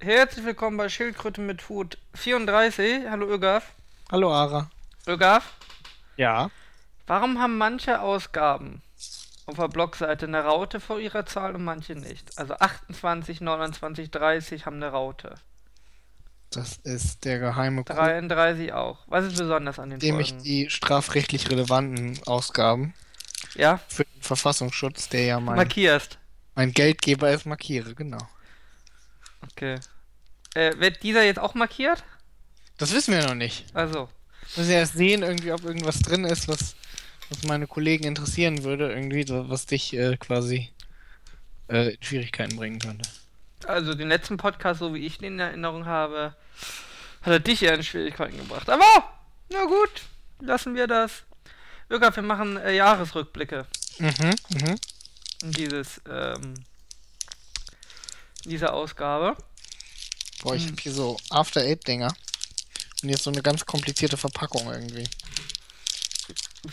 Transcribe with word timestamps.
Herzlich 0.00 0.44
willkommen 0.44 0.76
bei 0.76 0.88
Schildkröte 0.88 1.40
mit 1.40 1.62
Food 1.62 1.98
34. 2.14 3.08
Hallo 3.08 3.26
Ögaf. 3.28 3.72
Hallo 4.10 4.32
Ara. 4.32 4.70
Ögaf, 5.06 5.54
Ja. 6.16 6.50
warum 7.06 7.40
haben 7.40 7.58
manche 7.58 8.00
Ausgaben 8.00 8.82
auf 9.46 9.56
der 9.56 9.68
Blogseite 9.68 10.26
eine 10.26 10.44
Raute 10.44 10.80
vor 10.80 10.98
ihrer 11.00 11.24
Zahl 11.26 11.54
und 11.54 11.64
manche 11.64 11.94
nicht? 11.94 12.36
Also 12.38 12.54
28, 12.54 13.40
29, 13.40 14.10
30 14.10 14.66
haben 14.66 14.76
eine 14.76 14.88
Raute. 14.88 15.34
Das 16.50 16.76
ist 16.78 17.24
der 17.24 17.38
geheime 17.38 17.84
Code, 17.84 17.98
33 17.98 18.72
auch. 18.72 18.98
Was 19.06 19.24
ist 19.26 19.38
besonders 19.38 19.78
an 19.78 19.90
den 19.90 19.98
dem 20.00 20.20
ich 20.20 20.30
Folgen? 20.30 20.44
die 20.44 20.70
strafrechtlich 20.70 21.50
relevanten 21.50 22.18
Ausgaben 22.26 22.94
Ja, 23.54 23.80
für 23.88 24.04
den 24.04 24.22
Verfassungsschutz, 24.22 25.08
der 25.08 25.24
ja 25.24 25.40
mein, 25.40 25.56
markierst. 25.56 26.18
mein 26.54 26.72
Geldgeber 26.72 27.30
ist, 27.30 27.46
markiere, 27.46 27.94
genau. 27.94 28.18
Okay. 29.52 29.78
Äh, 30.54 30.78
wird 30.78 31.02
dieser 31.02 31.24
jetzt 31.24 31.38
auch 31.38 31.54
markiert? 31.54 32.04
Das 32.78 32.92
wissen 32.92 33.14
wir 33.14 33.26
noch 33.26 33.34
nicht. 33.34 33.64
Also, 33.74 34.08
Müssen 34.56 34.68
wir 34.68 34.76
erst 34.76 34.94
sehen, 34.94 35.22
irgendwie, 35.22 35.52
ob 35.52 35.64
irgendwas 35.64 35.98
drin 36.00 36.24
ist, 36.24 36.48
was, 36.48 36.76
was 37.28 37.42
meine 37.42 37.66
Kollegen 37.66 38.04
interessieren 38.04 38.64
würde, 38.64 38.92
irgendwie, 38.92 39.24
was 39.28 39.66
dich 39.66 39.92
äh, 39.94 40.16
quasi 40.16 40.70
äh, 41.68 41.94
in 41.94 42.02
Schwierigkeiten 42.02 42.56
bringen 42.56 42.78
könnte. 42.78 43.08
also 43.66 43.94
den 43.94 44.08
letzten 44.08 44.36
Podcast, 44.36 44.80
so 44.80 44.94
wie 44.94 45.04
ich 45.04 45.18
den 45.18 45.34
in 45.34 45.40
Erinnerung 45.40 45.86
habe, 45.86 46.34
hat 47.22 47.32
er 47.32 47.40
dich 47.40 47.62
eher 47.62 47.74
in 47.74 47.82
Schwierigkeiten 47.82 48.36
gebracht. 48.36 48.68
Aber, 48.70 48.84
na 49.50 49.64
gut, 49.64 50.02
lassen 50.40 50.74
wir 50.74 50.86
das. 50.86 51.24
Ögaf, 51.90 52.16
wir 52.16 52.22
machen 52.22 52.56
äh, 52.56 52.74
Jahresrückblicke. 52.74 53.66
Mhm, 53.98 54.34
mhm. 54.50 54.76
dieses, 55.52 56.00
ähm, 56.08 56.54
dieser 58.48 58.72
Ausgabe. 58.74 59.36
Boah, 60.42 60.54
ich 60.54 60.64
Hm. 60.64 60.72
hab 60.72 60.80
hier 60.80 60.92
so 60.92 61.16
After 61.30 61.60
Eight 61.60 61.86
Dinger. 61.86 62.14
Und 63.02 63.08
jetzt 63.10 63.24
so 63.24 63.30
eine 63.30 63.42
ganz 63.42 63.64
komplizierte 63.66 64.16
Verpackung 64.16 64.70
irgendwie. 64.70 65.08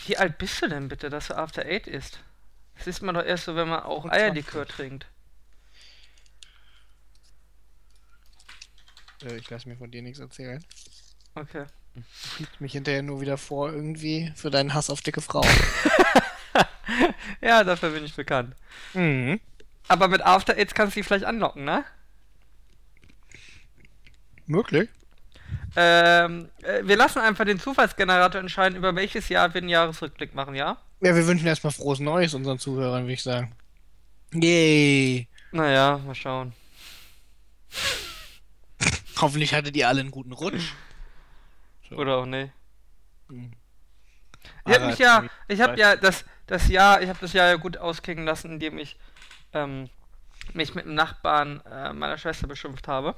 Wie 0.06 0.16
alt 0.16 0.38
bist 0.38 0.60
du 0.62 0.68
denn 0.68 0.88
bitte, 0.88 1.10
dass 1.10 1.28
du 1.28 1.36
After 1.36 1.64
Eight 1.64 1.86
isst? 1.86 2.18
Das 2.76 2.86
isst 2.86 3.02
man 3.02 3.14
doch 3.14 3.24
erst 3.24 3.44
so, 3.44 3.54
wenn 3.56 3.68
man 3.68 3.82
auch 3.84 4.04
Eierlikör 4.06 4.66
trinkt. 4.66 5.06
Äh, 9.22 9.36
ich 9.36 9.48
lasse 9.50 9.68
mir 9.68 9.76
von 9.76 9.90
dir 9.90 10.02
nichts 10.02 10.18
erzählen. 10.18 10.64
Okay. 11.34 11.64
Du 11.94 12.02
schiebst 12.36 12.60
mich 12.60 12.72
hinterher 12.72 13.02
nur 13.02 13.20
wieder 13.20 13.38
vor, 13.38 13.70
irgendwie, 13.70 14.32
für 14.34 14.50
deinen 14.50 14.74
Hass 14.74 14.90
auf 14.90 15.00
dicke 15.02 15.20
Frauen. 15.20 15.48
Ja, 17.40 17.64
dafür 17.64 17.90
bin 17.90 18.04
ich 18.04 18.14
bekannt. 18.14 18.54
mhm. 18.92 19.40
Aber 19.88 20.08
mit 20.08 20.24
After 20.24 20.56
Eights 20.56 20.74
kannst 20.74 20.96
du 20.96 21.00
die 21.00 21.04
vielleicht 21.04 21.24
anlocken, 21.24 21.64
ne? 21.64 21.84
Möglich. 24.46 24.88
Ähm, 25.76 26.48
äh, 26.62 26.82
wir 26.84 26.96
lassen 26.96 27.18
einfach 27.18 27.44
den 27.44 27.58
Zufallsgenerator 27.58 28.40
entscheiden, 28.40 28.76
über 28.76 28.94
welches 28.94 29.28
Jahr 29.28 29.52
wir 29.54 29.60
einen 29.60 29.68
Jahresrückblick 29.68 30.34
machen, 30.34 30.54
ja? 30.54 30.78
Ja, 31.00 31.14
wir 31.14 31.26
wünschen 31.26 31.46
erstmal 31.46 31.72
frohes 31.72 31.98
Neues 32.00 32.34
unseren 32.34 32.58
Zuhörern, 32.58 33.02
würde 33.02 33.12
ich 33.14 33.22
sagen. 33.22 33.54
Yay! 34.32 35.28
Naja, 35.52 35.98
mal 35.98 36.14
schauen. 36.14 36.52
Hoffentlich 39.20 39.54
hattet 39.54 39.76
ihr 39.76 39.88
alle 39.88 40.00
einen 40.00 40.10
guten 40.10 40.32
Rutsch. 40.32 40.72
So. 41.88 41.96
Oder 41.96 42.18
auch 42.18 42.26
nicht. 42.26 42.52
Mhm. 43.28 43.52
Ich 44.66 44.74
hab 44.74 44.86
mich 44.86 44.98
ja, 44.98 45.24
ich 45.48 45.60
habe 45.60 45.78
ja 45.78 45.96
das, 45.96 46.24
das 46.46 46.68
Jahr, 46.68 47.02
ich 47.02 47.08
habe 47.08 47.18
das 47.20 47.32
Jahr 47.32 47.48
ja 47.48 47.56
gut 47.56 47.76
ausklingen 47.76 48.24
lassen, 48.24 48.52
indem 48.52 48.78
ich 48.78 48.96
ähm, 49.54 49.88
mich 50.52 50.74
mit 50.74 50.84
dem 50.84 50.94
Nachbarn 50.94 51.60
äh, 51.66 51.92
meiner 51.92 52.18
Schwester 52.18 52.46
beschimpft 52.46 52.86
habe. 52.88 53.14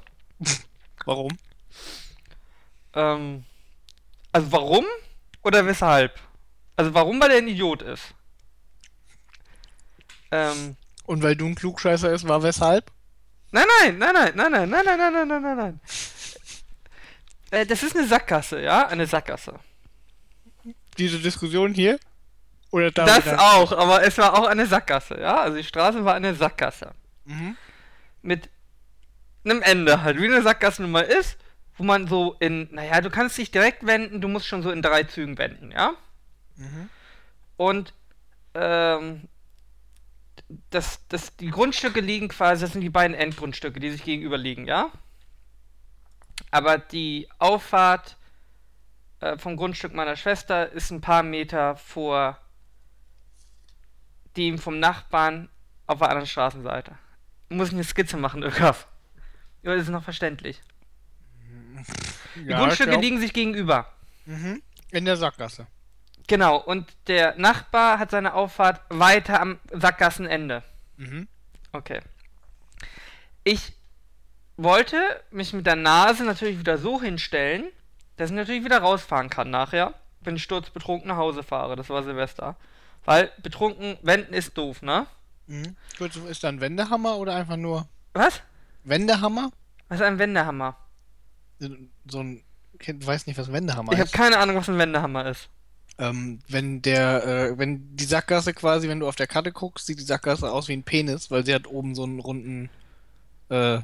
Warum? 1.05 1.37
Ähm, 2.93 3.43
also 4.31 4.51
warum 4.51 4.85
oder 5.43 5.65
weshalb? 5.65 6.19
Also 6.75 6.93
warum, 6.93 7.19
weil 7.21 7.31
er 7.31 7.37
ein 7.37 7.47
Idiot 7.47 7.81
ist. 7.81 8.13
Ähm, 10.31 10.75
Und 11.05 11.23
weil 11.23 11.35
du 11.35 11.45
ein 11.45 11.55
Klugscheißer 11.55 12.11
ist, 12.11 12.27
war 12.27 12.43
weshalb? 12.43 12.91
nein, 13.51 13.65
nein, 13.79 13.97
nein, 13.97 14.13
nein, 14.13 14.35
nein, 14.35 14.51
nein, 14.51 14.69
nein, 14.69 14.85
nein, 14.85 14.97
nein, 14.97 15.13
nein, 15.13 15.27
nein, 15.27 15.41
nein, 15.41 15.57
nein. 15.57 15.81
Äh, 17.51 17.65
das 17.65 17.81
ist 17.83 17.95
eine 17.95 18.07
Sackgasse, 18.07 18.61
ja? 18.61 18.87
Eine 18.87 19.07
Sackgasse. 19.07 19.59
Diese 20.97 21.19
Diskussion 21.19 21.73
hier? 21.73 21.99
Oder 22.71 22.91
da 22.91 23.05
das 23.05 23.25
wieder? 23.25 23.39
auch, 23.41 23.71
aber 23.71 24.03
es 24.03 24.17
war 24.17 24.37
auch 24.37 24.47
eine 24.47 24.65
Sackgasse, 24.65 25.19
ja? 25.19 25.37
Also 25.37 25.57
die 25.57 25.63
Straße 25.63 26.03
war 26.05 26.15
eine 26.15 26.35
Sackgasse. 26.35 26.93
Mhm. 27.25 27.57
mit 28.21 28.49
einem 29.43 29.61
Ende 29.61 30.01
halt, 30.01 30.17
wie 30.19 30.25
eine 30.25 30.41
Sackgasse 30.41 30.81
nun 30.81 30.91
mal 30.91 31.01
ist, 31.01 31.37
wo 31.77 31.83
man 31.83 32.07
so 32.07 32.35
in, 32.39 32.69
naja, 32.73 33.01
du 33.01 33.09
kannst 33.09 33.37
dich 33.37 33.51
direkt 33.51 33.85
wenden, 33.85 34.21
du 34.21 34.27
musst 34.27 34.47
schon 34.47 34.63
so 34.63 34.71
in 34.71 34.81
drei 34.81 35.03
Zügen 35.03 35.37
wenden, 35.37 35.71
ja? 35.71 35.93
Mhm. 36.55 36.89
Und 37.57 37.93
ähm, 38.53 39.27
das, 40.69 41.05
das, 41.09 41.35
die 41.35 41.49
Grundstücke 41.49 41.99
liegen 42.01 42.29
quasi, 42.29 42.61
das 42.61 42.73
sind 42.73 42.81
die 42.81 42.89
beiden 42.89 43.15
Endgrundstücke, 43.15 43.79
die 43.79 43.91
sich 43.91 44.03
gegenüber 44.03 44.37
liegen, 44.37 44.65
ja? 44.65 44.89
Aber 46.51 46.77
die 46.77 47.27
Auffahrt 47.39 48.17
äh, 49.19 49.37
vom 49.37 49.57
Grundstück 49.57 49.93
meiner 49.93 50.15
Schwester 50.15 50.71
ist 50.71 50.91
ein 50.91 51.01
paar 51.01 51.23
Meter 51.23 51.75
vor 51.75 52.39
dem 54.37 54.57
vom 54.59 54.79
Nachbarn 54.79 55.49
auf 55.87 55.99
der 55.99 56.09
anderen 56.09 56.27
Straßenseite. 56.27 56.97
Muss 57.49 57.69
ich 57.69 57.73
eine 57.73 57.83
Skizze 57.83 58.17
machen, 58.17 58.43
Ökaf? 58.43 58.87
Ja, 59.63 59.73
das 59.73 59.83
ist 59.83 59.89
noch 59.89 60.03
verständlich. 60.03 60.61
Die 62.35 62.41
Ja, 62.49 62.59
Grundstücke 62.59 62.89
ich 62.91 62.93
glaub- 62.93 63.03
liegen 63.03 63.19
sich 63.19 63.33
gegenüber. 63.33 63.91
Mhm. 64.25 64.61
In 64.91 65.05
der 65.05 65.17
Sackgasse. 65.17 65.67
Genau, 66.27 66.57
und 66.57 66.85
der 67.07 67.35
Nachbar 67.37 67.99
hat 67.99 68.11
seine 68.11 68.33
Auffahrt 68.33 68.81
weiter 68.89 69.39
am 69.41 69.59
Sackgassenende. 69.71 70.63
Mhm. 70.97 71.27
Okay. 71.71 72.01
Ich 73.43 73.73
wollte 74.57 74.97
mich 75.31 75.53
mit 75.53 75.65
der 75.65 75.75
Nase 75.77 76.23
natürlich 76.25 76.59
wieder 76.59 76.77
so 76.77 77.01
hinstellen, 77.01 77.65
dass 78.17 78.29
ich 78.29 78.35
natürlich 78.35 78.65
wieder 78.65 78.79
rausfahren 78.79 79.29
kann 79.29 79.49
nachher, 79.49 79.93
wenn 80.21 80.35
ich 80.35 80.43
sturzbetrunken 80.43 81.07
nach 81.07 81.17
Hause 81.17 81.43
fahre. 81.43 81.75
Das 81.75 81.89
war 81.89 82.03
Silvester. 82.03 82.57
Weil 83.07 83.31
betrunken 83.41 83.97
wenden 84.01 84.33
ist 84.33 84.57
doof, 84.57 84.81
ne? 84.81 85.07
Mhm. 85.47 85.77
Gut, 85.97 86.13
ist 86.17 86.43
da 86.43 86.49
ein 86.49 86.59
Wendehammer 86.59 87.17
oder 87.17 87.35
einfach 87.35 87.55
nur 87.55 87.87
Was? 88.13 88.41
Wendehammer? 88.83 89.49
Was 89.87 90.01
ist 90.01 90.05
ein 90.05 90.19
Wendehammer? 90.19 90.75
So 92.05 92.19
ein 92.19 92.43
Kind 92.79 93.07
weiß 93.07 93.25
nicht, 93.25 93.39
was 93.39 93.47
ein 93.47 93.53
Wendehammer 93.53 93.93
Ich 93.93 93.99
habe 93.99 94.07
ist. 94.07 94.13
keine 94.13 94.37
Ahnung, 94.37 94.57
was 94.57 94.67
ein 94.67 94.77
Wendehammer 94.77 95.25
ist. 95.29 95.47
Ähm, 95.97 96.39
wenn 96.49 96.81
der, 96.81 97.25
äh, 97.25 97.57
wenn 97.57 97.95
die 97.95 98.03
Sackgasse 98.03 98.53
quasi, 98.53 98.89
wenn 98.89 98.99
du 98.99 99.07
auf 99.07 99.15
der 99.15 99.25
Karte 99.25 99.53
guckst, 99.53 99.85
sieht 99.87 99.99
die 99.99 100.03
Sackgasse 100.03 100.51
aus 100.51 100.67
wie 100.67 100.73
ein 100.73 100.83
Penis, 100.83 101.31
weil 101.31 101.45
sie 101.45 101.55
hat 101.55 101.65
oben 101.65 101.95
so 101.95 102.03
einen 102.03 102.19
runden, 102.19 102.69
äh, 103.47 103.79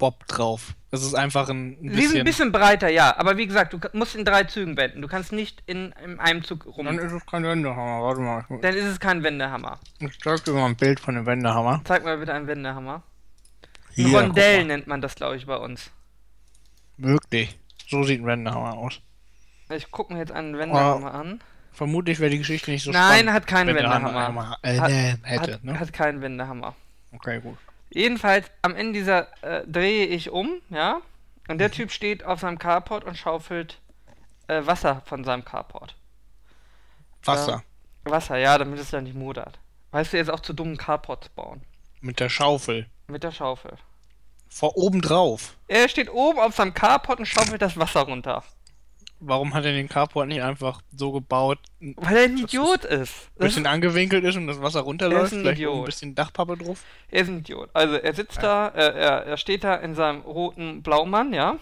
Bob 0.00 0.26
drauf. 0.26 0.74
Das 0.90 1.02
ist 1.04 1.14
einfach 1.14 1.48
ein, 1.48 1.76
ein 1.80 1.92
bisschen. 1.92 2.18
ein 2.18 2.24
bisschen 2.24 2.50
breiter, 2.50 2.88
ja. 2.88 3.16
Aber 3.16 3.36
wie 3.36 3.46
gesagt, 3.46 3.72
du 3.72 3.78
musst 3.92 4.16
in 4.16 4.24
drei 4.24 4.42
Zügen 4.42 4.76
wenden. 4.76 5.00
Du 5.02 5.06
kannst 5.06 5.30
nicht 5.30 5.62
in, 5.66 5.94
in 6.04 6.18
einem 6.18 6.42
Zug 6.42 6.66
rum. 6.66 6.86
Dann 6.86 6.98
ist 6.98 7.12
es 7.12 7.24
kein 7.26 7.44
Wendehammer. 7.44 8.02
Warte 8.02 8.20
mal. 8.20 8.44
Dann 8.60 8.74
ist 8.74 8.84
es 8.86 8.98
kein 8.98 9.22
Wendehammer. 9.22 9.78
Ich 10.00 10.18
zeig 10.20 10.42
dir 10.44 10.52
mal 10.52 10.66
ein 10.66 10.74
Bild 10.74 10.98
von 10.98 11.14
dem 11.14 11.26
Wendehammer. 11.26 11.80
Zeig 11.84 12.02
mal 12.04 12.18
bitte 12.18 12.34
einen 12.34 12.48
Wendehammer. 12.48 13.04
Ein 13.96 14.04
Hier, 14.06 14.18
Rondell 14.18 14.58
guck 14.58 14.66
mal. 14.68 14.74
nennt 14.74 14.86
man 14.88 15.00
das, 15.00 15.14
glaube 15.14 15.36
ich, 15.36 15.46
bei 15.46 15.56
uns. 15.56 15.92
Möglich. 16.96 17.56
So 17.86 18.02
sieht 18.02 18.20
ein 18.22 18.26
Wendehammer 18.26 18.74
aus. 18.74 19.00
Ich 19.72 19.90
gucke 19.92 20.12
mir 20.12 20.18
jetzt 20.18 20.32
einen 20.32 20.58
Wendehammer 20.58 21.14
an. 21.14 21.40
Vermutlich 21.72 22.18
wäre 22.18 22.30
die 22.30 22.38
Geschichte 22.38 22.70
nicht 22.72 22.82
so 22.82 22.90
Nein, 22.90 23.12
spannend. 23.20 23.32
hat 23.32 23.46
keinen 23.46 23.76
Wendehammer. 23.76 24.12
Hammer 24.26 24.58
Äh, 24.62 24.78
Hat- 24.78 24.90
hätte, 25.22 25.52
hat, 25.54 25.64
ne? 25.64 25.78
hat 25.78 25.92
keinen 25.92 26.20
Wendehammer. 26.20 26.74
Okay, 27.12 27.40
gut. 27.40 27.56
Jedenfalls, 27.92 28.50
am 28.62 28.76
Ende 28.76 28.92
dieser 28.98 29.28
äh, 29.42 29.66
drehe 29.66 30.06
ich 30.06 30.30
um, 30.30 30.60
ja. 30.70 31.00
Und 31.48 31.56
Mhm. 31.56 31.58
der 31.58 31.70
Typ 31.72 31.90
steht 31.90 32.24
auf 32.24 32.40
seinem 32.40 32.58
Carport 32.58 33.04
und 33.04 33.16
schaufelt 33.16 33.78
äh, 34.48 34.64
Wasser 34.66 35.02
von 35.06 35.24
seinem 35.24 35.44
Carport. 35.44 35.96
Wasser. 37.24 37.64
Wasser, 38.04 38.36
ja, 38.38 38.56
damit 38.56 38.78
es 38.78 38.90
dann 38.90 39.04
nicht 39.04 39.16
modert. 39.16 39.58
Weißt 39.90 40.12
du, 40.12 40.16
jetzt 40.16 40.30
auch 40.30 40.40
zu 40.40 40.52
dummen 40.52 40.76
Carports 40.76 41.28
bauen. 41.30 41.62
Mit 42.00 42.20
der 42.20 42.28
Schaufel. 42.28 42.86
Mit 43.08 43.24
der 43.24 43.32
Schaufel. 43.32 43.72
Vor 44.48 44.76
oben 44.76 45.00
drauf. 45.02 45.56
Er 45.68 45.88
steht 45.88 46.10
oben 46.10 46.38
auf 46.38 46.54
seinem 46.54 46.74
Carport 46.74 47.18
und 47.18 47.26
schaufelt 47.26 47.60
das 47.62 47.76
Wasser 47.76 48.02
runter. 48.02 48.42
Warum 49.22 49.52
hat 49.52 49.66
er 49.66 49.72
den 49.72 49.88
Carport 49.88 50.28
nicht 50.28 50.42
einfach 50.42 50.80
so 50.96 51.12
gebaut, 51.12 51.58
ein 51.82 51.94
Weil 51.98 52.16
er 52.16 52.24
ein 52.24 52.38
Idiot 52.38 52.86
ist. 52.86 53.30
Das 53.36 53.48
bisschen 53.48 53.66
angewinkelt 53.66 54.24
ist 54.24 54.36
und 54.36 54.46
das 54.46 54.62
Wasser 54.62 54.80
runterläuft? 54.80 55.34
ein 55.34 55.40
Vielleicht 55.40 55.62
ein 55.62 55.84
bisschen 55.84 56.14
Dachpappe 56.14 56.56
drauf? 56.56 56.82
Er 57.10 57.22
ist 57.22 57.28
ein 57.28 57.38
Idiot. 57.40 57.68
Also 57.74 57.96
er 57.96 58.14
sitzt 58.14 58.42
da, 58.42 58.68
äh, 58.68 58.98
er, 58.98 59.26
er 59.26 59.36
steht 59.36 59.62
da 59.62 59.74
in 59.74 59.94
seinem 59.94 60.22
roten 60.22 60.82
Blaumann, 60.82 61.34
ja. 61.34 61.58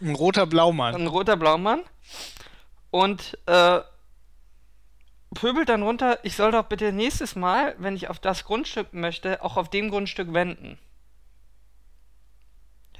Ein 0.00 0.14
roter 0.14 0.46
Blaumann. 0.46 0.94
Ein 0.94 1.06
roter 1.06 1.36
Blaumann. 1.36 1.82
Und 2.90 3.36
äh, 3.44 3.80
pöbelt 5.34 5.68
dann 5.68 5.82
runter, 5.82 6.18
ich 6.22 6.34
soll 6.34 6.50
doch 6.50 6.64
bitte 6.64 6.92
nächstes 6.92 7.36
Mal, 7.36 7.74
wenn 7.78 7.94
ich 7.94 8.08
auf 8.08 8.18
das 8.18 8.44
Grundstück 8.44 8.94
möchte, 8.94 9.44
auch 9.44 9.58
auf 9.58 9.68
dem 9.68 9.90
Grundstück 9.90 10.32
wenden. 10.32 10.78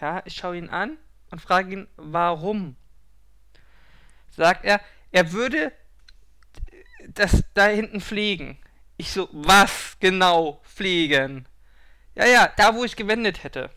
Ja, 0.01 0.23
ich 0.27 0.35
schaue 0.35 0.59
ihn 0.59 0.69
an 0.69 0.99
und 1.31 1.41
frage 1.41 1.73
ihn, 1.73 1.89
warum? 1.97 2.77
Sagt 4.37 4.65
er, 4.65 4.81
er 5.13 5.33
würde 5.33 5.73
das 7.09 7.43
da 7.55 7.67
hinten 7.67 8.01
pflegen. 8.01 8.59
Ich 8.97 9.11
so, 9.11 9.29
was 9.33 9.97
genau 10.01 10.61
pflegen? 10.65 11.47
Ja, 12.15 12.27
ja, 12.27 12.53
da 12.57 12.75
wo 12.75 12.85
ich 12.85 12.97
gewendet 12.97 13.45
hätte. 13.45 13.71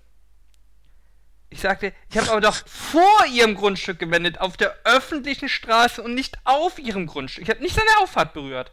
Ich 1.49 1.61
sagte, 1.61 1.93
ich 2.09 2.17
habe 2.17 2.29
aber 2.29 2.41
doch 2.41 2.55
vor 2.67 3.25
ihrem 3.25 3.55
Grundstück 3.55 3.99
gewendet, 3.99 4.39
auf 4.39 4.55
der 4.55 4.75
öffentlichen 4.83 5.49
Straße 5.49 6.01
und 6.01 6.13
nicht 6.13 6.37
auf 6.43 6.77
ihrem 6.77 7.07
Grundstück. 7.07 7.43
Ich 7.43 7.49
habe 7.49 7.61
nicht 7.61 7.75
seine 7.75 7.97
Auffahrt 7.99 8.33
berührt. 8.33 8.71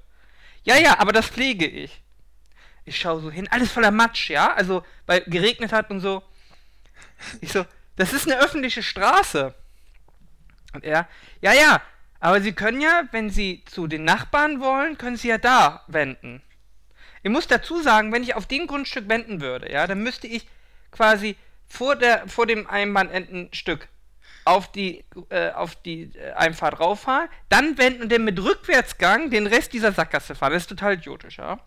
Ja, 0.65 0.77
ja, 0.77 0.99
aber 0.99 1.13
das 1.13 1.27
pflege 1.27 1.67
ich. 1.67 2.03
Ich 2.85 2.99
schaue 2.99 3.21
so 3.21 3.31
hin, 3.31 3.49
alles 3.51 3.73
voller 3.73 3.91
Matsch, 3.91 4.31
ja? 4.31 4.53
Also, 4.53 4.85
weil 5.07 5.23
geregnet 5.23 5.73
hat 5.73 5.91
und 5.91 6.01
so. 6.01 6.23
Ich 7.41 7.51
so, 7.51 7.65
das 7.97 8.13
ist 8.13 8.31
eine 8.31 8.41
öffentliche 8.41 8.83
Straße. 8.83 9.55
Und 10.77 10.85
er, 10.85 11.09
ja, 11.41 11.53
ja, 11.53 11.83
aber 12.21 12.41
Sie 12.41 12.53
können 12.53 12.81
ja, 12.81 13.05
wenn 13.11 13.31
Sie 13.31 13.65
zu 13.67 13.87
den 13.87 14.05
Nachbarn 14.05 14.61
wollen, 14.61 14.99
können 14.99 15.17
Sie 15.17 15.29
ja 15.29 15.39
da 15.39 15.83
wenden. 15.89 16.43
Ich 17.23 17.31
muss 17.31 17.49
dazu 17.49 17.83
sagen, 17.83 18.13
wenn 18.13 18.23
ich 18.23 18.35
auf 18.35 18.47
dem 18.47 18.67
Grundstück 18.67 19.09
wenden 19.09 19.41
würde, 19.41 19.71
ja, 19.71 19.87
dann 19.87 20.03
müsste 20.03 20.27
ich 20.27 20.47
quasi 20.93 21.37
vor, 21.67 21.97
der, 21.97 22.29
vor 22.29 22.47
dem 22.47 22.69
Einbahnendenstück 22.69 23.89
auf 24.45 24.71
die, 24.71 25.05
äh, 25.31 25.51
auf 25.51 25.75
die 25.75 26.13
äh, 26.15 26.33
Einfahrt 26.35 26.79
rauffahren, 26.79 27.29
dann 27.49 27.77
wenden 27.79 28.03
und 28.03 28.13
dann 28.13 28.25
mit 28.25 28.41
Rückwärtsgang 28.41 29.31
den 29.31 29.49
Rest 29.49 29.73
dieser 29.73 29.93
Sackgasse 29.93 30.37
fahren. 30.37 30.53
Das 30.53 30.63
ist 30.63 30.69
total 30.69 30.95
idiotisch, 30.95 31.39
ja. 31.39 31.59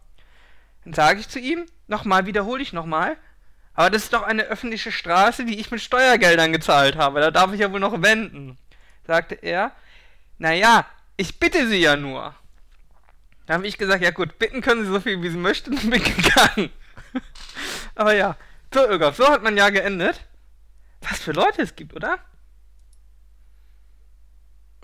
Dann 0.86 0.94
sage 0.94 1.20
ich 1.20 1.28
zu 1.28 1.40
ihm, 1.40 1.66
nochmal, 1.88 2.26
wiederhole 2.26 2.62
ich 2.62 2.72
nochmal, 2.72 3.18
aber 3.74 3.90
das 3.90 4.04
ist 4.04 4.14
doch 4.14 4.24
eine 4.24 4.44
öffentliche 4.44 4.94
Straße, 4.94 5.44
die 5.46 5.60
ich 5.60 5.72
mit 5.72 5.82
Steuergeldern 5.82 6.54
gezahlt 6.54 6.96
habe, 6.96 7.20
da 7.20 7.32
darf 7.32 7.54
ich 7.54 7.60
ja 7.60 7.72
wohl 7.72 7.82
noch 7.82 8.02
wenden. 8.02 8.58
Sagte 9.10 9.34
er, 9.42 9.72
naja, 10.38 10.86
ich 11.18 11.40
bitte 11.40 11.68
Sie 11.68 11.78
ja 11.78 11.96
nur. 11.96 12.36
Da 13.48 13.56
habe 13.56 13.66
ich 13.66 13.80
gesagt, 13.80 14.04
ja 14.04 14.12
gut, 14.12 14.38
bitten 14.38 14.62
können 14.62 14.86
Sie 14.86 14.92
so 14.92 15.00
viel, 15.00 15.20
wie 15.24 15.32
Sie 15.32 15.38
möchten, 15.38 15.72
und 15.72 15.82
bin 15.90 16.04
gegangen. 16.04 16.70
aber 17.96 18.14
ja, 18.14 18.38
so, 18.72 18.88
Irgaf, 18.88 19.16
so 19.16 19.28
hat 19.28 19.42
man 19.42 19.58
ja 19.58 19.72
geendet. 19.72 20.28
Was 21.02 21.22
für 21.22 21.32
Leute 21.32 21.64
es 21.64 21.76
gibt, 21.76 21.96
oder? 21.96 22.20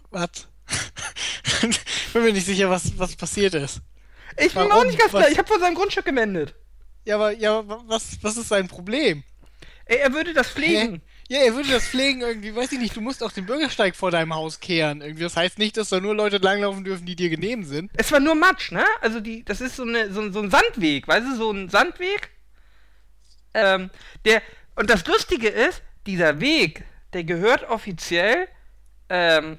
Was? 0.10 0.48
bin 2.14 2.24
mir 2.24 2.34
nicht 2.34 2.48
sicher, 2.48 2.72
was, 2.72 2.98
was 2.98 3.16
passiert 3.16 3.54
ist. 3.54 3.82
Ich 4.38 4.56
bin 4.56 4.68
mir 4.68 4.74
auch 4.74 4.86
nicht 4.86 4.98
ganz 4.98 5.12
klar. 5.12 5.30
Ich 5.30 5.38
habe 5.38 5.48
vor 5.48 5.60
seinem 5.60 5.76
Grundstück 5.76 6.06
gemeldet. 6.06 6.56
Ja, 7.04 7.18
aber 7.18 7.30
ja, 7.30 7.62
was, 7.88 8.18
was 8.24 8.38
ist 8.38 8.50
sein 8.50 8.68
Problem? 8.68 9.24
Ey, 9.86 9.98
er 9.98 10.14
würde 10.14 10.34
das 10.34 10.50
pflegen. 10.50 10.96
Hä? 10.96 11.02
Ja, 11.28 11.40
er 11.40 11.56
würde 11.56 11.70
das 11.70 11.88
pflegen 11.88 12.22
irgendwie, 12.22 12.56
weiß 12.56 12.72
ich 12.74 12.80
nicht, 12.80 12.96
du 12.96 13.02
musst 13.02 13.24
auch 13.24 13.32
den 13.32 13.48
Bürgersteig 13.48 13.96
vor 13.96 14.12
deinem 14.12 14.36
Haus 14.36 14.60
kehren. 14.60 15.02
Irgendwie. 15.02 15.24
Das 15.24 15.36
heißt 15.36 15.58
nicht, 15.58 15.76
dass 15.76 15.90
da 15.90 16.00
nur 16.00 16.14
Leute 16.14 16.38
langlaufen 16.38 16.84
dürfen, 16.84 17.06
die 17.06 17.16
dir 17.16 17.30
genehm 17.30 17.64
sind. 17.64 17.92
Es 17.96 18.12
war 18.12 18.20
nur 18.20 18.36
Matsch, 18.36 18.72
ne? 18.72 18.86
Also 19.02 19.20
die, 19.20 19.44
das 19.44 19.60
ist 19.60 19.76
so, 19.76 19.84
eine, 19.84 20.14
so, 20.14 20.32
so 20.32 20.40
ein 20.40 20.52
Sandweg, 20.52 21.08
weißt 21.08 21.26
du, 21.26 21.36
so 21.36 21.52
ein 21.52 21.70
Sandweg. 21.70 22.30
Ähm, 23.56 23.90
der, 24.24 24.44
und 24.76 24.90
das 24.92 25.08
Lustige 25.08 25.50
ist, 25.50 25.82
dieser 26.06 26.40
Weg, 26.42 26.84
der 27.14 27.24
gehört 27.24 27.64
offiziell 27.70 28.48
ähm, 29.10 29.58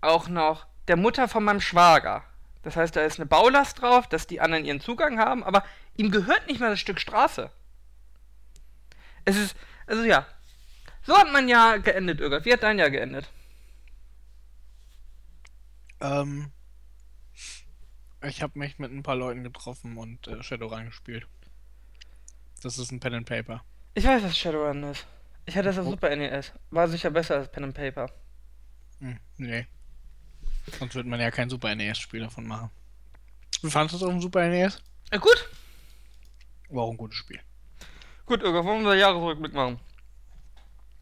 auch 0.00 0.28
noch 0.28 0.66
der 0.86 0.96
Mutter 0.96 1.26
von 1.26 1.42
meinem 1.42 1.60
Schwager. 1.60 2.22
Das 2.62 2.76
heißt, 2.76 2.94
da 2.94 3.02
ist 3.02 3.18
eine 3.18 3.26
Baulast 3.26 3.80
drauf, 3.80 4.08
dass 4.08 4.28
die 4.28 4.40
anderen 4.40 4.64
ihren 4.64 4.80
Zugang 4.80 5.18
haben, 5.18 5.42
aber 5.42 5.64
ihm 5.96 6.12
gehört 6.12 6.46
nicht 6.46 6.60
mal 6.60 6.70
das 6.70 6.80
Stück 6.80 7.00
Straße. 7.00 7.50
Es 9.24 9.36
ist, 9.36 9.56
also 9.86 10.04
ja. 10.04 10.26
So 11.06 11.16
hat 11.16 11.30
mein 11.32 11.48
Jahr 11.48 11.78
geendet, 11.78 12.20
Irgard. 12.20 12.44
Wie 12.44 12.52
hat 12.52 12.62
dein 12.62 12.78
Jahr 12.78 12.90
geendet? 12.90 13.28
Ähm, 16.00 16.50
ich 18.22 18.42
habe 18.42 18.58
mich 18.58 18.78
mit 18.78 18.90
ein 18.90 19.02
paar 19.02 19.16
Leuten 19.16 19.44
getroffen 19.44 19.98
und 19.98 20.26
äh, 20.28 20.42
Shadowrun 20.42 20.86
gespielt. 20.86 21.26
Das 22.62 22.78
ist 22.78 22.90
ein 22.90 23.00
Pen 23.00 23.14
and 23.14 23.28
Paper. 23.28 23.62
Ich 23.94 24.04
weiß, 24.04 24.22
was 24.22 24.36
Shadowrun 24.36 24.82
ist. 24.84 25.06
Ich 25.46 25.56
hatte 25.56 25.68
das 25.68 25.78
auf 25.78 25.86
oh. 25.86 25.90
Super 25.90 26.16
NES. 26.16 26.52
War 26.70 26.88
sicher 26.88 27.10
besser 27.10 27.36
als 27.36 27.52
Pen 27.52 27.64
and 27.64 27.74
Paper. 27.74 28.10
Hm, 29.00 29.18
nee. 29.36 29.66
Sonst 30.78 30.94
würde 30.94 31.08
man 31.08 31.20
ja 31.20 31.30
kein 31.30 31.50
Super 31.50 31.74
NES-Spiel 31.74 32.20
davon 32.20 32.46
machen. 32.46 32.70
Wie 33.60 33.70
fandest 33.70 33.94
du 33.94 33.98
das 33.98 34.08
auf 34.08 34.14
dem 34.14 34.22
Super 34.22 34.48
NES? 34.48 34.82
Ja, 35.12 35.18
gut. 35.18 35.50
War 36.70 36.84
auch 36.84 36.90
ein 36.90 36.96
gutes 36.96 37.18
Spiel. 37.18 37.40
Gut, 38.24 38.42
Irga, 38.42 38.64
wollen 38.64 38.84
wir 38.84 38.94
Jahresrückblick 38.94 39.52
machen? 39.52 39.78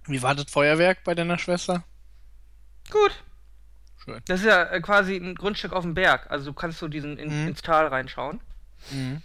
Wie 0.07 0.23
war 0.23 0.35
das 0.35 0.51
Feuerwerk 0.51 1.05
bei 1.05 1.15
deiner 1.15 1.39
Schwester? 1.39 1.85
Gut. 2.91 3.13
Schön. 4.05 4.21
Das 4.27 4.41
ist 4.41 4.47
ja 4.47 4.65
äh, 4.65 4.81
quasi 4.81 5.17
ein 5.17 5.35
Grundstück 5.35 5.73
auf 5.73 5.85
dem 5.85 5.95
Berg. 5.95 6.31
Also 6.31 6.47
du 6.47 6.53
kannst 6.53 6.79
so 6.79 6.89
diesen 6.89 7.19
in, 7.19 7.43
mhm. 7.43 7.49
ins 7.49 7.63
Tal 7.63 7.87
reinschauen. 7.87 8.41
Mhm. 8.91 9.23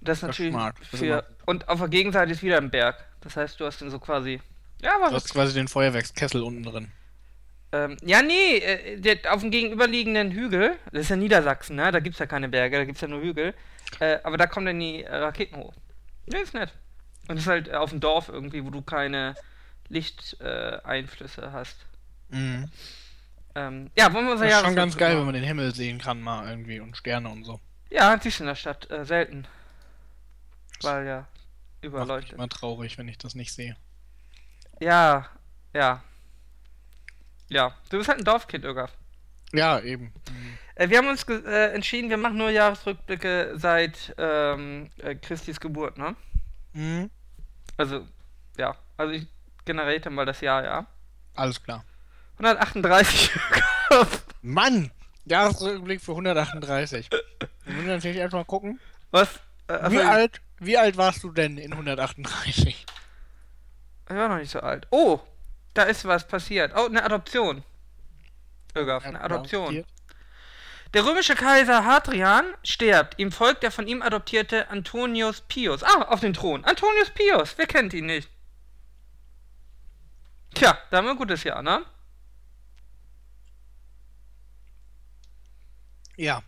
Das 0.00 0.18
ist 0.18 0.22
natürlich 0.22 0.54
das 0.54 1.00
für. 1.00 1.24
Und 1.46 1.68
auf 1.68 1.80
der 1.80 1.88
Gegenseite 1.88 2.30
ist 2.30 2.42
wieder 2.42 2.58
ein 2.58 2.70
Berg. 2.70 3.04
Das 3.22 3.36
heißt, 3.36 3.58
du 3.58 3.66
hast 3.66 3.80
den 3.80 3.90
so 3.90 3.98
quasi. 3.98 4.40
Ja, 4.82 4.92
was? 5.00 5.10
Du 5.10 5.16
hast 5.16 5.32
quasi 5.32 5.54
den 5.54 5.66
Feuerwerkskessel 5.66 6.42
unten 6.42 6.62
drin. 6.62 6.92
Ähm, 7.72 7.96
ja, 8.02 8.22
nee, 8.22 8.58
äh, 8.58 9.00
der, 9.00 9.34
auf 9.34 9.40
dem 9.40 9.50
gegenüberliegenden 9.50 10.30
Hügel, 10.30 10.76
das 10.92 11.02
ist 11.02 11.08
ja 11.08 11.16
Niedersachsen, 11.16 11.74
ne? 11.74 11.90
Da 11.90 11.98
gibt's 11.98 12.20
ja 12.20 12.26
keine 12.26 12.48
Berge, 12.48 12.76
da 12.76 12.84
gibt's 12.84 13.00
ja 13.00 13.08
nur 13.08 13.20
Hügel. 13.20 13.54
Äh, 13.98 14.18
aber 14.22 14.36
da 14.36 14.46
kommen 14.46 14.66
dann 14.66 14.78
die 14.78 15.02
Raketen 15.02 15.56
hoch. 15.56 15.74
Ja, 16.26 16.38
ist 16.38 16.54
nett. 16.54 16.72
Und 17.26 17.36
das 17.36 17.44
ist 17.44 17.48
halt 17.48 17.74
auf 17.74 17.90
dem 17.90 18.00
Dorf 18.00 18.28
irgendwie, 18.28 18.64
wo 18.64 18.70
du 18.70 18.82
keine 18.82 19.34
Lichteinflüsse 19.94 21.42
äh, 21.42 21.50
hast. 21.52 21.76
Mhm. 22.28 22.70
Ähm, 23.54 23.90
ja, 23.96 24.12
wollen 24.12 24.26
wir 24.26 24.32
unser 24.32 24.46
Das 24.46 24.56
ist 24.58 24.64
schon 24.66 24.76
ganz 24.76 24.96
geil, 24.96 25.10
machen. 25.10 25.18
wenn 25.20 25.26
man 25.26 25.34
den 25.34 25.44
Himmel 25.44 25.74
sehen 25.74 25.98
kann 25.98 26.20
mal 26.20 26.48
irgendwie 26.48 26.80
und 26.80 26.96
Sterne 26.96 27.28
und 27.28 27.44
so. 27.44 27.60
Ja, 27.90 28.18
siehst 28.20 28.40
du 28.40 28.44
in 28.44 28.48
der 28.48 28.56
Stadt 28.56 28.90
äh, 28.90 29.04
selten. 29.04 29.46
Weil 30.82 31.06
ja 31.06 31.26
überall 31.84 32.06
Macht 32.06 32.22
Leute. 32.22 32.34
immer 32.34 32.48
traurig, 32.48 32.98
wenn 32.98 33.08
ich 33.08 33.18
das 33.18 33.34
nicht 33.34 33.52
sehe. 33.52 33.76
Ja, 34.80 35.28
ja. 35.72 36.02
Ja, 37.48 37.74
du 37.90 37.98
bist 37.98 38.08
halt 38.08 38.18
ein 38.18 38.24
Dorfkind, 38.24 38.64
Irgaf. 38.64 38.92
Ja, 39.52 39.78
eben. 39.80 40.06
Mhm. 40.28 40.58
Äh, 40.74 40.88
wir 40.88 40.98
haben 40.98 41.08
uns 41.08 41.22
äh, 41.28 41.72
entschieden, 41.74 42.10
wir 42.10 42.16
machen 42.16 42.38
nur 42.38 42.50
Jahresrückblicke 42.50 43.52
seit 43.56 44.14
ähm, 44.18 44.90
äh, 44.98 45.14
Christis 45.14 45.60
Geburt, 45.60 45.96
ne? 45.98 46.16
Mhm. 46.72 47.10
Also, 47.76 48.08
ja. 48.56 48.76
Also 48.96 49.12
ich 49.12 49.26
generiere 49.64 50.10
mal 50.10 50.26
das 50.26 50.40
Jahr, 50.40 50.64
ja. 50.64 50.86
Alles 51.34 51.62
klar. 51.62 51.84
138. 52.38 53.30
Mann! 54.42 54.90
Jahresrückblick 55.24 56.00
für 56.00 56.12
138. 56.12 57.08
Wir 57.10 57.74
müssen 57.74 57.88
natürlich 57.88 58.18
erstmal 58.18 58.44
gucken. 58.44 58.80
Was? 59.10 59.28
Äh, 59.68 59.90
wie, 59.90 60.00
alt, 60.00 60.40
wie 60.58 60.76
alt 60.76 60.96
warst 60.96 61.22
du 61.22 61.30
denn 61.30 61.56
in 61.56 61.72
138? 61.72 62.86
Ich 64.08 64.14
war 64.14 64.28
noch 64.28 64.36
nicht 64.36 64.50
so 64.50 64.60
alt. 64.60 64.86
Oh, 64.90 65.20
da 65.72 65.84
ist 65.84 66.04
was 66.04 66.28
passiert. 66.28 66.72
Oh, 66.76 66.86
eine 66.86 67.02
Adoption. 67.02 67.64
Irgaf, 68.74 69.04
eine 69.06 69.20
Adoption. 69.20 69.84
Der 70.92 71.04
römische 71.04 71.34
Kaiser 71.34 71.84
Hadrian 71.84 72.44
stirbt. 72.62 73.18
Ihm 73.18 73.32
folgt 73.32 73.62
der 73.62 73.72
von 73.72 73.88
ihm 73.88 74.02
adoptierte 74.02 74.68
Antonius 74.68 75.40
Pius. 75.40 75.82
Ah, 75.82 76.02
auf 76.02 76.20
den 76.20 76.34
Thron. 76.34 76.64
Antonius 76.64 77.10
Pius. 77.10 77.54
Wer 77.56 77.66
kennt 77.66 77.94
ihn 77.94 78.06
nicht? 78.06 78.28
Tja, 80.54 80.78
da 80.90 80.98
haben 80.98 81.06
wir 81.06 81.12
ein 81.12 81.16
gutes 81.18 81.44
Jahr, 81.44 81.62
ne? 81.62 81.84
Ja. 86.16 86.42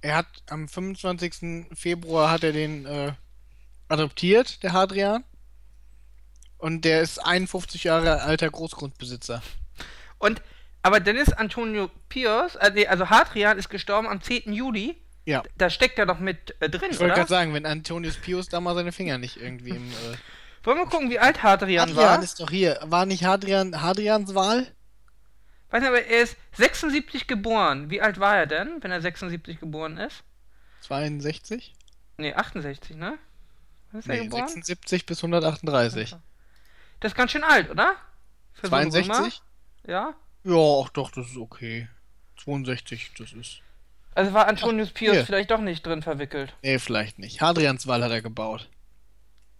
Er 0.00 0.16
hat 0.16 0.26
am 0.48 0.68
25. 0.68 1.66
Februar 1.74 2.30
hat 2.30 2.42
er 2.42 2.52
den 2.52 2.84
äh, 2.86 3.12
adoptiert, 3.88 4.62
der 4.62 4.72
Hadrian. 4.72 5.24
Und 6.58 6.84
der 6.84 7.02
ist 7.02 7.18
51 7.18 7.84
Jahre 7.84 8.22
alter 8.22 8.50
Großgrundbesitzer. 8.50 9.42
Und, 10.18 10.42
aber 10.82 11.00
Dennis 11.00 11.32
Antonio 11.32 11.90
Pius, 12.08 12.56
äh, 12.56 12.86
also 12.86 13.10
Hadrian 13.10 13.58
ist 13.58 13.68
gestorben 13.68 14.08
am 14.08 14.20
10. 14.20 14.52
Juli. 14.52 14.96
Ja. 15.24 15.44
Da 15.56 15.70
steckt 15.70 15.98
er 16.00 16.06
doch 16.06 16.18
mit 16.18 16.56
äh, 16.60 16.68
drin, 16.68 16.90
Ich 16.90 16.98
wollte 16.98 17.14
gerade 17.14 17.28
sagen, 17.28 17.54
wenn 17.54 17.66
Antonius 17.66 18.16
Pius 18.16 18.48
da 18.48 18.60
mal 18.60 18.74
seine 18.74 18.90
Finger 18.90 19.18
nicht 19.18 19.36
irgendwie 19.36 19.70
im. 19.70 19.90
Äh 19.90 20.16
Wollen 20.64 20.78
wir 20.78 20.86
gucken, 20.86 21.10
wie 21.10 21.18
alt 21.18 21.42
Hadrian, 21.42 21.88
Hadrian 21.88 21.96
war? 21.96 22.04
Hadrian 22.04 22.22
ist 22.22 22.40
doch 22.40 22.50
hier. 22.50 22.78
War 22.82 23.06
nicht 23.06 23.24
Hadrian 23.24 23.82
Hadrians 23.82 24.34
Wahl? 24.34 24.72
Weiß 25.70 25.80
nicht, 25.80 25.88
aber 25.88 26.04
er 26.04 26.22
ist 26.22 26.36
76 26.56 27.26
geboren. 27.26 27.90
Wie 27.90 28.00
alt 28.00 28.20
war 28.20 28.36
er 28.36 28.46
denn, 28.46 28.82
wenn 28.82 28.90
er 28.90 29.00
76 29.00 29.58
geboren 29.58 29.96
ist? 29.96 30.22
62? 30.82 31.74
Nee, 32.18 32.34
68, 32.34 32.96
ne? 32.96 33.18
Ist 33.92 34.06
nee, 34.06 34.18
er 34.18 34.24
geboren? 34.24 34.48
76 34.48 35.06
bis 35.06 35.18
138. 35.18 36.14
Das 37.00 37.12
ist 37.12 37.16
ganz 37.16 37.32
schön 37.32 37.42
alt, 37.42 37.70
oder? 37.70 37.96
Für 38.52 38.68
62? 38.68 39.42
So 39.84 39.90
ja? 39.90 40.14
Ja, 40.44 40.82
ach 40.84 40.88
doch, 40.90 41.10
das 41.10 41.26
ist 41.30 41.36
okay. 41.36 41.88
62, 42.44 43.12
das 43.18 43.32
ist. 43.32 43.60
Also 44.14 44.32
war 44.32 44.46
Antonius 44.46 44.88
ach, 44.90 44.94
Pius 44.94 45.14
hier. 45.14 45.26
vielleicht 45.26 45.50
doch 45.50 45.60
nicht 45.60 45.86
drin 45.86 46.02
verwickelt. 46.02 46.54
Nee, 46.62 46.78
vielleicht 46.78 47.18
nicht. 47.18 47.40
Hadrians 47.40 47.86
Wall 47.86 48.04
hat 48.04 48.10
er 48.10 48.22
gebaut. 48.22 48.68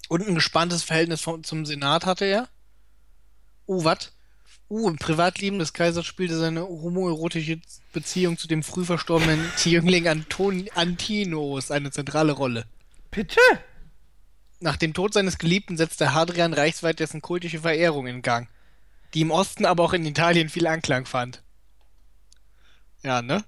Und 0.09 0.27
ein 0.27 0.35
gespanntes 0.35 0.83
Verhältnis 0.83 1.21
vom, 1.21 1.43
zum 1.45 1.65
Senat 1.65 2.07
hatte 2.07 2.25
er. 2.25 2.49
Oh, 3.67 3.85
was? 3.85 4.13
Uh, 4.69 4.89
im 4.89 4.97
Privatleben 4.97 5.59
des 5.59 5.75
Kaisers 5.75 6.07
spielte 6.07 6.39
seine 6.39 6.63
homoerotische 6.63 7.61
Beziehung 7.93 8.39
zu 8.39 8.49
dem 8.49 8.63
früh 8.63 8.85
verstorbenen 8.85 9.51
Jüngling 9.65 10.09
Anton 10.09 10.69
Antinos 10.75 11.71
eine 11.71 11.91
zentrale 11.91 12.33
Rolle. 12.33 12.65
Bitte? 13.11 13.41
Nach 14.61 14.77
dem 14.77 14.95
Tod 14.95 15.13
seines 15.13 15.39
Geliebten 15.39 15.77
setzte 15.77 16.15
Hadrian 16.15 16.55
reichsweit 16.55 17.01
dessen 17.01 17.21
kultische 17.21 17.61
Verehrung 17.61 18.07
in 18.07 18.23
Gang, 18.23 18.49
die 19.13 19.21
im 19.21 19.31
Osten, 19.31 19.67
aber 19.67 19.83
auch 19.85 19.93
in 19.93 20.07
Italien 20.07 20.49
viel 20.49 20.67
Anklang 20.67 21.05
fand. 21.05 21.43
Ja, 23.03 23.21
ne? 23.21 23.45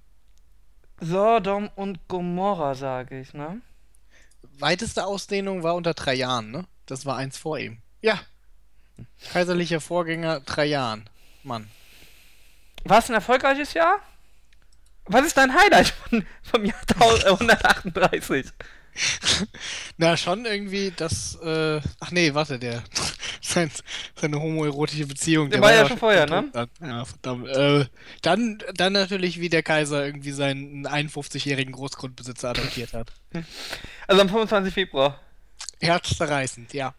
Sodom 1.00 1.70
und 1.76 2.06
Gomorra, 2.08 2.74
sage 2.74 3.20
ich, 3.20 3.32
ne? 3.32 3.60
Weiteste 4.58 5.04
Ausdehnung 5.04 5.62
war 5.62 5.74
unter 5.74 5.94
Trajan, 5.94 6.50
ne? 6.50 6.64
Das 6.86 7.06
war 7.06 7.16
eins 7.16 7.38
vor 7.38 7.58
ihm. 7.58 7.78
Ja. 8.02 8.20
Kaiserlicher 9.32 9.80
Vorgänger 9.80 10.44
Trajan. 10.44 11.08
Mann. 11.42 11.68
War 12.84 12.98
es 12.98 13.08
ein 13.08 13.14
erfolgreiches 13.14 13.74
Jahr? 13.74 14.00
Was 15.06 15.26
ist 15.26 15.36
dein 15.36 15.54
Highlight 15.54 15.88
von, 15.88 16.26
vom 16.42 16.64
Jahr 16.64 16.80
138? 16.98 18.46
Na, 19.96 20.16
schon 20.16 20.44
irgendwie 20.44 20.92
das, 20.96 21.36
äh, 21.42 21.80
ach 22.00 22.10
nee, 22.10 22.34
warte, 22.34 22.58
der, 22.58 22.82
sein, 23.40 23.70
seine 24.14 24.40
homoerotische 24.40 25.06
Beziehung. 25.06 25.50
Der, 25.50 25.60
der 25.60 25.62
war, 25.62 25.74
war 25.74 25.82
ja 25.82 25.88
schon 25.88 25.98
vorher, 25.98 26.26
ne? 26.26 26.48
Dann. 26.52 26.68
Ja, 26.80 27.04
verdammt. 27.04 27.48
Äh, 27.48 27.86
dann, 28.22 28.58
dann 28.74 28.92
natürlich, 28.92 29.40
wie 29.40 29.48
der 29.48 29.62
Kaiser 29.62 30.04
irgendwie 30.04 30.32
seinen 30.32 30.86
51-jährigen 30.86 31.72
Großgrundbesitzer 31.72 32.50
adoptiert 32.50 32.92
hat. 32.92 33.12
Also 34.06 34.22
am 34.22 34.28
25. 34.28 34.72
Februar. 34.72 35.20
Herzzerreißend, 35.80 36.72
ja. 36.72 36.94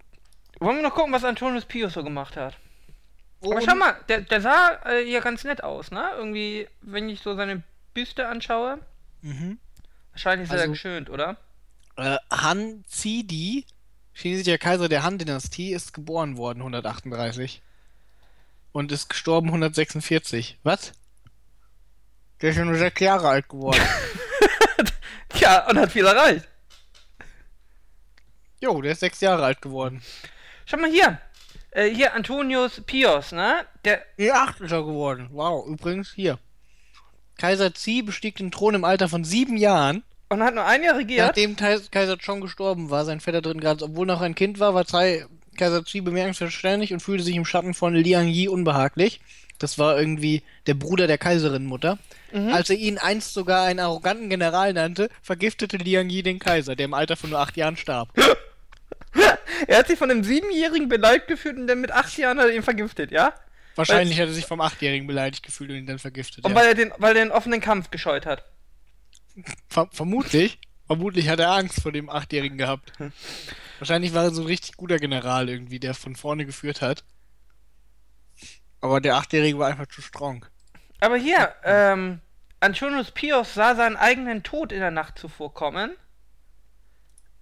Wollen 0.60 0.78
wir 0.78 0.84
noch 0.84 0.96
gucken, 0.96 1.14
was 1.14 1.24
Antonius 1.24 1.66
Pius 1.66 1.94
so 1.94 2.04
gemacht 2.04 2.38
hat? 2.38 2.58
Und 3.40 3.52
Aber 3.52 3.62
schau 3.62 3.76
mal, 3.76 3.96
der, 4.08 4.22
der 4.22 4.42
sah 4.42 4.80
äh, 4.86 5.06
hier 5.06 5.22
ganz 5.22 5.44
nett 5.44 5.64
aus, 5.64 5.92
ne? 5.92 6.10
Irgendwie, 6.18 6.68
wenn 6.82 7.10
ich 7.10 7.22
so 7.22 7.36
seine 7.36 7.64
Büste 7.94 8.28
anschaue. 8.28 8.80
Mhm. 9.22 9.60
Wahrscheinlich 10.12 10.48
ist 10.48 10.52
also, 10.52 10.64
er 10.64 10.70
geschönt, 10.70 11.10
oder? 11.10 11.38
Äh, 11.98 12.18
Han 12.30 12.84
Zidi, 12.88 13.66
chinesischer 14.14 14.58
Kaiser 14.58 14.90
der 14.90 15.04
Han-Dynastie, 15.04 15.74
ist 15.74 15.94
geboren 15.94 16.38
worden 16.38 16.60
138 16.60 17.62
und 18.72 18.92
ist 18.92 19.10
gestorben 19.10 19.48
146. 19.48 20.60
Was? 20.64 20.94
Der 22.42 22.50
ist 22.50 22.58
ja 22.58 22.66
nur 22.66 22.78
sechs 22.78 23.00
Jahre 23.00 23.30
alt 23.30 23.48
geworden. 23.48 23.82
ja, 25.36 25.68
und 25.70 25.78
hat 25.78 25.92
viel 25.92 26.06
erreicht. 26.06 26.48
Jo, 28.62 28.82
der 28.82 28.94
ist 28.94 29.00
sechs 29.00 29.22
Jahre 29.22 29.46
alt 29.46 29.62
geworden. 29.62 30.02
Schau 30.66 30.78
mal 30.78 30.90
hier. 30.90 31.20
Äh, 31.72 31.90
hier 31.90 32.14
Antonius 32.14 32.82
Pius, 32.86 33.32
ne? 33.34 33.66
Der. 33.84 34.06
Ja, 34.18 34.44
acht 34.44 34.62
ist 34.62 34.72
er 34.72 34.84
geworden. 34.84 35.30
Wow, 35.32 35.68
übrigens 35.68 36.14
hier. 36.14 36.40
Kaiser 37.38 37.74
Zi 37.74 38.02
bestieg 38.02 38.38
den 38.38 38.50
Thron 38.50 38.76
im 38.76 38.86
Alter 38.86 39.10
von 39.10 39.26
sieben 39.26 39.58
Jahren. 39.58 40.04
Und 40.30 40.44
hat 40.44 40.56
nur 40.56 40.66
ein 40.66 40.84
Jahr 40.84 40.98
regiert? 40.98 41.28
Nachdem 41.28 41.56
Kaiser 41.56 42.18
Chong 42.18 42.42
gestorben 42.42 42.90
war, 42.90 43.06
sein 43.06 43.20
Vetter 43.20 43.42
drin 43.42 43.60
gerade, 43.60 43.86
obwohl 43.86 44.08
noch 44.08 44.22
ein 44.22 44.36
Kind 44.36 44.60
war, 44.60 44.74
war 44.74 44.86
Zai, 44.86 45.26
Kaiser 45.58 45.86
Zi 45.86 46.02
bemerkenswert 46.02 46.92
und 46.92 47.00
fühlte 47.00 47.24
sich 47.24 47.36
im 47.36 47.46
Schatten 47.46 47.74
von 47.74 47.94
Liang 47.94 48.28
Yi 48.28 48.48
unbehaglich. 48.48 49.22
Das 49.60 49.78
war 49.78 49.98
irgendwie 49.98 50.42
der 50.68 50.74
Bruder 50.74 51.08
der 51.08 51.18
Kaiserinnenmutter. 51.18 51.98
Mhm. 52.34 52.50
Als 52.50 52.70
er 52.70 52.76
ihn 52.76 52.98
einst 52.98 53.34
sogar 53.34 53.66
einen 53.66 53.80
arroganten 53.80 54.30
General 54.30 54.74
nannte, 54.74 55.10
vergiftete 55.22 55.78
Liang 55.78 56.10
Yi 56.10 56.24
den 56.24 56.40
Kaiser, 56.40 56.76
der 56.76 56.86
im 56.86 56.94
Alter 56.94 57.16
von 57.16 57.30
nur 57.30 57.40
acht 57.40 57.56
Jahren 57.56 57.78
starb. 57.78 58.10
er 59.68 59.78
hat 59.78 59.88
sich 59.88 59.98
von 59.98 60.12
einem 60.12 60.24
Siebenjährigen 60.24 60.90
beleidigt 60.90 61.28
gefühlt 61.28 61.58
und 61.58 61.68
dann 61.68 61.80
mit 61.80 61.92
acht 61.92 62.18
Jahren 62.18 62.40
hat 62.40 62.48
er 62.48 62.56
ihn 62.56 62.64
vergiftet, 62.64 63.12
ja? 63.12 63.34
Wahrscheinlich 63.76 64.18
weil, 64.18 64.24
hat 64.24 64.32
er 64.32 64.34
sich 64.34 64.46
vom 64.46 64.62
Achtjährigen 64.62 65.06
beleidigt 65.06 65.44
gefühlt 65.44 65.70
und 65.70 65.76
ihn 65.78 65.86
dann 65.86 66.00
vergiftet. 66.00 66.46
Und 66.46 66.52
ja. 66.52 66.58
weil 66.58 66.68
er 66.68 66.74
den, 66.76 66.92
weil 66.98 67.16
er 67.16 67.26
den 67.26 67.32
offenen 67.32 67.60
Kampf 67.60 67.92
gescheut 67.92 68.26
hat. 68.26 68.44
Ver 69.70 69.88
vermutlich. 69.92 70.60
Vermutlich 70.88 71.30
hat 71.30 71.40
er 71.40 71.52
Angst 71.52 71.82
vor 71.82 71.92
dem 71.92 72.10
Achtjährigen 72.10 72.58
gehabt. 72.58 72.94
Wahrscheinlich 73.80 74.14
war 74.14 74.26
er 74.26 74.32
so 74.32 74.42
ein 74.42 74.48
richtig 74.48 74.78
guter 74.78 74.98
General 74.98 75.50
irgendwie, 75.50 75.80
der 75.80 75.94
von 75.96 76.16
vorne 76.16 76.46
geführt 76.46 76.82
hat. 76.82 77.04
Aber 78.82 79.02
der 79.02 79.16
Achtjährige 79.16 79.58
war 79.58 79.68
einfach 79.68 79.88
zu 79.88 80.02
strong. 80.02 80.46
Aber 81.00 81.18
hier, 81.18 81.56
ähm, 81.64 82.22
Antonius 82.60 83.12
Pius 83.12 83.56
sah 83.56 83.76
seinen 83.76 83.98
eigenen 83.98 84.44
Tod 84.44 84.72
in 84.72 84.80
der 84.80 84.92
Nacht 84.92 85.18
zuvor 85.18 85.54
kommen. 85.54 85.96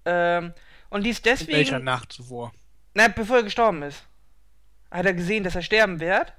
Ähm, 0.05 0.53
und 0.89 1.01
ließ 1.03 1.21
deswegen. 1.21 1.51
In 1.51 1.57
welcher 1.57 1.79
Nacht 1.79 2.13
zuvor? 2.13 2.53
Na, 2.93 3.09
bevor 3.09 3.37
er 3.37 3.43
gestorben 3.43 3.83
ist. 3.83 4.03
Hat 4.89 5.05
er 5.05 5.13
gesehen, 5.13 5.43
dass 5.43 5.55
er 5.55 5.63
sterben 5.63 5.99
wird 5.99 6.33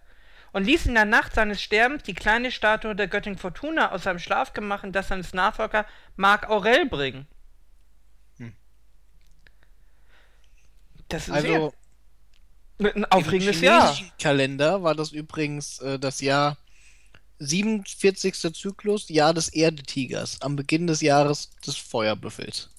und 0.55 0.65
ließ 0.65 0.87
in 0.87 0.95
der 0.95 1.05
Nacht 1.05 1.35
seines 1.35 1.61
Sterbens 1.61 2.05
die 2.05 2.15
kleine 2.15 2.53
Statue 2.53 2.95
der 2.95 3.09
Göttin 3.09 3.37
Fortuna 3.37 3.91
aus 3.91 4.05
seinem 4.05 4.21
Schlafgemach 4.21 4.85
in 4.85 4.93
das 4.93 5.09
seines 5.09 5.35
Nachfolger 5.35 5.85
Marc 6.15 6.49
Aurel 6.49 6.87
bringen. 6.87 7.27
Hm. 8.39 8.55
Das 11.09 11.27
ist 11.27 11.35
also 11.35 11.75
ein 12.79 13.05
aufregendes 13.07 13.61
Jahr. 13.61 13.99
Im 13.99 14.11
Kalender 14.21 14.85
war 14.85 14.95
das 14.95 15.11
übrigens 15.11 15.81
äh, 15.81 15.99
das 15.99 16.21
Jahr 16.21 16.57
47. 17.41 18.55
Zyklus, 18.55 19.09
Jahr 19.09 19.35
des 19.35 19.49
Erdetigers, 19.49 20.41
am 20.41 20.55
Beginn 20.55 20.87
des 20.87 21.01
Jahres 21.01 21.51
des 21.67 21.77
Feuerbüffels. 21.77 22.71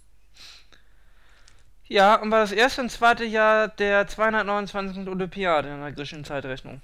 Ja, 1.88 2.16
und 2.16 2.32
war 2.32 2.40
das 2.40 2.54
erste 2.54 2.80
und 2.80 2.90
zweite 2.90 3.26
Jahr 3.26 3.68
der 3.68 4.08
229. 4.08 5.10
Olympiade 5.10 5.68
in 5.68 5.82
der 5.82 5.92
griechischen 5.92 6.24
Zeitrechnung. 6.24 6.82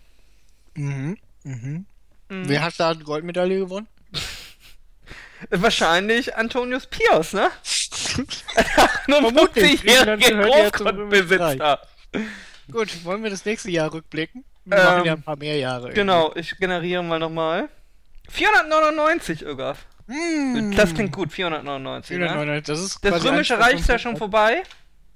Mhm. 0.76 1.18
Mhm. 1.44 1.86
mhm. 2.30 2.50
Wer 2.50 2.64
hat 2.64 2.80
da 2.80 2.94
die 2.94 3.04
Goldmedaille 3.04 3.60
gewonnen? 3.60 3.88
Wahrscheinlich 5.50 6.36
Antonius 6.36 6.88
Pius, 6.88 7.34
ne? 7.34 7.50
Nur 9.08 9.20
50-jährige 9.20 10.38
Großgrundbesitzer. 10.38 11.80
Gut, 12.72 13.04
wollen 13.04 13.24
wir 13.24 13.30
das 13.30 13.46
nächste 13.46 13.72
Jahr 13.72 13.92
rückblicken? 13.92 14.44
Wir 14.66 14.78
ähm, 14.78 14.84
machen 14.84 15.06
ja 15.06 15.14
ein 15.14 15.24
paar 15.24 15.38
mehr 15.38 15.58
Jahre. 15.58 15.84
Irgendwie. 15.84 15.96
Genau, 15.96 16.32
ich 16.36 16.58
generiere 16.58 17.04
mal 17.04 17.20
nochmal. 17.20 17.70
499, 18.30 19.44
Ögaf. 19.44 19.86
Mm. 20.08 20.72
Das 20.76 20.94
klingt 20.94 21.12
gut, 21.12 21.32
499. 21.32 22.18
499 22.18 22.48
ne? 22.48 22.62
das, 22.62 22.80
ist 22.80 23.04
das 23.04 23.24
Römische 23.24 23.60
Reich 23.60 23.80
ist 23.80 23.90
ja 23.90 24.00
schon 24.00 24.18
vorbei. 24.18 24.64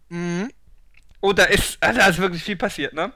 Mhm. 0.10 0.50
Oh, 1.22 1.34
da 1.34 1.46
ist, 1.46 1.78
da 1.82 2.08
ist 2.08 2.20
wirklich 2.20 2.44
viel 2.44 2.56
passiert, 2.56 2.94
ne? 2.94 3.12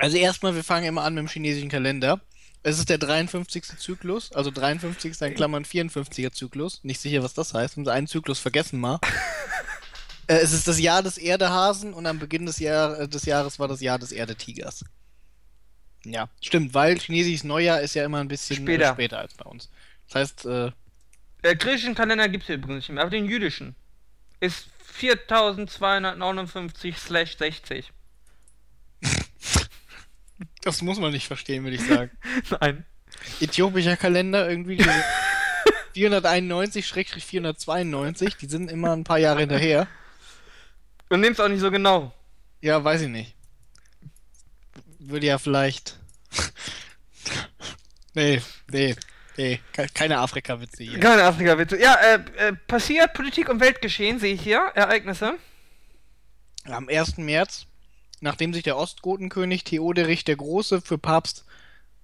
Also 0.00 0.16
erstmal, 0.16 0.54
wir 0.54 0.64
fangen 0.64 0.86
immer 0.86 1.02
an 1.02 1.14
mit 1.14 1.22
dem 1.22 1.28
chinesischen 1.28 1.68
Kalender. 1.68 2.20
Es 2.62 2.78
ist 2.78 2.88
der 2.88 2.96
53. 2.98 3.64
Zyklus, 3.78 4.32
also 4.32 4.50
53. 4.50 5.20
in 5.20 5.34
Klammern 5.34 5.64
54er 5.64 6.32
Zyklus. 6.32 6.82
Nicht 6.84 7.00
sicher, 7.00 7.22
was 7.22 7.34
das 7.34 7.52
heißt. 7.54 7.76
Haben 7.76 7.84
sie 7.84 7.92
einen 7.92 8.06
Zyklus 8.06 8.38
vergessen 8.38 8.80
mal. 8.80 8.98
äh, 10.26 10.36
es 10.36 10.52
ist 10.52 10.66
das 10.68 10.80
Jahr 10.80 11.02
des 11.02 11.18
Erdehasen 11.18 11.92
und 11.94 12.06
am 12.06 12.18
Beginn 12.18 12.46
des, 12.46 12.58
Jahr, 12.58 13.00
äh, 13.00 13.08
des 13.08 13.26
Jahres 13.26 13.58
war 13.58 13.68
das 13.68 13.80
Jahr 13.80 13.98
des 13.98 14.12
Erdetigers. 14.12 14.84
Ja, 16.04 16.28
stimmt, 16.40 16.72
weil 16.72 16.98
chinesisches 16.98 17.44
Neujahr 17.44 17.82
ist 17.82 17.94
ja 17.94 18.04
immer 18.04 18.20
ein 18.20 18.28
bisschen 18.28 18.56
später, 18.56 18.90
äh, 18.90 18.92
später 18.92 19.18
als 19.18 19.34
bei 19.34 19.44
uns. 19.44 19.68
Das 20.08 20.14
heißt, 20.16 20.46
äh. 20.46 20.72
Der 21.44 21.56
griechischen 21.56 21.94
Kalender 21.94 22.26
gibt 22.28 22.44
es 22.44 22.48
ja 22.48 22.54
übrigens 22.54 22.88
nicht 22.88 22.94
mehr, 22.94 23.02
aber 23.02 23.10
den 23.10 23.26
jüdischen 23.26 23.76
ist 24.40 24.68
4259/60. 24.98 27.84
Das 30.62 30.82
muss 30.82 30.98
man 30.98 31.12
nicht 31.12 31.26
verstehen, 31.26 31.64
würde 31.64 31.76
ich 31.76 31.86
sagen. 31.86 32.10
Nein. 32.60 32.84
Äthiopischer 33.40 33.96
Kalender 33.96 34.46
irgendwie 34.48 34.78
491-492, 35.94 38.36
die 38.40 38.46
sind 38.46 38.70
immer 38.70 38.92
ein 38.92 39.02
paar 39.04 39.18
Jahre 39.18 39.40
hinterher. 39.40 39.88
Und 41.08 41.20
nimm's 41.20 41.40
auch 41.40 41.48
nicht 41.48 41.60
so 41.60 41.70
genau. 41.70 42.12
Ja, 42.60 42.84
weiß 42.84 43.00
ich 43.02 43.08
nicht. 43.08 43.36
Würde 44.98 45.26
ja 45.26 45.38
vielleicht. 45.38 45.98
nee, 48.14 48.40
nee, 48.70 48.94
nee, 49.36 49.60
keine 49.94 50.18
Afrika-Witze 50.18 50.82
hier. 50.84 51.00
Keine 51.00 51.24
Afrika-Witze. 51.24 51.80
Ja, 51.80 51.94
äh, 51.94 52.20
äh, 52.36 52.52
passiert 52.52 53.14
Politik 53.14 53.48
und 53.48 53.58
Weltgeschehen, 53.60 54.20
sehe 54.20 54.34
ich 54.34 54.42
hier. 54.42 54.70
Ereignisse. 54.74 55.38
Am 56.64 56.88
1. 56.88 57.16
März 57.16 57.66
nachdem 58.20 58.52
sich 58.54 58.62
der 58.62 58.76
Ostgotenkönig 58.76 59.64
Theoderich 59.64 60.24
der 60.24 60.36
Große 60.36 60.80
für 60.80 60.98
Papst 60.98 61.44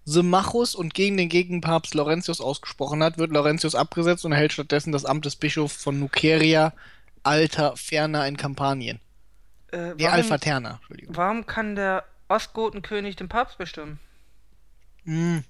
Symmachus 0.05 0.75
und 0.75 0.95
gegen 0.95 1.17
den 1.17 1.29
Gegenpapst 1.29 1.95
Laurentius 1.95 2.41
ausgesprochen 2.41 3.03
hat, 3.03 3.19
wird 3.19 3.33
Laurentius 3.33 3.75
abgesetzt 3.75 4.25
und 4.25 4.33
erhält 4.33 4.53
stattdessen 4.53 4.93
das 4.93 5.05
Amt 5.05 5.25
des 5.25 5.35
Bischofs 5.37 5.83
von 5.83 5.99
Nuceria 5.99 6.73
Alta 7.25 7.75
Ferna 7.75 8.27
in 8.29 8.37
Kampanien. 8.37 9.01
Äh, 9.73 9.95
warum, 9.99 10.13
Alpha 10.13 10.39
Terna, 10.39 10.77
Entschuldigung. 10.77 11.17
Warum 11.17 11.47
kann 11.47 11.75
der 11.75 12.05
Ostgotenkönig 12.29 13.17
den 13.17 13.29
Papst 13.29 13.59
bestimmen? 13.59 13.99
Hm. 15.05 15.43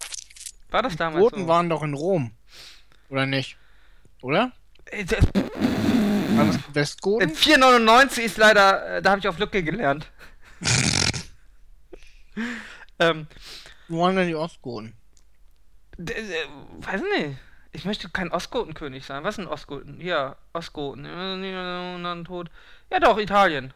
War 0.71 0.83
das 0.83 0.97
damals 0.97 1.17
Die 1.17 1.21
Goten 1.21 1.43
so? 1.43 1.49
waren 1.49 1.69
doch 1.69 1.83
in 1.83 1.93
Rom. 1.95 2.31
Oder 3.11 3.27
nicht? 3.27 3.59
Oder? 4.23 4.53
Äh, 4.87 5.05
War 6.35 6.47
das 6.47 6.59
Westgoten? 6.73 7.29
499 7.29 8.25
ist 8.25 8.39
leider, 8.39 8.97
äh, 8.97 9.03
da 9.03 9.11
habe 9.11 9.21
ich 9.21 9.29
auf 9.29 9.39
Lücke 9.39 9.63
gelernt. 9.63 10.11
Ähm, 12.99 13.27
Wo 13.89 14.03
waren 14.03 14.17
denn 14.17 14.29
die 14.29 14.35
Ostgoten? 14.35 14.95
d- 15.99 16.15
weiß 16.81 17.01
nicht. 17.19 17.39
Ich 17.73 17.85
möchte 17.85 18.09
kein 18.09 18.31
Ostgotenkönig 18.33 19.05
sein. 19.05 19.23
Was 19.25 19.37
sind 19.37 19.49
Ostgoten? 19.49 20.01
Ja, 20.01 20.37
Ostgoten. 20.55 21.05
Äh, 21.05 22.25
tot. 22.25 22.51
Ja 22.91 23.01
doch, 23.01 23.19
Italien. 23.19 23.75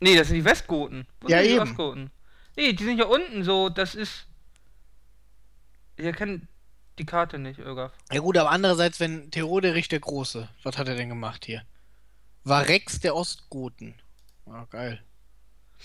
Nee, 0.00 0.16
das 0.16 0.28
sind 0.28 0.36
die 0.36 0.44
Westgoten. 0.44 1.06
Wo 1.20 1.28
Ja, 1.28 1.38
sind 1.38 1.46
die 1.48 1.52
eben. 1.54 1.62
Ostgoten? 1.62 2.10
Nee, 2.56 2.72
die 2.72 2.84
sind 2.84 2.98
ja 2.98 3.06
unten 3.06 3.44
so, 3.44 3.68
das 3.68 3.94
ist. 3.94 4.26
Ihr 5.96 6.12
kennt 6.12 6.48
die 6.98 7.06
Karte 7.06 7.38
nicht, 7.38 7.58
Irgaf. 7.60 7.92
Ja 8.12 8.20
gut, 8.20 8.36
aber 8.36 8.50
andererseits, 8.50 8.98
wenn 9.00 9.30
Theoderich 9.30 9.88
der 9.88 10.00
Große, 10.00 10.48
was 10.64 10.76
hat 10.78 10.88
er 10.88 10.96
denn 10.96 11.08
gemacht 11.08 11.44
hier? 11.46 11.62
War 12.42 12.68
Rex 12.68 13.00
der 13.00 13.14
Ostgoten. 13.14 13.94
Ah, 14.46 14.64
geil. 14.70 15.02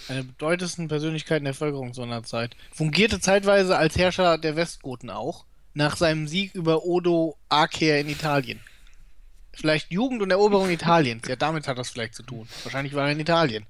Eine 0.07 0.19
der 0.23 0.27
bedeutendsten 0.31 0.87
Persönlichkeiten 0.87 1.45
der 1.45 1.51
Bevölkerung 1.51 1.93
so 1.93 2.03
einer 2.03 2.23
Zeit. 2.23 2.55
Fungierte 2.71 3.19
zeitweise 3.19 3.77
als 3.77 3.97
Herrscher 3.97 4.37
der 4.37 4.55
Westgoten 4.55 5.09
auch, 5.09 5.45
nach 5.73 5.97
seinem 5.97 6.27
Sieg 6.27 6.55
über 6.55 6.83
Odo 6.83 7.37
Aker 7.49 7.99
in 7.99 8.09
Italien. 8.09 8.61
Vielleicht 9.53 9.91
Jugend 9.91 10.21
und 10.21 10.31
Eroberung 10.31 10.69
Italiens. 10.69 11.27
Ja, 11.27 11.35
damit 11.35 11.67
hat 11.67 11.77
das 11.77 11.89
vielleicht 11.89 12.15
zu 12.15 12.23
tun. 12.23 12.47
Wahrscheinlich 12.63 12.93
war 12.93 13.07
er 13.07 13.11
in 13.11 13.19
Italien. 13.19 13.65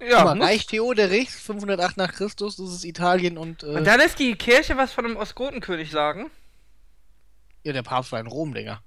Ja, 0.00 0.24
Guck 0.24 0.36
mal, 0.36 0.42
Reich 0.46 0.66
Theoderichs, 0.66 1.40
508 1.40 1.96
nach 1.96 2.12
Christus, 2.12 2.56
das 2.56 2.72
ist 2.72 2.84
Italien 2.84 3.38
und, 3.38 3.62
äh, 3.62 3.66
Und 3.66 3.84
da 3.84 3.94
lässt 3.96 4.18
die 4.18 4.34
Kirche 4.34 4.76
was 4.76 4.92
von 4.92 5.04
einem 5.04 5.16
Ostgotenkönig 5.16 5.90
sagen. 5.90 6.30
ja, 7.64 7.72
der 7.72 7.82
Papst 7.82 8.10
war 8.12 8.18
in 8.20 8.26
Rom, 8.26 8.54
Digga. 8.54 8.82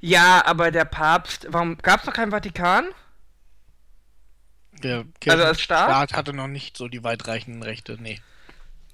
Ja, 0.00 0.44
aber 0.46 0.70
der 0.70 0.84
Papst, 0.84 1.46
warum 1.50 1.78
gab's 1.78 2.06
noch 2.06 2.12
keinen 2.14 2.30
Vatikan? 2.32 2.86
Der 4.82 5.04
Also 5.28 5.44
als 5.44 5.60
Staat? 5.60 5.88
Staat 5.88 6.12
hatte 6.14 6.32
noch 6.32 6.48
nicht 6.48 6.76
so 6.76 6.88
die 6.88 7.04
weitreichenden 7.04 7.62
Rechte, 7.62 7.96
nee. 8.00 8.20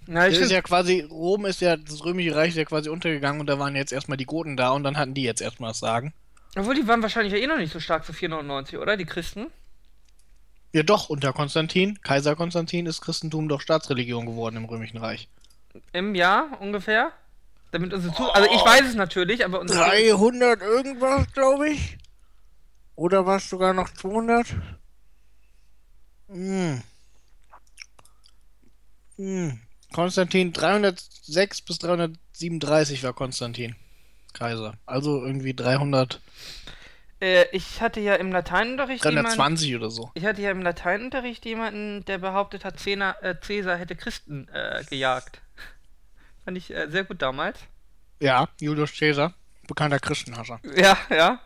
Na, 0.07 0.29
ich 0.29 0.35
Das 0.35 0.45
ist 0.45 0.53
ja 0.53 0.63
quasi, 0.63 1.01
Rom 1.01 1.47
ist 1.47 1.61
ja, 1.61 1.77
das 1.77 2.05
Römische 2.05 2.35
Reich 2.35 2.51
ist 2.51 2.57
ja 2.57 2.65
quasi 2.65 2.89
untergegangen 2.89 3.41
und 3.41 3.47
da 3.49 3.59
waren 3.59 3.75
jetzt 3.75 3.93
erstmal 3.93 4.17
die 4.17 4.27
Goten 4.27 4.57
da 4.57 4.71
und 4.71 4.85
dann 4.85 4.97
hatten 4.97 5.15
die 5.15 5.23
jetzt 5.23 5.43
erstmal 5.43 5.71
das 5.71 5.81
Sagen. 5.81 6.13
obwohl 6.57 6.75
die 6.75 6.87
waren 6.87 7.03
wahrscheinlich 7.03 7.33
ja 7.33 7.39
eh 7.41 7.47
noch 7.47 7.59
nicht 7.59 7.73
so 7.73 7.81
stark 7.81 8.05
zu 8.05 8.13
499, 8.13 8.79
oder? 8.79 8.97
Die 8.97 9.05
Christen? 9.05 9.47
Ja 10.73 10.83
doch, 10.83 11.09
unter 11.09 11.33
Konstantin, 11.33 12.01
Kaiser 12.03 12.37
Konstantin, 12.37 12.87
ist 12.87 13.01
Christentum 13.01 13.49
doch 13.49 13.61
Staatsreligion 13.61 14.27
geworden 14.27 14.57
im 14.57 14.67
Römischen 14.67 14.99
Reich. 14.99 15.29
Im 15.93 16.15
Jahr 16.15 16.61
ungefähr? 16.61 17.13
Damit 17.73 17.93
unsere 17.93 18.15
Zu 18.15 18.31
Also 18.31 18.49
ich 18.51 18.65
weiß 18.65 18.83
es 18.89 18.95
natürlich, 18.95 19.45
aber 19.45 19.61
unsere 19.61 19.81
300 19.81 20.63
irgendwas, 20.63 21.33
glaube 21.33 21.71
ich. 21.71 21.99
Oder 22.95 23.27
war 23.27 23.37
es 23.37 23.51
sogar 23.51 23.75
noch 23.75 23.91
200? 23.91 24.55
Hm. 26.29 26.83
Hm. 29.17 29.61
Konstantin, 29.93 30.53
306 30.53 31.63
bis 31.63 31.79
337 31.79 33.03
war 33.03 33.13
Konstantin. 33.13 33.77
Kaiser. 34.33 34.75
Also 34.85 35.25
irgendwie 35.25 35.55
300, 35.55 36.21
äh, 37.21 37.47
ich 37.53 37.81
hatte 37.81 38.01
ja 38.01 38.15
im 38.15 38.31
Lateinunterricht 38.31 39.05
jemanden, 39.05 39.25
320 39.25 39.77
oder 39.77 39.91
so. 39.91 40.11
ich 40.15 40.25
hatte 40.25 40.43
ja 40.43 40.51
im 40.51 40.61
Lateinunterricht 40.61 41.45
jemanden, 41.47 42.05
der 42.05 42.19
behauptet 42.19 42.65
hat, 42.65 42.79
Cäsar, 42.79 43.23
äh, 43.23 43.35
Cäsar 43.41 43.77
hätte 43.77 43.97
Christen 43.97 44.49
äh, 44.49 44.85
gejagt. 44.89 45.41
Fand 46.45 46.59
ich 46.59 46.75
äh, 46.75 46.89
sehr 46.91 47.05
gut 47.05 47.23
damals. 47.23 47.61
Ja, 48.21 48.49
Julius 48.61 48.99
Caesar, 48.99 49.35
bekannter 49.67 49.99
Christenhasser. 49.99 50.61
Ja, 50.77 50.99
ja. 51.11 51.41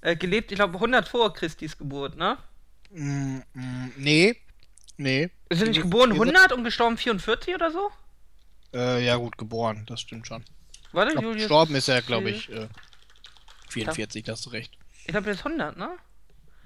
Äh, 0.00 0.16
gelebt, 0.16 0.50
ich 0.50 0.56
glaube, 0.56 0.74
100 0.74 1.08
vor 1.08 1.32
Christis 1.32 1.78
Geburt, 1.78 2.16
ne? 2.16 2.36
Mm, 2.92 3.38
mm, 3.54 3.92
nee, 3.96 4.36
nee. 4.96 5.30
Ist 5.48 5.62
er 5.62 5.68
nicht 5.68 5.82
geboren 5.82 6.10
Caesar- 6.10 6.26
100 6.26 6.52
und 6.52 6.64
gestorben 6.64 6.96
44 6.98 7.54
oder 7.54 7.70
so? 7.70 7.90
Äh, 8.74 9.04
ja 9.04 9.16
gut, 9.16 9.36
geboren, 9.38 9.84
das 9.86 10.00
stimmt 10.00 10.26
schon. 10.26 10.44
Warte, 10.92 11.10
Ich 11.12 11.14
glaub, 11.14 11.24
Julius 11.24 11.42
gestorben 11.42 11.74
ist 11.74 11.88
er, 11.88 12.02
glaube 12.02 12.30
ich, 12.30 12.50
äh, 12.50 12.68
44, 13.70 14.24
da 14.24 14.32
hast 14.32 14.46
du 14.46 14.50
recht. 14.50 14.72
Ich 15.04 15.08
glaube, 15.08 15.30
ist 15.30 15.44
100, 15.44 15.76
ne? 15.76 15.90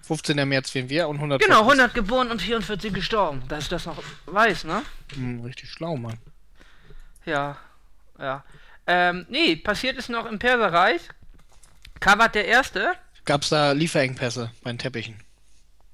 15. 0.03 0.48
März 0.48 0.70
44 0.70 1.09
und 1.09 1.16
100 1.16 1.40
Genau, 1.42 1.59
vor 1.64 1.72
100 1.72 1.94
geboren 1.94 2.31
und 2.31 2.40
44 2.42 2.92
gestorben. 2.92 3.42
Dass 3.48 3.64
ich 3.64 3.68
das 3.68 3.87
noch 3.87 4.03
weiß, 4.27 4.64
ne? 4.64 4.83
Hm, 5.14 5.40
richtig 5.42 5.70
schlau, 5.70 5.96
Mann. 5.96 6.18
Ja, 7.24 7.57
ja. 8.18 8.44
Ähm, 8.87 9.27
nee, 9.29 9.57
passiert 9.57 9.96
ist 9.96 10.09
noch 10.09 10.27
im 10.27 10.38
Perserreich. 10.38 11.01
Kavat 11.98 12.35
der 12.35 12.44
Erste, 12.46 12.92
Gab's 13.24 13.48
da 13.48 13.72
Lieferengpässe 13.72 14.53
bei 14.62 14.70
den 14.70 14.79
Teppichen? 14.79 15.16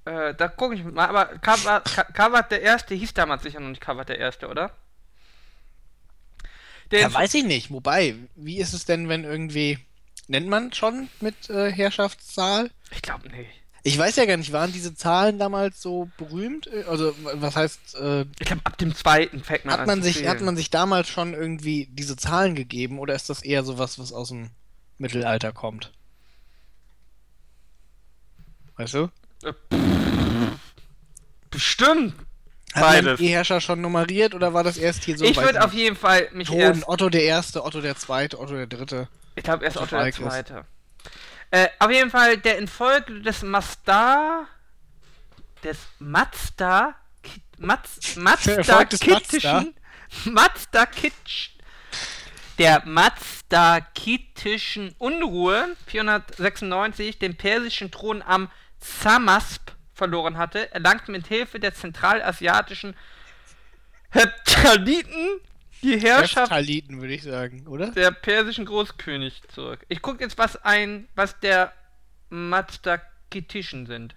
Äh, 0.05 0.35
da 0.35 0.49
gucke 0.49 0.75
ich 0.75 0.85
mal, 0.85 1.09
aber 1.09 1.27
Kavat, 1.39 1.85
Ka- 1.85 2.05
Kavat 2.05 2.51
der 2.51 2.63
Erste 2.63 2.95
hieß 2.95 3.15
damals 3.15 3.43
sicher 3.43 3.61
noch 3.61 3.69
nicht 3.69 3.81
Kavat 3.81 4.09
der 4.09 4.19
Erste, 4.19 4.49
oder? 4.49 4.71
Der 6.91 7.01
Ja, 7.01 7.13
weiß 7.15 7.35
ich 7.35 7.45
nicht. 7.45 7.71
Wobei, 7.71 8.15
wie 8.35 8.59
ist 8.59 8.73
es 8.75 8.85
denn, 8.85 9.09
wenn 9.09 9.25
irgendwie. 9.25 9.79
Nennt 10.29 10.49
man 10.49 10.73
schon 10.73 11.09
mit 11.21 11.51
äh, 11.51 11.71
Herrschaftszahl? 11.73 12.71
ich 12.91 13.03
glaube 13.03 13.29
nicht. 13.31 13.51
Ich 13.85 13.99
weiß 13.99 14.15
ja 14.15 14.27
gar 14.27 14.37
nicht, 14.37 14.53
waren 14.53 14.73
diese 14.73 14.95
Zahlen 14.95 15.41
damals 15.41 15.83
so 15.83 16.09
berühmt? 16.17 16.69
Äh, 16.69 16.85
Also, 16.85 17.15
was 17.35 17.57
heißt, 17.57 17.97
äh, 17.97 18.23
Ich 18.39 18.47
glaube, 18.47 18.61
ab 18.65 18.79
dem 18.79 18.95
zweiten 18.95 19.43
fängt 19.43 19.65
man 19.65 19.73
hat 19.75 19.81
an 19.81 19.87
man 19.87 20.03
sich, 20.03 20.27
hat 20.29 20.41
man 20.41 20.57
sich 20.57 20.71
damals 20.71 21.09
schon 21.09 21.35
irgendwie 21.35 21.87
diese 21.91 22.17
Zahlen 22.17 22.55
gegeben 22.55 22.99
oder 23.01 23.15
ist 23.15 23.29
das 23.31 23.43
eher 23.43 23.65
sowas, 23.65 23.99
was 23.99 24.13
aus 24.13 24.29
dem 24.29 24.51
Mittelalter 24.99 25.53
kommt? 25.53 25.91
Weißt 28.77 28.95
du? 28.95 29.09
Bestimmt. 31.51 32.15
Hat 32.75 32.83
Beides. 32.83 33.19
die 33.19 33.29
Herrscher 33.29 33.61
schon 33.61 33.83
nummeriert 33.83 34.35
oder 34.35 34.55
war 34.55 34.65
das 34.65 34.79
erst 34.79 35.05
hier 35.05 35.19
so? 35.19 35.25
ich 35.25 35.37
würde 35.37 35.63
auf 35.63 35.75
jeden 35.75 35.95
Fall 35.95 36.29
mich 36.33 36.49
Thron, 36.49 36.59
erst. 36.59 36.89
Otto 36.89 37.11
der 37.11 37.23
Erste, 37.25 37.65
Otto 37.65 37.83
der 37.83 37.97
Zweite, 37.97 38.41
Otto 38.41 38.55
der 38.55 38.67
Dritte. 38.67 39.09
Ich 39.35 39.45
glaube 39.45 39.65
erst 39.65 39.77
Otto 39.77 39.97
Otto 39.97 40.05
der. 40.05 40.13
Zweite. 40.13 40.65
Äh, 41.51 41.69
auf 41.79 41.91
jeden 41.91 42.11
Fall 42.11 42.39
der 42.39 42.57
Infolge 42.57 43.21
des 43.21 43.43
Mazda. 43.43 44.47
Des 45.63 45.77
Mazda. 45.99 46.95
Maz, 47.59 47.99
Mazda 48.17 48.85
Kittischen. 48.87 49.75
Mazda 50.25 50.87
Kitsch. 50.87 51.51
Der 52.59 52.83
Mazda 52.87 53.81
Kittischen 53.81 54.95
Unruhe 54.99 55.77
496 55.87 57.19
den 57.19 57.37
persischen 57.37 57.91
Thron 57.91 58.23
am 58.23 58.51
Zamasp 58.83 59.73
verloren 59.95 60.37
hatte, 60.37 60.73
erlangte 60.73 61.13
mit 61.13 61.27
Hilfe 61.27 61.61
der 61.61 61.75
zentralasiatischen 61.75 62.95
Heptaliten 64.11 65.41
die 65.83 65.99
Herrschaft 65.99 66.53
Hephtaliten, 66.53 67.01
würde 67.01 67.15
ich 67.15 67.23
sagen, 67.23 67.67
oder? 67.67 67.91
der 67.91 68.13
persischen 68.13 68.67
Großkönig 68.67 69.43
zurück. 69.49 69.85
Ich 69.89 70.01
gucke 70.01 70.23
jetzt, 70.23 70.39
was 70.39 70.57
ein, 70.65 71.09
was 71.15 71.41
der 71.41 71.73
Mazdakitischen 72.29 73.87
sind. 73.87 74.15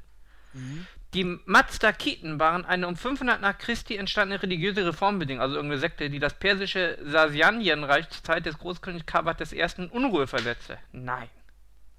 Die 1.13 1.23
Mazdakiten 1.45 2.39
waren 2.39 2.65
eine 2.65 2.87
um 2.87 2.95
500 2.95 3.41
nach 3.41 3.57
Christi 3.57 3.95
entstandene 3.95 4.41
religiöse 4.41 4.85
Reformbedingung, 4.85 5.41
also 5.41 5.55
irgendeine 5.55 5.79
Sekte, 5.79 6.09
die 6.09 6.19
das 6.19 6.33
persische 6.33 6.97
Sasanienreich 7.03 8.09
zur 8.09 8.23
Zeit 8.23 8.45
des 8.45 8.57
Großkönigs 8.57 9.05
Kabat 9.05 9.41
I. 9.51 9.65
in 9.77 9.89
Unruhe 9.89 10.27
versetzte. 10.27 10.77
Nein. 10.91 11.29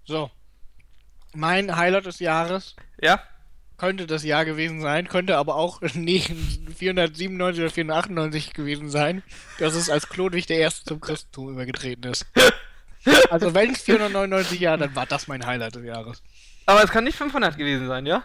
So. 0.04 0.30
Mein 1.36 1.76
Highlight 1.76 2.06
des 2.06 2.18
Jahres 2.18 2.76
Ja? 3.00 3.20
könnte 3.76 4.06
das 4.06 4.24
Jahr 4.24 4.46
gewesen 4.46 4.80
sein, 4.80 5.06
könnte 5.06 5.36
aber 5.36 5.56
auch 5.56 5.80
nee, 5.94 6.20
497 6.20 7.62
oder 7.62 7.70
498 7.70 8.54
gewesen 8.54 8.88
sein, 8.88 9.22
dass 9.58 9.74
es 9.74 9.90
als 9.90 10.08
der 10.08 10.58
Erste 10.58 10.84
zum 10.84 11.00
Christentum 11.00 11.50
übergetreten 11.50 12.10
ist. 12.10 12.26
Also 13.30 13.54
wenn 13.54 13.70
es 13.70 13.82
499 13.82 14.58
Jahre, 14.58 14.78
dann 14.78 14.96
war 14.96 15.06
das 15.06 15.28
mein 15.28 15.46
Highlight 15.46 15.76
des 15.76 15.84
Jahres. 15.84 16.24
Aber 16.66 16.82
es 16.82 16.90
kann 16.90 17.04
nicht 17.04 17.16
500 17.16 17.56
gewesen 17.56 17.86
sein, 17.86 18.04
ja? 18.04 18.24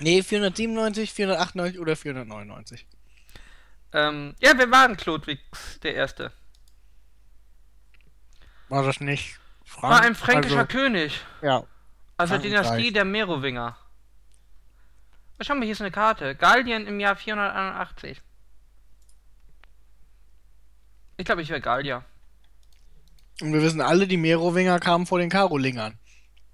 Nee, 0.00 0.22
497, 0.22 1.12
498 1.12 1.78
oder 1.78 1.96
499. 1.96 2.86
Ähm, 3.92 4.34
ja, 4.40 4.52
wer 4.56 4.70
war 4.70 4.88
denn 4.88 4.96
Chlodwigs 4.96 5.80
der 5.82 5.94
Erste? 5.94 6.32
War 8.70 8.84
das 8.84 9.00
nicht 9.00 9.38
Frank? 9.66 9.92
War 9.92 10.00
ein 10.02 10.14
fränkischer 10.14 10.60
also, 10.60 10.68
König. 10.68 11.20
Ja. 11.42 11.64
Also. 12.16 12.38
Dynastie 12.38 12.92
der 12.92 13.04
Merowinger. 13.04 13.76
Schau 15.40 15.54
mal, 15.54 15.64
hier 15.64 15.72
ist 15.72 15.82
eine 15.82 15.90
Karte. 15.90 16.34
Gallien 16.34 16.86
im 16.86 16.98
Jahr 16.98 17.16
481. 17.16 18.22
Ich 21.18 21.24
glaube, 21.24 21.42
ich 21.42 21.50
wäre 21.50 21.60
Gallier. 21.60 22.04
Und 23.42 23.52
wir 23.52 23.62
wissen 23.62 23.82
alle, 23.82 24.06
die 24.06 24.16
Merowinger 24.16 24.80
kamen 24.80 25.06
vor 25.06 25.18
den 25.18 25.28
Karolingern. 25.28 25.98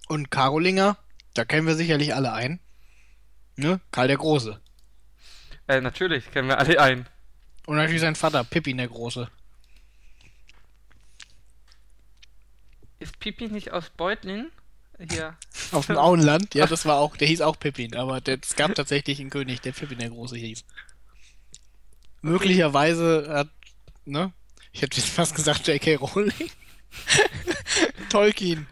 Und 0.09 0.31
Karolinger, 0.31 0.97
da 1.35 1.45
kennen 1.45 1.67
wir 1.67 1.77
sicherlich 1.77 2.15
alle 2.15 2.33
ein. 2.33 2.59
Ne? 3.57 3.81
Karl 3.93 4.09
der 4.09 4.17
Große. 4.17 4.61
Äh, 5.69 5.81
natürlich, 5.81 6.31
kennen 6.33 6.49
wir 6.49 6.59
alle 6.59 6.81
ein. 6.81 7.09
Und 7.67 7.77
natürlich 7.77 8.01
sein 8.01 8.17
Vater, 8.17 8.43
Pippin 8.43 8.79
der 8.79 8.89
Große. 8.89 9.31
Ist 12.99 13.19
Pipi 13.21 13.49
nicht 13.49 13.73
aus 13.73 13.91
Beutlin? 13.91 14.51
Hier. 15.11 15.37
Auf 15.73 15.87
dem 15.87 15.97
Auenland, 15.99 16.55
ja, 16.55 16.67
das 16.67 16.85
war 16.87 16.99
auch, 16.99 17.17
der 17.17 17.29
hieß 17.29 17.41
auch 17.41 17.59
Pippin, 17.59 17.97
aber 17.97 18.21
der- 18.21 18.39
es 18.43 18.55
gab 18.57 18.75
tatsächlich 18.75 19.21
einen 19.21 19.31
König, 19.31 19.61
der 19.61 19.73
Pippin 19.73 19.99
der 19.99 20.11
Große 20.11 20.37
hieß. 20.37 20.65
Möglicherweise 22.21 23.27
hat, 23.29 23.49
ne? 24.05 24.33
Ich 24.73 24.83
hätte 24.83 25.01
fast 25.01 25.35
gesagt 25.35 25.67
J.K. 25.67 25.97
Rowling. 25.97 26.33
Tolkien. 28.11 28.67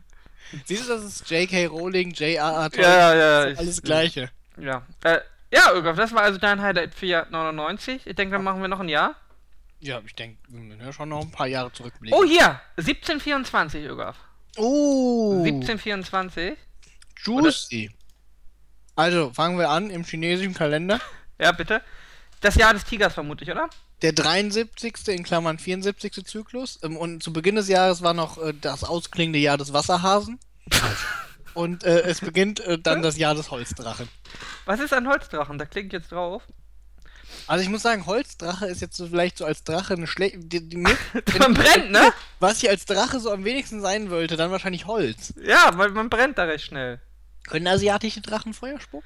Siehst 0.64 0.84
du, 0.84 0.88
das 0.88 1.04
ist 1.04 1.30
J.K. 1.30 1.66
Rowling, 1.66 2.10
J.R.R. 2.12 2.70
Tolkien. 2.70 2.82
Ja, 2.84 3.14
ja, 3.14 3.44
ist 3.44 3.58
alles 3.58 3.82
Gleiche. 3.82 4.30
Ja. 4.58 4.86
Äh, 5.04 5.18
ja, 5.52 5.72
Irgolf, 5.72 5.96
das 5.96 6.12
war 6.12 6.22
also 6.22 6.38
dein 6.38 6.60
Highlight 6.60 6.94
für 6.94 7.06
Jahr 7.06 7.26
99. 7.30 8.06
Ich 8.06 8.14
denke, 8.14 8.34
dann 8.36 8.44
machen 8.44 8.60
wir 8.60 8.68
noch 8.68 8.80
ein 8.80 8.88
Jahr. 8.88 9.16
Ja, 9.80 10.00
ich 10.04 10.14
denke, 10.14 10.38
wir 10.48 10.60
müssen 10.60 10.80
ja 10.80 10.92
schon 10.92 11.08
noch 11.08 11.22
ein 11.22 11.30
paar 11.30 11.46
Jahre 11.46 11.72
zurückblicken. 11.72 12.16
Oh, 12.18 12.24
hier! 12.24 12.60
1724, 12.76 13.82
Irgolf. 13.84 14.16
Oh, 14.62 15.42
1724. 15.42 16.56
juicy. 17.24 17.90
Also, 18.94 19.32
fangen 19.32 19.58
wir 19.58 19.70
an 19.70 19.88
im 19.88 20.04
chinesischen 20.04 20.52
Kalender. 20.52 21.00
Ja, 21.38 21.52
bitte. 21.52 21.80
Das 22.42 22.56
Jahr 22.56 22.74
des 22.74 22.84
Tigers 22.84 23.14
vermutlich, 23.14 23.50
oder? 23.50 23.70
Der 24.02 24.12
73. 24.12 25.08
in 25.08 25.22
Klammern 25.24 25.58
74. 25.58 26.26
Zyklus. 26.26 26.78
Ähm, 26.82 26.96
Und 26.96 27.22
zu 27.22 27.32
Beginn 27.32 27.54
des 27.54 27.68
Jahres 27.68 28.02
war 28.02 28.12
noch 28.14 28.36
äh, 28.38 28.52
das 28.58 28.84
ausklingende 28.84 29.38
Jahr 29.38 29.56
des 29.58 29.72
Wasserhasen. 29.72 30.38
Und 31.54 31.84
äh, 31.84 32.02
es 32.02 32.20
beginnt 32.20 32.60
äh, 32.60 32.78
dann 32.78 33.02
das 33.02 33.16
Jahr 33.16 33.34
des 33.34 33.50
Holzdrachen. 33.50 34.08
Was 34.66 34.80
ist 34.80 34.92
ein 34.92 35.08
Holzdrachen? 35.08 35.58
Da 35.58 35.64
klicke 35.64 35.86
ich 35.88 35.92
jetzt 35.92 36.12
drauf. 36.12 36.42
Also 37.50 37.64
ich 37.64 37.68
muss 37.68 37.82
sagen, 37.82 38.06
Holzdrache 38.06 38.66
ist 38.66 38.80
jetzt 38.80 38.96
so 38.96 39.08
vielleicht 39.08 39.36
so 39.36 39.44
als 39.44 39.64
Drache 39.64 39.94
eine 39.94 40.06
schlechte... 40.06 40.38
Man 41.40 41.54
brennt, 41.54 41.90
ne? 41.90 42.12
was 42.38 42.62
ich 42.62 42.70
als 42.70 42.84
Drache 42.84 43.18
so 43.18 43.32
am 43.32 43.44
wenigsten 43.44 43.80
sein 43.80 44.08
wollte, 44.08 44.36
dann 44.36 44.52
wahrscheinlich 44.52 44.86
Holz. 44.86 45.34
Ja, 45.42 45.72
weil 45.76 45.90
man 45.90 46.08
brennt 46.08 46.38
da 46.38 46.44
recht 46.44 46.66
schnell. 46.66 47.00
Können 47.48 47.66
asiatische 47.66 48.20
Drachen 48.20 48.54
Feuer 48.54 48.78
spucken? 48.80 49.04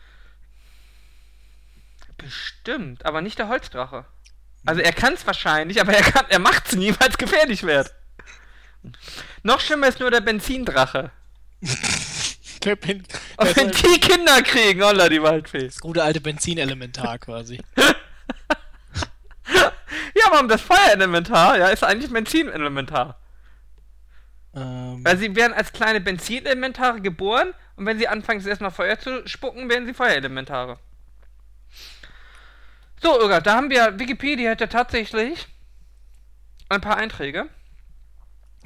Bestimmt, 2.19 3.07
aber 3.07 3.23
nicht 3.23 3.39
der 3.39 3.49
Holzdrache. 3.49 4.05
Also 4.67 4.83
er 4.83 4.93
kann 4.93 5.15
es 5.15 5.27
wahrscheinlich, 5.27 5.81
aber 5.81 5.95
er, 5.95 6.03
kann, 6.03 6.27
er 6.29 6.39
macht 6.39 6.67
es 6.67 6.75
nie, 6.75 6.95
weil 7.01 7.09
es 7.09 7.17
gefährlich 7.17 7.63
wird. 7.63 7.95
Noch 9.43 9.61
schlimmer 9.61 9.89
ist 9.89 10.01
nur 10.01 10.11
der 10.11 10.21
Benzindrache. 10.21 11.11
Der 12.63 12.77
Ben- 12.77 13.05
Und 13.37 13.57
wenn 13.57 13.71
die 13.71 14.01
Kinder 14.01 14.41
kriegen, 14.43 14.83
holla 14.83 15.09
die 15.11 15.23
Waldfee. 15.23 15.67
das 15.67 15.81
gute 15.81 16.03
alte 16.03 16.21
Benzinelementar 16.21 17.19
quasi. 17.19 17.61
Ja, 20.15 20.25
warum 20.31 20.49
das 20.49 20.61
Feuerelementar? 20.61 21.59
Ja, 21.59 21.69
ist 21.69 21.85
eigentlich 21.85 22.13
Benzinelementar. 22.13 23.19
ähm, 24.55 25.05
Weil 25.05 25.19
sie 25.19 25.35
werden 25.37 25.53
als 25.53 25.73
kleine 25.73 26.01
Benzinelementare 26.01 27.01
geboren 27.01 27.53
und 27.77 27.87
wenn 27.87 27.99
sie 27.99 28.09
anfangen, 28.09 28.45
erstmal 28.47 28.71
Feuer 28.71 28.99
zu 28.99 29.27
spucken, 29.27 29.69
werden 29.69 29.87
sie 29.87 29.95
Feuerelementare. 29.95 30.79
So, 33.03 33.21
Irga, 33.21 33.41
da 33.41 33.57
haben 33.57 33.71
wir, 33.71 33.99
Wikipedia 33.99 34.51
ja 34.57 34.67
tatsächlich 34.67 35.47
ein 36.69 36.81
paar 36.81 36.97
Einträge. 36.97 37.49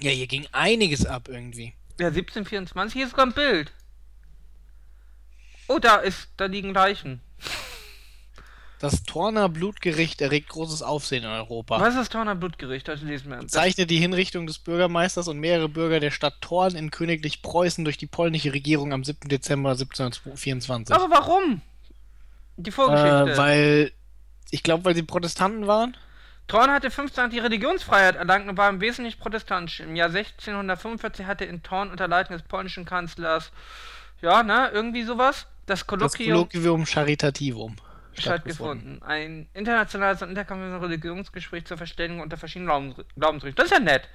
ja, 0.00 0.10
hier 0.10 0.26
ging 0.28 0.46
einiges 0.52 1.04
ab 1.06 1.28
irgendwie. 1.28 1.74
Ja, 1.98 2.08
1724, 2.08 2.92
hier 2.94 3.04
ist 3.04 3.10
sogar 3.10 3.26
ein 3.26 3.32
Bild. 3.32 3.72
Oh, 5.66 5.78
da 5.80 5.96
ist, 5.96 6.28
da 6.36 6.46
liegen 6.46 6.72
Leichen. 6.72 7.20
Das 8.78 9.02
Torner 9.02 9.48
Blutgericht 9.48 10.20
erregt 10.20 10.50
großes 10.50 10.82
Aufsehen 10.82 11.24
in 11.24 11.30
Europa. 11.30 11.80
Was 11.80 11.90
ist 11.90 11.96
das 11.96 12.08
Torner 12.10 12.36
Blutgericht? 12.36 12.86
Das 12.86 13.02
lesen 13.02 13.30
wir. 13.30 13.38
Das, 13.38 13.50
Zeichnet 13.50 13.90
die 13.90 13.98
Hinrichtung 13.98 14.46
des 14.46 14.60
Bürgermeisters 14.60 15.26
und 15.26 15.38
mehrere 15.38 15.68
Bürger 15.68 15.98
der 15.98 16.12
Stadt 16.12 16.34
Thorn 16.40 16.76
in 16.76 16.92
Königlich 16.92 17.42
Preußen 17.42 17.84
durch 17.84 17.96
die 17.96 18.06
polnische 18.06 18.52
Regierung 18.52 18.92
am 18.92 19.02
7. 19.02 19.28
Dezember 19.28 19.70
1724. 19.70 20.94
aber 20.94 21.10
warum? 21.10 21.60
Die 22.56 22.70
Vorgeschichte. 22.70 23.32
äh, 23.32 23.36
weil, 23.36 23.92
ich 24.50 24.62
glaube, 24.62 24.84
weil 24.84 24.94
sie 24.94 25.02
Protestanten 25.02 25.66
waren. 25.66 25.96
Thorn 26.46 26.70
hatte 26.70 26.90
15 26.90 27.30
die 27.30 27.40
Religionsfreiheit 27.40 28.14
erlangt 28.16 28.48
und 28.48 28.56
war 28.56 28.70
im 28.70 28.80
Wesentlichen 28.80 29.18
protestantisch. 29.18 29.80
Im 29.80 29.96
Jahr 29.96 30.08
1645 30.08 31.26
hatte 31.26 31.44
in 31.44 31.62
Thorn 31.62 31.90
unter 31.90 32.06
Leitung 32.06 32.36
des 32.36 32.46
polnischen 32.46 32.84
Kanzlers, 32.84 33.50
ja, 34.22 34.42
ne, 34.42 34.70
irgendwie 34.72 35.02
sowas, 35.02 35.46
das 35.66 35.80
Das 35.80 35.86
Kolloquium 35.86 36.48
Kolloquium 36.48 36.86
Charitativum 36.86 37.76
stattgefunden. 38.20 39.02
Ein 39.02 39.48
internationales 39.54 40.22
und 40.22 40.30
interkantonales 40.30 40.82
Religionsgespräch 40.82 41.64
zur 41.64 41.76
Verständigung 41.76 42.22
unter 42.22 42.36
verschiedenen 42.36 42.66
Glaubens 42.66 42.96
Glaubensrichtungen. 43.16 43.56
Das 43.56 43.66
ist 43.66 43.78
ja 43.78 43.92
nett. 43.92 44.08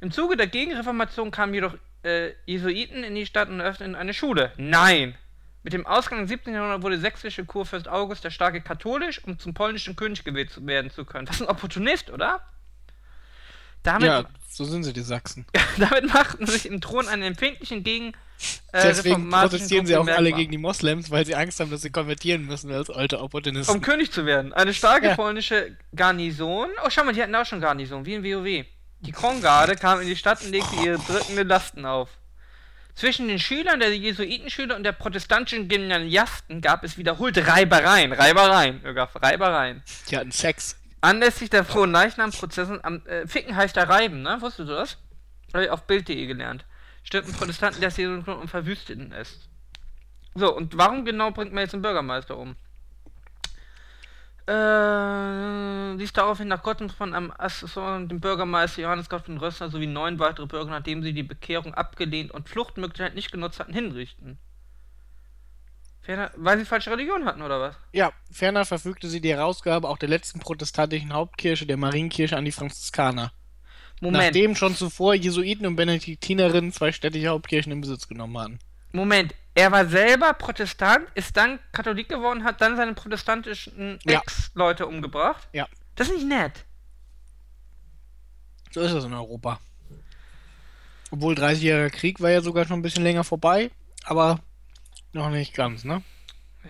Im 0.00 0.10
Zuge 0.10 0.36
der 0.36 0.46
Gegenreformation 0.46 1.30
kamen 1.30 1.54
jedoch 1.54 1.76
äh, 2.02 2.32
Jesuiten 2.46 3.04
in 3.04 3.14
die 3.14 3.26
Stadt 3.26 3.48
und 3.48 3.60
eröffneten 3.60 3.94
eine 3.94 4.14
Schule. 4.14 4.52
Nein! 4.56 5.16
Mit 5.62 5.74
dem 5.74 5.86
Ausgang 5.86 6.20
im 6.20 6.26
17. 6.26 6.54
Jahrhundert 6.54 6.82
wurde 6.82 6.98
sächsische 6.98 7.44
Kurfürst 7.44 7.86
August 7.86 8.24
der 8.24 8.30
Starke 8.30 8.62
katholisch, 8.62 9.22
um 9.24 9.38
zum 9.38 9.52
polnischen 9.52 9.94
König 9.94 10.24
gewählt 10.24 10.66
werden 10.66 10.90
zu 10.90 11.04
können. 11.04 11.26
Das 11.26 11.36
ist 11.36 11.42
ein 11.42 11.48
Opportunist, 11.48 12.10
oder? 12.10 12.40
Damit, 13.82 14.08
Ja, 14.08 14.24
so 14.48 14.64
sind 14.64 14.84
sie, 14.84 14.94
die 14.94 15.02
Sachsen. 15.02 15.44
damit 15.78 16.12
machten 16.12 16.46
sich 16.46 16.66
im 16.66 16.80
Thron 16.80 17.08
einen 17.08 17.22
empfindlichen 17.22 17.84
gegen 17.84 18.12
äh, 18.72 18.82
Deswegen 18.82 19.14
reformatischen 19.16 19.50
protestieren 19.50 19.86
sie 19.86 19.96
auch 19.96 20.06
alle 20.06 20.32
gegen 20.32 20.50
die 20.50 20.58
Moslems, 20.58 21.10
weil 21.10 21.26
sie 21.26 21.34
Angst 21.34 21.60
haben, 21.60 21.70
dass 21.70 21.82
sie 21.82 21.90
konvertieren 21.90 22.46
müssen 22.46 22.72
als 22.72 22.90
alte 22.90 23.20
Opportunisten. 23.20 23.74
um 23.74 23.80
König 23.82 24.12
zu 24.12 24.26
werden. 24.26 24.52
Eine 24.52 24.72
starke 24.74 25.06
Ja. 25.08 25.14
polnische 25.16 25.76
Garnison. 25.94 26.68
Oh, 26.84 26.90
schau 26.90 27.04
mal, 27.04 27.12
die 27.12 27.22
hatten 27.22 27.34
auch 27.34 27.46
schon 27.46 27.60
Garnison, 27.60 28.04
wie 28.06 28.14
in 28.14 28.24
WoW. 28.24 28.64
Die 29.00 29.12
Krongarde 29.12 29.76
kam 29.76 30.00
in 30.00 30.06
die 30.06 30.16
Stadt 30.16 30.42
und 30.44 30.50
legte 30.52 30.76
ihre 30.84 30.98
drückenden 30.98 31.48
Lasten 31.48 31.84
auf. 31.86 32.10
Zwischen 32.94 33.28
den 33.28 33.38
Schülern 33.38 33.80
der 33.80 33.96
Jesuitenschüler 33.96 34.76
und 34.76 34.82
der 34.82 34.92
protestantischen 34.92 35.68
Gymnasiasten 35.68 36.60
gab 36.60 36.84
es 36.84 36.98
wiederholte 36.98 37.46
Reibereien. 37.46 38.12
Reibereien, 38.12 38.82
Irgaf, 38.84 39.10
Reibereien. 39.22 39.82
Die 40.10 40.16
hatten 40.18 40.32
Sex. 40.32 40.76
Anlässlich 41.00 41.48
der 41.48 41.64
frohen 41.64 41.92
Leichnam-Prozessen 41.92 42.84
am 42.84 43.06
äh, 43.06 43.26
Ficken 43.26 43.56
heißt 43.56 43.74
da 43.76 43.84
Reiben, 43.84 44.20
ne? 44.20 44.36
Wusstest 44.40 44.68
du 44.68 44.74
das? 44.74 44.98
Hab 45.54 45.62
ich 45.62 45.70
auf 45.70 45.86
Bild.de 45.86 46.26
gelernt. 46.26 46.66
Stürmten 47.02 47.34
Protestanten 47.34 47.80
das 47.80 47.96
Jesuitentum 47.96 48.40
und 48.40 48.48
verwüsteten 48.48 49.12
es. 49.12 49.48
So, 50.34 50.54
und 50.54 50.76
warum 50.76 51.04
genau 51.04 51.30
bringt 51.30 51.52
man 51.52 51.62
jetzt 51.62 51.74
einen 51.74 51.82
Bürgermeister 51.82 52.36
um? 52.36 52.56
Äh, 54.46 55.92
ließ 55.94 56.12
daraufhin 56.12 56.48
nach 56.48 56.62
Gottes 56.62 56.92
von 56.92 57.14
einem 57.14 57.32
Assessor 57.36 58.00
dem 58.00 58.20
Bürgermeister 58.20 58.82
Johannes 58.82 59.08
Gottfried 59.08 59.40
Rössner 59.40 59.70
sowie 59.70 59.86
neun 59.86 60.18
weitere 60.18 60.46
Bürger, 60.46 60.70
nachdem 60.70 61.02
sie 61.02 61.12
die 61.12 61.22
Bekehrung 61.22 61.74
abgelehnt 61.74 62.32
und 62.32 62.48
Fluchtmöglichkeit 62.48 63.14
nicht 63.14 63.30
genutzt 63.30 63.60
hatten, 63.60 63.72
hinrichten. 63.72 64.38
Ferner, 66.00 66.30
weil 66.36 66.58
sie 66.58 66.64
falsche 66.64 66.90
Religion 66.90 67.26
hatten, 67.26 67.42
oder 67.42 67.60
was? 67.60 67.76
Ja, 67.92 68.12
ferner 68.32 68.64
verfügte 68.64 69.08
sie 69.08 69.20
die 69.20 69.30
Herausgabe 69.30 69.88
auch 69.88 69.98
der 69.98 70.08
letzten 70.08 70.40
protestantischen 70.40 71.12
Hauptkirche, 71.12 71.66
der 71.66 71.76
Marienkirche, 71.76 72.36
an 72.36 72.44
die 72.44 72.52
Franziskaner. 72.52 73.32
Moment. 74.00 74.24
Nachdem 74.24 74.56
schon 74.56 74.74
zuvor 74.74 75.14
Jesuiten 75.14 75.66
und 75.66 75.76
Benediktinerinnen 75.76 76.72
zwei 76.72 76.90
städtische 76.90 77.28
Hauptkirchen 77.28 77.70
in 77.72 77.80
Besitz 77.80 78.08
genommen 78.08 78.38
hatten. 78.38 78.58
Moment, 78.92 79.34
er 79.54 79.70
war 79.72 79.86
selber 79.86 80.32
Protestant, 80.32 81.06
ist 81.14 81.36
dann 81.36 81.58
Katholik 81.72 82.08
geworden, 82.08 82.44
hat 82.44 82.60
dann 82.60 82.76
seine 82.76 82.94
protestantischen 82.94 83.98
Ja. 84.04 84.20
Ex-Leute 84.20 84.86
umgebracht. 84.86 85.48
Ja. 85.52 85.68
Das 85.96 86.08
ist 86.08 86.14
nicht 86.14 86.28
nett. 86.28 86.64
So 88.72 88.80
ist 88.80 88.92
es 88.92 89.04
in 89.04 89.12
Europa. 89.12 89.60
Obwohl 91.10 91.34
30-jähriger 91.34 91.90
Krieg 91.90 92.20
war 92.20 92.30
ja 92.30 92.40
sogar 92.40 92.66
schon 92.66 92.78
ein 92.78 92.82
bisschen 92.82 93.02
länger 93.02 93.24
vorbei, 93.24 93.70
aber 94.04 94.40
noch 95.12 95.28
nicht 95.28 95.54
ganz, 95.54 95.84
ne? 95.84 96.02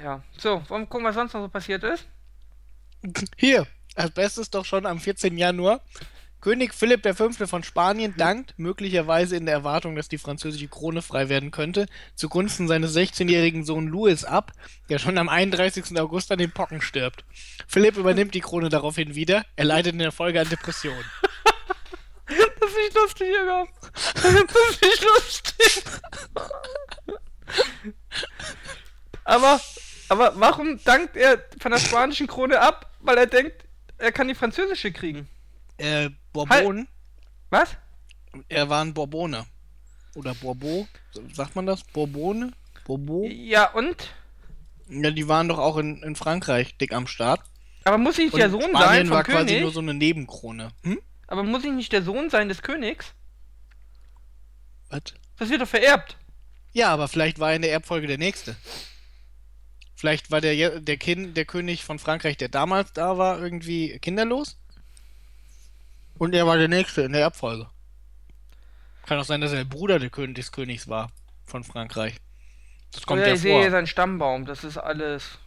Ja. 0.02 0.22
So, 0.38 0.62
wollen 0.68 0.82
wir 0.82 0.86
gucken, 0.86 1.06
was 1.06 1.14
sonst 1.14 1.34
noch 1.34 1.42
so 1.42 1.48
passiert 1.48 1.84
ist? 1.84 2.06
Hier, 3.36 3.66
als 3.94 4.12
bestes 4.12 4.50
doch 4.50 4.64
schon 4.64 4.86
am 4.86 4.98
14. 4.98 5.36
Januar. 5.36 5.80
König 6.40 6.72
Philipp 6.72 7.06
V. 7.16 7.30
von 7.46 7.62
Spanien 7.62 8.14
dankt, 8.16 8.54
möglicherweise 8.56 9.36
in 9.36 9.44
der 9.44 9.54
Erwartung, 9.54 9.94
dass 9.94 10.08
die 10.08 10.16
französische 10.16 10.68
Krone 10.68 11.02
frei 11.02 11.28
werden 11.28 11.50
könnte, 11.50 11.86
zugunsten 12.14 12.66
seines 12.66 12.96
16-jährigen 12.96 13.64
Sohn 13.64 13.88
Louis 13.88 14.24
ab, 14.24 14.52
der 14.88 14.98
schon 14.98 15.18
am 15.18 15.28
31. 15.28 15.98
August 16.00 16.32
an 16.32 16.38
den 16.38 16.50
Pocken 16.50 16.80
stirbt. 16.80 17.24
Philipp 17.66 17.98
übernimmt 17.98 18.34
die 18.34 18.40
Krone 18.40 18.70
daraufhin 18.70 19.14
wieder, 19.14 19.44
er 19.56 19.66
leidet 19.66 19.92
in 19.92 19.98
der 19.98 20.12
Folge 20.12 20.40
an 20.40 20.48
Depressionen. 20.48 21.04
Das 22.60 22.70
ist 22.70 22.76
nicht 22.76 22.94
lustig, 22.94 23.26
Jürgen. 23.26 23.68
Das 24.14 24.24
ist 24.24 24.82
nicht 24.82 25.02
lustig. 25.02 25.82
aber, 29.24 29.60
aber 30.08 30.32
warum 30.36 30.78
dankt 30.84 31.16
er 31.16 31.42
von 31.58 31.72
der 31.72 31.80
spanischen 31.80 32.28
Krone 32.28 32.60
ab? 32.60 32.88
Weil 33.00 33.18
er 33.18 33.26
denkt, 33.26 33.64
er 33.98 34.12
kann 34.12 34.28
die 34.28 34.36
französische 34.36 34.92
kriegen. 34.92 35.28
Äh, 35.78 36.10
Bourbon, 36.32 36.88
Was? 37.50 37.76
er 38.48 38.68
war 38.68 38.84
ein 38.84 38.94
Bourbone. 38.94 39.46
Oder 40.14 40.34
Bourbeau, 40.34 40.86
sagt 41.32 41.54
man 41.56 41.66
das? 41.66 41.84
Bourbone? 41.84 42.52
Bourbeau? 42.84 43.26
Ja, 43.28 43.70
und? 43.72 44.12
Ja, 44.88 45.10
die 45.10 45.28
waren 45.28 45.48
doch 45.48 45.58
auch 45.58 45.76
in, 45.76 46.02
in 46.02 46.16
Frankreich 46.16 46.76
dick 46.78 46.92
am 46.92 47.06
Start. 47.06 47.40
Aber 47.84 47.96
muss 47.98 48.18
ich 48.18 48.24
nicht 48.24 48.34
Und 48.34 48.40
der 48.40 48.50
Sohn 48.50 48.60
sein 48.60 48.70
Spanien 48.72 49.06
vom 49.06 49.16
war 49.16 49.24
quasi 49.24 49.46
König? 49.46 49.62
nur 49.62 49.72
so 49.72 49.80
eine 49.80 49.94
Nebenkrone. 49.94 50.72
Hm? 50.82 51.00
Aber 51.28 51.44
muss 51.44 51.64
ich 51.64 51.70
nicht 51.72 51.92
der 51.92 52.02
Sohn 52.02 52.28
sein 52.28 52.48
des 52.48 52.62
Königs? 52.62 53.14
Was? 54.88 55.02
Das 55.38 55.48
wird 55.48 55.62
doch 55.62 55.68
vererbt. 55.68 56.16
Ja, 56.72 56.92
aber 56.92 57.08
vielleicht 57.08 57.38
war 57.38 57.50
er 57.50 57.56
in 57.56 57.62
der 57.62 57.72
Erbfolge 57.72 58.06
der 58.06 58.18
Nächste. 58.18 58.56
Vielleicht 59.94 60.30
war 60.30 60.40
der, 60.40 60.80
der, 60.80 60.96
kind, 60.96 61.36
der 61.36 61.44
König 61.44 61.84
von 61.84 61.98
Frankreich, 61.98 62.36
der 62.36 62.48
damals 62.48 62.92
da 62.92 63.18
war, 63.18 63.40
irgendwie 63.40 63.98
kinderlos. 63.98 64.56
Und 66.20 66.34
er 66.34 66.46
war 66.46 66.58
der 66.58 66.68
Nächste 66.68 67.00
in 67.00 67.12
der 67.12 67.22
Erbfolge. 67.22 67.66
Kann 69.06 69.18
auch 69.18 69.24
sein, 69.24 69.40
dass 69.40 69.52
er 69.52 69.64
der 69.64 69.64
Bruder 69.64 69.98
des 69.98 70.52
Königs 70.52 70.86
war 70.86 71.10
von 71.46 71.64
Frankreich. 71.64 72.16
Das 72.92 73.06
kommt 73.06 73.20
Oder 73.20 73.28
ja 73.28 73.34
ich 73.34 73.40
sehe 73.40 73.70
seinen 73.70 73.86
Stammbaum, 73.86 74.44
das 74.44 74.62
ist 74.62 74.76
alles. 74.76 75.38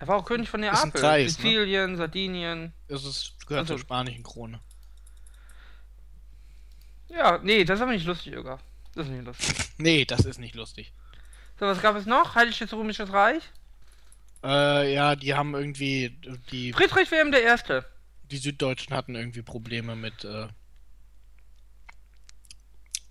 Er 0.00 0.08
war 0.08 0.16
auch 0.16 0.24
König 0.24 0.48
von 0.48 0.58
Neapel. 0.58 0.90
Kreis, 0.90 1.38
ne? 1.38 1.44
Sizilien, 1.44 1.96
Sardinien. 1.96 2.72
Es 2.88 3.04
ist, 3.04 3.34
gehört 3.46 3.60
Also- 3.60 3.74
zur 3.74 3.78
spanischen 3.78 4.24
Krone. 4.24 4.58
Ja, 7.08 7.38
nee, 7.40 7.64
das 7.64 7.78
ist 7.78 7.82
aber 7.82 7.92
nicht 7.92 8.04
lustig, 8.04 8.32
Öger. 8.32 8.58
Das 8.96 9.06
ist 9.06 9.12
nicht 9.12 9.24
lustig. 9.24 9.56
Nee, 9.78 10.04
das 10.04 10.24
ist 10.24 10.40
nicht 10.40 10.56
lustig. 10.56 10.92
So, 11.60 11.66
was 11.66 11.80
gab 11.80 11.94
es 11.94 12.04
noch? 12.04 12.34
Heiliges 12.34 12.72
Römisches 12.72 13.12
Reich? 13.12 13.44
Äh, 14.42 14.92
ja, 14.92 15.14
die 15.14 15.34
haben 15.34 15.54
irgendwie, 15.54 16.18
die, 16.50 16.72
Friedrich 16.72 17.12
Wilhelm 17.12 17.30
der 17.30 17.44
Erste. 17.44 17.84
Die 18.30 18.38
Süddeutschen 18.38 18.94
hatten 18.94 19.14
irgendwie 19.14 19.42
Probleme 19.42 19.96
mit 19.96 20.24
äh, 20.24 20.48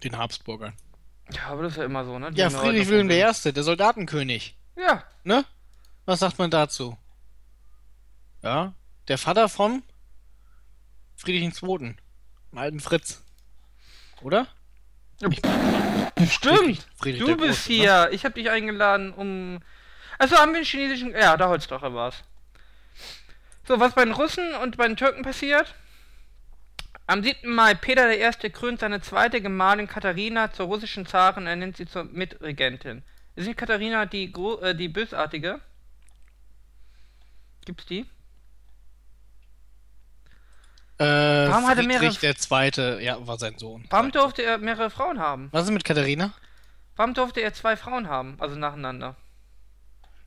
den 0.03 0.17
Habsburgern. 0.17 0.73
Ja, 1.31 1.47
aber 1.47 1.63
das 1.63 1.73
ist 1.73 1.77
ja 1.77 1.85
immer 1.85 2.05
so, 2.05 2.19
ne? 2.19 2.31
Die 2.31 2.39
Ja, 2.39 2.49
Friedrich 2.49 2.87
Wilhelm. 2.87 3.09
Erste, 3.09 3.51
der 3.53 3.63
Soldatenkönig. 3.63 4.55
Ja, 4.75 5.03
Ne? 5.23 5.43
Was 6.05 6.19
sagt 6.19 6.37
man 6.37 6.51
dazu? 6.51 6.97
Ja, 8.43 8.73
der 9.07 9.17
Vater 9.17 9.49
von 9.49 9.81
Friedrich 11.15 11.63
II., 11.63 11.95
dem 12.51 12.57
alten 12.57 12.79
Fritz. 12.79 13.23
Oder? 14.21 14.47
stimmt. 16.29 16.87
Friedrich 16.95 17.21
Du 17.21 17.25
der 17.27 17.35
bist 17.37 17.65
Große, 17.65 17.71
ne? 17.71 17.75
hier. 17.77 18.09
Ich 18.11 18.23
habe 18.23 18.35
dich 18.35 18.49
eingeladen, 18.51 19.13
um. 19.13 19.59
Also 20.19 20.37
haben 20.37 20.53
wir 20.53 20.59
den 20.61 20.65
chinesischen. 20.65 21.11
Ja, 21.11 21.35
der 21.37 21.49
Holzdrache 21.49 21.91
war's. 21.93 22.23
So, 23.67 23.79
was 23.79 23.93
bei 23.93 24.05
den 24.05 24.13
Russen 24.13 24.53
und 24.55 24.77
bei 24.77 24.87
den 24.87 24.95
Türken 24.97 25.23
passiert? 25.23 25.73
Am 27.07 27.23
7. 27.23 27.53
Mai, 27.53 27.73
Peter 27.75 28.09
I. 28.11 28.49
krönt 28.49 28.79
seine 28.79 29.01
zweite 29.01 29.41
Gemahlin 29.41 29.87
Katharina 29.87 30.51
zur 30.51 30.67
russischen 30.67 31.05
Zarin, 31.05 31.45
er 31.47 31.55
nennt 31.55 31.77
sie 31.77 31.85
zur 31.85 32.03
Mitregentin. 32.05 33.03
Ist 33.35 33.47
nicht 33.47 33.57
Katharina 33.57 34.05
die, 34.05 34.31
Gro 34.31 34.59
äh, 34.59 34.75
die 34.75 34.87
Bösartige? 34.87 35.59
Gibt's 37.65 37.85
die? 37.85 38.05
Äh, 40.97 41.03
Warum 41.49 41.67
hat 41.67 41.77
Friedrich 41.77 41.87
mehrere- 41.87 42.19
der 42.21 42.35
Zweite, 42.35 42.99
ja, 43.01 43.25
war 43.27 43.37
sein 43.37 43.57
Sohn. 43.57 43.85
Warum 43.89 44.11
durfte 44.11 44.43
er 44.43 44.57
mehrere 44.59 44.89
Frauen 44.89 45.19
haben? 45.19 45.49
Was 45.51 45.65
ist 45.65 45.71
mit 45.71 45.83
Katharina? 45.83 46.33
Warum 46.95 47.13
durfte 47.13 47.41
er 47.41 47.53
zwei 47.53 47.75
Frauen 47.75 48.07
haben? 48.07 48.37
Also 48.39 48.55
nacheinander. 48.55 49.15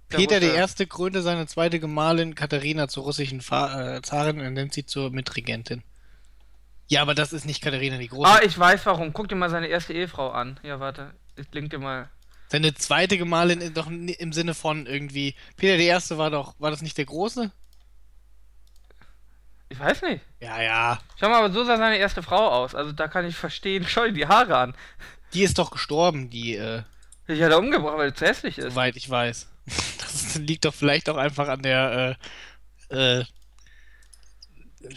Peter 0.08 0.40
der. 0.40 0.54
Erste 0.54 0.86
krönte 0.86 1.22
seine 1.22 1.46
zweite 1.46 1.80
Gemahlin 1.80 2.34
Katharina 2.34 2.88
zur 2.88 3.04
russischen 3.04 3.40
Fa 3.40 3.96
äh, 3.96 4.02
Zarin 4.02 4.40
und 4.40 4.54
nennt 4.54 4.72
sie 4.72 4.86
zur 4.86 5.10
Mitregentin. 5.10 5.82
Ja, 6.88 7.02
aber 7.02 7.14
das 7.14 7.32
ist 7.32 7.44
nicht 7.44 7.62
Katharina 7.62 7.98
die 7.98 8.08
Große. 8.08 8.30
Ah, 8.30 8.40
ich 8.42 8.58
weiß 8.58 8.86
warum. 8.86 9.12
Guck 9.12 9.28
dir 9.28 9.36
mal 9.36 9.50
seine 9.50 9.66
erste 9.66 9.92
Ehefrau 9.92 10.30
an. 10.30 10.58
Ja, 10.62 10.80
warte. 10.80 11.12
Ich 11.36 11.46
link 11.52 11.70
dir 11.70 11.78
mal. 11.78 12.08
Seine 12.48 12.74
zweite 12.74 13.18
Gemahlin 13.18 13.60
ist 13.60 13.76
doch 13.76 13.88
im 13.88 14.32
Sinne 14.32 14.54
von 14.54 14.86
irgendwie. 14.86 15.34
Peter 15.56 15.76
der 15.76 15.86
Erste 15.86 16.16
war 16.16 16.30
doch, 16.30 16.54
war 16.58 16.70
das 16.70 16.80
nicht 16.80 16.96
der 16.96 17.04
Große? 17.04 17.50
Ich 19.68 19.78
weiß 19.78 20.00
nicht. 20.02 20.24
Ja, 20.40 20.62
ja. 20.62 20.98
Schau 21.20 21.28
mal, 21.28 21.44
aber 21.44 21.52
so 21.52 21.62
sah 21.64 21.76
seine 21.76 21.98
erste 21.98 22.22
Frau 22.22 22.48
aus. 22.48 22.74
Also 22.74 22.92
da 22.92 23.06
kann 23.06 23.26
ich 23.26 23.36
verstehen. 23.36 23.84
Schau 23.88 24.04
dir 24.04 24.12
die 24.12 24.26
Haare 24.26 24.56
an. 24.56 24.74
Die 25.34 25.42
ist 25.42 25.58
doch 25.58 25.70
gestorben, 25.70 26.30
die, 26.30 26.56
äh, 26.56 26.82
Ich 27.28 27.42
hat 27.42 27.50
er 27.50 27.58
umgebracht, 27.58 27.98
weil 27.98 28.08
er 28.08 28.14
zu 28.14 28.26
hässlich 28.26 28.58
ist. 28.58 28.72
soweit 28.72 28.96
ich 28.96 29.08
weiß. 29.08 29.48
Das 30.00 30.36
liegt 30.36 30.64
doch 30.64 30.74
vielleicht 30.74 31.08
auch 31.08 31.16
einfach 31.16 31.48
an 31.48 31.62
der, 31.62 32.16
äh, 32.90 33.18
äh, 33.20 33.24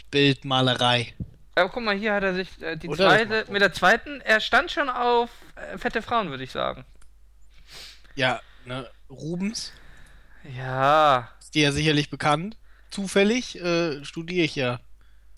Bildmalerei. 0.10 1.13
Aber 1.56 1.70
guck 1.70 1.84
mal, 1.84 1.96
hier 1.96 2.13
hat 2.13 2.24
er 2.24 2.34
sich 2.34 2.62
äh, 2.62 2.78
die 2.78 2.88
Oder 2.88 3.10
zweite, 3.10 3.46
mit 3.52 3.62
der 3.62 3.74
zweiten, 3.74 4.22
er 4.22 4.39
stand 4.39 4.72
schon 4.72 4.89
auf 4.89 5.30
äh, 5.56 5.78
fette 5.78 6.02
Frauen, 6.02 6.30
würde 6.30 6.44
ich 6.44 6.52
sagen. 6.52 6.86
Ja, 8.15 8.39
ne, 8.65 8.89
Rubens, 9.10 9.74
Ja, 10.58 11.30
ist 11.39 11.56
dir 11.56 11.63
ja 11.63 11.72
sicherlich 11.72 12.10
bekannt. 12.10 12.58
Zufällig, 12.89 13.60
äh, 13.62 14.04
studiere 14.04 14.46
ich 14.46 14.56
ja 14.56 14.80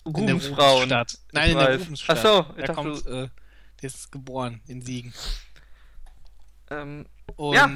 in 0.04 0.12
der 0.12 0.22
Rubensfrauen. 0.34 0.74
Rubensstadt. 0.74 1.18
Nein, 1.32 1.50
in 1.50 1.58
der 1.58 1.78
Rubensstadt. 1.78 2.18
Ach 2.18 2.22
so, 2.22 2.46
ich 2.50 2.56
der 2.56 2.66
dachte, 2.66 2.74
kommt, 2.74 3.06
äh, 3.06 3.28
der 3.82 3.86
ist 3.86 4.12
geboren 4.12 4.60
in 4.66 4.82
Siegen. 4.82 5.12
Ähm, 6.70 7.06
Und 7.36 7.54
Ja. 7.54 7.70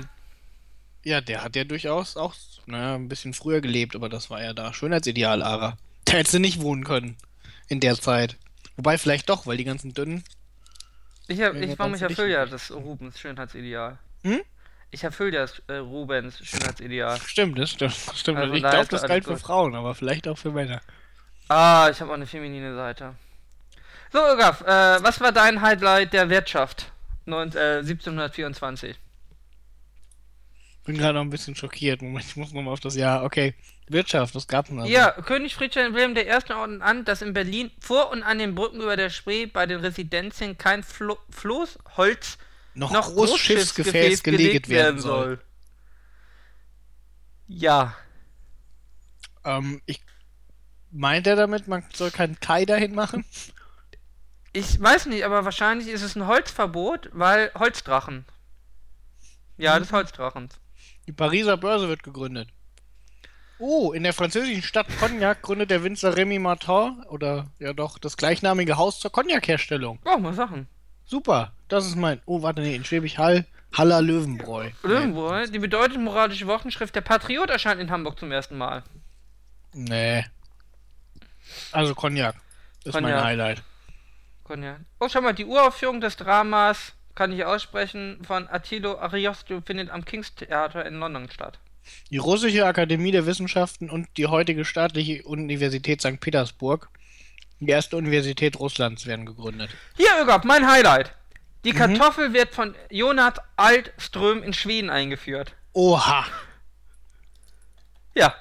ja, 1.04 1.20
der 1.20 1.42
hat 1.42 1.56
ja 1.56 1.64
durchaus 1.64 2.16
auch, 2.16 2.34
naja, 2.66 2.94
ein 2.94 3.08
bisschen 3.08 3.34
früher 3.34 3.60
gelebt, 3.60 3.96
aber 3.96 4.08
das 4.08 4.30
war 4.30 4.42
ja 4.42 4.52
da. 4.52 4.72
Schönheitsideal, 4.72 5.42
Ara. 5.42 5.76
Da 6.04 6.12
hättest 6.14 6.34
du 6.34 6.38
nicht 6.38 6.60
wohnen 6.60 6.84
können 6.84 7.16
in 7.68 7.80
der 7.80 7.96
Zeit. 8.00 8.36
Wobei 8.76 8.96
vielleicht 8.98 9.28
doch, 9.28 9.46
weil 9.46 9.56
die 9.56 9.64
ganzen 9.64 9.92
dünnen. 9.92 10.24
ich, 11.26 11.40
hab, 11.42 11.54
ich, 11.54 11.78
warum 11.78 11.94
ich 11.94 12.02
erfülle 12.02 12.30
ja 12.30 12.46
das 12.46 12.70
Rubens 12.70 13.18
Schönheitsideal. 13.18 13.98
Hm? 14.22 14.40
Ich 14.90 15.04
erfülle 15.04 15.32
ja 15.34 15.40
das 15.42 15.60
äh, 15.66 15.74
Rubens 15.74 16.38
Schönheitsideal. 16.42 17.20
Stimmt, 17.20 17.58
das 17.58 17.70
stimmt. 17.70 17.96
Das 18.06 18.18
stimmt. 18.18 18.38
Also 18.38 18.54
ich 18.54 18.62
glaube, 18.62 18.86
das 18.88 19.02
galt 19.02 19.24
für. 19.24 19.36
Frauen, 19.36 19.74
aber 19.74 19.94
vielleicht 19.94 20.26
auch 20.28 20.38
für 20.38 20.50
Männer. 20.50 20.80
Ah, 21.48 21.88
ich 21.90 22.00
habe 22.00 22.10
auch 22.10 22.14
eine 22.14 22.26
feminine 22.26 22.74
Seite. 22.74 23.14
So, 24.12 24.18
Ögaf, 24.18 24.62
äh, 24.62 25.02
was 25.02 25.20
war 25.20 25.32
dein 25.32 25.60
Highlight 25.60 26.12
der 26.14 26.30
Wirtschaft? 26.30 26.90
Neun, 27.28 27.52
äh, 27.54 27.82
1724. 27.82 28.96
Bin 30.84 30.96
gerade 30.96 31.14
noch 31.14 31.22
ein 31.22 31.30
bisschen 31.30 31.54
schockiert. 31.54 32.00
Moment, 32.02 32.24
ich 32.26 32.36
muss 32.36 32.52
nochmal 32.52 32.72
auf 32.72 32.80
das 32.80 32.96
Jahr. 32.96 33.24
Okay. 33.24 33.54
Wirtschaft, 33.88 34.34
was 34.34 34.46
gab's 34.46 34.68
denn 34.70 34.78
da? 34.78 34.84
so? 34.84 34.90
Ja, 34.90 35.10
König 35.12 35.54
Friedrich 35.54 35.92
Wilhelm 35.94 36.16
I. 36.16 36.30
ordnet 36.54 36.82
an, 36.82 37.04
dass 37.04 37.22
in 37.22 37.32
Berlin 37.34 37.70
vor 37.80 38.10
und 38.10 38.22
an 38.22 38.38
den 38.38 38.54
Brücken 38.54 38.80
über 38.80 38.96
der 38.96 39.10
Spree 39.10 39.46
bei 39.46 39.66
den 39.66 39.80
Residenzien 39.80 40.56
kein 40.58 40.82
Flo 40.82 41.18
Floß, 41.30 41.78
Holz 41.96 42.38
Noch, 42.74 42.90
noch 42.92 43.14
Großschiffsgefäß 43.14 44.22
gelegt 44.22 44.68
werden 44.68 45.00
soll. 45.00 45.40
Ja, 47.46 47.96
Ähm, 49.44 49.80
ich 49.86 50.00
meint 50.90 51.26
er 51.26 51.36
damit, 51.36 51.68
man 51.68 51.84
soll 51.94 52.10
keinen 52.10 52.38
Kai 52.40 52.64
dahin 52.64 52.94
machen? 52.94 53.24
Ich 54.52 54.80
weiß 54.80 55.06
nicht, 55.06 55.24
aber 55.24 55.44
wahrscheinlich 55.44 55.88
ist 55.88 56.02
es 56.02 56.16
ein 56.16 56.26
Holzverbot, 56.26 57.10
weil 57.12 57.50
Holzdrachen. 57.54 58.24
Ja, 59.56 59.78
des 59.78 59.92
Holzdrachens. 59.92 60.58
Die 61.06 61.12
Pariser 61.12 61.56
Börse 61.56 61.88
wird 61.88 62.02
gegründet. 62.02 62.48
Oh, 63.58 63.92
in 63.92 64.04
der 64.04 64.12
französischen 64.12 64.62
Stadt 64.62 64.86
Cognac 65.00 65.42
gründet 65.42 65.70
der 65.70 65.82
Winzer 65.82 66.16
Remy 66.16 66.38
Martin 66.38 67.02
oder 67.08 67.46
ja 67.58 67.72
doch 67.72 67.98
das 67.98 68.16
gleichnamige 68.16 68.76
Haus 68.76 69.00
zur 69.00 69.10
Cognac-Herstellung. 69.10 69.98
Oh, 70.04 70.18
mal 70.18 70.32
Sachen. 70.32 70.68
Super, 71.04 71.52
das 71.66 71.86
ist 71.86 71.96
mein. 71.96 72.20
Oh, 72.26 72.42
warte, 72.42 72.60
nee, 72.60 72.76
in 72.76 72.84
Schwäbisch 72.84 73.18
Hall. 73.18 73.46
Haller 73.72 74.00
Löwenbräu. 74.00 74.70
Irgendwo, 74.82 75.30
ne? 75.30 75.50
die 75.50 75.58
bedeutende 75.58 76.00
moralische 76.00 76.46
Wochenschrift 76.46 76.94
Der 76.94 77.00
Patriot 77.00 77.50
erscheint 77.50 77.80
in 77.80 77.90
Hamburg 77.90 78.18
zum 78.18 78.32
ersten 78.32 78.56
Mal. 78.56 78.82
Nee. 79.72 80.24
Also 81.72 81.94
Cognac. 81.94 82.36
Ist 82.84 82.94
mein 82.94 83.04
Cognac. 83.04 83.24
Highlight. 83.24 83.62
Cognac. 84.48 84.80
Oh, 84.98 85.08
schau 85.08 85.20
mal, 85.20 85.32
die 85.34 85.44
Uraufführung 85.44 86.00
des 86.00 86.16
Dramas, 86.16 86.92
kann 87.14 87.32
ich 87.32 87.44
aussprechen, 87.44 88.22
von 88.26 88.48
Attilo 88.48 88.98
Ariosto 88.98 89.60
findet 89.64 89.90
am 89.90 90.04
King's 90.04 90.34
Theater 90.34 90.84
in 90.86 90.94
London 90.98 91.30
statt. 91.30 91.58
Die 92.10 92.18
Russische 92.18 92.66
Akademie 92.66 93.12
der 93.12 93.26
Wissenschaften 93.26 93.88
und 93.90 94.08
die 94.16 94.26
heutige 94.26 94.64
staatliche 94.64 95.22
Universität 95.24 96.00
St. 96.00 96.20
Petersburg, 96.20 96.88
die 97.60 97.68
erste 97.70 97.96
Universität 97.96 98.58
Russlands, 98.58 99.06
werden 99.06 99.26
gegründet. 99.26 99.70
Hier, 99.96 100.10
Ögab, 100.20 100.44
mein 100.44 100.68
Highlight. 100.70 101.12
Die 101.64 101.72
Mhm. 101.72 101.76
Kartoffel 101.78 102.32
wird 102.32 102.54
von 102.54 102.74
Jonas 102.90 103.34
Altström 103.56 104.42
in 104.42 104.52
Schweden 104.52 104.90
eingeführt. 104.90 105.54
Oha! 105.72 106.24
Ja, 108.14 108.34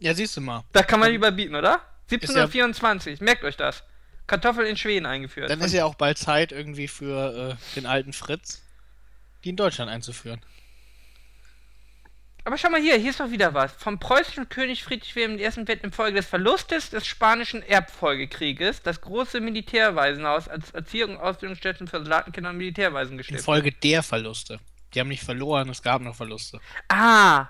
Ja, 0.00 0.14
siehst 0.14 0.36
du 0.36 0.40
mal. 0.40 0.64
da 0.72 0.82
kann 0.82 1.00
man 1.00 1.12
überbieten, 1.12 1.54
oder? 1.54 1.80
1724, 2.10 3.20
merkt 3.20 3.44
euch 3.44 3.56
das. 3.56 3.82
Kartoffel 4.28 4.66
in 4.66 4.76
Schweden 4.76 5.06
eingeführt. 5.06 5.50
Dann 5.50 5.60
ist 5.60 5.72
ja 5.72 5.84
auch 5.84 5.96
bald 5.96 6.18
Zeit 6.18 6.52
irgendwie 6.52 6.86
für 6.86 7.58
äh, 7.58 7.74
den 7.74 7.86
alten 7.86 8.12
Fritz, 8.12 8.62
die 9.42 9.48
in 9.48 9.56
Deutschland 9.56 9.90
einzuführen. 9.90 10.40
Aber 12.44 12.56
schau 12.56 12.70
mal 12.70 12.80
hier, 12.80 12.96
hier 12.96 13.10
ist 13.10 13.20
doch 13.20 13.30
wieder 13.30 13.52
was. 13.52 13.72
Vom 13.72 13.98
preußischen 13.98 14.48
König 14.48 14.84
Friedrich 14.84 15.14
Wilhelm 15.16 15.38
I. 15.38 15.68
wird 15.68 15.82
infolge 15.82 16.16
des 16.16 16.26
Verlustes 16.26 16.90
des 16.90 17.06
spanischen 17.06 17.62
Erbfolgekrieges 17.62 18.82
das 18.82 19.00
große 19.00 19.40
Militärwaisenhaus 19.40 20.48
als 20.48 20.70
Erziehung 20.70 21.16
und 21.16 21.22
Ausbildungsstätten 21.22 21.88
für 21.88 21.98
Soldatenkinder 21.98 22.50
und 22.50 22.56
Militärwaisen 22.56 23.18
gestiftet. 23.18 23.40
Infolge 23.40 23.72
der 23.72 24.02
Verluste. 24.02 24.60
Die 24.94 25.00
haben 25.00 25.08
nicht 25.08 25.24
verloren, 25.24 25.68
es 25.68 25.82
gab 25.82 26.00
noch 26.00 26.14
Verluste. 26.14 26.60
Ah, 26.88 27.48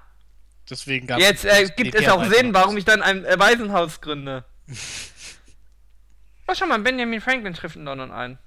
Deswegen 0.70 1.06
gab 1.06 1.18
jetzt 1.18 1.44
äh, 1.44 1.68
gibt 1.76 1.94
es 1.94 2.08
auch 2.08 2.24
Sinn, 2.24 2.52
warum 2.52 2.76
ich 2.76 2.84
dann 2.84 3.02
ein 3.02 3.24
äh, 3.24 3.38
Waisenhaus 3.38 4.00
gründe. 4.00 4.44
Oh, 6.48 6.54
schau 6.54 6.66
mal, 6.66 6.78
Benjamin 6.78 7.20
Franklin 7.20 7.52
trifft 7.52 7.76
in 7.76 7.84
London 7.84 8.10
ein. 8.10 8.38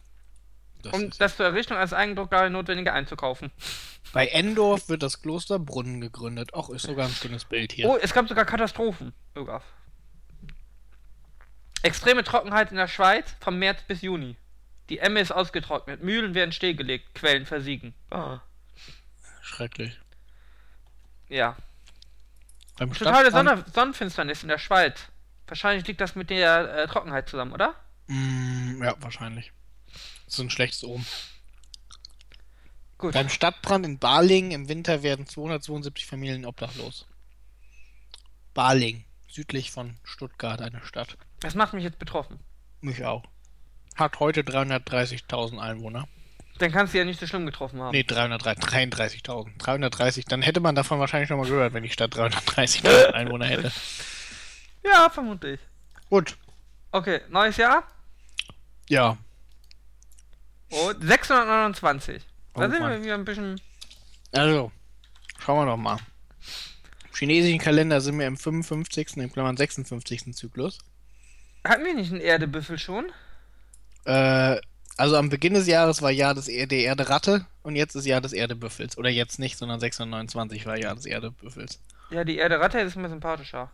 Das 0.82 0.94
um 0.94 1.12
das 1.20 1.38
zur 1.38 1.46
Errichtung 1.46 1.78
als 1.78 1.94
Eigendruckerei 1.94 2.50
notwendige 2.50 2.92
einzukaufen. 2.94 3.52
Bei 4.12 4.26
Endorf 4.28 4.90
wird 4.90 5.04
das 5.04 5.22
Kloster 5.22 5.60
Brunnen 5.60 6.02
gegründet. 6.02 6.56
Auch 6.56 6.72
ist 6.72 6.88
sogar 6.88 7.06
ein 7.06 7.14
schönes 7.14 7.46
Bild 7.46 7.72
hier. 7.72 7.88
Oh, 7.88 7.98
es 8.02 8.14
gab 8.14 8.28
sogar 8.28 8.46
Katastrophen. 8.46 9.14
Ögaf. 9.36 9.64
Extreme 11.84 12.24
Trockenheit 12.24 12.72
in 12.72 12.78
der 12.78 12.88
Schweiz 12.88 13.36
vom 13.40 13.60
März 13.60 13.84
bis 13.88 14.02
Juni. 14.02 14.36
Die 14.90 14.98
Emme 14.98 15.20
ist 15.20 15.32
ausgetrocknet, 15.32 16.02
Mühlen 16.02 16.34
werden 16.34 16.52
stillgelegt, 16.52 17.14
Quellen 17.14 17.46
versiegen. 17.46 17.94
Ah. 18.10 18.40
Schrecklich. 19.42 20.00
Ja. 21.30 21.56
Beim 22.78 22.92
Totale 22.94 23.32
Sonne 23.32 23.64
Sonnenfinsternis 23.72 24.42
in 24.42 24.50
der 24.50 24.58
Schweiz. 24.58 25.08
Wahrscheinlich 25.48 25.86
liegt 25.88 26.02
das 26.02 26.16
mit 26.16 26.30
der 26.32 26.74
äh, 26.74 26.88
Trockenheit 26.88 27.30
zusammen, 27.30 27.54
oder? 27.54 27.76
Mm, 28.12 28.84
ja, 28.84 28.94
wahrscheinlich. 29.00 29.54
Das 30.26 30.34
ist 30.34 30.40
ein 30.40 30.50
schlechtes 30.50 30.84
Omen. 30.84 31.06
Gut. 32.98 33.14
Beim 33.14 33.30
Stadtbrand 33.30 33.86
in 33.86 34.00
Baling 34.00 34.52
im 34.52 34.68
Winter 34.68 35.02
werden 35.02 35.26
272 35.26 36.06
Familien 36.06 36.46
obdachlos. 36.46 37.08
Baling, 38.54 39.06
südlich 39.30 39.72
von 39.72 39.96
Stuttgart, 40.04 40.62
eine 40.62 40.84
Stadt. 40.84 41.18
Das 41.40 41.56
macht 41.56 41.74
mich 41.74 41.86
jetzt 41.86 42.00
betroffen. 42.00 42.40
Mich 42.82 43.06
auch. 43.06 43.24
Hat 43.96 44.20
heute 44.20 44.42
330.000 44.42 45.58
Einwohner. 45.60 46.08
Dann 46.60 46.72
kannst 46.72 46.94
du 46.94 46.98
ja 46.98 47.06
nicht 47.06 47.20
so 47.20 47.26
schlimm 47.28 47.46
getroffen 47.46 47.82
haben. 47.82 47.92
Nee, 47.92 48.02
333.000. 48.02 49.58
330. 49.58 50.26
Dann 50.26 50.42
hätte 50.42 50.60
man 50.60 50.76
davon 50.76 51.00
wahrscheinlich 51.00 51.30
schon 51.30 51.38
mal 51.38 51.48
gehört, 51.48 51.74
wenn 51.74 51.84
die 51.84 51.90
Stadt 51.90 52.14
330.000 52.14 53.12
Einwohner 53.14 53.46
hätte. 53.46 53.72
Ja, 54.84 55.10
vermutlich. 55.10 55.62
Gut. 56.10 56.38
Okay, 56.92 57.22
neues 57.30 57.56
Jahr. 57.58 57.88
Ja. 58.90 59.18
Und 60.70 61.02
629. 61.04 62.24
Da 62.54 62.60
Oh 62.60 62.62
sind 62.62 62.74
wir 62.74 62.80
Mann. 62.80 63.04
wieder 63.04 63.16
ein 63.16 63.26
bisschen. 63.26 63.60
Also, 64.32 64.72
schauen 65.40 65.66
wir 65.66 65.72
doch 65.72 65.78
mal. 65.78 65.98
Im 65.98 67.16
chinesischen 67.16 67.60
Kalender 67.60 68.02
sind 68.02 68.18
wir 68.20 68.28
im 68.28 68.38
55., 68.38 69.18
im 69.18 69.32
Klammern 69.32 69.58
56. 69.58 70.34
Zyklus. 70.36 70.80
Hatten 71.66 71.86
wir 71.86 71.94
nicht 71.94 72.12
einen 72.12 72.22
Erdebüffel 72.22 72.80
schon? 72.80 73.12
Äh, 74.06 74.58
also 74.98 75.16
am 75.18 75.30
Beginn 75.30 75.54
des 75.54 75.68
Jahres 75.68 76.02
war 76.02 76.12
Jahr 76.12 76.34
des 76.34 76.48
er 76.48 76.68
der 76.68 76.80
Erde-Ratte 76.80 77.46
und 77.64 77.76
jetzt 77.76 77.96
ist 77.96 78.06
Jahr 78.06 78.22
des 78.22 78.34
Erdebüffels. 78.34 78.98
Oder 78.98 79.10
jetzt 79.10 79.40
nicht, 79.40 79.58
sondern 79.58 79.80
629 79.80 80.66
war 80.66 80.78
Jahr 80.78 80.96
des 80.96 81.06
Erdebüffels. 81.06 81.80
Ja, 82.10 82.24
die 82.24 82.38
Erderatte 82.38 82.80
ist 82.80 82.96
mir 82.96 83.10
sympathischer. 83.10 83.72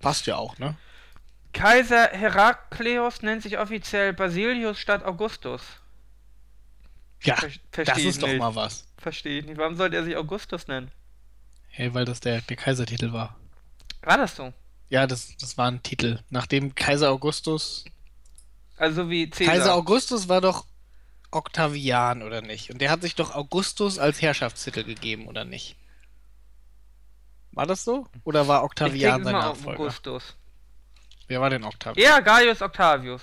Passt 0.00 0.26
ja 0.26 0.36
auch, 0.36 0.58
ne? 0.58 0.76
Kaiser 1.56 2.08
Herakleus 2.08 3.22
nennt 3.22 3.42
sich 3.42 3.58
offiziell 3.58 4.12
Basilius 4.12 4.78
statt 4.78 5.04
Augustus. 5.04 5.62
Ja, 7.22 7.36
Ver- 7.36 7.84
das 7.84 7.98
ist 7.98 8.22
doch 8.22 8.28
nicht. 8.28 8.38
mal 8.38 8.54
was. 8.54 8.86
Verstehe 8.98 9.38
ich 9.40 9.46
nicht. 9.46 9.56
Warum 9.56 9.74
sollte 9.76 9.96
er 9.96 10.04
sich 10.04 10.16
Augustus 10.16 10.68
nennen? 10.68 10.90
Hey, 11.68 11.94
weil 11.94 12.04
das 12.04 12.20
der, 12.20 12.42
der 12.42 12.56
Kaisertitel 12.56 13.12
war. 13.12 13.36
War 14.02 14.18
das 14.18 14.36
so? 14.36 14.52
Ja, 14.90 15.06
das, 15.06 15.34
das 15.38 15.56
war 15.56 15.70
ein 15.70 15.82
Titel. 15.82 16.20
Nachdem 16.30 16.74
Kaiser 16.74 17.10
Augustus. 17.10 17.84
Also 18.76 19.08
wie 19.08 19.28
Caesar. 19.30 19.54
Kaiser 19.54 19.74
Augustus 19.74 20.28
war 20.28 20.40
doch 20.42 20.66
Octavian, 21.30 22.22
oder 22.22 22.42
nicht? 22.42 22.70
Und 22.70 22.80
der 22.80 22.90
hat 22.90 23.00
sich 23.02 23.14
doch 23.14 23.34
Augustus 23.34 23.98
als 23.98 24.20
Herrschaftstitel 24.20 24.84
gegeben, 24.84 25.26
oder 25.26 25.44
nicht? 25.44 25.76
War 27.52 27.66
das 27.66 27.82
so? 27.84 28.06
Oder 28.24 28.46
war 28.46 28.62
Octavian 28.62 29.24
sein 29.24 29.32
Nachfolger? 29.32 29.80
Augustus. 29.80 30.36
Wer 31.28 31.40
war 31.40 31.50
denn 31.50 31.64
Octavian? 31.64 32.08
Ja, 32.08 32.20
Gaius 32.20 32.62
Octavius. 32.62 33.22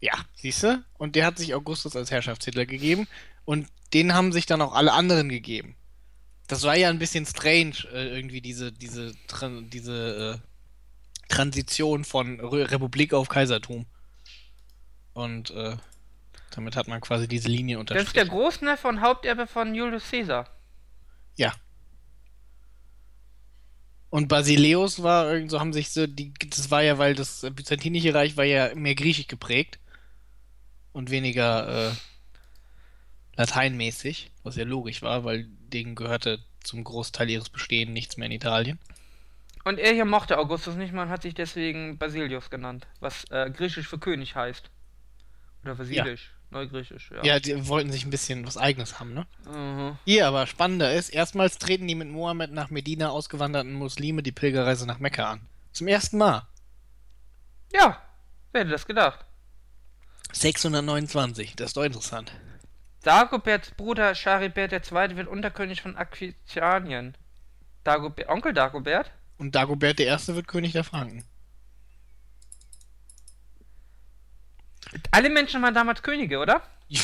Ja, 0.00 0.14
siehst 0.34 0.62
du? 0.62 0.82
Und 0.98 1.16
der 1.16 1.26
hat 1.26 1.38
sich 1.38 1.54
Augustus 1.54 1.94
als 1.96 2.10
Herrschaftstitel 2.10 2.64
gegeben 2.66 3.06
und 3.44 3.68
den 3.92 4.14
haben 4.14 4.32
sich 4.32 4.46
dann 4.46 4.62
auch 4.62 4.74
alle 4.74 4.92
anderen 4.92 5.28
gegeben. 5.28 5.76
Das 6.46 6.62
war 6.62 6.76
ja 6.76 6.88
ein 6.88 6.98
bisschen 6.98 7.26
strange, 7.26 7.74
äh, 7.92 8.16
irgendwie 8.16 8.40
diese, 8.40 8.72
diese, 8.72 9.12
diese 9.72 10.40
äh, 10.42 11.28
Transition 11.28 12.04
von 12.04 12.40
Re 12.40 12.70
Republik 12.70 13.12
auf 13.14 13.28
Kaisertum. 13.28 13.86
Und 15.12 15.50
äh, 15.50 15.76
damit 16.50 16.76
hat 16.76 16.88
man 16.88 17.00
quasi 17.00 17.28
diese 17.28 17.48
Linie 17.48 17.76
Das 17.76 17.82
ist 17.82 17.90
der 17.90 18.00
unterstrichen. 18.00 18.28
Großneffe 18.30 18.88
und 18.88 19.00
Haupterbe 19.00 19.46
von 19.46 19.74
Julius 19.74 20.10
Caesar. 20.10 20.48
Ja. 21.36 21.52
Und 24.10 24.26
Basileus 24.26 25.02
war 25.04 25.32
irgend 25.32 25.50
so, 25.52 25.60
haben 25.60 25.72
sich 25.72 25.90
so, 25.90 26.06
die, 26.06 26.34
das 26.48 26.70
war 26.70 26.82
ja, 26.82 26.98
weil 26.98 27.14
das 27.14 27.46
Byzantinische 27.54 28.12
Reich 28.12 28.36
war 28.36 28.44
ja 28.44 28.74
mehr 28.74 28.96
griechisch 28.96 29.28
geprägt 29.28 29.78
und 30.92 31.10
weniger 31.10 31.90
äh, 31.90 31.92
lateinmäßig, 33.36 34.32
was 34.42 34.56
ja 34.56 34.64
logisch 34.64 35.02
war, 35.02 35.24
weil 35.24 35.46
denen 35.72 35.94
gehörte 35.94 36.40
zum 36.64 36.82
Großteil 36.82 37.30
ihres 37.30 37.48
Bestehens 37.48 37.92
nichts 37.92 38.16
mehr 38.16 38.26
in 38.26 38.32
Italien. 38.32 38.78
Und 39.64 39.78
er 39.78 39.92
hier 39.92 40.04
mochte 40.04 40.38
Augustus 40.38 40.74
nicht 40.74 40.92
mal 40.92 41.04
und 41.04 41.10
hat 41.10 41.22
sich 41.22 41.34
deswegen 41.34 41.96
Basilius 41.96 42.50
genannt, 42.50 42.88
was 42.98 43.24
äh, 43.30 43.50
griechisch 43.50 43.86
für 43.86 43.98
König 43.98 44.34
heißt. 44.34 44.70
Oder 45.62 45.78
Vasilisch, 45.78 46.30
neugriechisch, 46.50 47.10
ja. 47.10 47.24
Ja, 47.24 47.40
die 47.40 47.68
wollten 47.68 47.92
sich 47.92 48.04
ein 48.04 48.10
bisschen 48.10 48.46
was 48.46 48.56
Eigenes 48.56 49.00
haben, 49.00 49.14
ne? 49.14 49.26
Mhm. 49.46 49.98
Hier 50.04 50.26
aber 50.26 50.46
spannender 50.46 50.92
ist, 50.92 51.10
erstmals 51.10 51.58
treten 51.58 51.86
die 51.86 51.94
mit 51.94 52.08
Mohammed 52.08 52.52
nach 52.52 52.70
Medina 52.70 53.10
ausgewanderten 53.10 53.72
Muslime 53.72 54.22
die 54.22 54.32
Pilgerreise 54.32 54.86
nach 54.86 54.98
Mekka 54.98 55.30
an. 55.30 55.40
Zum 55.72 55.88
ersten 55.88 56.18
Mal. 56.18 56.46
Ja, 57.72 58.02
wer 58.52 58.62
hätte 58.62 58.72
das 58.72 58.86
gedacht? 58.86 59.24
629, 60.32 61.56
das 61.56 61.68
ist 61.68 61.76
doch 61.76 61.84
interessant. 61.84 62.32
Dagoberts 63.02 63.70
Bruder 63.72 64.14
Charibert 64.14 64.72
II. 64.72 65.16
wird 65.16 65.28
Unterkönig 65.28 65.80
von 65.80 65.96
Aquitanien. 65.96 67.16
Dagobert, 67.82 68.28
Onkel 68.28 68.52
Dagobert? 68.52 69.10
Und 69.38 69.54
Dagobert 69.54 70.00
I. 70.00 70.06
wird 70.06 70.46
König 70.46 70.72
der 70.72 70.84
Franken. 70.84 71.24
Alle 75.10 75.30
Menschen 75.30 75.62
waren 75.62 75.74
damals 75.74 76.02
Könige, 76.02 76.38
oder? 76.38 76.62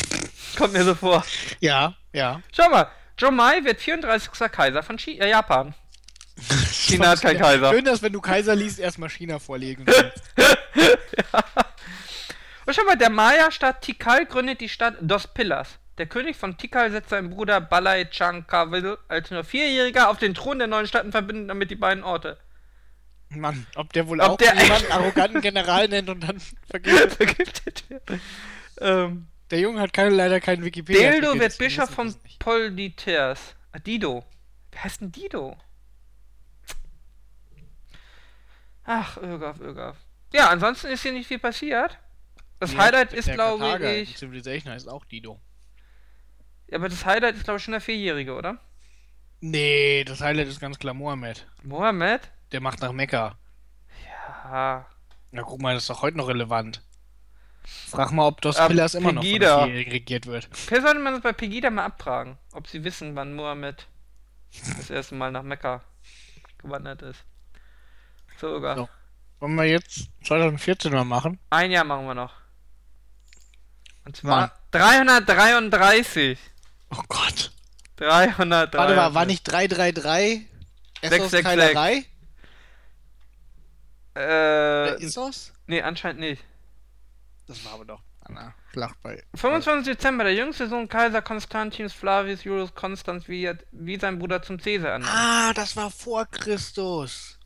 Kommt 0.58 0.72
mir 0.72 0.84
so 0.84 0.94
vor. 0.94 1.24
ja, 1.60 1.94
ja. 2.12 2.40
Schau 2.54 2.68
mal, 2.70 2.88
Jomai 3.18 3.64
wird 3.64 3.80
34. 3.80 4.30
Kaiser 4.50 4.82
von 4.82 4.96
Chi 4.96 5.18
äh, 5.18 5.30
Japan. 5.30 5.74
China 6.72 7.08
hat 7.08 7.22
keinen 7.22 7.40
Kaiser. 7.40 7.72
Schön, 7.72 7.84
dass 7.84 8.02
wenn 8.02 8.12
du 8.12 8.20
Kaiser 8.20 8.54
liest, 8.54 8.78
erstmal 8.78 9.08
China 9.08 9.38
vorlegen 9.38 9.86
willst. 9.86 10.22
Und 12.66 12.74
schau 12.74 12.84
mal, 12.84 12.96
der 12.96 13.10
Maya-Stadt 13.10 13.80
Tikal 13.82 14.26
gründet 14.26 14.60
die 14.60 14.68
Stadt 14.68 14.96
Dos 15.00 15.28
Pillars. 15.28 15.78
Der 15.98 16.06
König 16.06 16.36
von 16.36 16.58
Tikal 16.58 16.90
setzt 16.90 17.10
seinen 17.10 17.30
Bruder 17.30 17.60
Balai 17.60 18.06
Chankawil 18.10 18.98
als 19.08 19.30
nur 19.30 19.44
Vierjähriger 19.44 20.10
auf 20.10 20.18
den 20.18 20.34
Thron 20.34 20.58
der 20.58 20.66
neuen 20.66 20.86
Stadt 20.86 21.04
und 21.04 21.12
verbindet 21.12 21.48
damit 21.48 21.70
die 21.70 21.76
beiden 21.76 22.04
Orte. 22.04 22.36
Mann, 23.30 23.66
ob 23.74 23.92
der 23.92 24.06
wohl 24.08 24.20
Ob 24.20 24.30
auch 24.30 24.36
der- 24.38 24.54
jemanden 24.54 24.90
arroganten 24.92 25.40
General 25.40 25.88
nennt 25.88 26.08
und 26.08 26.20
dann 26.20 26.40
vergisst. 26.70 27.14
Vergiftet 27.16 27.84
wird. 27.90 28.02
Ähm, 28.80 29.26
Der 29.50 29.60
Junge 29.60 29.80
hat 29.80 29.92
keine, 29.92 30.10
leider 30.10 30.40
keinen 30.40 30.64
Wikipedia. 30.64 31.10
Deldo 31.10 31.38
wird 31.38 31.56
Bischof 31.58 31.90
von 31.90 32.14
Polditers. 32.38 33.54
Ah, 33.72 33.78
Dido. 33.78 34.24
Wer 34.72 34.84
heißt 34.84 35.00
denn 35.00 35.12
Dido? 35.12 35.56
Ach, 38.84 39.16
Irgaf, 39.18 39.60
Irgaf. 39.60 39.96
Ja, 40.32 40.48
ansonsten 40.50 40.88
ist 40.88 41.02
hier 41.02 41.12
nicht 41.12 41.26
viel 41.26 41.38
passiert. 41.38 41.98
Das 42.60 42.76
Highlight 42.76 43.12
ist, 43.12 43.30
glaube 43.32 43.78
ich. 43.96 44.16
Civilization 44.16 44.72
heißt 44.72 44.88
auch 44.88 45.04
Dido. 45.04 45.40
Ja, 46.68 46.78
aber 46.78 46.88
das 46.88 47.04
Highlight 47.04 47.34
ist, 47.36 47.44
glaube 47.44 47.58
ich, 47.58 47.64
schon 47.64 47.72
der 47.72 47.80
Vierjährige, 47.80 48.34
oder? 48.34 48.58
Nee, 49.40 50.04
das 50.04 50.20
Highlight 50.20 50.48
ist 50.48 50.60
ganz 50.60 50.78
klar 50.78 50.94
Mohammed. 50.94 51.46
Mohammed? 51.62 52.22
Der 52.56 52.62
macht 52.62 52.80
nach 52.80 52.92
Mekka. 52.92 53.36
Ah. 54.18 54.86
Na 55.30 55.42
guck 55.42 55.60
mal, 55.60 55.74
das 55.74 55.82
ist 55.82 55.90
doch 55.90 56.00
heute 56.00 56.16
noch 56.16 56.26
relevant. 56.26 56.80
Frag 57.66 58.12
mal, 58.12 58.26
ob 58.26 58.40
Dos 58.40 58.58
Ähm, 58.58 58.68
Pillars 58.68 58.94
immer 58.94 59.12
noch 59.12 59.22
von 59.22 59.40
der 59.40 59.66
regiert 59.66 60.24
wird. 60.24 60.48
Vielleicht 60.52 60.84
sollte 60.86 60.98
man 61.00 61.12
das 61.12 61.22
bei 61.22 61.34
Pegida 61.34 61.68
mal 61.68 61.84
abfragen, 61.84 62.38
ob 62.54 62.66
sie 62.66 62.82
wissen, 62.82 63.14
wann 63.14 63.34
Mohammed 63.34 63.86
das 64.78 64.88
erste 64.88 65.16
Mal 65.16 65.32
nach 65.32 65.42
Mekka 65.42 65.82
gewandert 66.56 67.02
ist. 67.02 67.24
So, 68.40 68.46
Irgaf. 68.46 68.78
So. 68.78 68.88
Wollen 69.40 69.56
wir 69.56 69.64
jetzt 69.64 70.08
2014 70.24 70.92
mal 70.92 71.04
machen? 71.04 71.38
Ein 71.50 71.70
Jahr 71.72 71.84
machen 71.84 72.06
wir 72.06 72.14
noch. 72.14 72.32
Und 74.06 74.16
zwar 74.16 74.40
Mann. 74.40 74.50
333. 74.70 76.38
Oh 76.88 77.02
Gott. 77.06 77.52
333. 77.96 78.78
Warte 78.78 78.96
mal, 78.96 79.12
war 79.12 79.26
nicht 79.26 79.44
333 79.44 80.46
Essos 81.02 81.30
666. 81.32 82.15
Äh, 84.16 85.02
Issos? 85.02 85.52
nee, 85.66 85.82
anscheinend 85.82 86.20
nicht. 86.20 86.42
Das 87.46 87.64
war 87.64 87.74
aber 87.74 87.84
doch 87.84 88.02
an 88.20 88.34
der 88.34 88.54
Schlacht 88.72 89.00
bei. 89.02 89.22
25. 89.34 89.94
Dezember, 89.94 90.24
der 90.24 90.34
jüngste 90.34 90.68
Sohn 90.68 90.88
Kaiser 90.88 91.22
Konstantius 91.22 91.92
Flavius 91.92 92.44
Julius 92.44 92.74
Constans 92.74 93.28
wird 93.28 93.64
wie 93.72 93.98
sein 93.98 94.18
Bruder 94.18 94.42
zum 94.42 94.58
Caesar 94.58 94.92
ernannt. 94.92 95.12
Ah, 95.14 95.52
das 95.54 95.76
war 95.76 95.90
vor 95.90 96.26
Christus. 96.26 97.38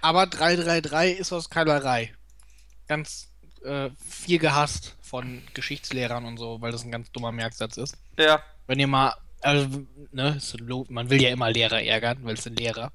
Aber 0.00 0.26
333 0.26 1.18
Issos 1.18 1.48
Keilerei. 1.48 2.14
Ganz 2.86 3.28
äh, 3.64 3.90
viel 4.06 4.38
gehasst 4.38 4.96
von 5.00 5.42
Geschichtslehrern 5.54 6.24
und 6.24 6.36
so, 6.36 6.60
weil 6.60 6.72
das 6.72 6.84
ein 6.84 6.92
ganz 6.92 7.10
dummer 7.10 7.32
Merksatz 7.32 7.76
ist. 7.78 7.96
Ja. 8.18 8.42
Wenn 8.66 8.78
ihr 8.78 8.86
mal, 8.86 9.14
also, 9.40 9.86
ne, 10.12 10.36
ist 10.36 10.56
man 10.88 11.10
will 11.10 11.22
ja 11.22 11.30
immer 11.30 11.50
Lehrer 11.50 11.82
ärgern, 11.82 12.18
weil 12.22 12.34
es 12.34 12.44
sind 12.44 12.58
Lehrer. 12.58 12.92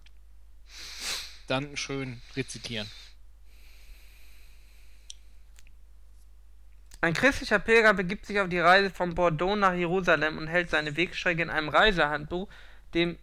Dann 1.49 1.75
schön 1.75 2.21
rezitieren. 2.35 2.87
Ein 7.01 7.13
christlicher 7.13 7.59
Pilger 7.59 7.93
begibt 7.93 8.25
sich 8.25 8.39
auf 8.39 8.49
die 8.49 8.59
Reise 8.59 8.89
von 8.91 9.15
Bordeaux 9.15 9.55
nach 9.55 9.73
Jerusalem 9.73 10.37
und 10.37 10.47
hält 10.47 10.69
seine 10.69 10.95
Wegstrecke 10.95 11.41
in 11.41 11.49
einem 11.49 11.69
Reisehandbuch, 11.69 12.47
dem 12.93 13.17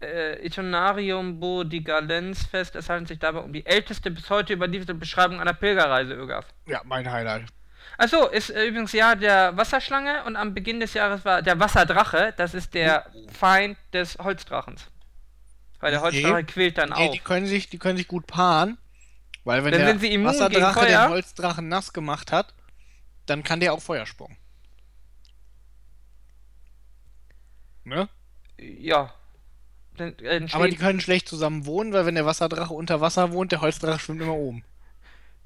äh, 0.00 0.44
Itinerarium 0.44 1.38
Bourdigalens 1.38 2.46
fest. 2.46 2.74
Es 2.74 2.88
handelt 2.88 3.08
sich 3.08 3.18
dabei 3.18 3.40
um 3.40 3.52
die 3.52 3.64
älteste 3.66 4.10
bis 4.10 4.28
heute 4.30 4.54
überlieferte 4.54 4.94
Beschreibung 4.94 5.40
einer 5.40 5.52
Pilgerreise, 5.52 6.14
Ögaf. 6.14 6.46
Ja, 6.66 6.80
mein 6.84 7.10
Highlight. 7.10 7.44
Achso, 7.98 8.26
ist 8.26 8.50
äh, 8.50 8.64
übrigens 8.64 8.92
Jahr 8.92 9.14
der 9.14 9.56
Wasserschlange 9.56 10.24
und 10.24 10.36
am 10.36 10.54
Beginn 10.54 10.80
des 10.80 10.94
Jahres 10.94 11.24
war 11.24 11.42
der 11.42 11.60
Wasserdrache, 11.60 12.34
das 12.36 12.54
ist 12.54 12.74
der 12.74 13.06
Feind 13.30 13.76
des 13.92 14.16
Holzdrachens. 14.18 14.88
Weil 15.80 15.90
der 15.92 16.00
Nee. 16.00 16.04
Holzdrache 16.06 16.44
quält 16.44 16.78
dann 16.78 16.90
Nee, 16.90 17.08
auch. 17.08 17.12
die 17.12 17.18
können 17.18 17.46
sich, 17.46 17.68
die 17.70 17.78
können 17.78 17.96
sich 17.96 18.06
gut 18.08 18.26
paaren, 18.26 18.78
weil 19.44 19.64
wenn 19.64 19.72
Denn 19.72 19.98
der 20.00 20.24
Wasserdrache 20.24 20.86
den 20.86 21.08
Holzdrachen 21.08 21.68
nass 21.68 21.92
gemacht 21.92 22.32
hat, 22.32 22.54
dann 23.26 23.42
kann 23.42 23.60
der 23.60 23.72
auch 23.72 23.80
Feuer 23.80 24.06
spucken. 24.06 24.36
Ne? 27.84 28.08
Ja. 28.58 29.12
Dann 29.96 30.18
entsteht, 30.18 30.54
Aber 30.54 30.68
die 30.68 30.76
können 30.76 31.00
schlecht 31.00 31.28
zusammen 31.28 31.66
wohnen, 31.66 31.92
weil 31.92 32.06
wenn 32.06 32.14
der 32.14 32.26
Wasserdrache 32.26 32.72
unter 32.74 33.00
Wasser 33.00 33.32
wohnt, 33.32 33.52
der 33.52 33.60
Holzdrache 33.60 33.98
schwimmt 33.98 34.22
immer 34.22 34.34
oben. 34.34 34.64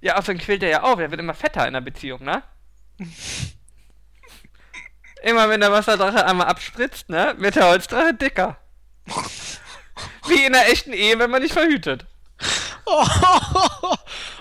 ja, 0.00 0.16
außerdem 0.16 0.38
quält 0.38 0.62
er 0.62 0.68
ja 0.70 0.82
auch. 0.82 0.98
Er 0.98 1.10
wird 1.10 1.20
immer 1.20 1.34
fetter 1.34 1.66
in 1.66 1.74
der 1.74 1.80
Beziehung, 1.80 2.22
ne? 2.24 2.42
immer 5.22 5.48
wenn 5.48 5.60
der 5.60 5.72
Wasserdrache 5.72 6.26
einmal 6.26 6.46
abspritzt, 6.48 7.08
ne, 7.08 7.34
wird 7.38 7.56
der 7.56 7.68
Holzdrache 7.68 8.14
dicker. 8.14 8.58
Wie 10.28 10.44
in 10.44 10.52
der 10.52 10.70
echten 10.70 10.92
Ehe, 10.92 11.18
wenn 11.18 11.30
man 11.30 11.42
nicht 11.42 11.52
verhütet. 11.52 12.06
Oh, 12.86 13.06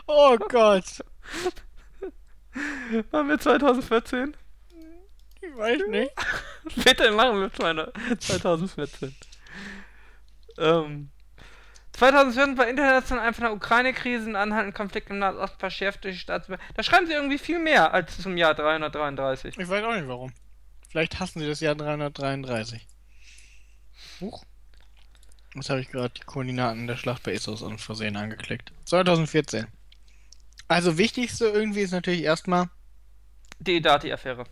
oh 0.07 0.37
Gott. 0.49 1.03
Machen 3.11 3.29
wir 3.29 3.39
2014? 3.39 4.35
Ich 5.41 5.57
weiß 5.57 5.81
nicht. 5.89 6.11
Bitte 6.83 7.11
machen 7.11 7.41
wir 7.41 7.51
meine 7.59 7.91
2014. 8.19 9.15
Ähm, 10.57 11.09
2014 11.93 12.57
war 12.57 12.67
international 12.67 13.27
einfach 13.27 13.43
eine 13.43 13.53
Ukraine-Krise 13.53 14.29
und 14.29 14.35
anhaltenden 14.35 14.73
Konflikt 14.73 15.09
im 15.09 15.19
Nahost 15.19 15.55
verschärft 15.59 16.03
durch 16.03 16.15
die 16.15 16.21
Staatsbe 16.21 16.57
Da 16.75 16.83
schreiben 16.83 17.07
sie 17.07 17.13
irgendwie 17.13 17.37
viel 17.37 17.59
mehr 17.59 17.93
als 17.93 18.17
zum 18.19 18.37
Jahr 18.37 18.53
333. 18.55 19.57
Ich 19.57 19.69
weiß 19.69 19.83
auch 19.83 19.93
nicht 19.93 20.07
warum. 20.07 20.33
Vielleicht 20.89 21.19
hassen 21.19 21.39
sie 21.39 21.47
das 21.47 21.59
Jahr 21.59 21.75
333. 21.75 22.87
Huch. 24.21 24.43
Was 25.55 25.69
habe 25.69 25.81
ich 25.81 25.89
gerade 25.89 26.13
die 26.15 26.23
Koordinaten 26.25 26.87
der 26.87 26.97
Schlacht 26.97 27.23
bei 27.23 27.31
Issos 27.33 27.61
aus 27.61 27.81
Versehen 27.81 28.15
angeklickt? 28.17 28.71
2014. 28.85 29.67
Also 30.67 30.97
wichtigste 30.97 31.45
irgendwie 31.45 31.81
ist 31.81 31.91
natürlich 31.91 32.23
erstmal, 32.23 32.69
Die 33.59 33.79
Dati-Affäre. 33.81 34.45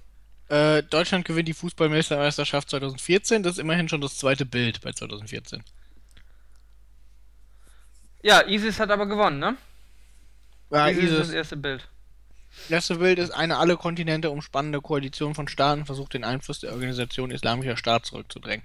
äh, 0.50 0.84
Deutschland 0.84 1.26
gewinnt 1.26 1.48
die 1.48 1.54
Fußballmeisterschaft 1.54 2.70
2014. 2.70 3.42
Das 3.42 3.54
ist 3.54 3.60
immerhin 3.60 3.90
schon 3.90 4.02
das 4.02 4.18
zweite 4.18 4.46
Bild 4.46 4.82
bei 4.82 4.92
2014. 4.92 5.64
Ja, 8.24 8.42
ISIS 8.48 8.80
hat 8.80 8.92
aber 8.92 9.08
gewonnen, 9.08 9.40
ne? 9.40 9.58
Ja, 10.70 10.88
ISIS 10.90 11.12
ist 11.12 11.20
das 11.20 11.30
erste 11.32 11.58
Bild. 11.58 11.88
erste 12.70 12.96
Bild 12.98 13.18
ist 13.18 13.32
eine 13.32 13.58
alle 13.58 13.78
Kontinente 13.78 14.30
umspannende 14.30 14.82
Koalition 14.82 15.34
von 15.34 15.48
Staaten 15.48 15.86
versucht 15.86 16.14
den 16.14 16.24
Einfluss 16.24 16.60
der 16.60 16.72
Organisation 16.74 17.32
Islamischer 17.32 17.78
Staat 17.78 18.06
zurückzudrängen. 18.06 18.64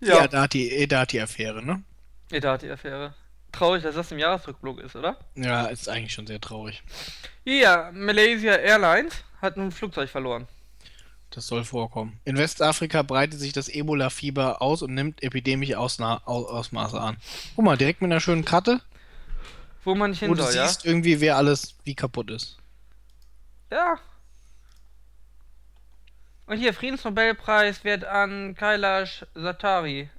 Ja, 0.00 0.26
da 0.28 0.42
hat 0.42 0.52
die 0.54 0.70
Edati-Affäre, 0.70 1.62
ne? 1.64 1.82
Die 2.30 2.40
Dati-Affäre. 2.40 3.14
Traurig, 3.52 3.82
dass 3.82 3.96
das 3.96 4.12
im 4.12 4.18
Jahresrückblick 4.18 4.78
ist, 4.78 4.94
oder? 4.96 5.16
Ja, 5.34 5.66
ist 5.66 5.88
eigentlich 5.88 6.12
schon 6.12 6.26
sehr 6.26 6.40
traurig. 6.40 6.82
Ja, 7.44 7.90
Malaysia 7.92 8.54
Airlines 8.54 9.24
hat 9.42 9.56
ein 9.56 9.72
Flugzeug 9.72 10.08
verloren. 10.08 10.46
Das 11.30 11.46
soll 11.46 11.64
vorkommen. 11.64 12.18
In 12.24 12.36
Westafrika 12.36 13.02
breitet 13.02 13.38
sich 13.38 13.52
das 13.52 13.68
Ebola-Fieber 13.68 14.62
aus 14.62 14.82
und 14.82 14.94
nimmt 14.94 15.22
epidemische 15.22 15.78
Ausna 15.78 16.22
Au 16.26 16.44
Ausmaße 16.46 17.00
an. 17.00 17.16
Guck 17.56 17.64
mal, 17.64 17.76
direkt 17.76 18.00
mit 18.02 18.10
einer 18.10 18.20
schönen 18.20 18.44
Karte, 18.44 18.80
Wo 19.84 19.94
man 19.94 20.10
nicht 20.10 20.22
wo 20.22 20.26
hin 20.26 20.34
du 20.34 20.42
soll, 20.42 20.54
ja? 20.54 20.66
siehst 20.66 20.84
irgendwie, 20.84 21.20
wer 21.20 21.36
alles 21.36 21.74
wie 21.84 21.94
kaputt 21.94 22.30
ist. 22.30 22.58
Ja. 23.70 23.98
Und 26.50 26.56
hier, 26.58 26.74
Friedensnobelpreis 26.74 27.84
wird 27.84 28.04
an 28.04 28.56
Kailash 28.56 29.24
Satari. 29.36 30.10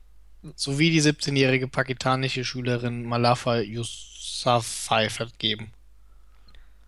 Sowie 0.55 0.89
die 0.89 1.01
17-jährige 1.01 1.67
pakistanische 1.67 2.45
Schülerin 2.45 3.03
Malafa 3.03 3.57
Yousafzai 3.57 5.09
vergeben. 5.09 5.73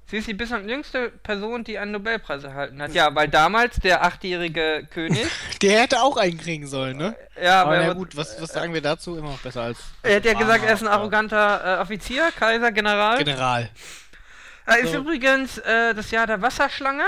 Sie 0.05 0.19
ist 0.19 0.29
die 0.29 0.33
bislang 0.33 0.69
jüngste 0.69 1.09
Person, 1.09 1.65
die 1.65 1.77
einen 1.77 1.91
Nobelpreis 1.91 2.45
erhalten 2.45 2.81
hat. 2.81 2.93
Ja, 2.93 3.13
weil 3.15 3.27
damals 3.27 3.75
der 3.81 4.05
achtjährige 4.05 4.87
König. 4.89 5.27
Der 5.61 5.81
hätte 5.81 6.01
auch 6.01 6.15
einen 6.15 6.37
kriegen 6.37 6.65
sollen, 6.65 6.95
ne? 6.95 7.13
ja, 7.41 7.63
Aber 7.63 7.75
aber 7.75 7.87
na 7.87 7.93
gut, 7.93 8.15
was, 8.15 8.41
was 8.41 8.53
sagen 8.53 8.73
wir 8.73 8.81
dazu? 8.81 9.17
Immer 9.17 9.31
noch 9.31 9.39
besser 9.39 9.63
als 9.63 9.77
er 10.03 10.15
hat 10.17 10.25
ja 10.25 10.33
gesagt, 10.35 10.63
er 10.63 10.73
ist 10.73 10.83
ein 10.83 10.87
arroganter 10.87 11.79
äh, 11.79 11.81
Offizier, 11.81 12.31
Kaiser, 12.31 12.71
General. 12.71 13.17
General. 13.21 13.69
Er 14.67 14.77
ist 14.79 14.93
So. 14.93 14.99
übrigens 14.99 15.57
äh, 15.57 15.93
das 15.93 16.11
Jahr 16.11 16.27
der 16.27 16.41
Wasserschlange. 16.41 17.03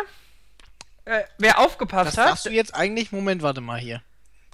Äh, 1.06 1.24
wer 1.38 1.60
aufgepasst 1.60 2.08
Was 2.08 2.18
hat, 2.18 2.28
sagst 2.30 2.46
du 2.46 2.50
jetzt 2.50 2.74
eigentlich? 2.76 3.12
Moment, 3.12 3.42
warte 3.42 3.62
mal 3.62 3.80
hier. 3.80 4.02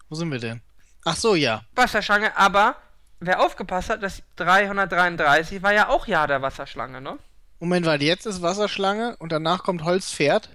Wo 0.09 0.15
sind 0.15 0.31
wir 0.31 0.39
denn? 0.39 0.61
Ach 1.05 1.15
so, 1.15 1.35
ja. 1.35 1.63
Wasserschlange, 1.73 2.35
aber 2.37 2.75
wer 3.19 3.41
aufgepasst 3.41 3.89
hat, 3.89 4.03
das 4.03 4.21
333 4.35 5.63
war 5.63 5.73
ja 5.73 5.87
auch 5.89 6.07
Jahr 6.07 6.27
der 6.27 6.41
Wasserschlange, 6.41 7.01
ne? 7.01 7.17
Moment, 7.59 7.85
warte, 7.85 8.03
jetzt 8.03 8.25
ist 8.25 8.41
Wasserschlange 8.41 9.15
und 9.17 9.31
danach 9.31 9.63
kommt 9.63 9.83
Holzpferd. 9.83 10.49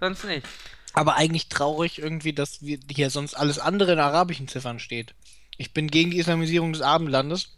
Sonst 0.00 0.24
nicht. 0.24 0.46
Aber 0.94 1.16
eigentlich 1.16 1.48
traurig 1.50 1.98
irgendwie, 1.98 2.32
dass 2.32 2.62
wir 2.62 2.78
hier 2.90 3.10
sonst 3.10 3.34
alles 3.34 3.58
andere 3.58 3.92
in 3.92 3.98
arabischen 3.98 4.48
Ziffern 4.48 4.78
steht. 4.78 5.14
Ich 5.60 5.74
bin 5.74 5.88
gegen 5.88 6.10
die 6.10 6.16
Islamisierung 6.16 6.72
des 6.72 6.80
Abendlandes. 6.80 7.54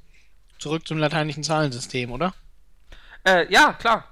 Zurück 0.59 0.89
zum 0.89 0.99
lateinischen 0.99 1.45
Zahlensystem, 1.45 2.11
oder? 2.11 2.35
Äh, 3.23 3.49
ja, 3.49 3.75
klar. 3.75 4.09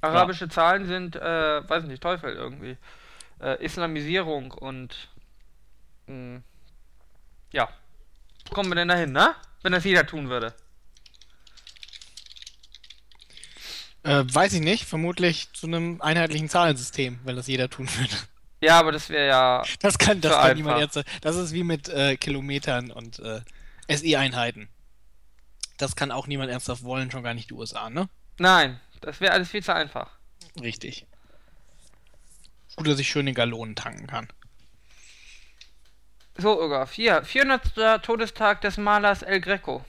Arabische 0.00 0.48
Zahlen 0.48 0.86
sind, 0.86 1.16
äh, 1.16 1.68
weiß 1.68 1.86
nicht, 1.86 2.00
Teufel 2.00 2.34
irgendwie. 2.34 2.76
Äh, 3.40 3.64
Islamisierung 3.64 4.52
und. 4.52 5.08
Mh, 6.06 6.42
ja. 7.52 7.68
Wo 8.46 8.54
kommen 8.54 8.70
wir 8.70 8.76
denn 8.76 8.86
dahin, 8.86 9.10
ne? 9.10 9.34
Wenn 9.64 9.72
das 9.72 9.82
jeder 9.82 10.06
tun 10.06 10.28
würde. 10.28 10.54
Äh, 14.04 14.22
weiß 14.24 14.52
ich 14.52 14.60
nicht. 14.60 14.84
Vermutlich 14.84 15.52
zu 15.52 15.66
einem 15.66 16.00
einheitlichen 16.00 16.48
Zahlensystem, 16.48 17.18
wenn 17.24 17.34
das 17.34 17.48
jeder 17.48 17.68
tun 17.68 17.88
würde. 17.96 18.14
Ja, 18.64 18.78
aber 18.78 18.92
das 18.92 19.10
wäre 19.10 19.26
ja. 19.26 19.62
Das 19.80 19.98
kann, 19.98 20.22
das 20.22 20.32
kann 20.32 20.56
niemand 20.56 20.80
jetzt. 20.80 21.06
Das 21.20 21.36
ist 21.36 21.52
wie 21.52 21.64
mit 21.64 21.88
äh, 21.90 22.16
Kilometern 22.16 22.90
und 22.90 23.18
äh, 23.18 23.42
SI-Einheiten. 23.94 24.68
Das 25.76 25.96
kann 25.96 26.10
auch 26.10 26.26
niemand 26.26 26.50
ernsthaft 26.50 26.82
wollen, 26.82 27.10
schon 27.10 27.22
gar 27.22 27.34
nicht 27.34 27.50
die 27.50 27.54
USA, 27.54 27.90
ne? 27.90 28.08
Nein, 28.38 28.80
das 29.02 29.20
wäre 29.20 29.32
alles 29.32 29.50
viel 29.50 29.62
zu 29.62 29.74
einfach. 29.74 30.12
Richtig. 30.62 31.06
Gut, 32.76 32.88
dass 32.88 32.98
ich 32.98 33.08
schön 33.08 33.26
den 33.26 33.34
Gallonen 33.34 33.76
tanken 33.76 34.06
kann. 34.06 34.28
So, 36.38 36.58
Irga, 36.58 36.88
hier, 36.90 37.22
400. 37.22 38.02
Todestag 38.02 38.62
des 38.62 38.78
Malers 38.78 39.22
El 39.22 39.40
Greco. 39.40 39.84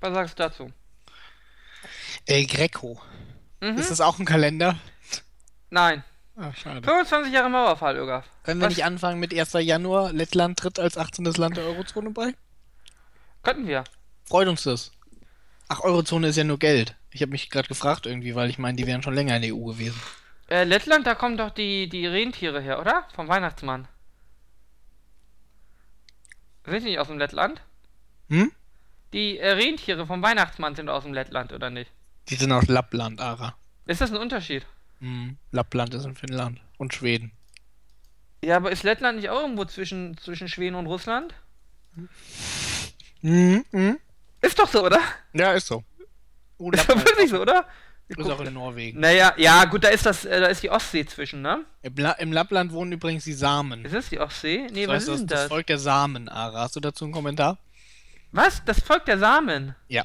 Was 0.00 0.12
sagst 0.12 0.38
du 0.38 0.42
dazu? 0.42 0.72
El 2.26 2.46
Greco. 2.46 3.00
Mhm. 3.60 3.78
Ist 3.78 3.90
das 3.90 4.00
auch 4.00 4.18
ein 4.18 4.24
Kalender? 4.24 4.78
Nein. 5.70 6.02
Ach, 6.36 6.54
schade. 6.56 6.82
25 6.82 7.32
Jahre 7.32 7.48
Mauerfall, 7.48 7.96
Irga. 7.96 8.24
Können 8.42 8.60
wir 8.60 8.66
Was- 8.66 8.76
nicht 8.76 8.84
anfangen 8.84 9.20
mit 9.20 9.32
1. 9.32 9.52
Januar? 9.60 10.12
Lettland 10.12 10.58
tritt 10.58 10.78
als 10.80 10.98
18. 10.98 11.24
Land 11.36 11.56
der 11.56 11.64
Eurozone 11.64 12.10
bei? 12.10 12.34
Könnten 13.42 13.66
wir. 13.68 13.84
Freut 14.24 14.48
uns 14.48 14.64
das. 14.64 14.90
Ach, 15.68 15.80
Eurozone 15.80 16.28
ist 16.28 16.36
ja 16.36 16.44
nur 16.44 16.58
Geld. 16.58 16.96
Ich 17.10 17.22
habe 17.22 17.30
mich 17.30 17.50
gerade 17.50 17.68
gefragt 17.68 18.06
irgendwie, 18.06 18.34
weil 18.34 18.50
ich 18.50 18.58
meine, 18.58 18.76
die 18.76 18.86
wären 18.86 19.02
schon 19.02 19.14
länger 19.14 19.36
in 19.36 19.42
der 19.42 19.54
EU 19.54 19.64
gewesen. 19.66 20.00
Äh, 20.50 20.64
Lettland, 20.64 21.06
da 21.06 21.14
kommen 21.14 21.36
doch 21.36 21.50
die, 21.50 21.88
die 21.88 22.06
Rentiere 22.06 22.60
her, 22.60 22.80
oder? 22.80 23.06
Vom 23.14 23.28
Weihnachtsmann. 23.28 23.86
Sind 26.66 26.80
die 26.82 26.90
nicht 26.90 26.98
aus 26.98 27.08
dem 27.08 27.18
Lettland? 27.18 27.60
Hm? 28.28 28.50
Die 29.12 29.38
äh, 29.38 29.50
Rentiere 29.52 30.06
vom 30.06 30.22
Weihnachtsmann 30.22 30.74
sind 30.74 30.88
aus 30.88 31.04
dem 31.04 31.12
Lettland, 31.14 31.52
oder 31.52 31.70
nicht? 31.70 31.90
Die 32.28 32.34
sind 32.34 32.50
aus 32.52 32.66
Lappland, 32.66 33.20
Ara. 33.20 33.54
Ist 33.86 34.00
das 34.00 34.10
ein 34.10 34.16
Unterschied? 34.16 34.66
Hm. 35.04 35.36
Lappland 35.50 35.92
ist 35.92 36.06
in 36.06 36.14
Finnland 36.16 36.60
und 36.78 36.94
Schweden. 36.94 37.32
Ja, 38.42 38.56
aber 38.56 38.72
ist 38.72 38.84
Lettland 38.84 39.18
nicht 39.18 39.28
auch 39.28 39.40
irgendwo 39.42 39.66
zwischen, 39.66 40.16
zwischen 40.16 40.48
Schweden 40.48 40.76
und 40.76 40.86
Russland? 40.86 41.34
Mhm. 43.20 43.64
Mhm. 43.70 43.98
Ist 44.40 44.58
doch 44.58 44.68
so, 44.68 44.84
oder? 44.84 45.00
Ja, 45.34 45.52
ist 45.52 45.66
so. 45.66 45.84
Oh, 46.56 46.70
Ist 46.72 46.88
doch 46.88 46.96
wirklich 46.96 47.28
so, 47.28 47.42
oder? 47.42 47.66
Wir 48.06 48.18
Ist 48.18 48.30
auch 48.30 48.40
in 48.40 48.54
Norwegen. 48.54 49.00
Naja, 49.00 49.34
ja, 49.36 49.64
gut, 49.66 49.84
da 49.84 49.88
ist 49.88 50.06
das, 50.06 50.24
äh, 50.24 50.40
da 50.40 50.46
ist 50.46 50.62
die 50.62 50.70
Ostsee 50.70 51.04
zwischen, 51.04 51.42
ne? 51.42 51.64
Im, 51.82 51.94
La 51.96 52.12
Im 52.12 52.32
Lappland 52.32 52.72
wohnen 52.72 52.92
übrigens 52.92 53.24
die 53.24 53.32
Samen. 53.34 53.84
Ist 53.84 53.94
das 53.94 54.08
die 54.08 54.20
Ostsee? 54.20 54.66
Nee, 54.72 54.86
Das 54.86 54.88
was 54.88 54.94
heißt, 54.94 55.02
ist 55.02 55.08
das, 55.10 55.18
denn 55.20 55.26
das 55.28 55.40
das? 55.40 55.48
Volk 55.48 55.66
der 55.66 55.78
Samen, 55.78 56.28
Ara. 56.30 56.60
Hast 56.60 56.76
du 56.76 56.80
dazu 56.80 57.04
einen 57.04 57.12
Kommentar? 57.12 57.58
Was? 58.32 58.62
Das 58.64 58.80
Volk 58.80 59.04
der 59.06 59.18
Samen? 59.18 59.74
Ja. 59.88 60.02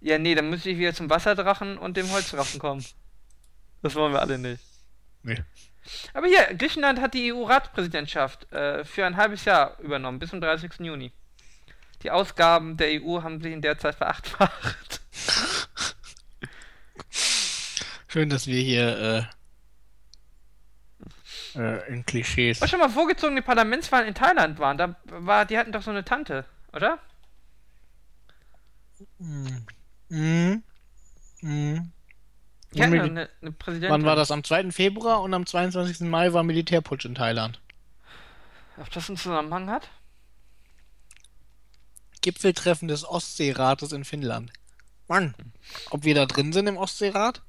Ja, 0.00 0.18
nee, 0.18 0.34
dann 0.34 0.48
müsste 0.48 0.70
ich 0.70 0.78
wieder 0.78 0.94
zum 0.94 1.10
Wasserdrachen 1.10 1.76
und 1.78 1.96
dem 1.98 2.10
Holzdrachen 2.10 2.58
kommen. 2.58 2.84
Das 3.82 3.94
wollen 3.94 4.12
wir 4.12 4.20
alle 4.20 4.38
nicht. 4.38 4.62
Nee. 5.22 5.42
Aber 6.14 6.26
hier, 6.26 6.54
Griechenland 6.54 7.00
hat 7.00 7.14
die 7.14 7.32
EU-Ratspräsidentschaft 7.32 8.52
äh, 8.52 8.84
für 8.84 9.06
ein 9.06 9.16
halbes 9.16 9.44
Jahr 9.44 9.78
übernommen, 9.80 10.18
bis 10.18 10.30
zum 10.30 10.40
30. 10.40 10.72
Juni. 10.80 11.12
Die 12.02 12.10
Ausgaben 12.10 12.76
der 12.76 13.02
EU 13.02 13.22
haben 13.22 13.40
sich 13.40 13.52
in 13.52 13.62
der 13.62 13.78
Zeit 13.78 13.94
verachtfacht. 13.94 15.00
Schön, 18.08 18.28
dass 18.28 18.46
wir 18.46 18.60
hier 18.60 19.28
äh, 21.54 21.58
äh, 21.60 21.92
in 21.92 22.04
Klischees. 22.06 22.60
Was 22.60 22.70
schon 22.70 22.80
mal 22.80 22.88
vorgezogene 22.88 23.42
Parlamentswahlen 23.42 24.08
in 24.08 24.14
Thailand 24.14 24.58
waren, 24.58 24.78
da 24.78 24.96
war, 25.04 25.44
die 25.44 25.58
hatten 25.58 25.72
doch 25.72 25.82
so 25.82 25.90
eine 25.90 26.04
Tante, 26.04 26.44
oder? 26.72 26.98
Mhm. 29.18 29.66
Mhm. 30.08 30.62
Mhm. 31.42 31.92
Mil- 32.74 33.00
eine, 33.00 33.28
eine 33.42 33.52
Präsidentin. 33.52 33.92
Wann 33.92 34.04
war 34.04 34.16
das? 34.16 34.30
Am 34.30 34.44
2. 34.44 34.70
Februar 34.70 35.22
und 35.22 35.34
am 35.34 35.44
22. 35.46 36.00
Mai 36.08 36.32
war 36.32 36.42
Militärputsch 36.44 37.04
in 37.04 37.14
Thailand. 37.14 37.60
Ob 38.78 38.90
das 38.90 39.08
einen 39.08 39.16
Zusammenhang 39.18 39.68
hat? 39.68 39.88
Gipfeltreffen 42.22 42.88
des 42.88 43.04
Ostseerates 43.08 43.92
in 43.92 44.04
Finnland. 44.04 44.52
Mann, 45.08 45.34
ob 45.90 46.04
wir 46.04 46.14
da 46.14 46.26
drin 46.26 46.52
sind 46.52 46.66
im 46.66 46.76
Ostseerat? 46.76 47.42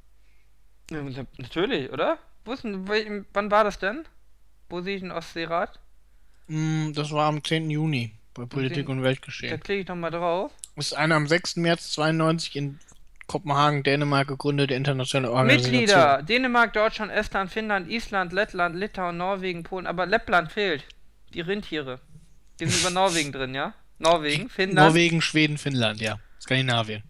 Ja, 0.90 1.02
na- 1.04 1.26
Natürlich, 1.38 1.92
oder? 1.92 2.18
Wo 2.46 2.54
ist 2.54 2.64
denn, 2.64 2.88
wann 3.34 3.52
war 3.52 3.64
das 3.64 3.80
denn? 3.80 4.06
Wo 4.70 4.82
sehe 4.82 4.96
ich 4.96 5.02
den 5.02 5.12
Ostseerat? 5.12 5.80
Mm, 6.48 6.94
das 6.94 7.12
war 7.12 7.28
am 7.28 7.44
10. 7.44 7.70
Juni 7.70 8.14
bei 8.34 8.46
Politik 8.46 8.90
und 8.90 8.98
Da 9.00 9.04
Weltgeschehen. 9.04 9.60
klicke 9.60 9.82
ich 9.82 9.88
noch 9.88 9.96
mal 9.96 10.10
drauf. 10.10 10.52
Ist 10.76 10.94
eine 10.94 11.16
am 11.16 11.28
6. 11.28 11.58
März 11.58 11.92
92 11.92 12.56
in 12.56 12.80
Kopenhagen, 13.32 13.84
Dänemark 13.84 14.28
gegründete 14.28 14.74
internationale 14.74 15.32
Organisation. 15.32 15.72
Mitglieder: 15.72 16.22
Dänemark, 16.24 16.74
Deutschland, 16.74 17.12
Estland, 17.14 17.50
Finnland, 17.50 17.90
Island, 17.90 18.34
Lettland, 18.34 18.76
Litauen, 18.76 19.16
Norwegen, 19.16 19.64
Polen. 19.64 19.88
Aber 19.88 20.06
Lettland 20.06 20.52
fehlt. 20.52 20.86
Die 21.34 21.40
Rentiere. 21.40 22.02
Die 22.60 22.66
sind 22.66 22.82
über 22.82 22.90
Norwegen 23.02 23.32
drin, 23.32 23.56
ja? 23.56 23.74
Norwegen, 24.00 24.50
Finnland. 24.50 24.90
Norwegen, 24.90 25.22
Schweden, 25.22 25.58
Finnland, 25.58 26.02
ja. 26.02 26.20
Skandinavien. 26.42 27.04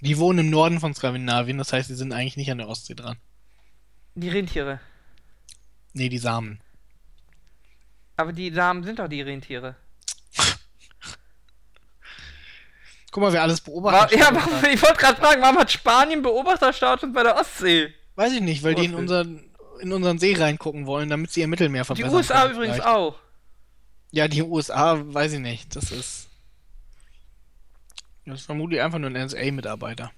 Die 0.00 0.18
wohnen 0.18 0.40
im 0.40 0.50
Norden 0.50 0.80
von 0.80 0.94
Skandinavien, 0.94 1.56
das 1.56 1.72
heißt, 1.72 1.88
die 1.88 1.94
sind 1.94 2.12
eigentlich 2.12 2.36
nicht 2.36 2.50
an 2.50 2.58
der 2.58 2.68
Ostsee 2.68 2.94
dran. 2.94 3.16
Die 4.14 4.28
Rentiere. 4.28 4.80
Nee, 5.94 6.10
die 6.10 6.18
Samen. 6.18 6.60
Aber 8.16 8.34
die 8.34 8.50
Samen 8.52 8.84
sind 8.84 8.98
doch 8.98 9.08
die 9.08 9.22
Rentiere. 9.22 9.76
Guck 13.14 13.22
mal, 13.22 13.32
wer 13.32 13.42
alles 13.42 13.64
War, 13.64 13.74
beobachtet. 13.74 14.18
ja, 14.18 14.34
warum, 14.34 14.64
ich 14.72 14.82
wollte 14.82 14.96
gerade 14.96 15.20
fragen, 15.20 15.40
warum 15.40 15.56
hat 15.58 15.70
Spanien 15.70 16.20
Beobachterstatus 16.20 17.12
bei 17.12 17.22
der 17.22 17.36
Ostsee? 17.36 17.94
Weiß 18.16 18.32
ich 18.32 18.40
nicht, 18.40 18.64
weil 18.64 18.74
die 18.74 18.86
in 18.86 18.94
unseren, 18.96 19.54
in 19.78 19.92
unseren 19.92 20.18
See 20.18 20.34
reingucken 20.34 20.84
wollen, 20.86 21.08
damit 21.10 21.30
sie 21.30 21.42
ihr 21.42 21.46
Mittelmeer 21.46 21.82
Die 21.82 21.86
verbessern. 21.86 22.12
USA 22.12 22.42
können 22.42 22.54
übrigens 22.56 22.74
vielleicht. 22.78 22.90
auch. 22.90 23.14
Ja, 24.10 24.26
die 24.26 24.42
USA, 24.42 24.96
weiß 25.00 25.34
ich 25.34 25.38
nicht. 25.38 25.76
Das 25.76 25.92
ist. 25.92 26.28
Das 28.26 28.40
ist 28.40 28.46
vermutlich 28.46 28.80
einfach 28.80 28.98
nur 28.98 29.10
ein 29.10 29.26
NSA-Mitarbeiter. 29.26 30.10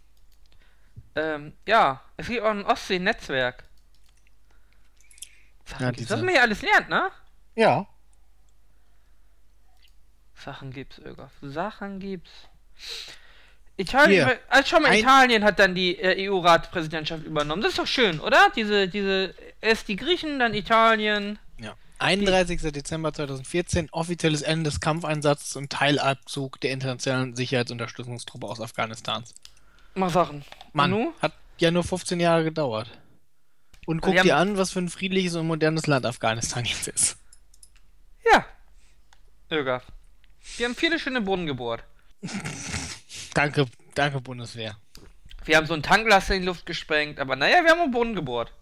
Ähm, 1.17 1.53
ja, 1.67 2.01
es 2.17 2.29
gibt 2.29 2.41
auch 2.45 2.51
ein 2.51 2.65
Ostsee-Netzwerk. 2.65 3.65
Sachen 5.67 5.83
Ja, 5.83 5.91
gibt's. 5.91 6.11
Was 6.11 6.21
man 6.23 6.31
hier 6.31 6.41
alles 6.41 6.63
lernt, 6.63 6.89
ne? 6.89 7.11
Ja. 7.57 7.87
Sachen 10.35 10.71
gibt's, 10.73 10.99
Öger. 10.99 11.31
Sachen 11.43 12.01
gibt's. 12.01 12.31
Italien, 13.79 14.27
Hier. 14.27 14.39
also 14.49 14.69
schon 14.69 14.83
mal 14.83 14.91
Ein- 14.91 15.01
Italien 15.01 15.45
hat 15.45 15.59
dann 15.59 15.75
die 15.75 15.99
äh, 15.99 16.29
EU-Ratspräsidentschaft 16.31 17.25
übernommen. 17.25 17.61
Das 17.61 17.73
ist 17.73 17.79
doch 17.79 17.87
schön, 17.87 18.21
oder? 18.21 18.51
Diese, 18.57 18.89
diese, 18.89 19.35
erst 19.61 19.89
die 19.89 19.97
Griechen, 19.97 20.39
dann 20.39 20.55
Italien. 20.55 21.39
ja. 21.61 21.75
31. 21.99 22.61
Dezember 22.73 23.13
2014, 23.13 23.89
offizielles 23.93 24.41
Ende 24.43 24.71
des 24.71 24.81
Kampfeinsatzes 24.81 25.57
und 25.57 25.71
Teilabzug 25.71 26.59
der 26.61 26.71
internationalen 26.73 27.37
Sicherheitsunterstützungstruppe 27.37 28.47
aus 28.47 28.61
Afghanistans. 28.61 29.35
Mach 29.95 30.11
Sachen. 30.11 30.45
Mann, 30.73 30.93
Und 30.95 31.01
nu? 31.01 31.13
hat 31.21 31.33
ja 31.59 31.71
nur 31.71 31.85
15 31.85 32.19
Jahre 32.21 32.45
gedauert. 32.45 32.91
Und 33.87 34.01
guck 34.01 34.15
Die 34.17 34.23
dir 34.23 34.37
an, 34.37 34.57
was 34.59 34.73
für 34.73 34.79
ein 34.81 34.89
friedliches 34.89 35.35
und 35.37 35.47
modernes 35.47 35.87
Land 35.87 36.07
Afghanistan 36.07 36.65
jetzt 36.65 36.89
ist. 36.89 37.19
Ja. 38.33 38.45
Öger. 39.51 39.83
Wir 40.57 40.67
haben 40.67 40.75
viele 40.75 40.99
schöne 40.99 41.21
Brunnen 41.21 41.47
gebohrt. 41.47 41.85
Danke, 43.35 43.67
danke 43.95 44.21
Bundeswehr. 44.21 44.77
Wir 45.45 45.57
haben 45.59 45.67
so 45.67 45.75
einen 45.75 45.83
Tanklaster 45.83 46.35
in 46.35 46.41
die 46.41 46.47
Luft 46.47 46.65
gesprengt, 46.67 47.21
aber 47.21 47.37
naja, 47.37 47.63
wir 47.63 47.71
haben 47.71 47.81
einen 47.81 47.91
Brunnen 47.91 48.15
gebohrt. 48.15 48.53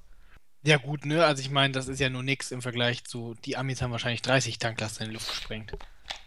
Ja 0.65 0.79
gut, 0.79 1.07
ne? 1.07 1.25
Also 1.25 1.43
ich 1.43 1.51
meine, 1.51 1.73
das 1.73 1.89
ist 1.89 2.01
ja 2.01 2.09
nur 2.09 2.23
nix 2.23 2.51
im 2.51 2.61
Vergleich 2.61 3.05
zu... 3.05 3.35
Die 3.45 3.57
Amis 3.57 3.83
haben 3.83 3.93
wahrscheinlich 3.93 4.23
30 4.23 4.59
Tanklaster 4.59 5.03
in 5.03 5.11
die 5.11 5.15
Luft 5.15 5.29
gesprengt. 5.29 5.73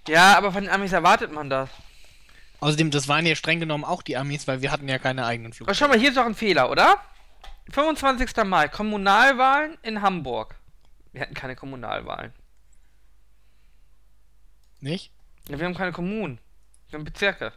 Ja, 0.07 0.37
aber 0.37 0.51
von 0.51 0.63
den 0.63 0.71
Amis 0.71 0.93
erwartet 0.93 1.31
man 1.31 1.49
das. 1.49 1.69
Außerdem, 2.59 2.89
das 2.91 3.07
waren 3.07 3.25
ja 3.25 3.35
streng 3.35 3.59
genommen 3.59 3.83
auch 3.83 4.01
die 4.01 4.15
Amis, 4.17 4.47
weil 4.47 4.61
wir 4.61 4.71
hatten 4.71 4.87
ja 4.87 4.97
keine 4.97 5.25
eigenen 5.25 5.51
Aber 5.51 5.55
Flugzeuge. 5.55 5.77
schau 5.77 5.87
mal, 5.89 5.99
hier 5.99 6.11
ist 6.11 6.17
auch 6.17 6.25
ein 6.25 6.35
Fehler, 6.35 6.71
oder? 6.71 7.01
25. 7.71 8.43
Mai, 8.45 8.67
Kommunalwahlen 8.67 9.77
in 9.83 10.01
Hamburg. 10.01 10.55
Wir 11.11 11.21
hatten 11.21 11.33
keine 11.33 11.55
Kommunalwahlen. 11.55 12.33
Nicht? 14.79 15.11
Ja, 15.49 15.59
wir 15.59 15.65
haben 15.65 15.75
keine 15.75 15.91
Kommunen. 15.91 16.39
Haben 16.93 17.03
Bezirke. 17.03 17.53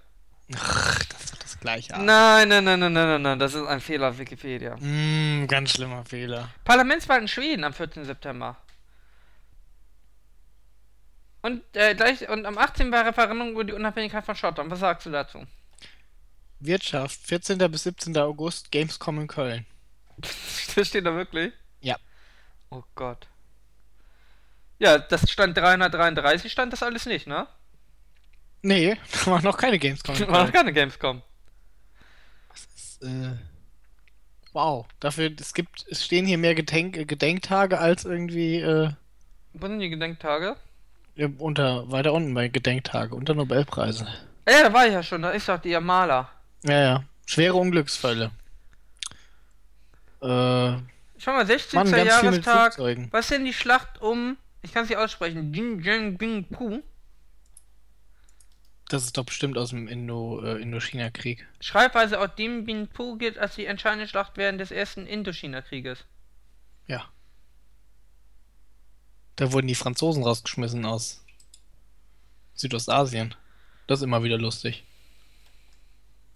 Ach, 0.56 1.04
das 1.04 1.24
ist 1.24 1.32
doch 1.32 1.38
das 1.38 1.60
gleiche. 1.60 1.92
Nein, 1.92 2.48
nein, 2.48 2.64
nein, 2.64 2.80
nein, 2.80 2.92
nein, 2.92 3.08
nein, 3.08 3.22
nein, 3.22 3.38
das 3.38 3.54
ist 3.54 3.66
ein 3.66 3.80
Fehler 3.80 4.10
auf 4.10 4.18
Wikipedia. 4.18 4.76
Mm, 4.76 5.46
ganz 5.46 5.70
schlimmer 5.70 6.04
Fehler. 6.04 6.50
Parlamentswahl 6.64 7.20
in 7.20 7.28
Schweden 7.28 7.64
am 7.64 7.72
14. 7.72 8.04
September. 8.04 8.56
Und, 11.42 11.62
äh, 11.74 11.94
gleich, 11.94 12.28
und 12.28 12.44
am 12.44 12.58
18. 12.58 12.90
war 12.92 13.06
Referendum 13.06 13.52
über 13.52 13.64
die 13.64 13.72
Unabhängigkeit 13.72 14.24
von 14.24 14.36
Schottland. 14.36 14.70
Was 14.70 14.80
sagst 14.80 15.06
du 15.06 15.10
dazu? 15.10 15.46
Wirtschaft, 16.58 17.20
14. 17.22 17.58
bis 17.70 17.84
17. 17.84 18.16
August, 18.18 18.70
Gamescom 18.70 19.20
in 19.20 19.26
Köln. 19.28 19.66
das 20.74 20.88
steht 20.88 21.06
da 21.06 21.14
wirklich? 21.14 21.52
Ja. 21.80 21.96
Oh 22.68 22.82
Gott. 22.94 23.26
Ja, 24.78 24.98
das 24.98 25.30
stand 25.30 25.56
333, 25.56 26.50
stand 26.50 26.72
das 26.72 26.82
alles 26.82 27.06
nicht, 27.06 27.26
ne? 27.26 27.46
Nee, 28.62 28.96
da 29.24 29.30
war 29.30 29.42
noch 29.42 29.56
keine 29.56 29.78
Gamescom. 29.78 30.18
War 30.28 30.44
noch 30.44 30.52
keine 30.52 30.72
Gamescom. 30.72 31.22
äh, 33.02 33.06
wow, 34.52 34.86
dafür, 35.00 35.30
es 35.38 35.54
gibt, 35.54 35.86
es 35.88 36.04
stehen 36.04 36.26
hier 36.26 36.38
mehr 36.38 36.54
Gedenk, 36.54 37.08
Gedenktage 37.08 37.78
als 37.78 38.04
irgendwie, 38.04 38.56
äh, 38.56 38.90
Wo 39.54 39.66
sind 39.66 39.80
die 39.80 39.90
Gedenktage? 39.90 40.56
ja, 41.16 41.28
unter, 41.38 41.90
weiter 41.90 42.12
unten 42.12 42.32
bei 42.34 42.48
Gedenktage, 42.48 43.14
unter 43.14 43.34
Nobelpreise. 43.34 44.06
Ah 44.46 44.50
Ja, 44.52 44.62
da 44.64 44.72
war 44.72 44.86
ich 44.86 44.92
ja 44.92 45.02
schon, 45.02 45.22
da 45.22 45.30
ist 45.30 45.48
doch 45.48 45.58
die 45.58 45.74
Amala. 45.74 46.30
Ja, 46.64 46.80
ja. 46.80 47.04
Schwere 47.26 47.54
Unglücksfälle. 47.54 48.30
Äh, 50.22 50.26
Schau 51.18 51.32
mal, 51.32 51.46
16. 51.46 51.78
Mann, 51.78 51.90
ganz 51.90 52.14
viel 52.20 52.30
mit 52.30 52.46
Jahrestag. 52.46 52.78
Was 53.10 53.26
ist 53.26 53.30
denn 53.30 53.44
die 53.44 53.52
Schlacht 53.52 54.00
um, 54.00 54.36
ich 54.62 54.72
kann 54.72 54.84
es 54.84 54.88
nicht 54.90 54.98
aussprechen, 54.98 55.52
Ding 55.52 55.82
Ding 55.82 56.16
Bing 56.16 56.44
Pu? 56.44 56.82
Das 58.90 59.04
ist 59.04 59.16
doch 59.16 59.24
bestimmt 59.24 59.56
aus 59.56 59.70
dem 59.70 59.86
Indo, 59.86 60.42
äh, 60.42 60.60
Indochina-Krieg. 60.60 61.46
Schreibweise 61.60 62.18
aus 62.18 62.30
Dien 62.36 62.64
Bien 62.64 62.88
Phu 62.88 63.16
gilt 63.16 63.38
als 63.38 63.54
die 63.54 63.66
entscheidende 63.66 64.08
Schlacht 64.08 64.32
während 64.34 64.60
des 64.60 64.72
ersten 64.72 65.06
Indochina-Krieges. 65.06 66.04
Ja. 66.88 67.08
Da 69.36 69.52
wurden 69.52 69.68
die 69.68 69.76
Franzosen 69.76 70.24
rausgeschmissen 70.24 70.84
aus 70.84 71.24
Südostasien. 72.54 73.36
Das 73.86 74.00
ist 74.00 74.02
immer 74.02 74.24
wieder 74.24 74.38
lustig. 74.38 74.82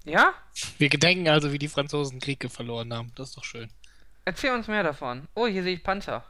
Ja? 0.05 0.33
Wir 0.79 0.91
gedenken 0.91 1.27
also, 1.27 1.51
wie 1.51 1.59
die 1.59 1.67
Franzosen 1.67 2.21
Kriege 2.21 2.49
verloren 2.49 2.95
haben. 2.95 3.11
Das 3.17 3.31
ist 3.31 3.37
doch 3.37 3.45
schön. 3.45 3.69
Erzähl 4.25 4.53
uns 4.53 4.69
mehr 4.69 4.85
davon. 4.85 5.27
Oh, 5.35 5.49
hier 5.49 5.65
sehe 5.65 5.75
ich 5.75 5.83
Panzer. 5.83 6.25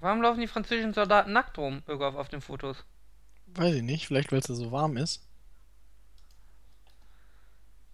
Warum 0.00 0.22
laufen 0.22 0.40
die 0.40 0.48
französischen 0.48 0.94
Soldaten 0.94 1.32
nackt 1.32 1.58
rum, 1.58 1.82
Ögaf, 1.86 2.14
auf 2.14 2.28
den 2.28 2.40
Fotos? 2.40 2.84
Weiß 3.46 3.74
ich 3.74 3.82
nicht, 3.82 4.06
vielleicht 4.06 4.32
weil 4.32 4.38
es 4.38 4.46
da 4.46 4.54
so 4.54 4.72
warm 4.72 4.96
ist. 4.96 5.22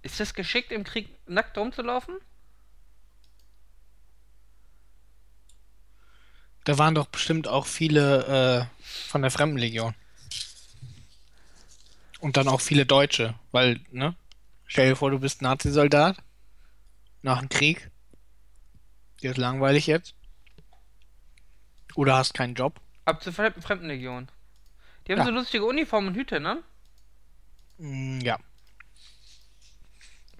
Ist 0.03 0.21
es 0.21 0.35
geschickt, 0.35 0.71
im 0.71 0.85
Krieg 0.85 1.09
nackt 1.27 1.59
rumzulaufen? 1.59 2.17
Da 6.65 6.79
waren 6.79 6.97
doch 6.97 7.07
bestimmt 7.07 7.47
auch 7.47 7.65
viele 7.65 8.71
äh, 8.71 8.83
von 9.09 9.23
der 9.23 9.31
Fremdenlegion. 9.31 9.95
Und 12.19 12.37
dann 12.37 12.49
auch 12.49 12.61
viele 12.61 12.87
Deutsche, 12.87 13.35
weil, 13.53 13.81
ne? 13.93 14.17
Stell 14.67 14.89
dir 14.89 14.97
vor, 14.97 15.13
du 15.13 15.21
bist 15.21 15.43
Nazi-Soldat 15.43 16.17
nach 17.23 17.39
dem 17.39 17.49
Krieg. 17.49 17.91
Dir 19.23 19.31
ist 19.31 19.37
langweilig 19.37 19.87
jetzt. 19.87 20.16
Oder 21.97 22.16
hast 22.18 22.34
keinen 22.34 22.55
Job. 22.55 22.80
Ab 23.05 23.22
zur 23.22 23.32
Fremd 23.32 23.57
Fremdenlegion. 23.62 24.28
Die 25.07 25.12
haben 25.12 25.18
Ja. 25.20 25.24
so 25.24 25.30
lustige 25.30 25.64
Uniformen 25.64 26.09
und 26.09 26.14
Hüte, 26.14 26.40
ne? 26.40 26.62
Mm, 27.78 28.20
ja. 28.20 28.38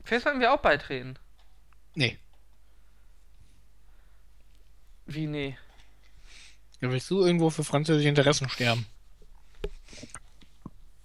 Vielleicht 0.05 0.25
sollten 0.25 0.41
wir 0.41 0.53
auch 0.53 0.61
beitreten. 0.61 1.19
Nee. 1.95 2.19
Wie, 5.07 5.27
nee? 5.27 5.57
Ja, 6.81 6.91
willst 6.91 7.11
du 7.11 7.25
irgendwo 7.25 7.51
für 7.51 7.65
französische 7.65 8.09
Interessen 8.09 8.49
sterben? 8.49 8.87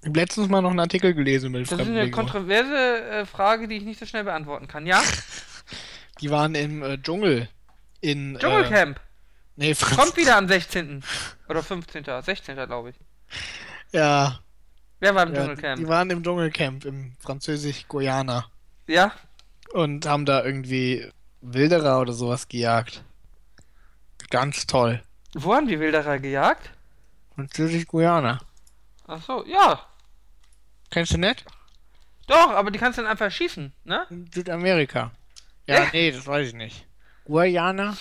Ich 0.02 0.08
habe 0.08 0.20
letztens 0.20 0.50
mal 0.50 0.62
noch 0.62 0.72
einen 0.72 0.80
Artikel 0.80 1.14
gelesen 1.14 1.52
mit 1.52 1.72
Das 1.72 1.80
ist 1.80 1.88
eine 1.88 2.10
kontroverse 2.12 3.04
äh, 3.10 3.26
Frage, 3.26 3.68
die 3.68 3.78
ich 3.78 3.84
nicht 3.84 4.00
so 4.00 4.06
schnell 4.06 4.24
beantworten 4.24 4.68
kann. 4.68 4.86
Ja? 4.86 5.02
Die 6.20 6.30
waren 6.30 6.56
im 6.56 6.84
äh, 6.84 6.98
Dschungel. 7.02 7.48
In. 8.02 8.36
Äh, 8.36 8.40
Dschungelcamp. 8.40 9.00
Nee, 9.62 9.76
Franz 9.76 9.96
Kommt 9.96 10.18
wieder 10.18 10.36
am 10.38 10.48
16. 10.48 11.04
Oder 11.48 11.64
15. 11.64 12.04
16. 12.22 12.56
glaube 12.56 12.90
ich. 12.90 12.96
Ja, 13.94 14.40
Wer 15.00 15.16
war 15.16 15.24
im 15.26 15.34
ja, 15.34 15.42
Dschungelcamp? 15.42 15.78
die 15.80 15.88
waren 15.88 16.10
im 16.12 16.24
Dschungelcamp 16.24 16.86
im 16.86 17.16
französisch-Guyana. 17.20 18.46
Ja? 18.88 19.12
Und 19.74 20.06
haben 20.06 20.26
da 20.26 20.44
irgendwie 20.44 21.10
Wilderer 21.42 22.00
oder 22.02 22.14
sowas 22.14 22.48
gejagt. 22.48 23.04
Ganz 24.30 24.68
toll. 24.68 25.02
Wo 25.34 25.56
haben 25.56 25.68
die 25.68 25.80
Wilderer 25.80 26.20
gejagt? 26.20 26.70
Französisch-Guyana. 27.36 28.40
Ach 29.08 29.22
so, 29.24 29.44
ja. 29.48 29.86
Kennst 30.92 31.14
du 31.14 31.18
nicht? 31.18 31.46
Doch, 32.28 32.52
aber 32.52 32.70
die 32.70 32.78
kannst 32.78 32.98
du 33.00 33.02
dann 33.02 33.12
einfach 33.12 33.32
schießen, 33.32 33.74
ne? 33.86 34.06
In 34.10 34.30
Südamerika. 34.32 35.12
Ja, 35.66 35.84
Äh? 35.86 35.88
nee, 35.94 36.12
das 36.12 36.28
weiß 36.28 36.50
ich 36.50 36.54
nicht. 36.54 36.86
Guyana? 37.26 37.98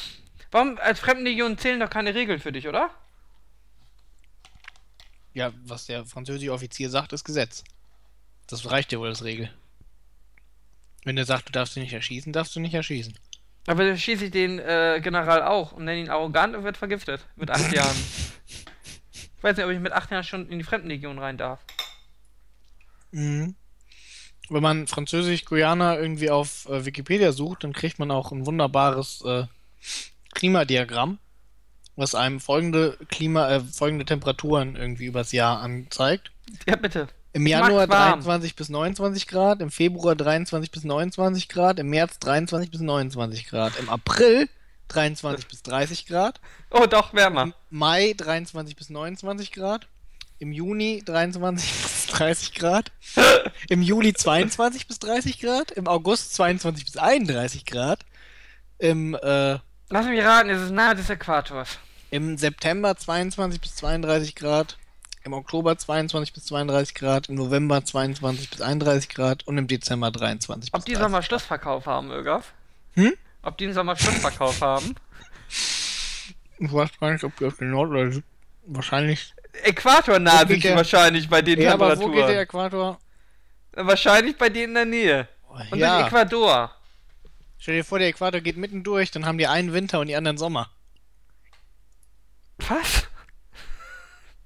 Warum, 0.50 0.78
als 0.78 1.00
Fremdenlegion 1.00 1.58
zählen 1.58 1.80
doch 1.80 1.90
keine 1.90 2.14
Regeln 2.14 2.40
für 2.40 2.52
dich, 2.52 2.66
oder? 2.66 2.90
Ja, 5.32 5.52
was 5.64 5.86
der 5.86 6.04
französische 6.04 6.52
Offizier 6.52 6.90
sagt, 6.90 7.12
ist 7.12 7.24
Gesetz. 7.24 7.62
Das 8.48 8.68
reicht 8.70 8.90
dir 8.90 8.98
wohl 8.98 9.08
als 9.08 9.22
Regel. 9.22 9.52
Wenn 11.04 11.16
er 11.16 11.24
sagt, 11.24 11.48
du 11.48 11.52
darfst 11.52 11.76
ihn 11.76 11.82
nicht 11.82 11.92
erschießen, 11.92 12.32
darfst 12.32 12.54
du 12.56 12.60
nicht 12.60 12.74
erschießen. 12.74 13.16
Aber 13.66 13.84
dann 13.84 13.96
schieße 13.96 14.26
ich 14.26 14.30
den 14.32 14.58
äh, 14.58 15.00
General 15.02 15.42
auch 15.42 15.72
und 15.72 15.84
nenne 15.84 16.00
ihn 16.00 16.10
arrogant 16.10 16.56
und 16.56 16.64
wird 16.64 16.76
vergiftet. 16.76 17.24
Mit 17.36 17.50
acht 17.50 17.72
Jahren. 17.72 17.96
Ich 19.36 19.42
weiß 19.42 19.56
nicht, 19.56 19.64
ob 19.64 19.70
ich 19.70 19.78
mit 19.78 19.92
acht 19.92 20.10
Jahren 20.10 20.24
schon 20.24 20.48
in 20.48 20.58
die 20.58 20.64
Fremdenlegion 20.64 21.18
rein 21.18 21.38
darf. 21.38 21.60
Mhm. 23.12 23.54
Wenn 24.48 24.62
man 24.62 24.88
Französisch-Guyana 24.88 25.96
irgendwie 25.98 26.30
auf 26.30 26.68
äh, 26.68 26.84
Wikipedia 26.84 27.30
sucht, 27.30 27.62
dann 27.62 27.72
kriegt 27.72 28.00
man 28.00 28.10
auch 28.10 28.32
ein 28.32 28.46
wunderbares 28.46 29.22
äh, 29.24 29.44
Klimadiagramm, 30.34 31.18
was 31.96 32.14
einem 32.14 32.40
folgende 32.40 32.96
Klima, 33.08 33.50
äh, 33.50 33.60
folgende 33.60 34.04
Temperaturen 34.04 34.76
irgendwie 34.76 35.06
übers 35.06 35.32
Jahr 35.32 35.60
anzeigt. 35.60 36.30
Ja, 36.66 36.76
bitte. 36.76 37.08
Im 37.32 37.46
Januar 37.46 37.86
mag's 37.86 37.90
warm. 37.92 38.20
23 38.22 38.56
bis 38.56 38.68
29 38.70 39.26
Grad, 39.28 39.60
im 39.60 39.70
Februar 39.70 40.16
23 40.16 40.70
bis 40.72 40.82
29 40.82 41.48
Grad, 41.48 41.78
im 41.78 41.88
März 41.88 42.18
23 42.18 42.70
bis 42.70 42.80
29 42.80 43.46
Grad, 43.46 43.78
im 43.78 43.88
April 43.88 44.48
23 44.88 45.46
bis 45.46 45.62
30 45.62 46.06
Grad, 46.06 46.40
Oh, 46.70 46.86
doch, 46.86 47.14
wärmer. 47.14 47.44
im 47.44 47.54
Mai 47.70 48.14
23 48.16 48.74
bis 48.74 48.90
29 48.90 49.52
Grad, 49.52 49.86
im 50.40 50.50
Juni 50.50 51.02
23 51.04 51.70
bis 51.82 52.06
30 52.08 52.54
Grad, 52.54 52.90
im 53.68 53.82
Juli 53.82 54.12
22 54.12 54.88
bis 54.88 54.98
30 54.98 55.38
Grad, 55.38 55.70
im 55.70 55.86
August 55.86 56.34
22 56.34 56.84
bis 56.84 56.96
31 56.96 57.64
Grad, 57.64 58.00
im, 58.78 59.14
äh, 59.14 59.58
Lass 59.90 60.06
mich 60.06 60.22
raten, 60.24 60.50
es 60.50 60.62
ist 60.62 60.70
nahe 60.70 60.94
des 60.94 61.10
Äquators. 61.10 61.78
im 62.10 62.36
September 62.38 62.96
22 62.96 63.60
bis 63.60 63.74
32 63.76 64.34
Grad, 64.34 64.78
im 65.24 65.32
Oktober 65.32 65.76
22 65.76 66.32
bis 66.32 66.44
32 66.46 66.94
Grad, 66.94 67.28
im 67.28 67.34
November 67.34 67.84
22 67.84 68.50
bis 68.50 68.60
31 68.60 69.08
Grad 69.08 69.46
und 69.46 69.58
im 69.58 69.66
Dezember 69.66 70.10
23 70.10 70.72
Ob 70.72 70.78
bis 70.80 70.84
die 70.86 70.92
30 70.92 71.02
Sommer 71.04 71.22
Schlussverkauf 71.22 71.86
haben, 71.86 72.10
Ögaf? 72.12 72.52
Hm? 72.94 73.12
Ob 73.42 73.58
die 73.58 73.64
einen 73.64 73.74
Sommer 73.74 73.96
Schlussverkauf 73.96 74.60
haben? 74.62 74.94
Ich 75.48 76.72
weiß 76.72 76.90
gar 77.00 77.12
nicht, 77.12 77.24
ob 77.24 77.36
die 77.36 77.46
auf 77.46 77.56
den 77.56 77.70
Nord- 77.70 77.90
oder 77.90 78.12
Süd... 78.12 78.24
Wahrscheinlich. 78.66 79.34
Äquator 79.64 80.18
nah 80.20 80.32
Wo 80.42 80.46
sind 80.46 80.50
die 80.50 80.60
der- 80.60 80.76
wahrscheinlich 80.76 81.28
bei 81.28 81.42
den 81.42 81.60
Ja, 81.60 81.72
aber 81.74 81.86
wo 81.88 82.02
Temperaturen. 82.02 82.14
geht 82.14 82.28
der 82.28 82.40
Äquator? 82.42 82.98
Wahrscheinlich 83.72 84.36
bei 84.38 84.48
denen 84.48 84.68
in 84.68 84.74
der 84.74 84.84
Nähe. 84.84 85.28
Und 85.48 85.76
ja, 85.76 86.00
in 86.00 86.06
Ecuador. 86.06 86.70
Stell 87.60 87.76
dir 87.76 87.84
vor, 87.84 87.98
der 88.00 88.08
Äquator 88.08 88.40
geht 88.40 88.56
mitten 88.56 88.82
durch, 88.82 89.12
dann 89.12 89.24
haben 89.26 89.38
die 89.38 89.46
einen 89.46 89.72
Winter 89.72 90.00
und 90.00 90.08
die 90.08 90.16
anderen 90.16 90.38
Sommer. 90.38 90.68
Was? 92.68 93.06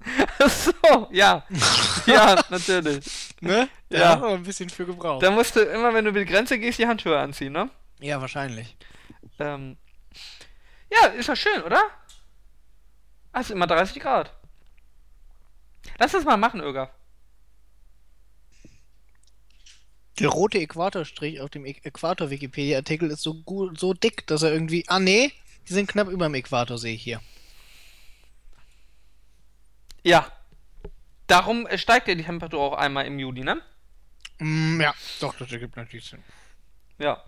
Ach 0.39 0.49
so, 0.49 1.07
ja. 1.11 1.43
Ja, 2.05 2.39
natürlich. 2.51 3.33
Ne? 3.41 3.67
Da 3.89 3.97
Ja. 3.97 4.09
haben 4.09 4.21
wir 4.21 4.29
ein 4.29 4.43
bisschen 4.43 4.69
für 4.69 4.85
gebraucht. 4.85 5.23
Da 5.23 5.31
musst 5.31 5.55
du 5.55 5.61
immer, 5.61 5.91
wenn 5.95 6.05
du 6.05 6.11
über 6.11 6.19
die 6.19 6.25
Grenze 6.31 6.59
gehst, 6.59 6.77
die 6.77 6.85
Handschuhe 6.87 7.17
anziehen, 7.17 7.51
ne? 7.51 7.71
Ja, 7.99 8.21
wahrscheinlich. 8.21 8.77
Ähm. 9.39 9.77
Ja, 10.91 11.07
ist 11.07 11.27
doch 11.29 11.35
schön, 11.35 11.63
oder? 11.63 11.81
Es 13.33 13.47
ist 13.47 13.51
immer 13.51 13.65
30 13.65 13.99
Grad. 13.99 14.31
Lass 15.97 16.11
das 16.11 16.23
mal 16.25 16.37
machen, 16.37 16.61
Ögaf. 16.61 16.89
Der 20.19 20.29
rote 20.29 20.59
Äquatorstrich 20.59 21.41
auf 21.41 21.49
dem 21.49 21.65
Äquator-Wikipedia-Artikel 21.65 23.11
ist 23.11 23.21
so 23.21 23.33
gut, 23.33 23.79
so 23.79 23.93
dick, 23.93 24.25
dass 24.27 24.43
er 24.43 24.53
irgendwie. 24.53 24.85
Ah, 24.87 24.99
nee, 24.99 25.33
die 25.67 25.73
sind 25.73 25.89
knapp 25.89 26.07
über 26.07 26.27
dem 26.27 26.35
Äquator, 26.35 26.77
sehe 26.77 26.95
ich 26.95 27.03
hier. 27.03 27.21
Ja. 30.03 30.31
darum 31.27 31.65
äh, 31.65 31.77
steigt 31.77 32.07
ja 32.07 32.15
die 32.15 32.23
Temperatur 32.23 32.61
auch 32.61 32.77
einmal 32.77 33.05
im 33.07 33.17
Juli, 33.17 33.43
ne? 33.43 33.59
Mm, 34.37 34.79
ja, 34.79 34.93
doch, 35.19 35.33
das 35.35 35.51
ergibt 35.51 35.75
natürlich 35.75 36.05
Sinn. 36.05 36.23
Ja. 36.99 37.23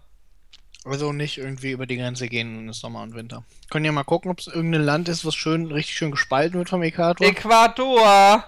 Also 0.85 1.11
nicht 1.11 1.37
irgendwie 1.39 1.71
über 1.71 1.87
die 1.87 1.97
Grenze 1.97 2.29
gehen 2.29 2.59
in 2.59 2.65
den 2.67 2.73
Sommer 2.73 3.01
und 3.01 3.15
Winter. 3.15 3.43
Können 3.69 3.85
ja 3.85 3.91
mal 3.91 4.03
gucken, 4.03 4.31
ob 4.31 4.39
es 4.39 4.47
irgendein 4.47 4.83
Land 4.83 5.09
ist, 5.09 5.25
was 5.25 5.35
schön, 5.35 5.71
richtig 5.71 5.97
schön 5.97 6.11
gespalten 6.11 6.59
wird 6.59 6.69
vom 6.69 6.83
Äquator. 6.83 7.27
Äquator! 7.27 8.45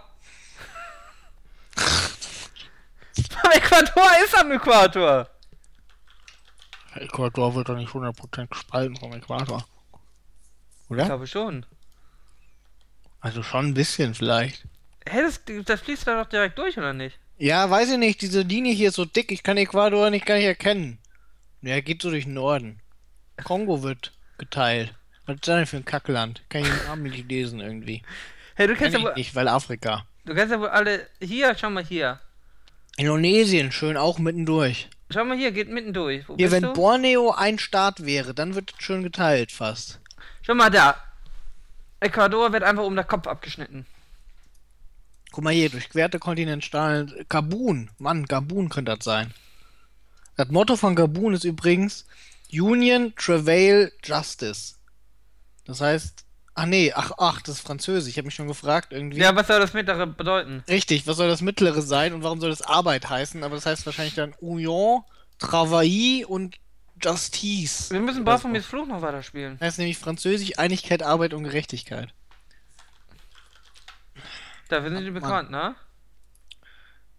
am 3.43 3.51
Äquator 3.51 4.09
ist 4.23 4.37
am 4.37 4.51
Äquator! 4.51 5.29
Äquator 6.95 7.55
wird 7.55 7.69
doch 7.69 7.75
nicht 7.75 7.91
100% 7.91 8.47
gespalten 8.47 8.95
vom 8.97 9.13
Äquator. 9.13 9.65
Ich 10.85 10.91
Oder? 10.91 11.05
glaube 11.05 11.27
schon. 11.27 11.65
Also 13.21 13.43
schon 13.43 13.67
ein 13.67 13.73
bisschen 13.73 14.13
vielleicht. 14.15 14.65
Hä, 15.07 15.21
das, 15.21 15.41
das 15.65 15.81
fließt 15.81 16.07
da 16.07 16.21
doch 16.23 16.29
direkt 16.29 16.57
durch, 16.57 16.77
oder 16.77 16.93
nicht? 16.93 17.19
Ja, 17.37 17.69
weiß 17.69 17.91
ich 17.91 17.97
nicht, 17.97 18.21
diese 18.21 18.41
Linie 18.41 18.73
hier 18.73 18.89
ist 18.89 18.95
so 18.95 19.05
dick, 19.05 19.31
ich 19.31 19.43
kann 19.43 19.57
Äquator 19.57 20.09
nicht 20.09 20.25
gar 20.25 20.35
nicht 20.35 20.45
erkennen. 20.45 20.99
Ja, 21.61 21.79
geht 21.79 22.01
so 22.01 22.09
durch 22.09 22.25
den 22.25 22.33
Norden. 22.33 22.81
Kongo 23.43 23.83
wird 23.83 24.13
geteilt. 24.37 24.93
Was 25.25 25.35
ist 25.35 25.47
das 25.47 25.55
denn 25.55 25.65
für 25.67 25.77
ein 25.77 25.85
Kackland? 25.85 26.41
Kann 26.49 26.61
ich 26.61 26.67
den 26.69 26.85
Namen 26.87 27.03
nicht 27.03 27.29
lesen 27.29 27.59
irgendwie. 27.59 28.03
Hey, 28.55 28.67
du 28.67 28.73
Kenn 28.73 28.83
kennst 28.83 28.93
ja 28.93 28.99
ich 28.99 29.05
wohl, 29.05 29.13
nicht, 29.13 29.35
weil 29.35 29.47
Afrika. 29.47 30.05
du 30.25 30.33
kennst 30.33 30.51
ja 30.51 30.59
wohl 30.59 30.69
alle. 30.69 31.07
Hier, 31.21 31.55
schau 31.55 31.69
mal 31.69 31.83
hier. 31.83 32.19
Indonesien, 32.99 33.71
schön 33.71 33.95
auch 33.95 34.19
mittendurch. 34.19 34.89
Schau 35.09 35.23
mal 35.23 35.37
hier, 35.37 35.53
geht 35.53 35.69
mitten 35.69 35.93
durch. 35.93 36.27
Wo 36.27 36.35
Hier, 36.35 36.51
wenn 36.51 36.63
du? 36.63 36.73
Borneo 36.73 37.31
ein 37.31 37.57
Staat 37.57 38.05
wäre, 38.05 38.33
dann 38.33 38.55
wird 38.55 38.73
es 38.77 38.83
schön 38.83 39.03
geteilt 39.03 39.53
fast. 39.53 40.01
Schau 40.41 40.53
mal 40.53 40.69
da. 40.69 41.01
Ecuador 42.01 42.51
wird 42.51 42.63
einfach 42.63 42.83
um 42.83 42.97
den 42.97 43.07
Kopf 43.07 43.25
abgeschnitten. 43.25 43.85
Guck 45.31 45.45
mal 45.45 45.53
hier, 45.53 45.69
durchquerte 45.69 46.19
Kontinentalen. 46.19 47.25
Gabun, 47.29 47.89
Mann, 47.99 48.25
Gabun 48.25 48.67
könnte 48.67 48.95
das 48.97 49.05
sein. 49.05 49.33
Das 50.35 50.49
Motto 50.49 50.75
von 50.75 50.95
Gabun 50.95 51.33
ist 51.33 51.45
übrigens 51.45 52.05
Union, 52.51 53.13
Travail, 53.15 53.93
Justice. 54.03 54.75
Das 55.63 55.79
heißt, 55.79 56.25
ach 56.59 56.65
nee, 56.65 56.91
ach, 56.93 57.11
ach, 57.17 57.41
das 57.41 57.55
ist 57.55 57.67
Französisch. 57.67 58.11
Ich 58.11 58.17
habe 58.17 58.25
mich 58.25 58.35
schon 58.35 58.47
gefragt 58.47 58.91
irgendwie. 58.91 59.19
Ja, 59.19 59.33
was 59.35 59.47
soll 59.47 59.59
das 59.59 59.73
mittlere 59.73 60.05
bedeuten? 60.05 60.63
Richtig, 60.67 61.07
was 61.07 61.17
soll 61.17 61.29
das 61.29 61.41
Mittlere 61.41 61.81
sein 61.81 62.13
und 62.13 62.23
warum 62.23 62.41
soll 62.41 62.49
das 62.49 62.61
Arbeit 62.61 63.09
heißen? 63.09 63.43
Aber 63.43 63.55
das 63.55 63.65
heißt 63.65 63.85
wahrscheinlich 63.85 64.15
dann 64.15 64.33
Union, 64.41 65.03
Travail 65.37 66.25
und 66.25 66.57
Justice. 67.01 67.93
Wir 67.93 68.01
müssen. 68.01 68.25
Baphomets 68.25 68.65
Fluch 68.65 68.85
noch 68.87 69.01
weiterspielen. 69.01 69.57
Das 69.59 69.67
heißt 69.67 69.77
nämlich 69.79 69.97
Französisch 69.97 70.59
Einigkeit, 70.59 71.01
Arbeit 71.01 71.33
und 71.33 71.45
Gerechtigkeit. 71.45 72.13
Dafür 74.67 74.89
sind 74.89 75.05
die 75.05 75.11
Mann. 75.11 75.21
bekannt, 75.21 75.51
ne? 75.51 75.75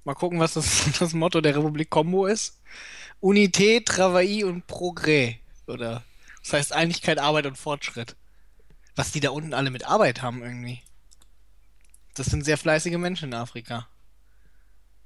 Mal 0.04 0.14
gucken, 0.14 0.38
was 0.38 0.52
das, 0.52 0.86
das 0.98 1.14
Motto 1.14 1.40
der 1.40 1.56
Republik 1.56 1.88
Kongo 1.88 2.26
ist. 2.26 2.60
Unité, 3.22 3.82
Travail 3.84 4.44
und 4.44 4.66
Progrès. 4.66 5.36
Oder 5.66 6.02
das 6.42 6.52
heißt 6.52 6.72
Einigkeit, 6.74 7.18
Arbeit 7.18 7.46
und 7.46 7.56
Fortschritt. 7.56 8.16
Was 8.96 9.12
die 9.12 9.20
da 9.20 9.30
unten 9.30 9.54
alle 9.54 9.70
mit 9.70 9.86
Arbeit 9.86 10.22
haben 10.22 10.42
irgendwie. 10.42 10.82
Das 12.14 12.26
sind 12.26 12.44
sehr 12.44 12.58
fleißige 12.58 12.96
Menschen 12.98 13.28
in 13.30 13.34
Afrika. 13.34 13.88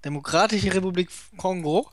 Demokratische 0.05 0.75
Republik 0.75 1.11
Kongo. 1.37 1.91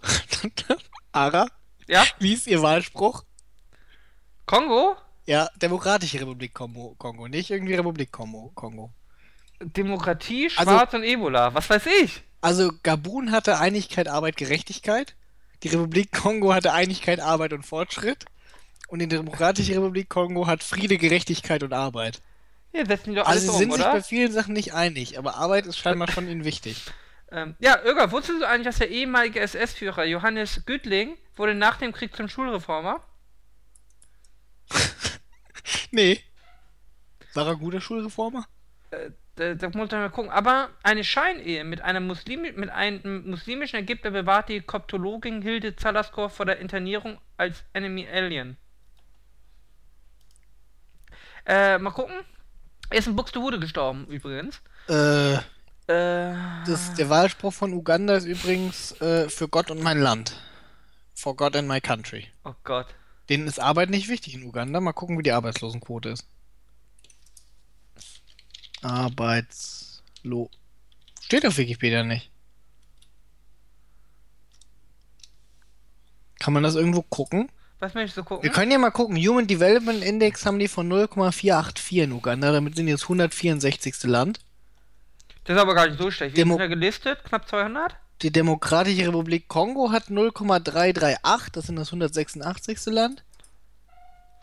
Ara, 1.11 1.47
Ja? 1.87 2.05
wie 2.19 2.33
ist 2.33 2.47
ihr 2.47 2.61
Wahlspruch? 2.61 3.23
Kongo? 4.45 4.95
Ja, 5.25 5.49
Demokratische 5.61 6.19
Republik 6.19 6.53
Kongo, 6.53 6.95
Kongo, 6.97 7.27
nicht 7.27 7.51
irgendwie 7.51 7.75
Republik 7.75 8.11
Kongo. 8.11 8.51
Kongo. 8.55 8.91
Demokratie, 9.59 10.49
Also- 10.57 10.71
Schwarz 10.71 10.93
und 10.93 11.03
Ebola. 11.03 11.53
Was 11.53 11.69
weiß 11.69 11.83
ich? 12.03 12.23
Also 12.41 12.71
Gabun 12.81 13.31
hatte 13.31 13.59
Einigkeit, 13.59 14.07
Arbeit, 14.07 14.35
Gerechtigkeit. 14.35 15.15
Die 15.61 15.67
Republik 15.67 16.11
Kongo 16.11 16.53
hatte 16.53 16.73
Einigkeit, 16.73 17.19
Arbeit 17.19 17.53
und 17.53 17.63
Fortschritt. 17.63 18.25
Und 18.91 18.99
die 18.99 19.07
Demokratische 19.07 19.71
Republik 19.71 20.09
Kongo 20.09 20.47
hat 20.47 20.63
Friede, 20.63 20.97
Gerechtigkeit 20.97 21.63
und 21.63 21.71
Arbeit. 21.71 22.21
Hier 22.73 22.85
setzen 22.85 23.11
die 23.11 23.15
doch 23.15 23.25
alles 23.25 23.43
Also 23.43 23.57
sie 23.57 23.63
um, 23.63 23.71
sind 23.71 23.73
sich 23.75 23.85
oder? 23.85 23.93
bei 23.93 24.03
vielen 24.03 24.33
Sachen 24.33 24.53
nicht 24.53 24.73
einig, 24.73 25.17
aber 25.17 25.35
Arbeit 25.35 25.65
ist 25.65 25.77
scheinbar 25.77 26.11
schon 26.11 26.27
ihnen 26.27 26.43
wichtig. 26.43 26.83
Ähm, 27.33 27.55
ja, 27.59 27.81
Irga, 27.85 28.11
wusstest 28.11 28.41
du 28.41 28.45
eigentlich, 28.45 28.65
dass 28.65 28.79
der 28.79 28.89
ehemalige 28.89 29.39
SS-Führer 29.39 30.03
Johannes 30.03 30.65
Güttling 30.65 31.17
wurde 31.37 31.55
nach 31.55 31.77
dem 31.77 31.93
Krieg 31.93 32.13
zum 32.13 32.27
Schulreformer? 32.27 33.01
Nee. 35.91 36.19
War 37.33 37.45
er 37.45 37.53
ein 37.53 37.59
guter 37.59 37.79
Schulreformer? 37.79 38.45
Da, 39.35 39.55
da 39.55 39.67
muss 39.67 39.89
man 39.89 40.01
mal 40.01 40.09
gucken. 40.09 40.29
Aber 40.29 40.71
eine 40.83 41.05
Scheinehe 41.05 41.63
mit, 41.63 41.79
einer 41.79 42.01
Muslimi 42.01 42.51
mit 42.51 42.69
einem 42.69 43.29
muslimischen 43.29 43.79
Ägypter 43.79 44.11
bewahrt 44.11 44.49
die 44.49 44.59
Koptologin 44.59 45.41
Hilde 45.41 45.77
Zalaskor 45.77 46.29
vor 46.29 46.45
der 46.45 46.59
Internierung 46.59 47.17
als 47.37 47.63
Enemy 47.71 48.09
Alien. 48.09 48.57
Äh, 51.45 51.77
mal 51.77 51.91
gucken. 51.91 52.15
Er 52.89 52.97
ist 52.99 53.07
in 53.07 53.15
Buxtehude 53.15 53.59
gestorben, 53.59 54.05
übrigens. 54.07 54.61
Äh, 54.87 55.35
Äh, 55.87 56.35
das, 56.67 56.93
der 56.93 57.09
Wahlspruch 57.09 57.51
von 57.53 57.73
Uganda 57.73 58.15
ist 58.15 58.25
übrigens 58.25 58.91
äh, 59.01 59.27
für 59.29 59.47
Gott 59.49 59.71
und 59.71 59.81
mein 59.81 59.99
Land. 59.99 60.39
For 61.15 61.35
God 61.35 61.55
and 61.55 61.67
my 61.67 61.81
country. 61.81 62.27
oh 62.45 62.53
Gott. 62.63 62.87
Denen 63.29 63.47
ist 63.47 63.59
Arbeit 63.59 63.89
nicht 63.89 64.07
wichtig 64.07 64.35
in 64.35 64.43
Uganda. 64.43 64.79
Mal 64.79 64.93
gucken, 64.93 65.17
wie 65.17 65.23
die 65.23 65.31
Arbeitslosenquote 65.31 66.09
ist. 66.09 66.27
Arbeitslo. 68.81 70.49
Steht 71.21 71.45
auf 71.45 71.57
Wikipedia 71.57 72.03
nicht. 72.03 72.29
Kann 76.39 76.53
man 76.53 76.63
das 76.63 76.75
irgendwo 76.75 77.03
gucken? 77.03 77.51
Was 77.81 77.93
möchtest 77.95 78.17
du 78.17 78.23
gucken? 78.23 78.43
Wir 78.43 78.51
können 78.51 78.71
ja 78.71 78.77
mal 78.77 78.91
gucken. 78.91 79.17
Human 79.17 79.47
Development 79.47 80.03
Index 80.03 80.45
haben 80.45 80.59
die 80.59 80.67
von 80.67 80.87
0,484 80.87 81.97
in 81.97 82.11
Uganda. 82.13 82.51
Damit 82.51 82.75
sind 82.75 82.85
die 82.85 82.91
das 82.93 83.03
164. 83.03 84.03
Land. 84.03 84.39
Das 85.43 85.55
ist 85.55 85.61
aber 85.61 85.73
gar 85.73 85.87
nicht 85.87 85.99
so 85.99 86.09
schlecht. 86.11 86.33
Wie 86.35 86.41
Demo- 86.41 86.53
sind 86.53 86.61
wir 86.61 86.69
gelistet? 86.69 87.23
Knapp 87.25 87.47
200? 87.49 87.95
Die 88.21 88.31
Demokratische 88.31 89.07
Republik 89.07 89.47
Kongo 89.47 89.91
hat 89.91 90.11
0,338. 90.11 91.49
Das 91.51 91.65
sind 91.65 91.75
das 91.75 91.87
186. 91.87 92.85
Land. 92.85 93.23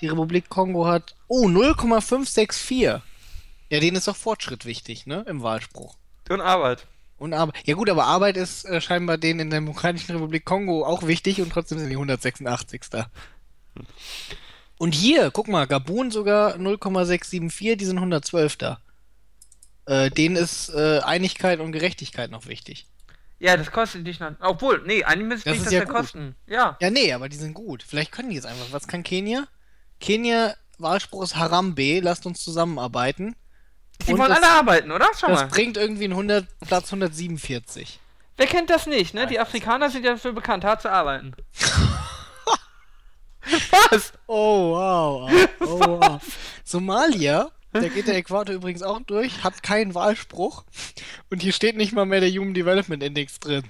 Die 0.01 0.09
Republik 0.09 0.49
Kongo 0.49 0.86
hat. 0.86 1.14
Oh, 1.28 1.49
0,564. 1.49 3.01
Ja, 3.70 3.80
denen 3.80 3.97
ist 3.97 4.09
doch 4.09 4.16
Fortschritt 4.16 4.64
wichtig, 4.64 5.07
ne? 5.07 5.24
Im 5.28 5.43
Wahlspruch. 5.43 5.97
Und 6.28 6.41
Arbeit. 6.41 6.86
Und 7.18 7.34
Arbeit. 7.34 7.56
Ja 7.66 7.74
gut, 7.74 7.90
aber 7.90 8.04
Arbeit 8.04 8.36
ist 8.36 8.64
äh, 8.64 8.80
scheinbar 8.80 9.18
denen 9.18 9.40
in 9.40 9.50
der 9.50 9.58
Demokratischen 9.58 10.12
Republik 10.12 10.44
Kongo 10.44 10.86
auch 10.86 11.06
wichtig 11.06 11.40
und 11.40 11.52
trotzdem 11.52 11.78
sind 11.78 11.88
die 11.88 11.96
186. 11.96 12.82
Und 14.78 14.94
hier, 14.94 15.30
guck 15.32 15.48
mal, 15.48 15.66
Gabun 15.66 16.10
sogar 16.10 16.56
0,674, 16.56 17.76
die 17.76 17.84
sind 17.84 17.98
112. 17.98 18.56
Äh, 19.86 20.10
denen 20.10 20.36
ist 20.36 20.68
äh, 20.68 21.00
Einigkeit 21.00 21.60
und 21.60 21.72
Gerechtigkeit 21.72 22.30
noch 22.30 22.46
wichtig. 22.46 22.86
Ja, 23.40 23.56
das 23.56 23.70
kostet 23.70 24.06
dich 24.06 24.20
noch. 24.20 24.32
Obwohl, 24.40 24.82
nee, 24.86 25.04
eigentlich 25.04 25.28
müsste 25.28 25.50
Das 25.50 25.64
das 25.64 25.72
ja 25.72 25.84
kosten. 25.84 26.34
Ja. 26.46 26.76
Ja, 26.80 26.90
nee, 26.90 27.12
aber 27.12 27.28
die 27.28 27.36
sind 27.36 27.54
gut. 27.54 27.82
Vielleicht 27.82 28.12
können 28.12 28.30
die 28.30 28.34
jetzt 28.34 28.46
einfach. 28.46 28.66
Was 28.70 28.88
kann 28.88 29.02
Kenia? 29.02 29.46
Kenia, 30.00 30.54
Wahlspruch 30.78 31.22
ist 31.22 31.36
Harambe, 31.36 32.00
lasst 32.00 32.26
uns 32.26 32.42
zusammenarbeiten. 32.42 33.36
Die 34.07 34.12
Und 34.12 34.18
wollen 34.20 34.28
das- 34.30 34.42
alle 34.42 34.53
arbeiten, 34.53 34.90
oder? 34.92 35.07
Schau 35.18 35.28
Das 35.28 35.40
mal. 35.42 35.46
bringt 35.49 35.76
irgendwie 35.76 36.05
einen 36.05 36.14
100, 36.14 36.46
Platz 36.61 36.92
147. 36.92 37.99
Wer 38.36 38.46
kennt 38.46 38.70
das 38.70 38.86
nicht, 38.86 39.14
ne? 39.14 39.26
Die 39.26 39.40
Afrikaner 39.40 39.90
sind 39.90 40.05
ja 40.05 40.12
dafür 40.12 40.32
bekannt, 40.32 40.64
hart 40.64 40.82
zu 40.82 40.90
arbeiten. 40.90 41.34
Was? 43.90 44.12
Oh, 44.26 44.72
wow. 44.72 45.30
Oh, 45.61 45.80
wow. 45.80 46.22
Somalia, 46.64 47.51
da 47.72 47.88
geht 47.88 48.07
der 48.07 48.16
Äquator 48.16 48.55
übrigens 48.55 48.82
auch 48.82 49.01
durch, 49.03 49.42
hat 49.42 49.62
keinen 49.62 49.94
Wahlspruch. 49.94 50.64
Und 51.30 51.42
hier 51.42 51.53
steht 51.53 51.76
nicht 51.76 51.92
mal 51.92 52.05
mehr 52.07 52.20
der 52.20 52.30
Human 52.30 52.55
Development 52.55 53.03
Index 53.03 53.38
drin. 53.40 53.64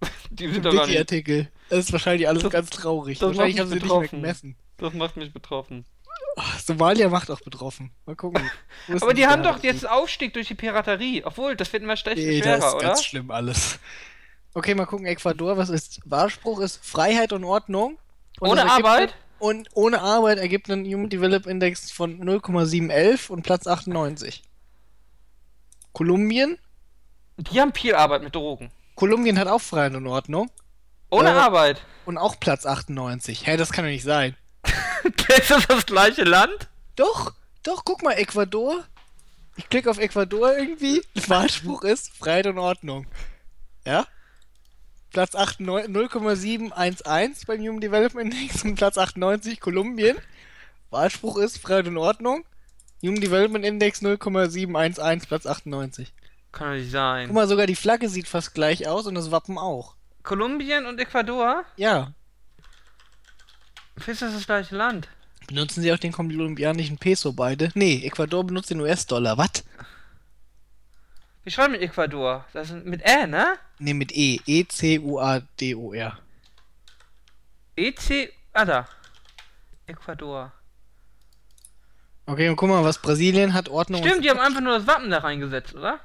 Die 0.30 0.48
sind 0.52 0.64
doch. 0.64 0.72
Wiki-Artikel. 0.72 1.50
Das 1.68 1.80
ist 1.80 1.92
wahrscheinlich 1.92 2.28
alles 2.28 2.42
Das- 2.42 2.52
ganz 2.52 2.70
traurig. 2.70 3.20
Wahrscheinlich 3.20 3.58
haben 3.60 3.68
sie 3.68 3.74
mich 3.74 3.82
nicht 3.84 3.92
mehr 3.92 4.00
betroffen. 4.00 4.22
gemessen. 4.22 4.56
Das 4.78 4.92
macht 4.94 5.16
mich 5.16 5.32
betroffen. 5.32 5.84
Oh, 6.38 6.42
Somalia 6.62 7.08
macht 7.08 7.30
auch 7.30 7.40
betroffen. 7.40 7.90
Mal 8.04 8.14
gucken. 8.14 8.42
Aber 9.00 9.14
die 9.14 9.26
haben 9.26 9.42
doch 9.42 9.62
jetzt 9.62 9.88
Aufstieg 9.88 10.34
durch 10.34 10.48
die 10.48 10.54
Piraterie. 10.54 11.24
Obwohl, 11.24 11.56
das 11.56 11.72
wird 11.72 11.82
immer 11.82 11.96
schlecht 11.96 12.18
Nee, 12.18 12.40
das 12.40 12.44
schwerer, 12.58 12.68
ist 12.68 12.74
oder? 12.74 12.86
ganz 12.88 13.04
schlimm 13.04 13.30
alles. 13.30 13.78
Okay, 14.52 14.74
mal 14.74 14.84
gucken, 14.86 15.06
Ecuador, 15.06 15.56
was 15.56 15.70
ist? 15.70 16.00
Wahlspruch 16.04 16.60
ist 16.60 16.84
Freiheit 16.84 17.32
und 17.32 17.44
Ordnung. 17.44 17.98
Und 18.40 18.50
Ohne 18.50 18.62
das 18.62 18.70
Arbeit? 18.70 19.14
Und 19.38 19.68
ohne 19.74 20.00
Arbeit 20.00 20.38
ergibt 20.38 20.70
einen 20.70 20.84
Human 20.86 21.08
Development 21.08 21.46
Index 21.46 21.90
von 21.90 22.18
0,711 22.18 23.30
und 23.30 23.42
Platz 23.42 23.66
98. 23.66 24.42
Kolumbien? 25.92 26.58
Die 27.38 27.60
haben 27.60 27.72
viel 27.74 27.94
Arbeit 27.94 28.22
mit 28.22 28.34
Drogen. 28.34 28.70
Kolumbien 28.94 29.38
hat 29.38 29.48
auch 29.48 29.60
Freiheit 29.60 29.94
und 29.94 30.06
Ordnung 30.06 30.50
Ohne 31.10 31.28
Äh, 31.30 31.32
Arbeit. 31.32 31.82
und 32.06 32.16
auch 32.18 32.40
Platz 32.40 32.64
98. 32.64 33.46
Hä, 33.46 33.56
das 33.58 33.72
kann 33.72 33.84
doch 33.84 33.90
nicht 33.90 34.04
sein. 34.04 34.36
Ist 35.28 35.50
das 35.50 35.66
das 35.66 35.86
gleiche 35.86 36.24
Land? 36.24 36.68
Doch, 36.96 37.32
doch, 37.62 37.84
guck 37.84 38.02
mal, 38.02 38.12
Ecuador 38.12 38.84
Ich 39.56 39.68
klicke 39.68 39.90
auf 39.90 39.98
Ecuador 39.98 40.56
irgendwie. 40.56 41.02
Wahlspruch 41.28 41.82
ist 41.82 42.16
Freiheit 42.16 42.46
und 42.46 42.58
Ordnung. 42.58 43.06
Ja? 43.84 44.06
Platz 45.12 45.34
8 45.34 45.60
neun- 45.60 45.92
0,711 45.92 47.46
beim 47.46 47.60
Human 47.60 47.80
Development 47.80 48.32
Index 48.34 48.64
und 48.64 48.74
Platz 48.76 48.98
98 48.98 49.60
Kolumbien. 49.60 50.16
Wahlspruch 50.90 51.38
ist 51.38 51.58
Freiheit 51.58 51.88
und 51.88 51.96
Ordnung. 51.98 52.44
Human 53.02 53.20
Development 53.20 53.64
Index 53.64 54.02
0,711, 54.02 55.26
Platz 55.28 55.46
98. 55.46 56.12
Kann 56.52 56.68
doch 56.68 56.74
nicht 56.78 56.90
sein. 56.90 57.26
Guck 57.28 57.34
mal, 57.34 57.48
sogar 57.48 57.66
die 57.66 57.76
Flagge 57.76 58.08
sieht 58.08 58.28
fast 58.28 58.54
gleich 58.54 58.88
aus 58.88 59.06
und 59.06 59.14
das 59.14 59.30
Wappen 59.30 59.58
auch. 59.58 59.94
Kolumbien 60.22 60.86
und 60.86 60.98
Ecuador? 61.00 61.64
Ja. 61.76 62.12
Ist 64.06 64.22
das 64.22 64.32
das 64.34 64.46
gleiche 64.46 64.76
Land? 64.76 65.08
Benutzen 65.46 65.82
sie 65.82 65.92
auch 65.92 65.98
den 65.98 66.12
kolumbianischen 66.12 66.98
Peso 66.98 67.32
beide? 67.32 67.70
Nee, 67.74 68.02
Ecuador 68.04 68.44
benutzt 68.44 68.70
den 68.70 68.80
US-Dollar. 68.80 69.38
Was? 69.38 69.64
Wie 71.44 71.50
schreibt 71.50 71.72
mit 71.72 71.82
Ecuador? 71.82 72.44
Das 72.52 72.70
ist 72.70 72.84
mit 72.84 73.02
Ä, 73.06 73.26
ne? 73.26 73.56
Nee, 73.78 73.94
mit 73.94 74.10
E. 74.12 74.40
E-C-U-A-D-O-R. 74.46 76.18
EC. 77.76 78.32
Ah, 78.52 78.64
da. 78.64 78.88
Ecuador. 79.86 80.50
Okay, 82.26 82.48
und 82.48 82.56
guck 82.56 82.68
mal, 82.68 82.82
was 82.82 82.98
Brasilien 82.98 83.54
hat 83.54 83.68
Ordnung 83.68 84.02
Stimmt, 84.04 84.24
die 84.24 84.30
haben 84.30 84.40
einfach 84.40 84.60
nur 84.60 84.78
das 84.78 84.86
Wappen 84.88 85.10
da 85.10 85.18
reingesetzt, 85.18 85.74
oder? 85.76 86.00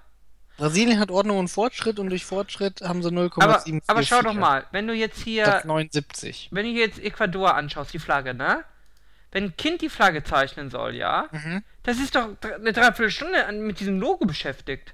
Brasilien 0.57 0.99
hat 0.99 1.09
Ordnung 1.09 1.39
und 1.39 1.47
Fortschritt 1.47 1.97
und 1.97 2.09
durch 2.09 2.25
Fortschritt 2.25 2.81
haben 2.81 3.01
sie 3.01 3.09
0,74. 3.09 3.41
Aber, 3.41 3.63
aber 3.87 4.03
schau 4.03 4.21
doch 4.21 4.33
mal, 4.33 4.67
wenn 4.71 4.85
du 4.85 4.93
jetzt 4.93 5.19
hier. 5.23 5.45
Platz 5.45 5.65
79. 5.65 6.49
Wenn 6.51 6.65
du 6.65 6.71
jetzt 6.71 6.99
Ecuador 6.99 7.55
anschaust, 7.55 7.93
die 7.93 7.99
Flagge, 7.99 8.35
ne? 8.35 8.63
Wenn 9.31 9.45
ein 9.45 9.57
Kind 9.57 9.81
die 9.81 9.89
Flagge 9.89 10.23
zeichnen 10.23 10.69
soll, 10.69 10.95
ja? 10.95 11.27
Mhm. 11.31 11.63
Das 11.83 11.97
ist 11.97 12.15
doch 12.15 12.29
eine 12.41 12.73
Dreiviertelstunde 12.73 13.51
mit 13.53 13.79
diesem 13.79 13.99
Logo 13.99 14.25
beschäftigt. 14.25 14.93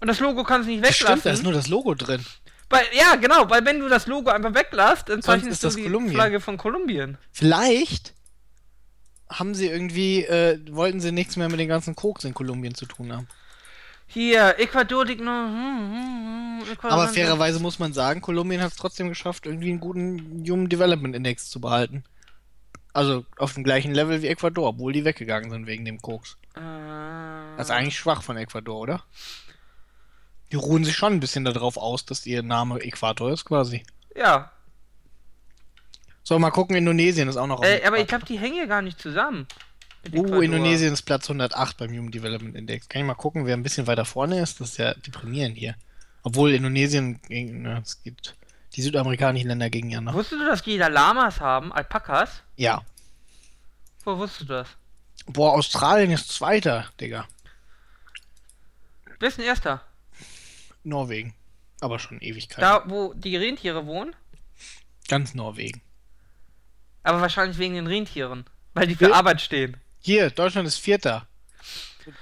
Und 0.00 0.08
das 0.08 0.20
Logo 0.20 0.44
kannst 0.44 0.68
du 0.68 0.72
nicht 0.72 0.82
weglassen. 0.82 1.06
Stimmt, 1.06 1.26
da 1.26 1.30
ist 1.30 1.42
nur 1.42 1.52
das 1.52 1.68
Logo 1.68 1.94
drin. 1.94 2.24
weil, 2.68 2.84
ja, 2.92 3.16
genau, 3.16 3.48
weil 3.50 3.64
wenn 3.64 3.80
du 3.80 3.88
das 3.88 4.06
Logo 4.06 4.30
einfach 4.30 4.54
weglässt, 4.54 5.08
dann 5.08 5.22
zeichnest 5.22 5.52
ist 5.52 5.62
du 5.62 5.66
das 5.68 5.76
die 5.76 5.82
Kolumbien. 5.84 6.14
Flagge 6.14 6.40
von 6.40 6.56
Kolumbien. 6.56 7.18
Vielleicht 7.32 8.14
haben 9.28 9.54
sie 9.54 9.68
irgendwie, 9.68 10.24
äh, 10.24 10.58
wollten 10.70 11.00
sie 11.00 11.12
nichts 11.12 11.36
mehr 11.36 11.48
mit 11.48 11.60
den 11.60 11.68
ganzen 11.68 11.94
Koks 11.94 12.24
in 12.24 12.34
Kolumbien 12.34 12.74
zu 12.74 12.86
tun 12.86 13.12
haben. 13.12 13.28
Hier, 14.06 14.58
Ecuador 14.58 15.06
liegt 15.06 15.20
nur. 15.22 15.32
Hm, 15.32 15.54
hm, 15.54 16.60
hm, 16.62 16.72
Ecuador 16.72 16.98
Aber 16.98 17.08
fairerweise 17.08 17.60
muss 17.60 17.78
man 17.78 17.92
sagen, 17.92 18.20
Kolumbien 18.20 18.60
hat 18.60 18.72
es 18.72 18.76
trotzdem 18.76 19.08
geschafft, 19.08 19.46
irgendwie 19.46 19.70
einen 19.70 19.80
guten 19.80 20.44
Human 20.48 20.68
Development 20.68 21.14
Index 21.14 21.48
zu 21.48 21.60
behalten. 21.60 22.02
Also 22.92 23.24
auf 23.36 23.54
dem 23.54 23.64
gleichen 23.64 23.92
Level 23.92 24.20
wie 24.22 24.26
Ecuador, 24.28 24.68
obwohl 24.68 24.92
die 24.92 25.04
weggegangen 25.04 25.50
sind 25.50 25.66
wegen 25.66 25.84
dem 25.84 26.00
Koks. 26.00 26.36
Äh, 26.56 26.60
Das 27.56 27.68
ist 27.68 27.70
eigentlich 27.70 27.96
schwach 27.98 28.22
von 28.22 28.36
Ecuador, 28.36 28.80
oder? 28.80 29.02
Die 30.50 30.56
ruhen 30.56 30.84
sich 30.84 30.96
schon 30.96 31.12
ein 31.12 31.20
bisschen 31.20 31.44
darauf 31.44 31.76
aus, 31.76 32.04
dass 32.04 32.26
ihr 32.26 32.42
Name 32.42 32.80
Äquator 32.80 33.30
ist, 33.32 33.44
quasi. 33.44 33.84
ja, 34.16 34.50
So, 36.24 36.38
mal 36.38 36.50
gucken, 36.50 36.76
Indonesien 36.76 37.28
ist 37.28 37.36
auch 37.36 37.46
noch 37.46 37.60
auf 37.60 37.64
äh, 37.64 37.82
aber 37.86 37.98
ich 37.98 38.08
glaube, 38.08 38.24
die 38.24 38.38
hängen 38.38 38.54
hier 38.54 38.66
gar 38.66 38.82
nicht 38.82 39.00
zusammen. 39.00 39.46
Uh. 40.12 40.40
Indonesien 40.40 40.92
ist 40.92 41.02
Platz 41.02 41.28
108 41.28 41.76
beim 41.76 41.90
Human 41.90 42.10
Development 42.10 42.56
Index. 42.56 42.88
Kann 42.88 43.02
ich 43.02 43.06
mal 43.06 43.14
gucken, 43.14 43.46
wer 43.46 43.56
ein 43.56 43.62
bisschen 43.62 43.86
weiter 43.86 44.04
vorne 44.04 44.40
ist? 44.40 44.60
Das 44.60 44.70
ist 44.70 44.78
ja 44.78 44.94
deprimierend 44.94 45.56
hier. 45.56 45.74
Obwohl 46.22 46.52
Indonesien 46.52 47.20
na, 47.28 47.78
es 47.78 48.02
geht 48.02 48.34
die 48.74 48.82
südamerikanischen 48.82 49.48
Länder 49.48 49.70
gegen 49.70 49.90
ja 49.90 50.00
noch. 50.00 50.14
Wusstest 50.14 50.40
du, 50.40 50.46
dass 50.46 50.62
die 50.62 50.78
da 50.78 50.86
Lamas 50.88 51.40
haben, 51.40 51.72
Alpakas? 51.72 52.42
Ja. 52.56 52.82
Wo 54.04 54.16
wusstest 54.18 54.42
du 54.48 54.54
das? 54.54 54.68
Boah, 55.26 55.52
Australien 55.54 56.10
ist 56.12 56.30
Zweiter, 56.30 56.88
Digga. 57.00 57.26
Wer 59.18 59.28
ist 59.28 59.38
denn 59.38 59.44
Erster? 59.44 59.82
Norwegen. 60.82 61.34
Aber 61.80 61.98
schon 61.98 62.20
Ewigkeit. 62.20 62.62
Da, 62.62 62.82
wo 62.86 63.12
die 63.14 63.36
Rentiere 63.36 63.86
wohnen? 63.86 64.14
Ganz 65.08 65.34
Norwegen. 65.34 65.82
Aber 67.02 67.20
wahrscheinlich 67.20 67.58
wegen 67.58 67.74
den 67.74 67.86
Rentieren. 67.86 68.44
Weil 68.74 68.86
die 68.86 68.94
für 68.94 69.08
Ja. 69.10 69.14
Arbeit 69.16 69.40
stehen. 69.40 69.76
Hier, 70.00 70.30
Deutschland 70.30 70.66
ist 70.66 70.78
Vierter. 70.78 71.26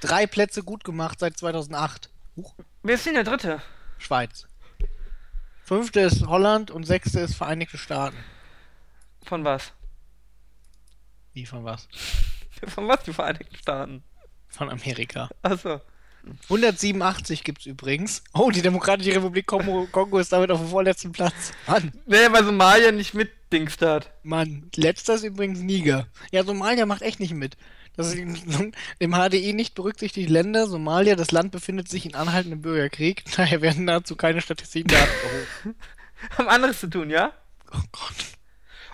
Drei 0.01 0.27
Plätze 0.27 0.63
gut 0.63 0.83
gemacht 0.83 1.19
seit 1.19 1.37
2008. 1.37 2.09
Huch, 2.35 2.53
Wer 2.83 2.95
ist 2.95 3.05
denn 3.05 3.13
der 3.13 3.23
Dritte? 3.23 3.61
Schweiz. 3.97 4.47
Fünfte 5.69 5.99
ist 5.99 6.25
Holland 6.25 6.71
und 6.71 6.87
sechste 6.87 7.19
ist 7.19 7.35
Vereinigte 7.35 7.77
Staaten. 7.77 8.17
Von 9.23 9.43
was? 9.43 9.71
Wie 11.33 11.45
von 11.45 11.63
was? 11.63 11.87
Von 12.67 12.87
was, 12.87 13.03
die 13.03 13.13
Vereinigten 13.13 13.55
Staaten? 13.55 14.03
Von 14.47 14.71
Amerika. 14.71 15.29
Achso. 15.43 15.79
187 16.45 17.43
gibt's 17.43 17.67
übrigens. 17.67 18.23
Oh, 18.33 18.49
die 18.49 18.63
Demokratische 18.63 19.11
Republik 19.11 19.45
Kongo, 19.45 19.87
Kongo 19.91 20.17
ist 20.17 20.33
damit 20.33 20.49
auf 20.49 20.59
dem 20.59 20.69
vorletzten 20.69 21.11
Platz. 21.11 21.53
Mann, 21.67 21.93
Wer 22.07 22.31
bei 22.31 22.41
Somalia 22.41 22.91
nicht 22.91 23.13
mitdingst 23.13 23.83
hat. 23.83 24.11
Mann. 24.23 24.71
Letzter 24.75 25.13
ist 25.13 25.23
übrigens 25.23 25.59
Niger. 25.59 26.07
Ja, 26.31 26.43
Somalia 26.43 26.87
macht 26.87 27.03
echt 27.03 27.19
nicht 27.19 27.35
mit. 27.35 27.57
Das 27.99 28.13
ist 28.13 28.17
im 28.99 29.11
HDI 29.11 29.51
nicht 29.51 29.75
berücksichtigt 29.75 30.29
Länder. 30.29 30.67
Somalia, 30.67 31.17
das 31.17 31.31
Land 31.31 31.51
befindet 31.51 31.89
sich 31.89 32.05
in 32.05 32.15
anhaltendem 32.15 32.61
Bürgerkrieg. 32.61 33.25
Daher 33.35 33.61
werden 33.61 33.85
dazu 33.87 34.15
keine 34.15 34.39
Statistiken 34.39 34.87
Daten 34.87 35.11
erhoben. 35.21 35.75
Haben 36.37 36.47
anderes 36.47 36.79
zu 36.79 36.89
tun, 36.89 37.09
ja? 37.09 37.33
Oh 37.73 37.81
Gott. 37.91 38.15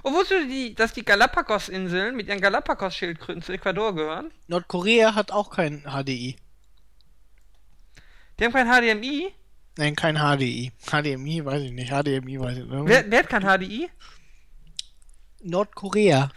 Und 0.01 0.13
wusstest 0.13 0.45
du, 0.45 0.47
die, 0.47 0.73
dass 0.73 0.93
die 0.93 1.05
Galapagos-Inseln 1.05 2.15
mit 2.15 2.29
ihren 2.29 2.41
Galapagos-Schildkröten 2.41 3.43
zu 3.43 3.51
Ecuador 3.53 3.93
gehören? 3.93 4.31
Nordkorea 4.47 5.13
hat 5.13 5.29
auch 5.31 5.51
kein 5.51 5.83
HDI. 5.83 6.37
Die 8.39 8.43
haben 8.43 8.53
kein 8.53 8.67
HDMI. 8.67 9.31
Nein, 9.77 9.95
kein 9.95 10.15
HDI. 10.15 10.71
HDMI 10.83 11.45
weiß 11.45 11.61
ich 11.61 11.71
nicht. 11.71 11.91
HDMI 11.91 12.39
weiß 12.39 12.57
ich 12.57 12.65
nicht. 12.65 12.87
Wer, 12.87 13.11
wer 13.11 13.19
hat 13.19 13.29
kein 13.29 13.43
HDI? 13.43 13.87
Nordkorea. 15.43 16.31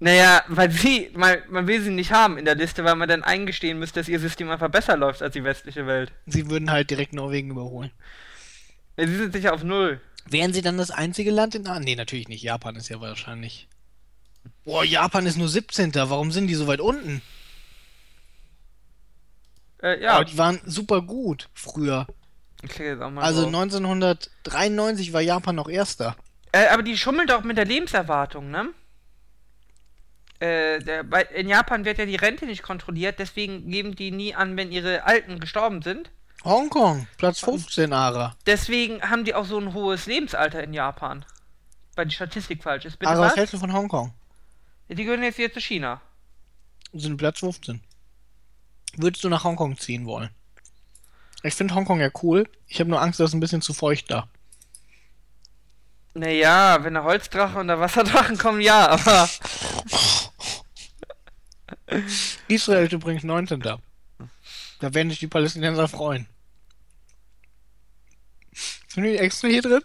Naja, 0.00 0.42
weil 0.48 0.70
sie, 0.70 1.10
man, 1.14 1.38
man 1.48 1.66
will 1.66 1.80
sie 1.80 1.90
nicht 1.90 2.12
haben 2.12 2.36
in 2.36 2.44
der 2.44 2.56
Liste, 2.56 2.84
weil 2.84 2.96
man 2.96 3.08
dann 3.08 3.22
eingestehen 3.22 3.78
müsste, 3.78 4.00
dass 4.00 4.08
ihr 4.08 4.18
System 4.18 4.50
einfach 4.50 4.70
besser 4.70 4.96
läuft 4.96 5.22
als 5.22 5.32
die 5.32 5.44
westliche 5.44 5.86
Welt. 5.86 6.12
Sie 6.26 6.50
würden 6.50 6.70
halt 6.70 6.90
direkt 6.90 7.12
Norwegen 7.12 7.50
überholen. 7.50 7.90
Ja, 8.96 9.06
sie 9.06 9.16
sind 9.16 9.32
sicher 9.32 9.54
auf 9.54 9.62
Null. 9.62 10.00
Wären 10.26 10.52
sie 10.52 10.62
dann 10.62 10.78
das 10.78 10.90
einzige 10.90 11.30
Land 11.30 11.54
in... 11.54 11.66
Ah, 11.66 11.80
nee, 11.80 11.96
natürlich 11.96 12.28
nicht. 12.28 12.42
Japan 12.42 12.76
ist 12.76 12.88
ja 12.88 13.00
wahrscheinlich... 13.00 13.68
Boah, 14.64 14.84
Japan 14.84 15.26
ist 15.26 15.36
nur 15.38 15.48
17. 15.48 15.94
Warum 15.94 16.32
sind 16.32 16.48
die 16.48 16.54
so 16.54 16.66
weit 16.66 16.80
unten? 16.80 17.22
Äh, 19.82 20.02
ja. 20.02 20.14
Aber 20.14 20.24
die 20.24 20.38
waren 20.38 20.60
super 20.64 21.02
gut 21.02 21.48
früher. 21.54 22.06
Ich 22.62 22.76
jetzt 22.78 23.02
auch 23.02 23.10
mal 23.10 23.22
Also 23.22 23.42
drauf. 23.42 23.54
1993 23.54 25.12
war 25.12 25.20
Japan 25.20 25.54
noch 25.54 25.68
Erster. 25.68 26.16
Äh, 26.52 26.68
aber 26.68 26.82
die 26.82 26.96
schummeln 26.96 27.26
doch 27.26 27.44
mit 27.44 27.58
der 27.58 27.66
Lebenserwartung, 27.66 28.50
ne? 28.50 28.70
Äh, 30.40 30.80
der, 30.80 31.04
bei, 31.04 31.22
in 31.22 31.48
Japan 31.48 31.84
wird 31.84 31.98
ja 31.98 32.06
die 32.06 32.16
Rente 32.16 32.46
nicht 32.46 32.62
kontrolliert, 32.62 33.18
deswegen 33.18 33.70
geben 33.70 33.94
die 33.94 34.10
nie 34.10 34.34
an, 34.34 34.56
wenn 34.56 34.72
ihre 34.72 35.04
Alten 35.04 35.40
gestorben 35.40 35.82
sind. 35.82 36.10
Hongkong, 36.44 37.06
Platz 37.16 37.40
15, 37.40 37.92
Ara. 37.92 38.36
Deswegen 38.46 39.02
haben 39.02 39.24
die 39.24 39.34
auch 39.34 39.46
so 39.46 39.58
ein 39.58 39.72
hohes 39.72 40.06
Lebensalter 40.06 40.62
in 40.62 40.74
Japan. 40.74 41.24
Weil 41.94 42.06
die 42.06 42.14
Statistik 42.14 42.62
falsch 42.62 42.84
ist. 42.84 42.98
Bitte 42.98 43.10
Ara, 43.10 43.34
hältst 43.34 43.54
du 43.54 43.58
von 43.58 43.72
Hongkong? 43.72 44.12
Die 44.88 45.04
gehören 45.04 45.22
jetzt 45.22 45.36
hier 45.36 45.52
zu 45.52 45.60
China. 45.60 46.00
Sind 46.92 47.16
Platz 47.16 47.38
15. 47.38 47.80
Würdest 48.96 49.24
du 49.24 49.28
nach 49.28 49.44
Hongkong 49.44 49.78
ziehen 49.78 50.06
wollen? 50.06 50.30
Ich 51.42 51.54
finde 51.54 51.74
Hongkong 51.74 52.00
ja 52.00 52.10
cool. 52.22 52.48
Ich 52.66 52.80
habe 52.80 52.90
nur 52.90 53.00
Angst, 53.00 53.20
dass 53.20 53.30
es 53.30 53.34
ein 53.34 53.40
bisschen 53.40 53.62
zu 53.62 53.72
feucht 53.72 54.10
da. 54.10 54.28
Naja, 56.14 56.78
wenn 56.82 56.94
der 56.94 57.04
Holzdrache 57.04 57.58
und 57.58 57.68
der 57.68 57.80
Wasserdrachen 57.80 58.38
kommen, 58.38 58.60
ja, 58.60 58.88
aber. 58.88 59.28
Israel 62.48 62.86
ist 62.86 62.92
übrigens 62.92 63.24
19. 63.24 63.60
Da 63.60 63.78
werden 64.80 65.10
sich 65.10 65.18
die 65.18 65.26
Palästinenser 65.28 65.88
freuen. 65.88 66.26
Sind 68.88 69.04
die 69.04 69.16
extra 69.18 69.48
hier 69.48 69.62
drin? 69.62 69.80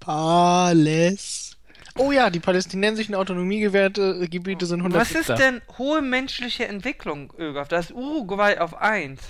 Paläs. 0.00 1.56
Oh 1.96 2.10
ja, 2.10 2.28
die 2.30 2.40
palästinensischen 2.40 3.14
autonomiegewährte 3.14 4.28
Gebiete 4.28 4.66
sind 4.66 4.80
100 4.80 5.00
Was 5.00 5.12
ist 5.12 5.28
denn 5.38 5.62
hohe 5.78 6.02
menschliche 6.02 6.66
Entwicklung, 6.66 7.32
Ögaf? 7.38 7.68
Da 7.68 7.78
ist 7.78 7.92
Uruguay 7.92 8.58
auf 8.58 8.74
1. 8.74 9.20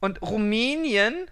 Und 0.00 0.20
Rumänien? 0.20 1.30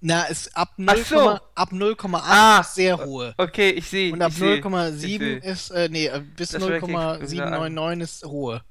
Na, 0.00 0.24
ist 0.24 0.54
ab 0.56 0.70
Ach 0.86 0.96
0, 0.96 1.04
so. 1.04 1.30
ab 1.54 1.72
0,8 1.72 2.20
Ah. 2.24 2.60
ist 2.60 2.74
sehr 2.74 2.98
hohe. 2.98 3.34
Okay, 3.38 3.70
ich 3.70 3.88
sehe. 3.88 4.12
Und 4.12 4.20
ab 4.20 4.32
ich 4.32 4.38
seh, 4.38 4.54
ich 4.56 4.64
0,7 4.64 5.40
seh. 5.40 5.48
ist, 5.48 5.70
äh, 5.70 5.88
nee, 5.88 6.06
äh, 6.08 6.20
bis 6.20 6.50
Das 6.50 6.62
rechne 6.62 6.88
ich 6.88 6.94
0,799 6.94 8.02
ist 8.02 8.24
hohe. 8.26 8.62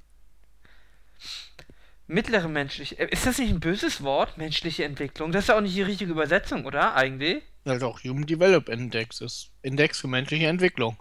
Mittlere 2.11 2.47
menschliche. 2.47 2.99
äh, 2.99 3.07
Ist 3.09 3.25
das 3.25 3.37
nicht 3.37 3.49
ein 3.51 3.59
böses 3.59 4.03
Wort? 4.03 4.37
Menschliche 4.37 4.83
Entwicklung? 4.83 5.31
Das 5.31 5.45
ist 5.45 5.47
ja 5.47 5.57
auch 5.57 5.61
nicht 5.61 5.75
die 5.75 5.81
richtige 5.81 6.11
Übersetzung, 6.11 6.65
oder? 6.65 6.95
Eigentlich? 6.95 7.43
Ja 7.65 7.77
doch, 7.77 8.03
Human 8.03 8.25
Development 8.25 8.81
Index 8.81 9.21
ist 9.21 9.51
Index 9.61 9.99
für 9.99 10.07
menschliche 10.07 10.47
Entwicklung. 10.47 10.97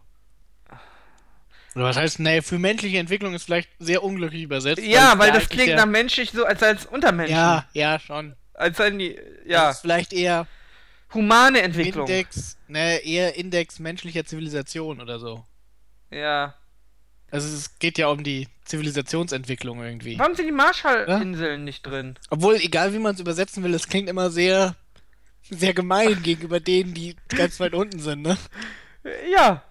Oder 1.75 1.85
was 1.85 1.97
heißt, 1.97 2.19
nee, 2.19 2.43
für 2.43 2.59
menschliche 2.59 2.99
Entwicklung 2.99 3.33
ist 3.35 3.45
vielleicht 3.45 3.71
sehr 3.79 4.03
unglücklich 4.03 4.43
übersetzt. 4.43 4.83
Ja, 4.83 5.19
weil 5.19 5.31
es 5.31 5.39
das 5.45 5.49
klingt 5.49 5.77
nach 5.77 5.87
menschlich 5.87 6.33
so, 6.33 6.45
als 6.45 6.63
als 6.63 6.87
Untermenschen. 6.87 7.37
Ja, 7.37 7.69
ja, 7.73 7.99
schon. 8.01 8.35
Als 8.55 8.77
seien 8.77 8.99
die, 8.99 9.15
Das 9.15 9.25
ja, 9.47 9.71
ist 9.71 9.81
vielleicht 9.81 10.13
eher 10.13 10.47
humane 11.15 11.63
Entwicklung. 11.63 12.07
Index, 12.09 12.59
ne, 12.69 12.99
eher 12.99 13.37
Index 13.37 13.79
menschlicher 13.79 14.25
Zivilisation 14.25 15.01
oder 15.01 15.19
so. 15.21 15.45
Ja. 16.11 16.55
Also 17.31 17.49
es 17.49 17.79
geht 17.79 17.99
ja 17.99 18.09
um 18.09 18.25
die 18.25 18.49
Zivilisationsentwicklung 18.65 19.83
irgendwie. 19.83 20.19
Warum 20.19 20.35
sind 20.35 20.47
die 20.47 20.53
Marshallinseln 20.53 21.65
nicht 21.65 21.87
drin? 21.87 22.19
Obwohl, 22.31 22.57
egal 22.57 22.93
wie 22.93 22.99
man 22.99 23.15
es 23.15 23.21
übersetzen 23.21 23.63
will, 23.63 23.75
es 23.75 23.89
klingt 23.89 24.09
immer 24.09 24.31
sehr, 24.31 24.77
sehr 25.49 25.75
gemein 25.75 26.23
gegenüber 26.23 26.61
denen, 26.61 26.95
die 26.95 27.17
ganz 27.29 27.61
weit 27.61 27.75
unten 27.75 28.01
sind, 28.01 28.23
ne? 28.23 28.37
Ja, 29.33 29.65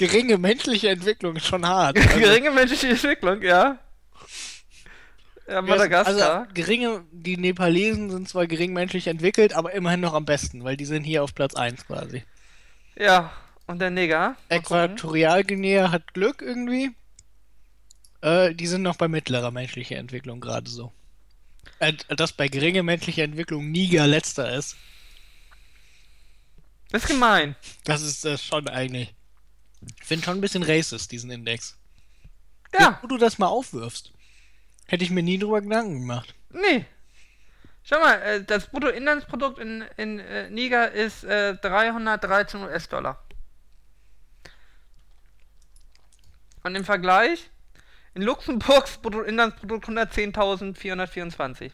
Geringe 0.00 0.38
menschliche 0.38 0.88
Entwicklung 0.88 1.36
ist 1.36 1.46
schon 1.46 1.66
hart. 1.66 1.98
Also, 2.00 2.18
geringe 2.18 2.50
menschliche 2.50 2.88
Entwicklung, 2.88 3.42
ja. 3.42 3.78
Ja, 5.46 5.60
Madagaskar. 5.60 6.06
Also, 6.38 6.52
geringe, 6.54 7.04
die 7.12 7.36
Nepalesen 7.36 8.08
sind 8.08 8.26
zwar 8.26 8.46
gering 8.46 8.72
menschlich 8.72 9.08
entwickelt, 9.08 9.52
aber 9.52 9.74
immerhin 9.74 10.00
noch 10.00 10.14
am 10.14 10.24
besten, 10.24 10.64
weil 10.64 10.78
die 10.78 10.86
sind 10.86 11.04
hier 11.04 11.22
auf 11.22 11.34
Platz 11.34 11.54
1 11.54 11.86
quasi. 11.86 12.24
ja, 12.96 13.30
und 13.70 13.78
der 13.78 13.90
Neger. 13.90 14.36
Äquatorialguinea 14.48 15.90
hat 15.90 16.12
Glück 16.14 16.42
irgendwie. 16.42 16.90
Äh, 18.20 18.54
die 18.54 18.66
sind 18.66 18.82
noch 18.82 18.96
bei 18.96 19.08
mittlerer 19.08 19.50
menschlicher 19.50 19.96
Entwicklung 19.96 20.40
gerade 20.40 20.68
so. 20.70 20.92
Äh, 21.78 21.94
dass 22.08 22.32
bei 22.32 22.48
geringer 22.48 22.82
menschlicher 22.82 23.22
Entwicklung 23.24 23.70
Niger 23.70 24.06
letzter 24.06 24.52
ist, 24.54 24.76
Das 26.90 27.02
ist 27.04 27.08
gemein. 27.08 27.56
das 27.84 28.02
ist 28.02 28.24
äh, 28.24 28.36
schon 28.36 28.68
eigentlich. 28.68 29.14
Ich 30.00 30.06
finde 30.06 30.24
schon 30.24 30.36
ein 30.38 30.40
bisschen 30.42 30.62
racist, 30.62 31.10
diesen 31.10 31.30
Index. 31.30 31.76
Ja, 32.78 32.98
Wo 33.02 33.06
du 33.06 33.16
das 33.16 33.38
mal 33.38 33.46
aufwirfst. 33.46 34.12
Hätte 34.86 35.04
ich 35.04 35.10
mir 35.10 35.22
nie 35.22 35.38
drüber 35.38 35.60
Gedanken 35.62 36.00
gemacht. 36.00 36.34
nee. 36.50 36.84
Schau 37.82 37.98
mal, 37.98 38.20
äh, 38.20 38.44
das 38.44 38.66
Bruttoinlandsprodukt 38.66 39.58
in, 39.58 39.82
in 39.96 40.18
äh, 40.18 40.50
Niger 40.50 40.92
ist 40.92 41.24
äh, 41.24 41.56
313 41.56 42.60
US-Dollar. 42.62 43.24
Und 46.62 46.74
im 46.74 46.84
Vergleich, 46.84 47.50
in 48.14 48.22
Luxemburgs 48.22 48.98
Bruttoinlandsprodukt 48.98 49.86
110.424. 49.88 51.72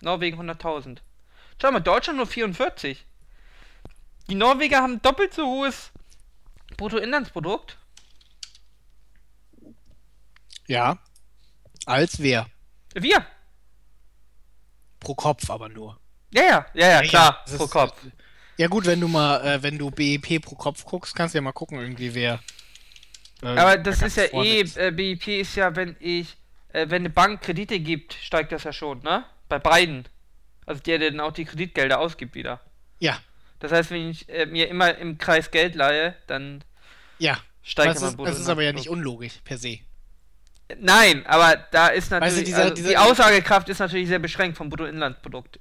Norwegen 0.00 0.40
100.000. 0.40 0.98
Schau 1.60 1.72
mal, 1.72 1.80
Deutschland 1.80 2.18
nur 2.18 2.26
44. 2.26 3.04
Die 4.28 4.34
Norweger 4.34 4.82
haben 4.82 5.02
doppelt 5.02 5.34
so 5.34 5.46
hohes 5.46 5.90
Bruttoinlandsprodukt. 6.76 7.78
Ja. 10.66 10.98
Als 11.86 12.20
wer? 12.20 12.46
Wir. 12.94 13.24
Pro 15.00 15.14
Kopf 15.14 15.48
aber 15.50 15.68
nur. 15.68 15.98
Ja, 16.30 16.42
ja, 16.42 16.66
ja, 16.74 16.88
ja, 16.88 17.02
klar, 17.02 17.42
das 17.46 17.56
pro 17.56 17.64
ist- 17.64 17.70
Kopf. 17.70 17.98
Ja 18.58 18.66
gut, 18.66 18.86
wenn 18.86 19.00
du 19.00 19.08
mal, 19.08 19.40
äh, 19.46 19.62
wenn 19.62 19.78
du 19.78 19.90
BIP 19.90 20.40
pro 20.42 20.56
Kopf 20.56 20.84
guckst, 20.84 21.14
kannst 21.14 21.32
du 21.34 21.38
ja 21.38 21.42
mal 21.42 21.52
gucken 21.52 21.78
irgendwie 21.78 22.12
wer. 22.14 22.40
Äh, 23.42 23.46
Aber 23.46 23.76
das 23.78 24.02
ist 24.02 24.16
ja 24.16 24.24
eh, 24.24 24.60
äh, 24.76 24.90
BIP 24.90 25.28
ist 25.28 25.54
ja, 25.56 25.74
wenn 25.76 25.96
ich, 26.00 26.36
äh, 26.72 26.86
wenn 26.88 27.02
eine 27.02 27.10
Bank 27.10 27.42
Kredite 27.42 27.78
gibt, 27.80 28.14
steigt 28.14 28.52
das 28.52 28.64
ja 28.64 28.72
schon, 28.72 29.00
ne? 29.02 29.24
Bei 29.48 29.58
beiden. 29.58 30.06
Also 30.66 30.82
der, 30.82 30.98
der 30.98 31.10
dann 31.12 31.20
auch 31.20 31.32
die 31.32 31.44
Kreditgelder 31.44 31.98
ausgibt 31.98 32.34
wieder. 32.34 32.60
Ja, 32.98 33.18
Das 33.60 33.72
heißt, 33.72 33.90
wenn 33.90 34.10
ich 34.10 34.28
äh, 34.28 34.46
mir 34.46 34.68
immer 34.68 34.96
im 34.98 35.16
Kreis 35.18 35.50
Geld 35.50 35.74
leihe, 35.74 36.14
dann 36.26 36.62
ja. 37.18 37.38
steigt 37.62 37.96
Das 37.96 38.16
mein 38.16 38.26
das 38.26 38.38
ist 38.38 38.48
aber 38.48 38.62
ja 38.62 38.72
nicht 38.72 38.88
unlogisch 38.88 39.34
per 39.44 39.56
se. 39.56 39.78
Nein, 40.78 41.24
aber 41.26 41.56
da 41.70 41.88
ist 41.88 42.10
natürlich, 42.10 42.32
Weißt 42.34 42.40
du, 42.40 42.44
dieser- 42.44 42.62
also 42.64 42.74
dieser- 42.74 42.88
die 42.90 42.96
Aussagekraft 42.98 43.68
ist 43.70 43.78
natürlich 43.78 44.08
sehr 44.08 44.18
beschränkt 44.18 44.58
vom 44.58 44.68
Bruttoinlandsprodukt. 44.68 45.58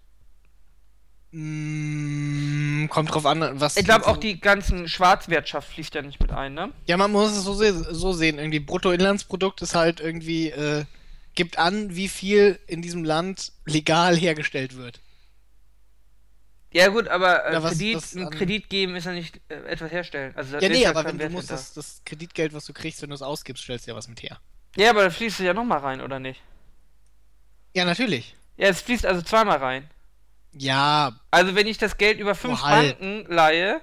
Mm, 1.31 2.87
kommt 2.89 3.13
drauf 3.13 3.25
an, 3.25 3.59
was. 3.59 3.75
Ich 3.77 3.85
glaube 3.85 4.07
auch 4.07 4.17
die 4.17 4.39
ganzen 4.39 4.87
Schwarzwirtschaft 4.87 5.69
fließt 5.73 5.93
ja 5.95 6.01
nicht 6.01 6.21
mit 6.21 6.31
ein, 6.31 6.53
ne? 6.53 6.71
Ja, 6.85 6.97
man 6.97 7.11
muss 7.11 7.31
es 7.31 7.43
so, 7.43 7.53
se 7.53 7.93
so 7.93 8.13
sehen. 8.13 8.37
Irgendwie 8.39 8.59
Bruttoinlandsprodukt 8.59 9.61
ist 9.61 9.75
halt 9.75 9.99
irgendwie, 9.99 10.49
äh, 10.49 10.85
gibt 11.35 11.59
an, 11.59 11.95
wie 11.95 12.07
viel 12.07 12.59
in 12.67 12.81
diesem 12.81 13.03
Land 13.03 13.51
legal 13.65 14.15
hergestellt 14.15 14.77
wird. 14.77 15.01
Ja 16.71 16.87
gut, 16.89 17.07
aber 17.07 17.45
äh, 17.45 17.53
Ja, 17.53 17.63
was- 17.63 17.71
Kredit, 17.77 17.95
was 17.95 18.13
ein 18.15 18.29
Kredit 18.29 18.69
geben 18.69 18.95
ist 18.95 19.05
ja 19.05 19.11
nicht 19.11 19.39
äh, 19.49 19.55
etwas 19.65 19.91
herstellen. 19.91 20.33
Also 20.35 20.57
Ja, 20.59 20.69
nee, 20.69 20.85
aber 20.85 21.03
wenn 21.05 21.17
du 21.17 21.29
musst 21.29 21.49
das, 21.51 21.73
das 21.73 22.01
Kreditgeld, 22.05 22.53
was 22.53 22.65
du 22.65 22.73
kriegst, 22.73 23.01
wenn 23.01 23.09
du 23.09 23.15
es 23.15 23.21
ausgibst, 23.21 23.63
stellst 23.63 23.87
du 23.87 23.91
ja 23.91 23.97
was 23.97 24.07
mit 24.07 24.21
her. 24.23 24.39
Ja, 24.75 24.91
aber 24.91 25.03
da 25.03 25.09
fließt 25.09 25.39
es 25.39 25.45
ja 25.45 25.53
nochmal 25.53 25.79
rein, 25.79 26.01
oder 26.01 26.19
nicht? 26.19 26.41
Ja, 27.75 27.85
natürlich. 27.85 28.35
Ja, 28.57 28.67
es 28.67 28.81
fließt 28.81 29.05
also 29.05 29.21
zweimal 29.21 29.57
rein. 29.57 29.89
Ja, 30.59 31.13
Also 31.31 31.55
wenn 31.55 31.67
ich 31.67 31.77
das 31.77 31.97
Geld 31.97 32.19
über 32.19 32.35
fünf 32.35 32.61
halt. 32.61 32.99
Banken 32.99 33.31
leihe, 33.33 33.81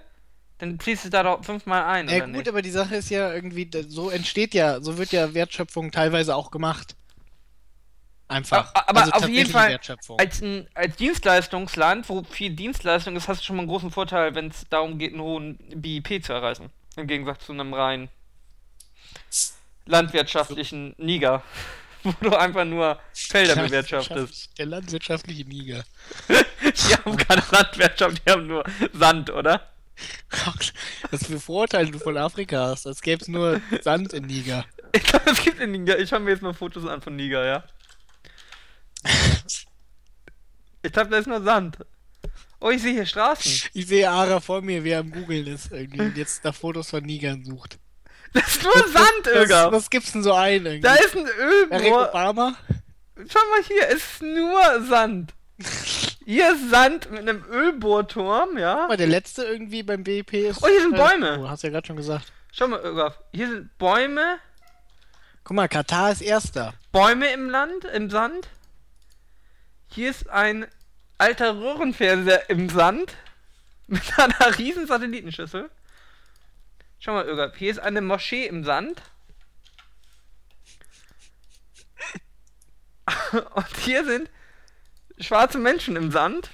dann 0.58 0.78
fließt 0.78 1.04
es 1.04 1.10
da 1.10 1.22
doch 1.22 1.44
fünfmal 1.44 1.84
ein, 1.84 2.08
ja 2.08 2.20
gut, 2.20 2.28
nicht? 2.30 2.48
aber 2.48 2.62
die 2.62 2.70
Sache 2.70 2.96
ist 2.96 3.10
ja 3.10 3.32
irgendwie, 3.32 3.68
so 3.88 4.10
entsteht 4.10 4.54
ja, 4.54 4.80
so 4.80 4.98
wird 4.98 5.12
ja 5.12 5.34
Wertschöpfung 5.34 5.90
teilweise 5.90 6.34
auch 6.34 6.50
gemacht. 6.50 6.96
Einfach. 8.26 8.72
Aber 8.74 9.02
also 9.02 9.12
auf 9.12 9.28
jeden 9.28 9.50
Fall. 9.50 9.78
Als, 10.16 10.40
ein, 10.40 10.66
als 10.74 10.96
Dienstleistungsland, 10.96 12.08
wo 12.08 12.22
viel 12.24 12.50
Dienstleistung 12.50 13.16
ist, 13.16 13.28
hast 13.28 13.40
du 13.40 13.44
schon 13.44 13.56
mal 13.56 13.62
einen 13.62 13.68
großen 13.68 13.90
Vorteil, 13.90 14.34
wenn 14.34 14.48
es 14.48 14.64
darum 14.70 14.98
geht, 14.98 15.12
einen 15.12 15.22
hohen 15.22 15.58
BIP 15.74 16.24
zu 16.24 16.32
erreichen. 16.32 16.70
Im 16.96 17.06
Gegensatz 17.06 17.44
zu 17.44 17.52
einem 17.52 17.74
rein 17.74 18.08
landwirtschaftlichen 19.86 20.94
Niger, 20.96 21.42
wo 22.20 22.28
du 22.28 22.36
einfach 22.36 22.64
nur 22.64 23.00
Felder 23.12 23.56
bewirtschaftest. 23.56 24.50
Der 24.58 24.66
landwirtschaftliche 24.66 25.44
Niger. 25.48 25.84
Die 26.28 26.94
haben 26.94 27.16
keine 27.16 27.42
Landwirtschaft, 27.50 28.22
die 28.24 28.30
haben 28.30 28.46
nur 28.46 28.64
Sand, 28.92 29.30
oder? 29.30 29.70
Was 31.10 31.26
für 31.26 31.40
Vorteile 31.40 31.90
du 31.90 31.98
von 31.98 32.16
Afrika 32.16 32.68
hast, 32.68 32.86
als 32.86 33.00
gäbe 33.00 33.22
es 33.22 33.28
nur 33.28 33.60
Sand 33.82 34.12
in 34.12 34.26
Niger. 34.26 34.64
Ich 34.96 35.02
glaube, 35.02 35.28
es 35.28 35.42
gibt 35.42 35.58
in 35.58 35.72
Niger. 35.72 35.98
Ich 35.98 36.08
schaue 36.08 36.20
mir 36.20 36.30
jetzt 36.30 36.42
mal 36.42 36.54
Fotos 36.54 36.86
an 36.86 37.02
von 37.02 37.16
Niger, 37.16 37.44
ja. 37.44 37.64
Ich 40.82 40.92
glaube, 40.92 41.10
da 41.10 41.18
ist 41.18 41.26
nur 41.26 41.42
Sand. 41.42 41.78
Oh, 42.60 42.70
ich 42.70 42.80
sehe 42.80 42.92
hier 42.92 43.04
Straßen. 43.04 43.70
Ich 43.72 43.86
sehe 43.88 44.08
Ara 44.08 44.38
vor 44.38 44.62
mir, 44.62 44.84
wie 44.84 44.90
er 44.90 45.00
am 45.00 45.10
Googeln 45.10 45.48
ist 45.48 45.72
irgendwie 45.72 46.00
und 46.00 46.16
jetzt 46.16 46.44
nach 46.44 46.54
Fotos 46.54 46.90
von 46.90 47.02
Nigern 47.02 47.44
sucht. 47.44 47.80
Das 48.34 48.48
ist 48.56 48.62
nur 48.62 48.72
Sand, 48.88 49.08
Was, 49.24 49.32
Irga. 49.32 49.72
was 49.72 49.90
gibt's 49.90 50.12
denn 50.12 50.22
so 50.22 50.32
ein 50.34 50.66
irgendwie? 50.66 50.80
Da 50.80 50.94
ist 50.96 51.16
ein 51.16 51.24
Barack 51.70 51.84
Ölbohr. 51.84 52.08
Obama? 52.10 52.54
Schau 53.16 53.40
mal 53.50 53.62
hier, 53.66 53.88
es 53.88 53.94
ist 53.96 54.22
nur 54.22 54.84
Sand. 54.88 55.32
Hier 56.26 56.52
ist 56.52 56.68
Sand 56.70 57.10
mit 57.10 57.20
einem 57.20 57.44
Ölbohrturm, 57.50 58.58
ja. 58.58 58.84
Aber 58.84 58.96
der 58.96 59.06
letzte 59.06 59.44
irgendwie 59.44 59.82
beim 59.82 60.02
BIP 60.04 60.32
ist. 60.34 60.62
Oh, 60.62 60.66
hier 60.68 60.80
sind 60.80 60.96
Bäume. 60.96 61.38
Oh, 61.40 61.48
hast 61.48 61.62
du 61.62 61.68
ja 61.68 61.72
gerade 61.72 61.86
schon 61.86 61.96
gesagt. 61.96 62.32
Schau 62.52 62.66
mal, 62.68 62.80
Irga. 62.80 63.14
Hier 63.32 63.48
sind 63.48 63.78
Bäume, 63.78 64.38
Guck 65.44 65.56
mal, 65.56 65.68
Katar 65.68 66.10
ist 66.10 66.22
erster. 66.22 66.72
Bäume 66.90 67.30
im 67.32 67.50
Land, 67.50 67.84
im 67.84 68.08
Sand. 68.08 68.48
Hier 69.88 70.08
ist 70.08 70.28
ein 70.30 70.66
alter 71.18 71.56
Röhrenfernseher 71.58 72.48
im 72.48 72.70
Sand 72.70 73.12
mit 73.86 74.02
einer 74.18 74.58
riesen 74.58 74.86
Satellitenschüssel. 74.86 75.70
Schau 77.04 77.12
mal, 77.12 77.26
Irga, 77.26 77.52
hier 77.54 77.70
ist 77.70 77.80
eine 77.80 78.00
Moschee 78.00 78.46
im 78.46 78.64
Sand. 78.64 79.02
Und 83.54 83.76
hier 83.76 84.06
sind 84.06 84.30
schwarze 85.20 85.58
Menschen 85.58 85.96
im 85.96 86.10
Sand. 86.10 86.48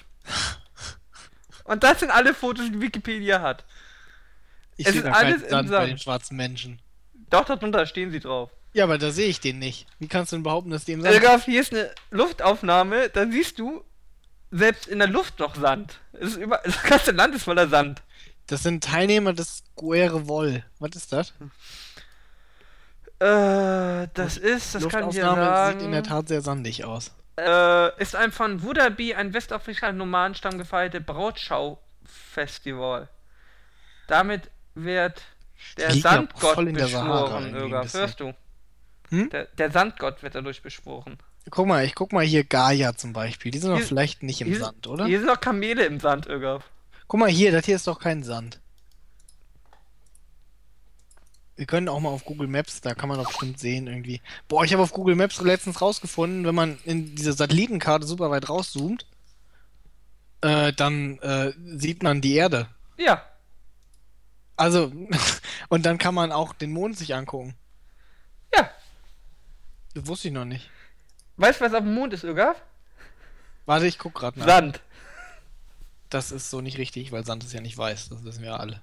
Und 1.63 1.85
das 1.85 2.01
sind 2.01 2.11
alle 2.11 2.35
Fotos, 2.35 2.67
die 2.69 2.81
Wikipedia 2.81 3.41
hat. 3.41 3.65
Ich 4.77 4.87
Es 4.87 4.93
sehe 4.95 5.03
ist 5.03 5.07
da 5.07 5.13
keinen 5.13 5.35
alles 5.35 5.43
im 5.43 5.51
Sand 5.51 5.69
bei 5.69 5.77
Sand. 5.77 5.91
den 5.91 5.99
schwarzen 5.99 6.37
Menschen. 6.37 6.83
Doch, 7.31 7.45
darunter 7.45 7.87
stehen 7.87 8.11
sie 8.11 8.19
drauf. 8.19 8.51
Ja, 8.73 8.83
aber 8.83 8.99
da 8.99 9.13
sehe 9.13 9.29
ich 9.29 9.39
den 9.39 9.61
nicht. 9.61 9.87
Wie 10.01 10.09
kannst 10.09 10.33
du 10.33 10.37
denn 10.37 10.43
behaupten, 10.43 10.71
dass 10.71 10.85
die 10.85 10.95
im 10.95 11.03
Sand 11.03 11.15
Irgaf, 11.15 11.45
hier 11.45 11.61
ist 11.61 11.73
eine 11.73 11.95
Luftaufnahme, 12.11 13.09
da 13.11 13.25
siehst 13.31 13.61
du 13.61 13.85
selbst 14.51 14.89
in 14.89 14.99
der 14.99 15.07
Luft 15.07 15.39
noch 15.39 15.55
Sand. 15.55 16.01
Es 16.13 16.31
ist 16.31 16.39
über, 16.39 16.61
das 16.65 16.83
ganze 16.83 17.13
Land 17.13 17.37
ist 17.37 17.45
voller 17.45 17.69
Sand. 17.69 18.03
Das 18.51 18.65
sind 18.65 18.83
Teilnehmer 18.83 19.33
des 19.33 19.63
Guerre 19.77 20.27
Woll. 20.27 20.65
Was 20.81 20.97
ist 20.97 21.13
das? 21.13 21.33
Äh, 23.21 24.09
das 24.15 24.37
ist, 24.39 24.75
das 24.75 24.89
kann 24.89 25.09
ich 25.09 25.15
dir 25.15 25.23
sagen, 25.23 25.79
sieht 25.79 25.87
in 25.87 25.93
der 25.93 26.03
Tat 26.03 26.27
sehr 26.27 26.43
sandig 26.43 26.85
aus. 26.85 27.13
äh, 27.39 28.03
ist 28.03 28.17
ein 28.17 28.33
von 28.33 28.65
Wudabi, 28.65 29.15
ein 29.15 29.33
westafrikanischer 29.35 29.97
Nomadenstamm 29.97 30.59
gefeierte 30.59 31.01
Brautschau-Festival. 31.01 33.09
Damit 34.09 34.51
wird 34.75 35.23
der 35.79 35.95
Sandgott 35.95 36.57
beschworen, 36.57 37.53
bisschen. 37.53 38.01
Hörst 38.01 38.19
du? 38.19 38.35
Hm? 39.11 39.31
Der, 39.31 39.45
der 39.45 39.71
Sandgott 39.71 40.25
wird 40.25 40.35
dadurch 40.35 40.61
beschworen. 40.63 41.19
Guck 41.51 41.69
mal, 41.69 41.85
ich 41.85 41.95
guck 41.95 42.13
mal 42.13 42.25
hier 42.25 42.43
Gaia 42.43 42.97
zum 42.97 43.13
Beispiel. 43.13 43.53
Die 43.53 43.59
sind 43.59 43.71
doch 43.71 43.77
Hier- 43.77 43.87
vielleicht 43.87 44.25
nicht 44.25 44.41
im 44.41 44.53
Sand, 44.57 44.89
oder? 44.89 45.07
hier 45.07 45.19
sind 45.19 45.29
noch 45.29 45.41
Kamele 45.41 45.85
im 45.85 46.01
Sand, 46.01 46.27
Irgaf. 46.27 46.65
Guck 47.11 47.19
mal 47.19 47.29
hier, 47.29 47.51
das 47.51 47.67
hier 47.67 47.75
ist 47.75 47.89
doch 47.89 47.99
kein 47.99 48.23
Sand. 48.23 48.61
Wir 51.57 51.67
können 51.67 51.89
auch 51.89 51.99
mal 51.99 52.11
auf 52.11 52.25
Google 52.25 52.47
Maps, 52.47 52.83
da 52.83 52.95
kann 52.95 53.09
man 53.09 53.19
doch 53.19 53.27
bestimmt 53.27 53.59
sehen 53.59 53.89
irgendwie. 53.89 54.23
Boah, 54.47 54.63
ich 54.63 54.73
habe 54.73 54.85
auf 54.85 54.93
Google 54.93 55.17
Maps 55.17 55.41
letztens 55.41 55.81
rausgefunden, 55.81 56.47
wenn 56.47 56.55
man 56.55 56.79
in 56.85 57.17
dieser 57.17 57.33
Satellitenkarte 57.33 58.07
super 58.07 58.31
weit 58.31 58.49
rauszoomt, 58.49 59.07
äh, 60.43 60.73
dann 60.73 61.19
äh, 61.19 61.53
sieht 61.77 62.05
man 62.05 62.21
die 62.21 62.37
Erde. 62.37 62.69
Ja. 62.97 63.25
Also, 64.55 64.93
und 65.69 65.87
dann 65.87 65.99
kann 65.99 66.15
man 66.15 66.31
auch 66.31 66.53
den 66.53 66.71
Mond 66.71 66.97
sich 66.97 67.17
angucken. 67.17 67.57
Ja. 68.55 68.71
Das 69.95 70.07
wusste 70.07 70.29
ich 70.29 70.35
noch 70.35 70.45
nicht. 70.45 70.71
Weißt 71.39 71.61
du, 71.61 71.65
was 71.65 71.75
auf 71.75 71.83
dem 71.83 71.93
Mond 71.93 72.13
ist, 72.13 72.23
Ögaf? 72.23 72.63
Warte, 73.67 73.89
ich 73.89 73.99
guck 73.99 74.15
gerade 74.15 74.39
nach. 74.39 74.47
Sand. 74.47 74.81
Das 76.11 76.33
ist 76.33 76.51
so 76.51 76.61
nicht 76.61 76.79
richtig, 76.79 77.13
weil 77.13 77.25
Sand 77.25 77.45
ist 77.45 77.53
ja 77.53 77.61
nicht 77.61 77.79
weiß, 77.79 78.09
das 78.09 78.25
wissen 78.25 78.43
wir 78.43 78.59
alle. 78.59 78.83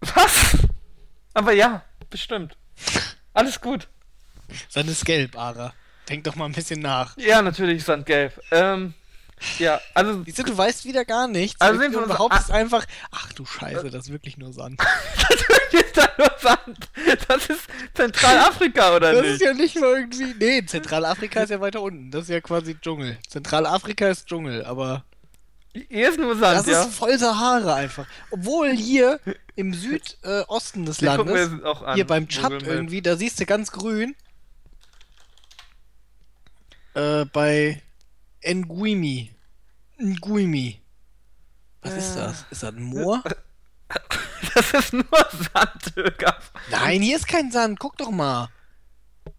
Was? 0.00 0.56
Aber 1.34 1.52
ja, 1.52 1.82
bestimmt. 2.10 2.56
Alles 3.32 3.60
gut. 3.60 3.88
Sand 4.68 4.90
ist 4.90 5.04
gelb, 5.04 5.36
Ara. 5.36 5.72
Denk 6.08 6.24
doch 6.24 6.36
mal 6.36 6.46
ein 6.46 6.52
bisschen 6.52 6.80
nach. 6.80 7.16
Ja, 7.16 7.42
natürlich 7.42 7.78
ist 7.78 7.86
Sand 7.86 8.06
gelb. 8.06 8.40
Ähm, 8.50 8.94
ja, 9.58 9.80
also 9.94 10.24
Siehst 10.24 10.38
du, 10.38 10.42
du 10.42 10.56
weißt 10.56 10.84
wieder 10.84 11.04
gar 11.04 11.28
nichts. 11.28 11.60
Also 11.60 11.80
du 11.80 12.06
behauptest 12.06 12.50
einfach, 12.50 12.84
ach 13.10 13.32
du 13.32 13.46
Scheiße, 13.46 13.90
das 13.90 14.06
ist 14.06 14.12
wirklich 14.12 14.36
nur 14.36 14.52
Sand. 14.52 14.80
natürlich 14.80 15.58
ist 15.72 15.77
da 15.94 16.08
nur 16.18 16.30
Sand. 16.38 16.88
Das 17.28 17.46
ist 17.48 17.62
Zentralafrika, 17.94 18.96
oder 18.96 19.12
Das 19.12 19.22
nicht? 19.22 19.32
ist 19.34 19.40
ja 19.42 19.52
nicht 19.54 19.76
mal 19.80 19.90
irgendwie. 19.98 20.34
Nee, 20.38 20.64
Zentralafrika 20.66 21.42
ist 21.42 21.50
ja 21.50 21.60
weiter 21.60 21.80
unten. 21.82 22.10
Das 22.10 22.22
ist 22.24 22.30
ja 22.30 22.40
quasi 22.40 22.76
Dschungel. 22.80 23.18
Zentralafrika 23.28 24.08
ist 24.08 24.26
Dschungel, 24.26 24.64
aber 24.64 25.04
Hier 25.72 26.08
ist 26.10 26.18
nur 26.18 26.36
Sand, 26.36 26.60
das 26.60 26.66
ja. 26.66 26.82
ist 26.82 26.94
voll 26.94 27.18
Sahara 27.18 27.74
einfach. 27.74 28.06
Obwohl 28.30 28.70
hier 28.70 29.20
im 29.56 29.74
Südosten 29.74 30.84
des 30.86 30.98
gucken 30.98 31.26
wir 31.28 31.46
Landes, 31.46 31.64
auch 31.64 31.82
an. 31.82 31.94
hier 31.94 32.06
beim 32.06 32.28
Tschad 32.28 32.62
irgendwie, 32.62 33.02
da 33.02 33.16
siehst 33.16 33.38
du 33.40 33.46
ganz 33.46 33.70
grün. 33.72 34.14
Äh, 36.94 37.24
bei 37.26 37.82
Nguimi. 38.44 39.30
Nguimi. 40.00 40.80
Was 41.82 41.94
ist 41.94 42.16
Ja. 42.16 42.26
das? 42.26 42.44
Ist 42.50 42.62
das 42.62 42.74
ein 42.74 42.82
Moor? 42.82 43.22
Das 44.54 44.72
ist 44.72 44.92
nur 44.92 45.04
Sand, 45.10 45.96
Ögaf. 45.96 46.52
Nein, 46.70 47.02
hier 47.02 47.16
ist 47.16 47.28
kein 47.28 47.50
Sand. 47.50 47.78
Guck 47.78 47.96
doch 47.98 48.10
mal. 48.10 48.48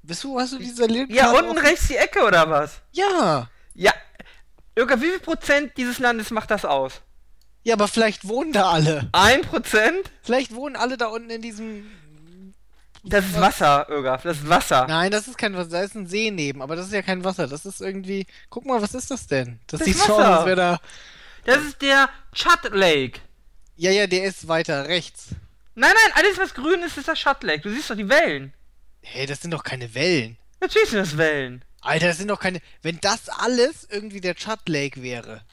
Bist 0.03 0.23
du, 0.23 0.39
hast 0.39 0.53
du 0.53 0.57
diese 0.59 0.85
Lil- 0.85 1.11
Ja, 1.11 1.31
unten 1.31 1.57
auf- 1.57 1.63
rechts 1.63 1.87
die 1.87 1.95
Ecke, 1.97 2.23
oder 2.25 2.49
was? 2.49 2.81
Ja. 2.91 3.49
Ja. 3.73 3.91
Ögaf, 4.77 5.01
wie 5.01 5.09
viel 5.09 5.19
Prozent 5.19 5.73
dieses 5.77 5.99
Landes 5.99 6.31
macht 6.31 6.51
das 6.51 6.63
aus? 6.65 7.01
Ja, 7.63 7.73
aber 7.75 7.87
vielleicht 7.87 8.27
wohnen 8.27 8.53
da 8.53 8.69
alle. 8.71 9.09
Ein 9.11 9.41
Prozent? 9.41 10.09
Vielleicht 10.21 10.53
wohnen 10.55 10.75
alle 10.75 10.95
da 10.97 11.07
unten 11.07 11.29
in 11.29 11.41
diesem. 11.41 11.89
Das 13.03 13.25
ist 13.25 13.39
Wasser, 13.39 13.87
Ögaf, 13.89 14.23
das 14.23 14.37
ist 14.37 14.49
Wasser. 14.49 14.85
Nein, 14.87 15.11
das 15.11 15.27
ist 15.27 15.37
kein 15.37 15.55
Wasser. 15.55 15.69
Da 15.69 15.81
ist 15.81 15.95
ein 15.95 16.07
See 16.07 16.31
neben, 16.31 16.61
aber 16.61 16.75
das 16.75 16.87
ist 16.87 16.93
ja 16.93 17.01
kein 17.01 17.23
Wasser. 17.23 17.47
Das 17.47 17.65
ist 17.65 17.81
irgendwie. 17.81 18.25
Guck 18.49 18.65
mal, 18.65 18.81
was 18.81 18.93
ist 18.93 19.09
das 19.11 19.27
denn? 19.27 19.59
Das, 19.67 19.79
Das 19.79 19.85
sieht 19.87 19.95
ist 19.95 20.05
so 20.05 20.13
aus, 20.15 20.21
als 20.21 20.45
wäre 20.45 20.55
da. 20.55 20.79
Das 21.45 21.63
ist 21.63 21.81
der 21.81 22.09
Chud 22.33 22.71
Lake. 22.73 23.19
Ja, 23.79 23.91
ja, 23.91 24.07
der 24.07 24.25
ist 24.25 24.49
weiter 24.49 24.89
rechts. 24.89 25.27
Nein, 25.73 25.93
nein, 26.03 26.11
alles 26.15 26.37
was 26.37 26.53
grün 26.53 26.83
ist, 26.83 26.97
ist 26.97 27.07
das 27.07 27.17
Chud 27.17 27.41
Lake. 27.43 27.61
Du 27.61 27.69
siehst 27.73 27.89
doch 27.89 27.95
die 27.95 28.09
Wellen. 28.09 28.53
Hey, 29.01 29.25
das 29.25 29.39
sind 29.39 29.51
doch 29.51 29.63
keine 29.63 29.93
Wellen. 29.93 30.37
Natürlich 30.59 30.89
sind 30.89 30.99
das 30.99 31.15
Wellen. 31.15 31.63
Alter, 31.79 32.07
das 32.07 32.17
sind 32.17 32.27
doch 32.27 32.41
keine. 32.41 32.59
Wenn 32.81 32.99
das 32.99 33.29
alles 33.29 33.87
irgendwie 33.89 34.19
der 34.19 34.35
Chud 34.35 34.67
Lake 34.67 35.01
wäre, 35.01 35.45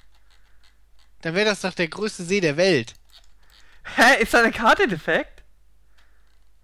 dann 1.22 1.36
wäre 1.36 1.46
das 1.46 1.60
doch 1.60 1.72
der 1.72 1.86
größte 1.86 2.24
See 2.24 2.40
der 2.40 2.56
Welt. 2.56 2.94
Hä, 3.94 4.20
ist 4.20 4.34
da 4.34 4.40
eine 4.42 4.50
Karte 4.50 4.88
defekt? 4.88 5.44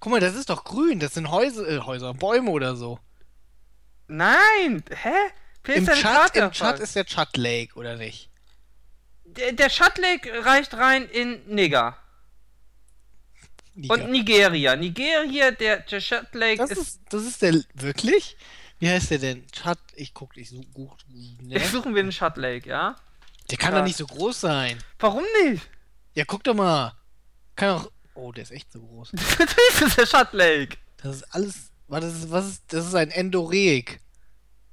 Guck 0.00 0.10
mal, 0.10 0.20
das 0.20 0.34
ist 0.34 0.50
doch 0.50 0.64
grün. 0.64 0.98
Das 0.98 1.14
sind 1.14 1.30
Häuser, 1.30 1.68
äh, 1.68 1.78
Häuser, 1.78 2.12
Bäume 2.12 2.50
oder 2.50 2.74
so. 2.74 2.98
Nein, 4.08 4.82
hä? 4.90 5.10
Vielleicht 5.62 5.86
Im 5.86 5.94
ist 5.94 6.02
Karte 6.02 6.38
im 6.40 6.50
defekt. 6.50 6.80
ist 6.80 6.96
der 6.96 7.06
Chud 7.06 7.36
Lake, 7.36 7.76
oder 7.76 7.96
nicht? 7.96 8.31
Der, 9.36 9.52
der 9.52 9.68
Lake 9.98 10.44
reicht 10.44 10.74
rein 10.74 11.08
in 11.08 11.40
Niger. 11.46 11.96
Niger. 13.74 13.94
Und 13.94 14.10
Nigeria. 14.10 14.76
Nigeria, 14.76 15.50
der, 15.50 15.78
der 15.80 16.00
Das 16.60 16.70
ist, 16.70 16.78
ist, 16.78 17.00
das 17.08 17.22
ist 17.24 17.42
der. 17.42 17.62
Wirklich? 17.74 18.36
Wie 18.78 18.88
heißt 18.88 19.10
der 19.12 19.18
denn? 19.18 19.46
Chad. 19.52 19.78
Ich 19.94 20.12
guck, 20.12 20.36
ich 20.36 20.50
such. 20.50 20.64
such 20.74 20.96
ne? 21.40 21.58
Suchen 21.60 21.94
wir 21.94 22.02
den 22.02 22.12
Lake, 22.36 22.68
ja? 22.68 22.96
Der 23.50 23.58
kann 23.58 23.72
Ja. 23.72 23.78
doch 23.78 23.86
nicht 23.86 23.96
so 23.96 24.06
groß 24.06 24.40
sein. 24.40 24.78
Warum 24.98 25.24
nicht? 25.44 25.68
Ja, 26.14 26.24
guck 26.26 26.44
doch 26.44 26.54
mal. 26.54 26.92
Kann 27.56 27.70
auch. 27.70 27.90
Oh, 28.14 28.32
der 28.32 28.42
ist 28.42 28.50
echt 28.50 28.70
so 28.70 28.80
groß. 28.80 29.12
Natürlich 29.38 29.80
ist 29.86 29.98
der 29.98 30.06
Lake. 30.32 30.76
Das 31.02 31.16
ist 31.16 31.34
alles. 31.34 31.70
Was 31.88 32.04
ist, 32.04 32.30
was 32.30 32.46
ist, 32.48 32.62
das 32.68 32.86
ist 32.86 32.94
ein 32.94 33.10
Endoreik. 33.10 34.00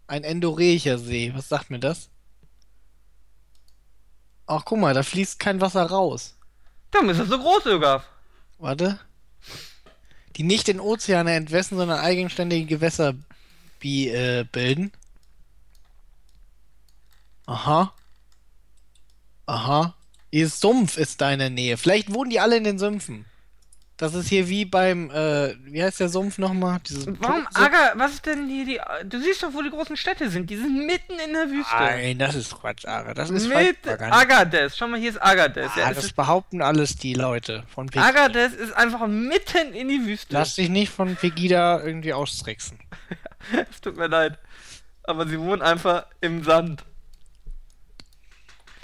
Ein 0.08 0.24
endoreischer 0.24 0.98
See. 0.98 1.32
Was 1.36 1.48
sagt 1.50 1.70
mir 1.70 1.80
das? 1.80 2.10
Ach, 4.52 4.66
guck 4.66 4.80
mal, 4.80 4.96
da 4.96 5.04
fließt 5.04 5.38
kein 5.38 5.62
Wasser 5.62 5.84
raus. 5.84 6.36
Dann 6.90 7.08
ist 7.08 7.20
das 7.20 7.28
so 7.28 7.38
groß, 7.38 7.68
Ögaf. 7.68 8.04
Warte. 8.58 9.00
Die 10.36 10.42
nicht 10.42 10.68
in 10.70 10.80
Ozeane 10.80 11.36
entwässern, 11.36 11.78
sondern 11.78 12.00
eigenständige 12.00 12.66
Gewässer 12.66 13.14
bi 13.80 14.10
äh, 14.10 14.46
bilden. 14.52 14.92
Aha. 17.46 17.94
Aha. 19.46 19.94
Dieses 20.34 20.60
Sumpf 20.60 20.98
ist 20.98 21.22
da 21.22 21.32
in 21.32 21.38
der 21.38 21.52
Nähe. 21.52 21.78
Vielleicht 21.78 22.12
wohnen 22.12 22.32
die 22.32 22.40
alle 22.40 22.58
in 22.58 22.64
den 22.64 22.80
Sümpfen. 22.80 23.26
Das 24.02 24.14
ist 24.14 24.30
hier 24.30 24.48
wie 24.48 24.64
beim, 24.64 25.12
äh, 25.12 25.56
wie 25.66 25.84
heißt 25.84 26.00
der 26.00 26.08
Sumpf 26.08 26.38
nochmal? 26.38 26.80
Dieses 26.88 27.06
Warum 27.06 27.42
Sumpf- 27.44 27.56
Aga, 27.60 27.92
was 27.96 28.14
ist 28.14 28.26
denn 28.26 28.48
hier 28.48 28.64
die. 28.66 28.80
Du 29.10 29.20
siehst 29.22 29.44
doch, 29.44 29.54
wo 29.54 29.62
die 29.62 29.70
großen 29.70 29.98
Städte 29.98 30.30
sind. 30.30 30.50
Die 30.50 30.56
sind 30.56 30.86
mitten 30.88 31.20
in 31.20 31.34
der 31.34 31.50
Wüste. 31.50 31.76
Nein, 31.76 32.18
das 32.18 32.34
ist 32.36 32.58
Quatsch, 32.58 32.86
Ara. 32.86 33.14
Das 33.14 33.30
ist 33.30 33.50
Mit. 33.50 33.76
Agades. 33.86 34.78
Schau 34.78 34.88
mal, 34.88 34.98
hier 35.02 35.10
ist 35.10 35.22
Agades. 35.22 35.72
Ja, 35.76 35.84
Ah, 35.84 35.90
es 35.90 35.96
das 35.98 36.06
ist, 36.06 36.16
behaupten 36.16 36.62
alles 36.62 36.96
die 36.96 37.14
Leute 37.14 37.66
von 37.76 37.88
Pegida. 37.88 38.06
Agades 38.08 38.54
ist 38.54 38.72
einfach 38.72 39.06
mitten 39.06 39.74
in 39.74 39.90
die 39.90 40.06
Wüste. 40.06 40.34
Lass 40.34 40.56
dich 40.56 40.70
nicht 40.70 40.92
von 40.94 41.18
Pegida 41.18 41.82
irgendwie 41.84 42.14
austricksen. 42.14 42.80
Es 43.70 43.82
tut 43.82 43.98
mir 43.98 44.08
leid. 44.08 44.40
Aber 45.04 45.28
sie 45.28 45.40
wohnen 45.42 45.62
einfach 45.62 46.06
im 46.22 46.44
Sand. 46.46 46.86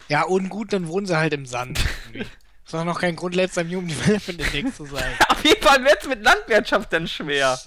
Ja, 0.09 0.23
und 0.23 0.49
gut, 0.49 0.73
dann 0.73 0.87
wohnen 0.89 1.05
sie 1.05 1.17
halt 1.17 1.33
im 1.33 1.45
Sand. 1.45 1.79
irgendwie. 2.65 2.65
ist 2.65 2.73
doch 2.73 2.83
noch 2.85 2.99
kein 2.99 3.15
Grund, 3.15 3.35
letzter 3.35 3.61
im 3.61 3.69
Human 3.69 3.87
Development 3.87 4.53
Index 4.53 4.77
zu 4.77 4.85
sein. 4.85 5.13
Auf 5.29 5.43
jeden 5.43 5.61
Fall 5.61 5.83
wird 5.83 6.01
es 6.01 6.07
mit 6.07 6.23
Landwirtschaft 6.23 6.91
dann 6.93 7.07
schwer. 7.07 7.59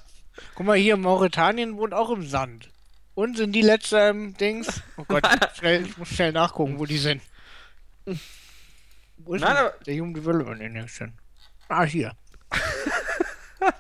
Guck 0.54 0.66
mal, 0.66 0.76
hier 0.76 0.96
Mauretanien 0.96 1.76
wohnt 1.76 1.94
auch 1.94 2.10
im 2.10 2.26
Sand. 2.28 2.68
Und 3.14 3.36
sind 3.36 3.52
die 3.52 3.62
letzter 3.62 4.10
im 4.10 4.36
Dings? 4.36 4.80
Oh 4.96 5.04
Gott, 5.08 5.24
schnell, 5.58 5.86
ich 5.86 5.96
muss 5.98 6.08
schnell 6.08 6.32
nachgucken, 6.32 6.78
wo 6.78 6.86
die 6.86 6.98
sind. 6.98 7.20
Wo 9.18 9.34
ist 9.34 9.40
Nein, 9.40 9.56
denn 9.56 9.66
aber- 9.66 9.74
der 9.86 9.94
Human 9.96 10.14
Development 10.14 10.60
Index 10.60 10.98
denn? 10.98 11.12
Ah, 11.68 11.84
hier. 11.84 12.12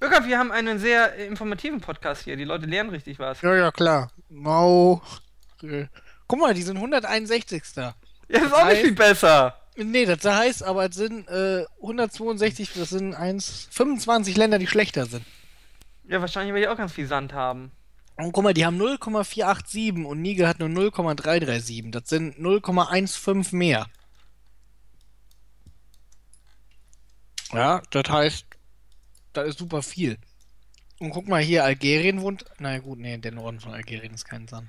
Irka, 0.00 0.24
wir 0.24 0.38
haben 0.38 0.52
einen 0.52 0.78
sehr 0.78 1.14
informativen 1.16 1.80
Podcast 1.80 2.22
hier. 2.22 2.36
Die 2.36 2.44
Leute 2.44 2.66
lernen 2.66 2.90
richtig 2.90 3.18
was. 3.18 3.42
Ja, 3.42 3.54
ja, 3.54 3.70
klar. 3.72 4.10
Mau. 4.28 5.02
Guck 6.28 6.38
mal, 6.40 6.54
die 6.54 6.62
sind 6.62 6.76
161. 6.76 7.62
Ja, 7.76 7.94
das 8.28 8.42
ist 8.42 8.52
auch 8.54 8.66
nicht 8.66 8.82
viel 8.82 8.92
besser. 8.92 9.56
Nee, 9.80 10.06
das 10.06 10.24
heißt 10.24 10.64
aber, 10.64 10.86
es 10.86 10.96
sind 10.96 11.28
äh, 11.28 11.64
162, 11.80 12.72
das 12.74 12.90
sind 12.90 13.14
1, 13.14 13.68
25 13.70 14.36
Länder, 14.36 14.58
die 14.58 14.66
schlechter 14.66 15.06
sind. 15.06 15.24
Ja, 16.08 16.20
wahrscheinlich, 16.20 16.52
weil 16.52 16.62
die 16.62 16.68
auch 16.68 16.76
ganz 16.76 16.92
viel 16.92 17.06
Sand 17.06 17.32
haben. 17.32 17.70
Und 18.16 18.32
guck 18.32 18.42
mal, 18.42 18.54
die 18.54 18.66
haben 18.66 18.76
0,487 18.76 20.04
und 20.04 20.20
Niger 20.20 20.48
hat 20.48 20.58
nur 20.58 20.68
0,337. 20.68 21.92
Das 21.92 22.08
sind 22.08 22.36
0,15 22.38 23.54
mehr. 23.54 23.86
Ja, 27.52 27.80
das 27.90 28.10
heißt, 28.10 28.46
das 29.32 29.48
ist 29.48 29.58
super 29.58 29.82
viel. 29.82 30.18
Und 30.98 31.10
guck 31.10 31.28
mal 31.28 31.40
hier, 31.40 31.62
Algerien 31.62 32.20
wohnt. 32.22 32.44
Na 32.58 32.78
gut, 32.80 32.98
nee, 32.98 33.16
der 33.16 33.30
Norden 33.30 33.60
von 33.60 33.72
Algerien 33.72 34.14
ist 34.14 34.24
kein 34.24 34.48
Sand. 34.48 34.68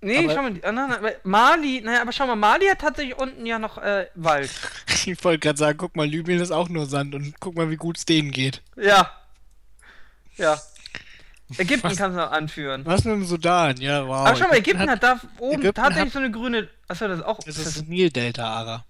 Nee, 0.00 0.18
Aber- 0.18 0.34
schau 0.34 0.42
mal, 0.42 0.52
die 0.54 0.64
anderen, 0.64 0.92
aber 0.92 1.12
Mali, 1.24 1.80
naja, 1.80 2.02
aber 2.02 2.12
schau 2.12 2.26
mal, 2.26 2.36
Mali 2.36 2.66
hat 2.66 2.80
tatsächlich 2.80 3.16
unten 3.18 3.44
ja 3.46 3.58
noch 3.58 3.78
äh, 3.78 4.06
Wald. 4.14 4.50
Ich 5.06 5.24
wollte 5.24 5.38
gerade 5.40 5.58
sagen, 5.58 5.78
guck 5.78 5.96
mal, 5.96 6.06
Libyen 6.06 6.40
ist 6.40 6.50
auch 6.50 6.68
nur 6.68 6.86
Sand 6.86 7.14
und 7.14 7.38
guck 7.40 7.54
mal, 7.56 7.70
wie 7.70 7.76
gut 7.76 7.96
es 7.98 8.04
denen 8.04 8.30
geht. 8.30 8.62
Ja. 8.76 9.10
Ja. 10.36 10.60
Ägypten 11.58 11.88
kannst 11.96 12.00
du 12.00 12.20
noch 12.20 12.30
anführen. 12.30 12.84
Was 12.84 13.04
mit 13.04 13.14
dem 13.14 13.24
Sudan? 13.24 13.76
Ja, 13.78 14.06
wow. 14.06 14.26
aber 14.26 14.36
schau 14.36 14.48
mal, 14.48 14.56
Ägypten 14.58 14.90
hat, 14.90 15.02
da 15.02 15.18
oben 15.38 15.60
Ägypten 15.62 15.74
tatsächlich 15.80 16.06
hat- 16.06 16.12
so 16.12 16.18
eine 16.18 16.30
grüne. 16.30 16.68
Achso, 16.88 17.08
das 17.08 17.20
ist 17.20 17.24
auch. 17.24 17.38
Das 17.38 17.56
ist 17.58 17.76
das, 17.78 17.84
Nildelta, 17.86 18.44
Ara. 18.44 18.84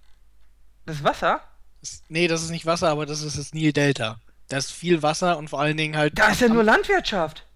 das 0.86 1.04
Wasser? 1.04 1.40
Das, 1.80 2.02
nee, 2.08 2.26
das 2.26 2.42
ist 2.42 2.50
nicht 2.50 2.66
Wasser, 2.66 2.88
aber 2.88 3.06
das 3.06 3.22
ist 3.22 3.38
das 3.38 3.54
Nildelta. 3.54 4.18
Da 4.48 4.56
ist 4.56 4.72
viel 4.72 5.02
Wasser 5.02 5.38
und 5.38 5.48
vor 5.48 5.60
allen 5.60 5.76
Dingen 5.76 5.96
halt. 5.96 6.18
Da 6.18 6.28
ist 6.30 6.40
ja 6.40 6.48
nur 6.48 6.64
Landwirtschaft. 6.64 7.46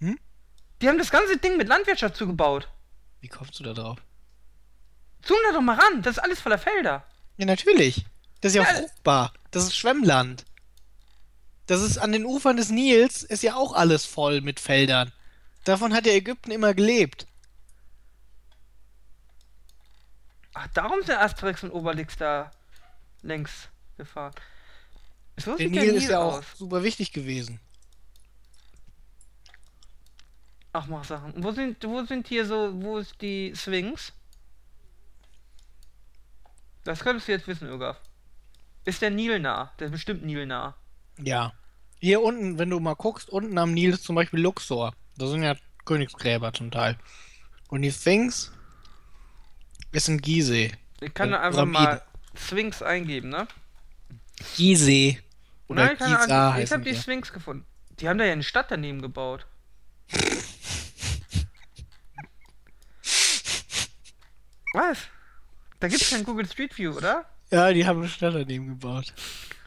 Hm? 0.00 0.18
Die 0.80 0.88
haben 0.88 0.96
das 0.98 1.10
ganze 1.10 1.36
Ding 1.36 1.56
mit 1.58 1.68
Landwirtschaft 1.68 2.16
zugebaut. 2.16 2.68
Wie 3.20 3.28
kommst 3.28 3.58
du 3.58 3.64
da 3.64 3.72
drauf? 3.72 3.98
Zoom 5.24 5.38
da 5.48 5.52
doch 5.54 5.60
mal 5.62 5.78
ran, 5.78 6.02
das 6.02 6.16
ist 6.16 6.22
alles 6.22 6.40
voller 6.40 6.58
Felder. 6.58 7.04
Ja, 7.36 7.46
natürlich. 7.46 8.04
Das 8.40 8.52
ist 8.52 8.56
ja, 8.56 8.62
Ja. 8.62 8.74
fruchtbar. 8.74 9.32
Das 9.50 9.64
ist 9.64 9.76
Schwemmland. 9.76 10.44
Das 11.66 11.82
ist 11.82 11.98
an 11.98 12.12
den 12.12 12.24
Ufern 12.24 12.56
des 12.56 12.70
Nils, 12.70 13.22
ist 13.22 13.42
ja 13.42 13.54
auch 13.54 13.74
alles 13.74 14.04
voll 14.06 14.40
mit 14.40 14.58
Feldern. 14.60 15.12
Davon 15.64 15.92
hat 15.92 16.06
ja 16.06 16.12
Ägypten 16.12 16.50
immer 16.50 16.72
gelebt. 16.74 17.26
Ach, 20.54 20.66
darum 20.74 21.00
sind 21.02 21.16
Asterix 21.18 21.62
und 21.62 21.70
Obelix 21.70 22.16
da 22.16 22.50
längs 23.22 23.68
gefahren. 23.96 24.34
So 25.36 25.50
Der 25.56 25.68
sieht 25.68 25.70
Nil 25.70 25.94
ist 25.94 26.08
ja 26.08 26.20
auch 26.20 26.38
aus. 26.38 26.44
super 26.56 26.82
wichtig 26.82 27.12
gewesen. 27.12 27.60
Ach, 30.72 30.86
mach 30.86 31.04
Sachen. 31.04 31.32
Wo 31.42 31.50
sind, 31.52 31.82
wo 31.84 32.04
sind 32.04 32.28
hier 32.28 32.46
so, 32.46 32.70
wo 32.82 32.98
ist 32.98 33.20
die 33.20 33.52
Sphinx? 33.56 34.12
Das 36.84 37.00
könntest 37.00 37.28
du 37.28 37.32
jetzt 37.32 37.46
wissen, 37.48 37.68
Irgaf. 37.68 38.00
Ist 38.84 39.02
der 39.02 39.10
Nil 39.10 39.40
nah? 39.40 39.72
Der 39.78 39.86
ist 39.86 39.92
bestimmt 39.92 40.24
Nil 40.24 40.46
nah. 40.46 40.76
Ja. 41.18 41.52
Hier 41.98 42.22
unten, 42.22 42.58
wenn 42.58 42.70
du 42.70 42.80
mal 42.80 42.94
guckst, 42.94 43.28
unten 43.28 43.58
am 43.58 43.74
Nil 43.74 43.90
ist 43.90 44.04
zum 44.04 44.16
Beispiel 44.16 44.40
Luxor. 44.40 44.94
Das 45.18 45.30
sind 45.30 45.42
ja 45.42 45.54
Königsgräber 45.84 46.52
zum 46.52 46.70
Teil. 46.70 46.96
Und 47.68 47.82
die 47.82 47.92
Sphinx 47.92 48.52
ist 49.92 50.08
in 50.08 50.18
Gizeh. 50.18 50.72
Ich 51.00 51.12
kann 51.12 51.30
da 51.32 51.40
einfach 51.40 51.64
Pyramiden. 51.64 51.82
mal 51.84 52.02
Sphinx 52.34 52.82
eingeben, 52.82 53.28
ne? 53.28 53.46
Gizeh. 54.56 55.20
Oder 55.68 55.84
Nein, 55.84 55.96
Giza. 55.98 56.48
Ich 56.50 56.54
heißen 56.54 56.74
habe 56.74 56.84
die 56.84 56.92
die. 56.92 56.98
Sphinx 56.98 57.32
gefunden. 57.32 57.66
Die 58.00 58.08
haben 58.08 58.18
da 58.18 58.24
ja 58.24 58.32
eine 58.32 58.42
Stadt 58.42 58.70
daneben 58.70 59.02
gebaut. 59.02 59.46
Was? 64.72 64.98
Da 65.80 65.88
gibt's 65.88 66.10
kein 66.10 66.24
Google 66.24 66.46
Street 66.46 66.76
View, 66.76 66.96
oder? 66.96 67.26
Ja, 67.50 67.72
die 67.72 67.86
haben 67.86 68.00
eine 68.00 68.08
Stadt 68.08 68.34
daneben 68.34 68.68
gebaut. 68.68 69.12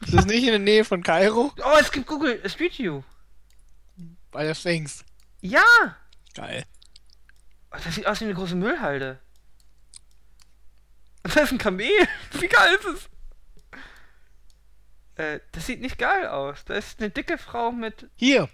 Ist 0.01 0.13
das 0.13 0.25
nicht 0.25 0.43
in 0.43 0.51
der 0.51 0.59
Nähe 0.59 0.85
von 0.85 1.03
Kairo? 1.03 1.51
Oh, 1.57 1.77
es 1.79 1.91
gibt 1.91 2.07
Google 2.07 2.41
Street 2.49 2.77
View. 2.77 3.03
Bei 4.31 4.43
der 4.43 4.55
Sphinx. 4.55 5.03
Ja! 5.41 5.63
Geil. 6.33 6.65
Oh, 7.71 7.77
das 7.83 7.95
sieht 7.95 8.07
aus 8.07 8.21
wie 8.21 8.25
eine 8.25 8.33
große 8.33 8.55
Müllhalde. 8.55 9.19
Das 11.23 11.35
ist 11.35 11.51
ein 11.51 11.57
Kamel. 11.57 11.89
Wie 12.39 12.47
geil 12.47 12.75
ist 12.75 12.85
es? 12.85 13.09
Äh, 15.15 15.39
das 15.51 15.65
sieht 15.65 15.81
nicht 15.81 15.97
geil 15.97 16.27
aus. 16.27 16.65
Da 16.65 16.73
ist 16.75 16.99
eine 16.99 17.09
dicke 17.09 17.37
Frau 17.37 17.71
mit. 17.71 18.09
Hier. 18.15 18.49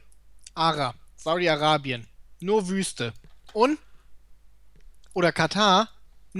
Ara. 0.54 0.94
Saudi-Arabien. 1.16 2.08
Nur 2.40 2.68
Wüste. 2.70 3.14
Und? 3.54 3.80
Oder 5.14 5.32
Katar. 5.32 5.90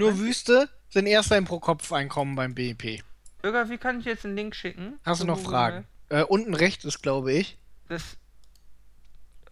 Nur 0.00 0.18
Wüste 0.18 0.68
sind 0.88 1.06
erster 1.06 1.36
im 1.36 1.44
Pro-Kopf-Einkommen 1.44 2.34
beim 2.34 2.54
BIP. 2.54 3.02
Irga, 3.42 3.68
wie 3.68 3.78
kann 3.78 4.00
ich 4.00 4.06
jetzt 4.06 4.24
einen 4.24 4.34
Link 4.34 4.54
schicken? 4.56 4.98
Hast 5.04 5.20
du 5.20 5.26
noch 5.26 5.36
Google 5.36 5.50
Fragen? 5.50 5.86
Äh, 6.08 6.22
unten 6.22 6.54
rechts 6.54 6.84
ist, 6.84 7.02
glaube 7.02 7.32
ich. 7.32 7.58
Das 7.88 8.16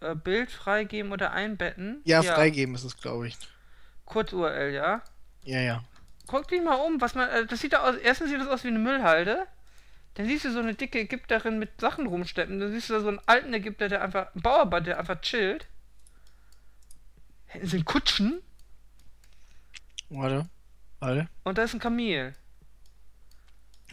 äh, 0.01 0.15
Bild 0.15 0.51
freigeben 0.51 1.11
oder 1.11 1.31
einbetten? 1.31 2.01
Ja, 2.03 2.23
freigeben 2.23 2.73
ist 2.75 2.83
es, 2.83 2.97
glaube 2.97 3.27
ich. 3.27 3.37
Kurz-URL, 4.05 4.73
ja. 4.73 5.01
Ja, 5.43 5.59
ja. 5.59 5.83
Guck 6.27 6.47
dich 6.47 6.63
mal 6.63 6.75
um, 6.75 6.99
was 6.99 7.15
man. 7.15 7.29
Äh, 7.29 7.45
das 7.45 7.59
sieht 7.59 7.73
da 7.73 7.87
aus. 7.87 7.95
Erstens 7.95 8.29
sieht 8.29 8.39
das 8.39 8.47
aus 8.47 8.63
wie 8.63 8.69
eine 8.69 8.79
Müllhalde. 8.79 9.47
Dann 10.15 10.25
siehst 10.25 10.45
du 10.45 10.51
so 10.51 10.59
eine 10.59 10.73
dicke 10.73 10.99
Ägypterin 10.99 11.59
mit 11.59 11.79
Sachen 11.79 12.07
rumsteppen. 12.07 12.59
Dann 12.59 12.71
siehst 12.71 12.89
du 12.89 12.93
da 12.93 13.01
so 13.01 13.07
einen 13.07 13.21
alten 13.25 13.53
Ägypter, 13.53 13.87
der 13.87 14.01
einfach. 14.01 14.33
Einen 14.33 14.41
Bauarbeiter, 14.41 14.85
der 14.85 14.99
einfach 14.99 15.21
chillt. 15.21 15.67
Hinten 17.45 17.67
sind 17.67 17.85
Kutschen. 17.85 18.41
Warte. 20.09 20.49
Warte. 20.99 21.29
Und 21.43 21.57
da 21.57 21.63
ist 21.63 21.73
ein 21.73 21.79
Kamel. 21.79 22.35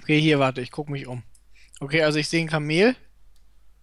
Okay, 0.02 0.20
hier, 0.20 0.38
warte, 0.38 0.60
ich 0.60 0.70
gucke 0.70 0.90
mich 0.90 1.06
um. 1.06 1.22
Okay, 1.80 2.02
also 2.02 2.18
ich 2.18 2.28
sehe 2.28 2.40
ein 2.40 2.48
Kamel. 2.48 2.96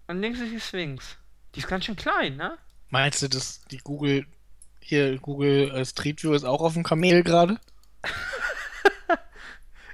Und 0.07 0.19
links 0.19 0.39
ist 0.39 0.51
die 0.51 0.59
Sphinx. 0.59 1.17
Die 1.55 1.59
ist 1.59 1.67
ganz 1.67 1.85
schön 1.85 1.95
klein, 1.95 2.35
ne? 2.35 2.57
Meinst 2.89 3.21
du, 3.21 3.27
dass 3.27 3.61
die 3.65 3.77
Google. 3.77 4.25
Hier, 4.79 5.17
Google 5.17 5.71
äh, 5.71 5.85
Street 5.85 6.21
View 6.21 6.33
ist 6.33 6.43
auch 6.43 6.61
auf 6.61 6.73
dem 6.73 6.83
Kamel 6.83 7.23
gerade? 7.23 7.59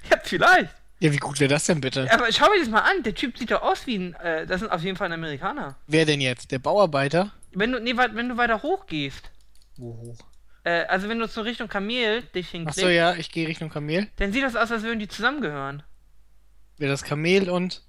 Ja, 0.10 0.18
vielleicht. 0.24 0.74
Ja, 1.00 1.14
wie 1.14 1.18
gut 1.18 1.40
wäre 1.40 1.50
das 1.50 1.66
denn 1.66 1.82
bitte? 1.82 2.12
Aber 2.12 2.32
schau 2.32 2.50
mir 2.50 2.60
das 2.60 2.70
mal 2.70 2.82
an. 2.82 3.04
Der 3.04 3.16
Typ 3.16 3.38
sieht 3.38 3.52
doch 3.52 3.62
aus 3.62 3.86
wie 3.88 3.96
ein. 3.96 4.16
Äh, 4.16 4.46
das 4.46 4.62
ist 4.62 4.72
auf 4.72 4.82
jeden 4.82 4.98
Fall 4.98 5.08
ein 5.08 5.14
Amerikaner. 5.14 5.78
Wer 5.88 6.06
denn 6.06 6.20
jetzt? 6.20 6.52
Der 6.52 6.60
Bauarbeiter? 6.60 7.32
Wenn 7.52 7.72
du, 7.72 7.80
nee, 7.80 7.96
wenn 7.96 8.30
du 8.30 8.38
weiter 8.38 8.62
hoch 8.64 8.86
gehst. 8.86 9.32
Wo 9.78 9.96
hoch? 9.98 10.18
Äh, 10.64 10.84
also 10.86 11.08
wenn 11.10 11.20
du 11.20 11.28
so 11.28 11.42
Richtung 11.42 11.68
Kamel 11.68 12.22
dich 12.24 12.48
Achso, 12.48 12.58
hinklickst, 12.58 12.82
ja, 12.84 13.16
ich 13.16 13.32
gehe 13.32 13.48
Richtung 13.48 13.70
Kamel. 13.70 14.08
dann 14.18 14.34
sieht 14.34 14.44
das 14.44 14.56
aus, 14.56 14.72
als 14.72 14.84
würden 14.84 15.00
die 15.00 15.08
zusammengehören. 15.08 15.84
Wer 16.78 16.90
das 16.90 17.04
Kamel 17.04 17.50
und. 17.50 17.84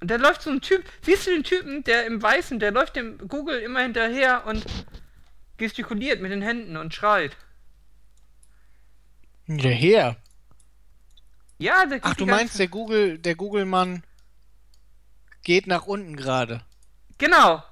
Und 0.00 0.10
da 0.10 0.16
läuft 0.16 0.42
so 0.42 0.50
ein 0.50 0.60
Typ. 0.60 0.84
Siehst 1.02 1.26
du 1.26 1.30
den 1.32 1.42
Typen, 1.42 1.82
der 1.84 2.06
im 2.06 2.22
Weißen, 2.22 2.60
der 2.60 2.70
läuft 2.70 2.94
dem 2.96 3.18
Google 3.26 3.58
immer 3.60 3.80
hinterher 3.82 4.46
und 4.46 4.64
gestikuliert 5.56 6.20
mit 6.20 6.30
den 6.30 6.42
Händen 6.42 6.76
und 6.76 6.94
schreit. 6.94 7.36
Hinterher. 9.46 10.16
Ja, 11.58 11.86
der 11.86 11.98
Ach, 12.02 12.14
du 12.14 12.26
meinst, 12.26 12.52
ganze- 12.52 12.58
der 12.58 12.68
Google, 12.68 13.18
der 13.18 13.34
Google-Mann 13.34 14.04
geht 15.42 15.66
nach 15.66 15.86
unten 15.86 16.14
gerade. 16.16 16.62
Genau. 17.18 17.62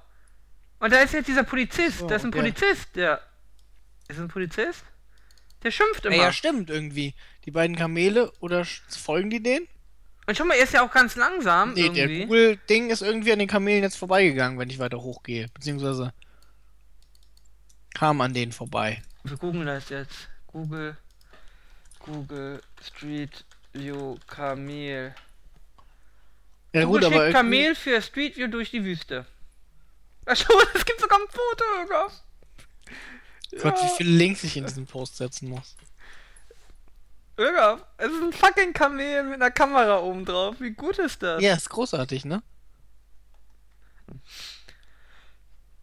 Und 0.79 0.93
da 0.93 0.99
ist 0.99 1.13
jetzt 1.13 1.27
dieser 1.27 1.43
Polizist. 1.43 1.99
So, 1.99 2.07
das 2.07 2.21
ist 2.21 2.25
ein 2.25 2.29
okay. 2.33 2.39
Polizist, 2.39 2.95
der. 2.95 3.21
Ist 4.07 4.19
ein 4.19 4.27
Polizist? 4.27 4.83
Der 5.63 5.71
schimpft 5.71 6.05
immer. 6.05 6.15
ja, 6.15 6.31
stimmt 6.31 6.69
irgendwie. 6.69 7.13
Die 7.45 7.51
beiden 7.51 7.75
Kamele, 7.75 8.31
oder 8.39 8.65
folgen 8.89 9.29
die 9.29 9.41
denen? 9.41 9.67
und 10.27 10.35
schau 10.37 10.43
mal, 10.43 10.55
er 10.55 10.63
ist 10.65 10.73
ja 10.73 10.85
auch 10.85 10.91
ganz 10.91 11.15
langsam. 11.15 11.73
Nee, 11.73 11.89
der 11.89 12.03
irgendwie. 12.03 12.25
Google-Ding 12.25 12.89
ist 12.89 13.01
irgendwie 13.01 13.31
an 13.31 13.39
den 13.39 13.47
Kamelen 13.47 13.81
jetzt 13.81 13.95
vorbeigegangen, 13.97 14.59
wenn 14.59 14.69
ich 14.69 14.77
weiter 14.77 15.01
hochgehe. 15.01 15.47
Beziehungsweise 15.53 16.13
kam 17.93 18.19
an 18.21 18.33
denen 18.33 18.51
vorbei. 18.51 19.01
Wir 19.23 19.37
googeln 19.37 19.65
das 19.65 19.89
jetzt. 19.89 20.27
Google. 20.47 20.97
Google 21.99 22.61
Street 22.81 23.45
View 23.73 24.17
Kamel. 24.27 25.15
Ja 26.73 26.83
Google 26.83 27.01
gut, 27.01 27.05
aber 27.05 27.25
schickt 27.25 27.35
irgendwie- 27.35 27.57
Kamel 27.61 27.75
für 27.75 28.01
Street 28.01 28.37
View 28.37 28.47
durch 28.47 28.71
die 28.71 28.83
Wüste. 28.83 29.25
Schau, 30.33 30.53
es 30.73 30.85
gibt 30.85 30.99
sogar 31.01 31.19
ein 31.19 31.27
Foto, 31.29 31.63
Irga. 31.79 32.07
Gott, 33.61 33.77
Ja. 33.77 33.83
wie 33.85 33.95
viele 33.97 34.09
Links 34.11 34.43
ich 34.43 34.57
in 34.57 34.65
diesen 34.65 34.85
Post 34.85 35.17
setzen 35.17 35.49
muss. 35.49 35.75
Irga, 37.37 37.79
es 37.97 38.11
ist 38.11 38.21
ein 38.21 38.33
fucking 38.33 38.73
Kamel 38.73 39.23
mit 39.23 39.35
einer 39.35 39.51
Kamera 39.51 39.99
oben 39.99 40.25
drauf. 40.25 40.55
Wie 40.59 40.71
gut 40.71 40.97
ist 40.99 41.21
das? 41.23 41.41
Ja, 41.41 41.53
ist 41.53 41.69
großartig, 41.69 42.25
ne? 42.25 42.41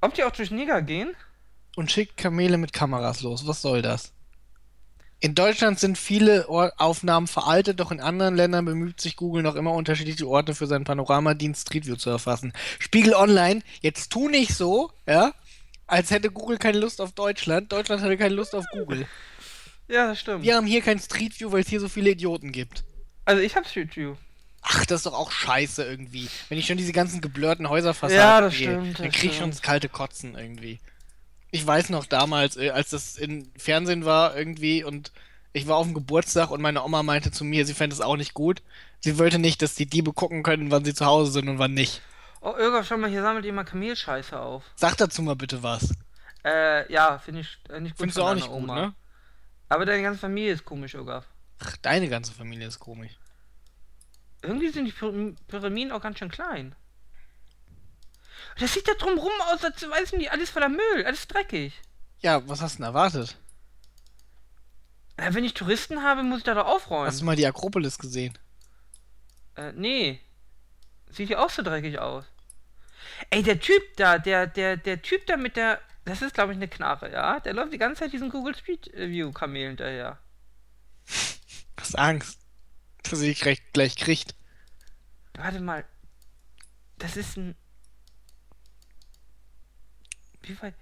Ob 0.00 0.14
die 0.14 0.24
auch 0.24 0.30
durch 0.32 0.50
Niger 0.50 0.82
gehen? 0.82 1.14
Und 1.76 1.90
schickt 1.90 2.16
Kamele 2.16 2.58
mit 2.58 2.72
Kameras 2.72 3.20
los. 3.22 3.46
Was 3.46 3.62
soll 3.62 3.82
das? 3.82 4.12
In 5.24 5.34
Deutschland 5.34 5.80
sind 5.80 5.96
viele 5.96 6.50
Aufnahmen 6.50 7.28
veraltet, 7.28 7.80
doch 7.80 7.90
in 7.90 7.98
anderen 7.98 8.36
Ländern 8.36 8.66
bemüht 8.66 9.00
sich 9.00 9.16
Google 9.16 9.42
noch 9.42 9.54
immer 9.54 9.72
unterschiedliche 9.72 10.28
Orte 10.28 10.54
für 10.54 10.66
seinen 10.66 10.84
Panoramadienst 10.84 11.62
Street 11.62 11.86
View 11.86 11.96
zu 11.96 12.10
erfassen. 12.10 12.52
Spiegel 12.78 13.14
Online, 13.14 13.62
jetzt 13.80 14.12
tu 14.12 14.28
nicht 14.28 14.52
so, 14.54 14.90
ja, 15.06 15.32
als 15.86 16.10
hätte 16.10 16.30
Google 16.30 16.58
keine 16.58 16.78
Lust 16.78 17.00
auf 17.00 17.12
Deutschland. 17.12 17.72
Deutschland 17.72 18.02
hatte 18.02 18.18
keine 18.18 18.34
Lust 18.34 18.54
auf 18.54 18.66
Google. 18.70 19.08
Ja, 19.88 20.08
das 20.08 20.20
stimmt. 20.20 20.44
Wir 20.44 20.56
haben 20.56 20.66
hier 20.66 20.82
kein 20.82 20.98
Street 20.98 21.40
View, 21.40 21.50
weil 21.50 21.62
es 21.62 21.68
hier 21.68 21.80
so 21.80 21.88
viele 21.88 22.10
Idioten 22.10 22.52
gibt. 22.52 22.84
Also 23.24 23.40
ich 23.40 23.56
hab 23.56 23.66
Street 23.66 23.96
View. 23.96 24.16
Ach, 24.60 24.84
das 24.84 25.00
ist 25.00 25.06
doch 25.06 25.14
auch 25.14 25.30
scheiße 25.30 25.84
irgendwie. 25.84 26.28
Wenn 26.50 26.58
ich 26.58 26.66
schon 26.66 26.76
diese 26.76 26.92
ganzen 26.92 27.22
geblurrten 27.22 27.70
Häuserfassaden 27.70 28.20
Ja, 28.20 28.40
das 28.42 28.58
sehe, 28.58 28.68
stimmt, 28.68 29.00
dann 29.00 29.10
krieg 29.10 29.30
ich 29.30 29.38
schon 29.38 29.52
das 29.52 29.62
kalte 29.62 29.88
Kotzen 29.88 30.36
irgendwie. 30.36 30.80
Ich 31.54 31.64
weiß 31.64 31.90
noch 31.90 32.04
damals, 32.06 32.56
äh, 32.56 32.70
als 32.70 32.90
das 32.90 33.16
im 33.16 33.48
Fernsehen 33.56 34.04
war 34.04 34.36
irgendwie 34.36 34.82
und 34.82 35.12
ich 35.52 35.68
war 35.68 35.76
auf 35.76 35.86
dem 35.86 35.94
Geburtstag 35.94 36.50
und 36.50 36.60
meine 36.60 36.82
Oma 36.82 37.04
meinte 37.04 37.30
zu 37.30 37.44
mir, 37.44 37.64
sie 37.64 37.74
fände 37.74 37.94
es 37.94 38.00
auch 38.00 38.16
nicht 38.16 38.34
gut. 38.34 38.60
Sie 38.98 39.18
wollte 39.20 39.38
nicht, 39.38 39.62
dass 39.62 39.76
die 39.76 39.86
Diebe 39.86 40.12
gucken 40.12 40.42
können, 40.42 40.72
wann 40.72 40.84
sie 40.84 40.94
zu 40.94 41.06
Hause 41.06 41.30
sind 41.30 41.48
und 41.48 41.60
wann 41.60 41.72
nicht. 41.72 42.02
Oh, 42.40 42.56
Irga, 42.58 42.82
schau 42.82 42.96
mal, 42.96 43.08
hier 43.08 43.22
sammelt 43.22 43.44
jemand 43.44 43.68
Kamelscheiße 43.68 44.36
auf. 44.36 44.64
Sag 44.74 44.96
dazu 44.96 45.22
mal 45.22 45.36
bitte 45.36 45.62
was. 45.62 45.94
Äh, 46.44 46.92
ja, 46.92 47.18
finde 47.18 47.42
ich 47.42 47.58
äh, 47.70 47.78
nicht 47.78 47.92
gut 47.92 47.98
Findest 48.00 48.18
du 48.18 48.22
auch 48.24 48.34
nicht 48.34 48.48
gut, 48.48 48.56
Oma. 48.56 48.74
ne? 48.74 48.94
Aber 49.68 49.86
deine 49.86 50.02
ganze 50.02 50.18
Familie 50.18 50.54
ist 50.54 50.64
komisch, 50.64 50.94
Irga. 50.94 51.22
Ach, 51.60 51.76
deine 51.82 52.08
ganze 52.08 52.32
Familie 52.32 52.66
ist 52.66 52.80
komisch. 52.80 53.12
Irgendwie 54.42 54.70
sind 54.70 54.86
die 54.86 54.92
Py- 54.92 55.36
Pyramiden 55.46 55.92
auch 55.92 56.02
ganz 56.02 56.18
schön 56.18 56.32
klein. 56.32 56.74
Das 58.58 58.72
sieht 58.72 58.86
da 58.86 58.94
drumrum 58.94 59.32
aus, 59.52 59.64
als 59.64 59.82
weißen 59.88 60.18
die 60.18 60.30
alles 60.30 60.50
voller 60.50 60.68
Müll, 60.68 61.04
alles 61.04 61.26
dreckig. 61.26 61.80
Ja, 62.20 62.46
was 62.48 62.60
hast 62.60 62.74
du 62.74 62.76
denn 62.78 62.86
erwartet? 62.86 63.36
Äh, 65.16 65.34
wenn 65.34 65.44
ich 65.44 65.54
Touristen 65.54 66.02
habe, 66.02 66.22
muss 66.22 66.38
ich 66.38 66.44
da 66.44 66.54
doch 66.54 66.66
aufräumen. 66.66 67.06
Hast 67.06 67.20
du 67.20 67.24
mal 67.24 67.36
die 67.36 67.46
Akropolis 67.46 67.98
gesehen? 67.98 68.36
Äh, 69.56 69.72
nee. 69.72 70.20
Sieht 71.10 71.30
ja 71.30 71.44
auch 71.44 71.50
so 71.50 71.62
dreckig 71.62 71.98
aus. 71.98 72.24
Ey, 73.30 73.42
der 73.42 73.60
Typ 73.60 73.82
da, 73.96 74.18
der, 74.18 74.46
der, 74.46 74.76
der 74.76 75.02
Typ 75.02 75.26
da 75.26 75.36
mit 75.36 75.56
der. 75.56 75.80
Das 76.04 76.20
ist, 76.20 76.34
glaube 76.34 76.52
ich, 76.52 76.56
eine 76.56 76.68
Knarre, 76.68 77.10
ja? 77.10 77.40
Der 77.40 77.54
läuft 77.54 77.72
die 77.72 77.78
ganze 77.78 78.00
Zeit 78.00 78.12
diesen 78.12 78.28
Google 78.30 78.54
Street 78.54 78.90
View 78.94 79.32
Kamel 79.32 79.68
hinterher. 79.68 80.18
Hast 81.78 81.98
Angst, 81.98 82.40
dass 83.02 83.20
sie 83.20 83.34
dich 83.34 83.62
gleich 83.72 83.96
kriegt. 83.96 84.34
Warte 85.34 85.60
mal. 85.60 85.84
Das 86.98 87.16
ist 87.16 87.36
ein. 87.36 87.54
Wie 90.46 90.60
weit? 90.62 90.74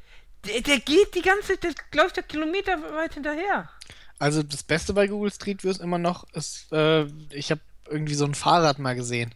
Der, 0.44 0.60
der 0.60 0.80
geht 0.80 1.14
die 1.14 1.22
ganze 1.22 1.58
Zeit, 1.58 1.62
der 1.64 1.74
läuft 1.94 2.16
ja 2.16 2.22
Kilometer 2.22 2.80
weit 2.94 3.14
hinterher. 3.14 3.68
Also 4.18 4.42
das 4.42 4.62
Beste 4.62 4.92
bei 4.92 5.06
Google 5.06 5.32
Street 5.32 5.62
View 5.62 5.70
ist 5.70 5.80
immer 5.80 5.98
noch, 5.98 6.30
ist, 6.32 6.70
äh, 6.72 7.04
ich 7.30 7.50
habe 7.50 7.60
irgendwie 7.88 8.14
so 8.14 8.24
ein 8.24 8.34
Fahrrad 8.34 8.78
mal 8.78 8.94
gesehen. 8.94 9.34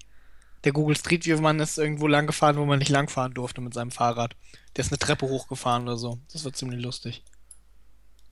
Der 0.64 0.72
Google 0.72 0.96
Street 0.96 1.26
View 1.26 1.40
Mann 1.40 1.60
ist 1.60 1.78
irgendwo 1.78 2.06
lang 2.06 2.26
gefahren, 2.26 2.56
wo 2.56 2.64
man 2.64 2.78
nicht 2.78 2.88
langfahren 2.88 3.34
durfte 3.34 3.60
mit 3.60 3.74
seinem 3.74 3.90
Fahrrad. 3.90 4.34
Der 4.74 4.84
ist 4.84 4.90
eine 4.90 4.98
Treppe 4.98 5.26
hochgefahren 5.26 5.84
oder 5.84 5.96
so. 5.96 6.18
Das 6.32 6.44
war 6.44 6.52
ziemlich 6.52 6.82
lustig. 6.82 7.22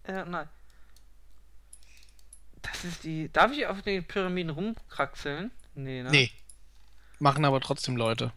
Ja, 0.07 0.25
nein. 0.25 0.49
Das 2.63 2.85
ist 2.85 3.05
die. 3.05 3.31
Darf 3.33 3.53
ich 3.53 3.67
auf 3.67 3.83
den 3.83 4.05
Pyramiden 4.05 4.51
rumkraxeln? 4.51 5.51
Nee, 5.75 6.03
ne? 6.03 6.11
Nee. 6.11 6.31
Machen 7.19 7.45
aber 7.45 7.61
trotzdem 7.61 7.97
Leute. 7.97 8.33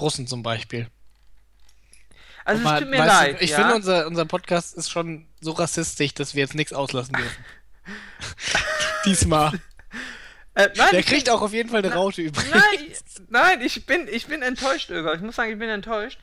Russen 0.00 0.26
zum 0.26 0.42
Beispiel. 0.42 0.88
Also 2.46 2.68
es 2.68 2.78
tut 2.78 2.88
mir 2.88 2.98
weißt 2.98 3.10
du, 3.10 3.24
leid. 3.26 3.42
Ich 3.42 3.50
ja? 3.50 3.56
finde, 3.56 3.74
unser, 3.74 4.06
unser 4.06 4.24
Podcast 4.24 4.76
ist 4.76 4.88
schon 4.90 5.26
so 5.40 5.50
rassistisch, 5.52 6.14
dass 6.14 6.34
wir 6.34 6.42
jetzt 6.42 6.54
nichts 6.54 6.72
auslassen 6.72 7.14
dürfen. 7.14 7.44
Diesmal. 9.04 9.52
äh, 10.54 10.68
nein, 10.76 10.88
Der 10.92 11.00
ich 11.00 11.06
kriegt 11.06 11.28
auch 11.28 11.42
auf 11.42 11.52
jeden 11.52 11.68
Fall 11.70 11.84
eine 11.84 11.92
Raute 11.92 12.22
übrig. 12.22 12.46
Nein, 12.50 12.62
ich- 12.88 12.98
nein, 13.28 13.60
ich 13.62 13.84
bin, 13.86 14.06
ich 14.08 14.26
bin 14.26 14.42
enttäuscht, 14.42 14.90
Öger. 14.90 15.14
Ich 15.14 15.20
muss 15.20 15.34
sagen, 15.36 15.50
ich 15.52 15.58
bin 15.58 15.68
enttäuscht. 15.68 16.20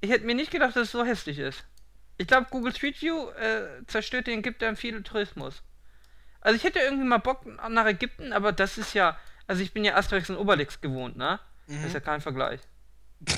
Ich 0.00 0.10
hätte 0.10 0.24
mir 0.26 0.36
nicht 0.36 0.52
gedacht, 0.52 0.76
dass 0.76 0.84
es 0.84 0.92
so 0.92 1.04
hässlich 1.04 1.38
ist. 1.38 1.64
Ich 2.18 2.28
glaube, 2.28 2.46
Google 2.50 2.74
Street 2.74 3.00
View 3.02 3.28
äh, 3.30 3.84
zerstört 3.88 4.28
den 4.28 4.38
Ägyptern 4.40 4.76
viel 4.76 5.02
Tourismus. 5.02 5.62
Also 6.40 6.56
ich 6.56 6.62
hätte 6.64 6.78
irgendwie 6.78 7.04
mal 7.06 7.18
Bock 7.18 7.44
nach 7.68 7.86
Ägypten, 7.86 8.32
aber 8.32 8.52
das 8.52 8.78
ist 8.78 8.94
ja, 8.94 9.18
also 9.48 9.60
ich 9.60 9.72
bin 9.72 9.84
ja 9.84 9.96
Asterix 9.96 10.30
und 10.30 10.36
Obelix 10.36 10.80
gewohnt, 10.80 11.16
ne? 11.16 11.40
Das 11.66 11.84
ist 11.84 11.94
ja 11.94 12.00
kein 12.00 12.20
Vergleich. 12.20 12.60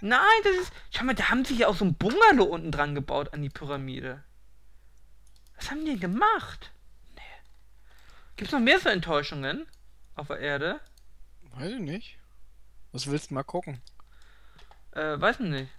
Nein, 0.00 0.20
das 0.44 0.56
ist, 0.56 0.72
schau 0.90 1.04
mal, 1.04 1.14
da 1.14 1.28
haben 1.28 1.44
sie 1.44 1.56
ja 1.56 1.68
auch 1.68 1.76
so 1.76 1.84
ein 1.84 1.94
Bungalow 1.94 2.44
unten 2.44 2.72
dran 2.72 2.94
gebaut 2.94 3.32
an 3.34 3.42
die 3.42 3.50
Pyramide. 3.50 4.22
Was 5.56 5.70
haben 5.70 5.84
die 5.84 5.92
denn 5.92 6.00
gemacht? 6.00 6.70
Nee. 7.14 7.22
Gibt's 8.36 8.52
noch 8.52 8.60
mehr 8.60 8.80
so 8.80 8.88
Enttäuschungen 8.88 9.66
auf 10.14 10.28
der 10.28 10.38
Erde? 10.38 10.80
Weiß 11.54 11.72
ich 11.72 11.80
nicht. 11.80 12.18
Was 12.92 13.06
willst 13.06 13.30
du 13.30 13.34
mal 13.34 13.42
gucken? 13.42 13.80
Äh, 14.92 15.20
weiß 15.20 15.40
nicht. 15.40 15.70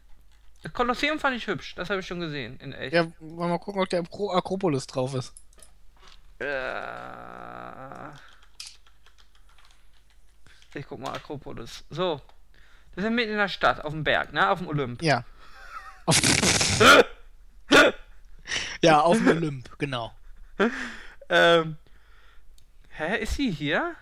Das 0.64 0.74
Kolosseum 0.74 1.20
fand 1.20 1.36
ich 1.36 1.48
hübsch, 1.48 1.74
das 1.76 1.90
habe 1.90 2.02
ich 2.02 2.08
schon 2.08 2.20
gesehen, 2.20 2.60
in 2.60 2.72
echt. 2.72 2.94
Ja, 2.94 3.08
wollen 3.20 3.38
wir 3.38 3.48
mal 3.48 3.58
gucken, 3.58 3.82
ob 3.82 3.90
der 3.90 4.02
Akro 4.02 4.32
Akropolis 4.32 4.86
drauf 4.86 5.16
ist. 5.16 5.34
Äh, 6.40 8.10
ich 10.76 10.86
guck 10.88 11.00
mal, 11.00 11.14
Akropolis. 11.14 11.84
So. 11.90 12.22
Das 12.94 13.04
ist 13.04 13.10
ja 13.10 13.10
mitten 13.10 13.32
in 13.32 13.38
der 13.38 13.48
Stadt, 13.48 13.84
auf 13.84 13.94
dem 13.94 14.04
Berg, 14.04 14.34
ne? 14.34 14.50
Auf 14.50 14.60
dem 14.60 14.68
Olymp. 14.68 15.02
Ja. 15.02 15.24
Auf 16.06 16.20
ja, 18.82 19.00
auf 19.02 19.18
dem 19.18 19.28
Olymp, 19.30 19.70
genau. 19.78 20.12
Ähm. 21.30 21.78
Hä, 22.90 23.20
ist 23.20 23.36
sie 23.36 23.52
hier? 23.52 23.96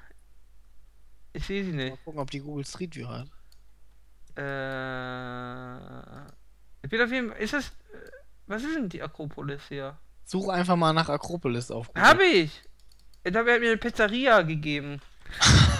Ich 1.33 1.45
sehe 1.45 1.63
sie 1.63 1.71
nicht. 1.71 1.91
Mal 1.91 1.97
gucken, 2.03 2.19
ob 2.19 2.31
die 2.31 2.39
Google 2.39 2.65
Street 2.65 2.95
View 2.95 3.07
hat. 3.07 3.27
Äh. 4.35 5.77
Ich 6.81 6.89
bin 6.89 7.01
auf 7.01 7.11
jeden 7.11 7.29
Fall. 7.29 7.39
Ist 7.39 7.53
das. 7.53 7.67
äh, 7.67 8.09
Was 8.47 8.63
ist 8.63 8.75
denn 8.75 8.89
die 8.89 9.03
Akropolis 9.03 9.61
hier? 9.67 9.97
Such 10.25 10.49
einfach 10.49 10.75
mal 10.75 10.93
nach 10.93 11.09
Akropolis 11.09 11.69
auf 11.71 11.87
Google. 11.87 12.03
Hab 12.03 12.19
ich! 12.21 12.63
Er 13.23 13.33
hat 13.33 13.45
mir 13.45 13.53
eine 13.53 13.77
Pizzeria 13.77 14.41
gegeben. 14.41 15.01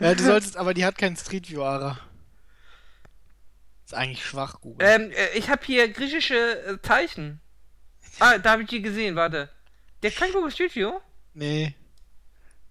Ja, 0.00 0.14
du 0.14 0.22
solltest, 0.22 0.56
aber 0.56 0.74
die 0.74 0.84
hat 0.84 0.96
kein 0.96 1.16
Street 1.16 1.50
View, 1.50 1.62
Ara. 1.62 1.98
Ist 3.84 3.94
eigentlich 3.94 4.24
schwach, 4.24 4.60
Google. 4.60 4.86
Ähm, 4.86 5.10
äh, 5.10 5.38
ich 5.38 5.48
habe 5.48 5.64
hier 5.64 5.88
griechische 5.88 6.36
äh, 6.66 6.82
Zeichen. 6.82 7.40
Ah, 8.20 8.36
da 8.38 8.50
habe 8.52 8.62
ich 8.62 8.68
die 8.68 8.82
gesehen, 8.82 9.14
warte. 9.14 9.48
Der 10.02 10.10
kann 10.10 10.32
Google 10.32 10.50
Street 10.50 10.74
View? 10.74 10.98
Nee. 11.34 11.76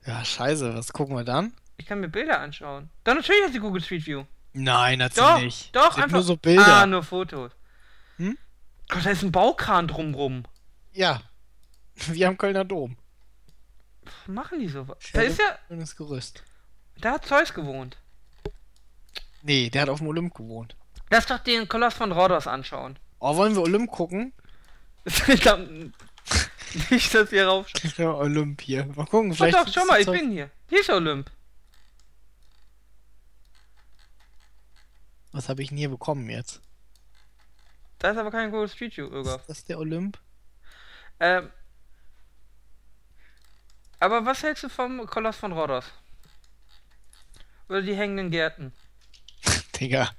Ja, 0.05 0.25
scheiße, 0.25 0.75
was 0.75 0.91
gucken 0.91 1.15
wir 1.15 1.23
dann? 1.23 1.53
Ich 1.77 1.85
kann 1.85 2.01
mir 2.01 2.09
Bilder 2.09 2.41
anschauen. 2.41 2.89
Dann 3.05 3.15
natürlich 3.15 3.45
hat 3.45 3.53
sie 3.53 3.59
Google 3.59 3.81
Street 3.81 4.05
View. 4.05 4.25
Nein, 4.51 5.01
hat 5.01 5.13
sie 5.13 5.21
Doch, 5.21 5.39
nicht. 5.39 5.73
doch, 5.73 5.93
sie 5.93 6.01
einfach. 6.01 6.15
nur 6.15 6.23
so 6.23 6.35
Bilder. 6.35 6.81
Ah, 6.81 6.85
nur 6.85 7.01
Fotos. 7.01 7.53
Hm? 8.17 8.37
Gott, 8.89 9.05
da 9.05 9.11
ist 9.11 9.23
ein 9.23 9.31
Baukran 9.31 9.87
drumrum. 9.87 10.43
Ja. 10.91 11.21
Wie 12.07 12.25
am 12.25 12.37
Kölner 12.37 12.65
Dom. 12.65 12.97
Was 14.03 14.27
machen 14.27 14.59
die 14.59 14.67
so? 14.67 14.85
Da 15.13 15.21
ist 15.21 15.39
ja. 15.39 15.57
Schönes 15.67 15.95
Gerüst. 15.95 16.43
Da 17.01 17.11
hat 17.13 17.25
Zeus 17.25 17.53
gewohnt. 17.53 17.97
Nee, 19.43 19.69
der 19.69 19.83
hat 19.83 19.89
auf 19.89 19.99
dem 19.99 20.07
Olymp 20.07 20.33
gewohnt. 20.33 20.75
Lass 21.09 21.25
doch 21.25 21.39
den 21.39 21.67
Koloss 21.67 21.93
von 21.93 22.11
Rhodos 22.11 22.47
anschauen. 22.47 22.97
Oh, 23.19 23.35
wollen 23.35 23.55
wir 23.55 23.61
Olymp 23.61 23.91
gucken? 23.91 24.33
nicht, 26.89 27.13
dass 27.13 27.31
wir 27.31 27.47
raufschauen. 27.47 27.93
Ja, 27.97 28.13
Olymp 28.13 28.61
hier. 28.61 28.85
Mal 28.87 29.05
gucken, 29.05 29.31
Oh 29.31 29.35
vielleicht. 29.35 29.55
doch, 29.55 29.67
schau 29.71 29.85
mal, 29.85 29.99
ich 29.99 30.05
Zeug- 30.05 30.19
bin 30.19 30.31
hier. 30.31 30.49
Hier 30.69 30.81
ist 30.81 30.89
Olymp. 30.89 31.31
Was 35.31 35.49
habe 35.49 35.61
ich 35.61 35.69
denn 35.69 35.77
hier 35.77 35.89
bekommen 35.89 36.29
jetzt? 36.29 36.61
Da 37.99 38.11
ist 38.11 38.17
aber 38.17 38.31
kein 38.31 38.51
Google 38.51 38.69
Street 38.69 38.95
View, 38.97 39.05
Öger. 39.07 39.35
Ist 39.35 39.49
das 39.49 39.65
der 39.65 39.79
Olymp? 39.79 40.19
Ähm. 41.19 41.51
Aber 43.99 44.25
was 44.25 44.43
hältst 44.43 44.63
du 44.63 44.69
vom 44.69 45.05
Koloss 45.07 45.37
von 45.37 45.51
Rhodos? 45.53 45.85
Oder 47.69 47.81
die 47.81 47.95
hängenden 47.95 48.31
Gärten? 48.31 48.73
Digga. 49.79 50.09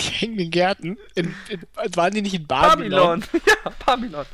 Die 0.00 0.04
hängenden 0.04 0.50
Gärten. 0.50 0.98
In, 1.14 1.34
in, 1.48 1.62
waren 1.96 2.12
die 2.14 2.22
nicht 2.22 2.34
in 2.34 2.46
Babylon? 2.46 3.20
Babylon. 3.20 3.42
ja, 3.64 3.70
Babylon. 3.84 4.26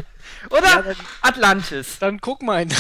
Oder 0.51 0.67
Ja, 0.67 0.83
dann- 0.83 0.97
Atlantis. 1.23 1.99
Dann 1.99 2.21
guck 2.21 2.43
mal. 2.43 2.67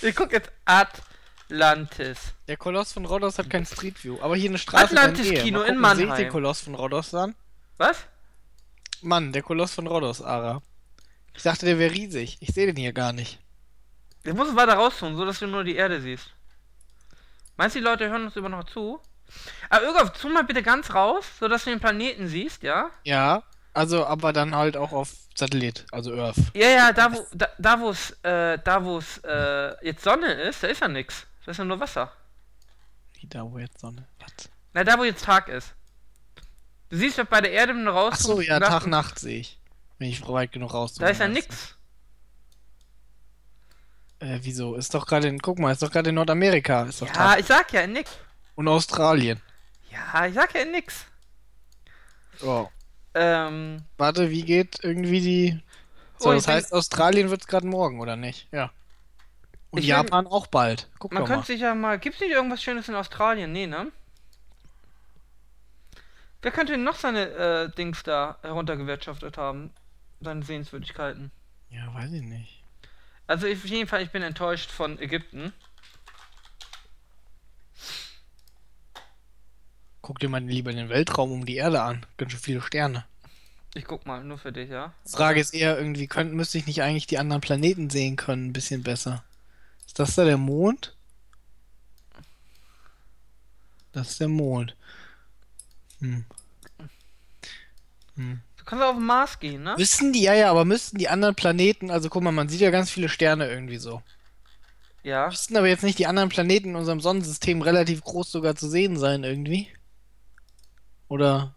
Ich 0.00 0.14
guck 0.14 0.30
jetzt 0.32 0.50
Atlantis. 0.64 2.18
Der 2.46 2.56
Koloss 2.56 2.92
von 2.92 3.04
Rhodos 3.04 3.38
hat 3.38 3.50
kein 3.50 3.66
Street 3.66 4.02
View. 4.04 4.18
Aber 4.20 4.36
hier 4.36 4.48
eine 4.50 4.58
Straße. 4.58 4.90
in 4.90 4.94
der 4.94 5.04
Atlantis. 5.04 5.28
Kino 5.42 5.60
in 5.60 5.66
gucken, 5.66 5.74
ich 5.74 5.80
Mannheim. 5.80 6.16
den 6.16 6.28
Koloss 6.28 6.60
von 6.60 6.74
Rhodos 6.76 7.10
dann? 7.10 7.34
Was? 7.78 7.98
Mann, 9.00 9.32
der 9.32 9.42
Koloss 9.42 9.74
von 9.74 9.86
Rhodos, 9.88 10.22
Ara. 10.22 10.62
Ich 11.34 11.42
dachte, 11.42 11.66
der 11.66 11.78
wäre 11.78 11.92
riesig. 11.92 12.36
Ich 12.40 12.50
sehe 12.54 12.66
den 12.66 12.76
hier 12.76 12.92
gar 12.92 13.12
nicht. 13.12 13.38
Ich 14.24 14.32
muss 14.34 14.48
es 14.50 14.56
weiter 14.56 14.74
raustun, 14.74 15.16
so 15.16 15.24
dass 15.24 15.40
du 15.40 15.46
nur 15.48 15.64
die 15.64 15.74
Erde 15.74 16.00
siehst. 16.00 16.28
Meinst 17.62 17.76
du, 17.76 17.78
die 17.78 17.84
Leute 17.84 18.08
hören 18.08 18.24
uns 18.24 18.34
immer 18.34 18.48
noch 18.48 18.64
zu? 18.64 18.98
Aber 19.70 19.84
Irgolf, 19.84 20.10
tu 20.20 20.28
mal 20.28 20.42
bitte 20.42 20.64
ganz 20.64 20.92
raus, 20.92 21.24
so 21.38 21.46
dass 21.46 21.62
du 21.62 21.70
den 21.70 21.78
Planeten 21.78 22.26
siehst, 22.26 22.64
ja? 22.64 22.90
Ja, 23.04 23.44
also 23.72 24.04
aber 24.04 24.32
dann 24.32 24.56
halt 24.56 24.76
auch 24.76 24.90
auf 24.90 25.12
Satellit, 25.36 25.86
also 25.92 26.12
Earth. 26.12 26.38
Ja, 26.54 26.66
ja, 26.66 26.92
da 26.92 27.12
wo 27.12 27.24
da, 27.32 27.46
da 27.58 27.78
wo 27.78 27.90
es 27.90 28.10
äh, 28.24 28.58
da 28.64 28.84
wo 28.84 28.98
es 28.98 29.18
äh, 29.18 29.86
jetzt 29.86 30.02
Sonne 30.02 30.32
ist, 30.32 30.64
da 30.64 30.66
ist 30.66 30.80
ja 30.80 30.88
nix. 30.88 31.24
Da 31.44 31.52
ist 31.52 31.58
ja 31.58 31.64
nur 31.64 31.78
Wasser. 31.78 32.10
Wie 33.20 33.28
da, 33.28 33.48
wo 33.48 33.56
jetzt 33.60 33.78
Sonne. 33.78 34.08
Was? 34.18 34.50
Na, 34.72 34.82
da 34.82 34.98
wo 34.98 35.04
jetzt 35.04 35.24
Tag 35.24 35.46
ist. 35.46 35.72
Du 36.88 36.96
siehst 36.96 37.16
doch 37.16 37.26
bei 37.26 37.42
der 37.42 37.52
Erde, 37.52 37.76
wenn 37.76 37.84
du 37.84 37.92
raus 37.92 38.14
Ach 38.14 38.18
so, 38.18 38.40
ja, 38.40 38.58
Tag, 38.58 38.88
Nacht 38.88 39.20
sehe 39.20 39.38
ich. 39.38 39.60
Wenn 40.00 40.08
ich 40.08 40.26
weit 40.26 40.50
genug 40.50 40.74
raus 40.74 40.94
Da 40.94 41.06
ist 41.06 41.20
ja 41.20 41.28
nix. 41.28 41.76
Äh, 44.22 44.38
wieso? 44.42 44.76
Ist 44.76 44.94
doch 44.94 45.06
gerade 45.06 45.28
in, 45.28 45.38
guck 45.40 45.58
mal, 45.58 45.72
ist 45.72 45.82
doch 45.82 45.90
gerade 45.90 46.10
in 46.10 46.14
Nordamerika. 46.14 46.84
Ist 46.84 47.02
doch 47.02 47.08
Ja, 47.08 47.12
Tag. 47.12 47.40
ich 47.40 47.46
sag 47.46 47.72
ja 47.72 47.86
nix. 47.86 48.10
Und 48.54 48.68
Australien. 48.68 49.40
Ja, 49.90 50.26
ich 50.26 50.34
sag 50.34 50.54
ja 50.54 50.64
nix. 50.64 51.06
Oh. 52.42 52.68
Ähm, 53.14 53.82
Warte, 53.98 54.30
wie 54.30 54.42
geht 54.42 54.78
irgendwie 54.82 55.20
die. 55.20 55.60
So, 56.18 56.30
Oh, 56.30 56.32
das 56.34 56.46
bin- 56.46 56.54
heißt, 56.54 56.72
Australien 56.72 57.30
wird 57.30 57.40
es 57.42 57.46
gerade 57.46 57.66
morgen, 57.66 58.00
oder 58.00 58.16
nicht? 58.16 58.48
Ja. 58.52 58.70
Und 59.70 59.80
Ich 59.80 59.86
bin- 59.86 59.96
Japan 59.96 60.26
auch 60.26 60.46
bald. 60.46 60.88
Guck 60.98 61.12
man 61.12 61.22
mal. 61.22 61.28
könnte 61.28 61.46
sich 61.46 61.60
ja 61.60 61.74
mal. 61.74 61.98
Gibt's 61.98 62.20
nicht 62.20 62.30
irgendwas 62.30 62.62
Schönes 62.62 62.88
in 62.88 62.94
Australien? 62.94 63.52
Nee, 63.52 63.66
ne? 63.66 63.90
Wer 66.42 66.50
könnte 66.50 66.72
denn 66.72 66.84
noch 66.84 66.96
seine 66.96 67.28
äh, 67.28 67.70
Dings 67.70 68.02
da 68.02 68.38
heruntergewirtschaftet 68.42 69.36
haben? 69.36 69.70
Seine 70.20 70.42
Sehenswürdigkeiten. 70.44 71.30
Ja, 71.70 71.92
weiß 71.94 72.12
ich 72.12 72.22
nicht. 72.22 72.61
Also 73.26 73.46
ich, 73.46 73.58
auf 73.58 73.64
jeden 73.66 73.88
Fall, 73.88 74.02
ich 74.02 74.10
bin 74.10 74.22
enttäuscht 74.22 74.70
von 74.70 74.98
Ägypten. 74.98 75.52
Guck 80.02 80.18
dir 80.18 80.28
mal 80.28 80.42
lieber 80.42 80.72
den 80.72 80.88
Weltraum 80.88 81.32
um 81.32 81.46
die 81.46 81.56
Erde 81.56 81.82
an. 81.82 82.04
Ganz 82.16 82.32
schön 82.32 82.40
viele 82.40 82.60
Sterne. 82.60 83.04
Ich 83.74 83.84
guck 83.84 84.04
mal, 84.04 84.22
nur 84.22 84.36
für 84.36 84.52
dich, 84.52 84.68
ja? 84.68 84.92
Die 85.06 85.12
Frage 85.12 85.40
ist 85.40 85.54
eher 85.54 85.78
irgendwie, 85.78 86.06
könnt, 86.06 86.34
müsste 86.34 86.58
ich 86.58 86.66
nicht 86.66 86.82
eigentlich 86.82 87.06
die 87.06 87.18
anderen 87.18 87.40
Planeten 87.40 87.88
sehen 87.88 88.16
können, 88.16 88.46
ein 88.48 88.52
bisschen 88.52 88.82
besser? 88.82 89.24
Ist 89.86 89.98
das 89.98 90.14
da 90.14 90.24
der 90.24 90.36
Mond? 90.36 90.94
Das 93.92 94.10
ist 94.10 94.20
der 94.20 94.28
Mond. 94.28 94.76
Hm. 96.00 96.24
Hm. 98.16 98.40
Du 98.62 98.66
kannst 98.66 98.84
auf 98.84 98.94
den 98.94 99.04
Mars 99.04 99.40
gehen, 99.40 99.64
ne? 99.64 99.74
Wissen 99.76 100.12
die, 100.12 100.22
ja, 100.22 100.34
ja, 100.34 100.48
aber 100.48 100.64
müssten 100.64 100.96
die 100.96 101.08
anderen 101.08 101.34
Planeten, 101.34 101.90
also 101.90 102.08
guck 102.08 102.22
mal, 102.22 102.30
man 102.30 102.48
sieht 102.48 102.60
ja 102.60 102.70
ganz 102.70 102.90
viele 102.90 103.08
Sterne 103.08 103.48
irgendwie 103.50 103.78
so. 103.78 104.02
Ja. 105.02 105.26
Müssten 105.26 105.56
aber 105.56 105.66
jetzt 105.66 105.82
nicht 105.82 105.98
die 105.98 106.06
anderen 106.06 106.28
Planeten 106.28 106.70
in 106.70 106.76
unserem 106.76 107.00
Sonnensystem 107.00 107.60
relativ 107.60 108.04
groß 108.04 108.30
sogar 108.30 108.54
zu 108.54 108.68
sehen 108.68 108.96
sein 108.96 109.24
irgendwie? 109.24 109.66
Oder 111.08 111.56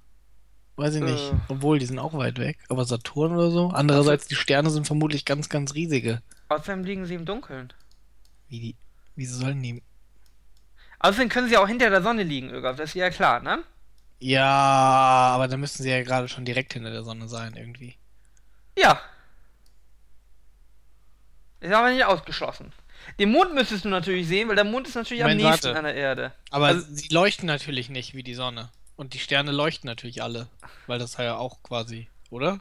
weiß 0.77 0.95
ich 0.95 1.03
nicht. 1.03 1.31
Äh. 1.31 1.35
Obwohl, 1.47 1.77
die 1.77 1.85
sind 1.85 1.99
auch 1.99 2.15
weit 2.15 2.39
weg. 2.39 2.57
Aber 2.69 2.85
Saturn 2.85 3.33
oder 3.33 3.51
so? 3.51 3.67
Andererseits, 3.67 4.25
die 4.25 4.33
Sterne 4.33 4.71
sind 4.71 4.87
vermutlich 4.87 5.25
ganz, 5.25 5.47
ganz 5.47 5.75
riesige. 5.75 6.23
Außerdem 6.49 6.85
liegen 6.85 7.05
sie 7.05 7.13
im 7.13 7.25
Dunkeln. 7.25 7.71
Wie 8.49 8.59
die. 8.59 8.75
Wieso 9.15 9.37
sollen 9.37 9.61
die. 9.61 9.83
Außerdem 10.97 11.29
können 11.29 11.49
sie 11.49 11.57
auch 11.57 11.67
hinter 11.67 11.91
der 11.91 12.01
Sonne 12.01 12.23
liegen, 12.23 12.49
Irgaf. 12.49 12.77
Das 12.77 12.89
ist 12.89 12.95
ja 12.95 13.11
klar, 13.11 13.41
ne? 13.41 13.63
Ja, 14.19 14.43
aber 15.33 15.47
dann 15.47 15.59
müssten 15.59 15.83
sie 15.83 15.89
ja 15.89 16.01
gerade 16.03 16.27
schon 16.27 16.45
direkt 16.45 16.73
hinter 16.73 16.91
der 16.91 17.03
Sonne 17.03 17.27
sein 17.27 17.55
irgendwie. 17.55 17.95
Ja. 18.77 18.99
Ist 21.59 21.73
aber 21.73 21.91
nicht 21.91 22.05
ausgeschlossen. 22.05 22.71
Den 23.19 23.31
Mond 23.31 23.53
müsstest 23.53 23.85
du 23.85 23.89
natürlich 23.89 24.27
sehen, 24.27 24.47
weil 24.49 24.55
der 24.55 24.63
Mond 24.63 24.87
ist 24.87 24.95
natürlich 24.95 25.23
am 25.23 25.29
Moment, 25.31 25.49
nächsten 25.49 25.67
warte. 25.67 25.79
an 25.79 25.85
der 25.85 25.95
Erde. 25.95 26.31
Aber 26.49 26.67
Also- 26.67 26.85
sie 26.93 27.07
leuchten 27.13 27.45
natürlich 27.45 27.89
nicht 27.89 28.13
wie 28.15 28.23
die 28.23 28.33
Sonne. 28.33 28.69
Und 28.95 29.13
die 29.13 29.19
Sterne 29.19 29.51
leuchten 29.51 29.87
natürlich 29.87 30.23
alle. 30.23 30.47
Weil 30.87 30.99
das 30.99 31.17
ja 31.17 31.35
auch 31.37 31.61
quasi, 31.63 32.07
oder? 32.29 32.59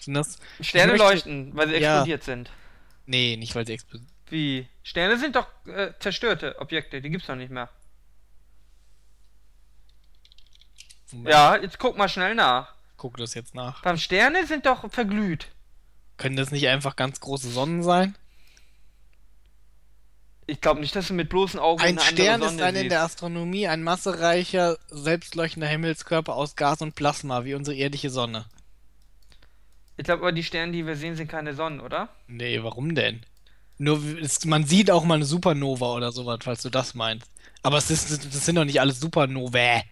Sind 0.00 0.14
das. 0.14 0.38
Sterne 0.60 0.92
möchte- 0.92 1.06
leuchten, 1.06 1.56
weil 1.56 1.68
sie 1.68 1.76
Ja. 1.76 1.94
explodiert 1.98 2.24
sind. 2.24 2.50
Nee, 3.06 3.36
nicht 3.36 3.54
weil 3.54 3.66
sie 3.66 3.74
explodieren. 3.74 4.10
Wie? 4.28 4.66
Sterne 4.82 5.16
sind 5.18 5.36
doch 5.36 5.46
äh, 5.66 5.92
zerstörte 6.00 6.58
Objekte, 6.58 7.00
die 7.00 7.10
gibt's 7.10 7.28
doch 7.28 7.36
nicht 7.36 7.50
mehr. 7.52 7.68
Ja, 11.12 11.56
jetzt 11.56 11.78
guck 11.78 11.96
mal 11.96 12.08
schnell 12.08 12.34
nach. 12.34 12.74
Guck 12.96 13.16
das 13.16 13.34
jetzt 13.34 13.54
nach. 13.54 13.82
Beim 13.82 13.98
Sterne 13.98 14.46
sind 14.46 14.66
doch 14.66 14.90
verglüht. 14.90 15.48
Können 16.16 16.36
das 16.36 16.50
nicht 16.50 16.68
einfach 16.68 16.96
ganz 16.96 17.20
große 17.20 17.50
Sonnen 17.50 17.82
sein? 17.82 18.16
Ich 20.46 20.60
glaube 20.60 20.80
nicht, 20.80 20.94
dass 20.94 21.08
du 21.08 21.14
mit 21.14 21.28
bloßen 21.28 21.58
Augen 21.58 21.82
Ein 21.82 21.98
eine 21.98 22.00
Stern 22.00 22.42
ist 22.42 22.60
ein 22.60 22.76
in 22.76 22.88
der 22.88 23.02
Astronomie 23.02 23.66
ein 23.66 23.82
massereicher, 23.82 24.78
selbstleuchtender 24.88 25.66
Himmelskörper 25.66 26.34
aus 26.34 26.54
Gas 26.54 26.82
und 26.82 26.94
Plasma, 26.94 27.44
wie 27.44 27.54
unsere 27.54 27.76
irdische 27.76 28.10
Sonne. 28.10 28.46
Ich 29.96 30.04
glaube 30.04 30.22
aber, 30.22 30.32
die 30.32 30.44
Sterne, 30.44 30.72
die 30.72 30.86
wir 30.86 30.94
sehen, 30.94 31.16
sind 31.16 31.28
keine 31.28 31.54
Sonnen, 31.54 31.80
oder? 31.80 32.10
Nee, 32.28 32.62
warum 32.62 32.94
denn? 32.94 33.22
Nur, 33.78 34.00
es, 34.20 34.44
man 34.44 34.64
sieht 34.64 34.90
auch 34.90 35.04
mal 35.04 35.14
eine 35.14 35.24
Supernova 35.24 35.94
oder 35.94 36.12
sowas, 36.12 36.38
falls 36.42 36.62
du 36.62 36.70
das 36.70 36.94
meinst. 36.94 37.28
Aber 37.62 37.78
es 37.78 37.90
ist, 37.90 38.10
das 38.10 38.46
sind 38.46 38.54
doch 38.54 38.64
nicht 38.64 38.80
alles 38.80 39.00
Supernovae. 39.00 39.82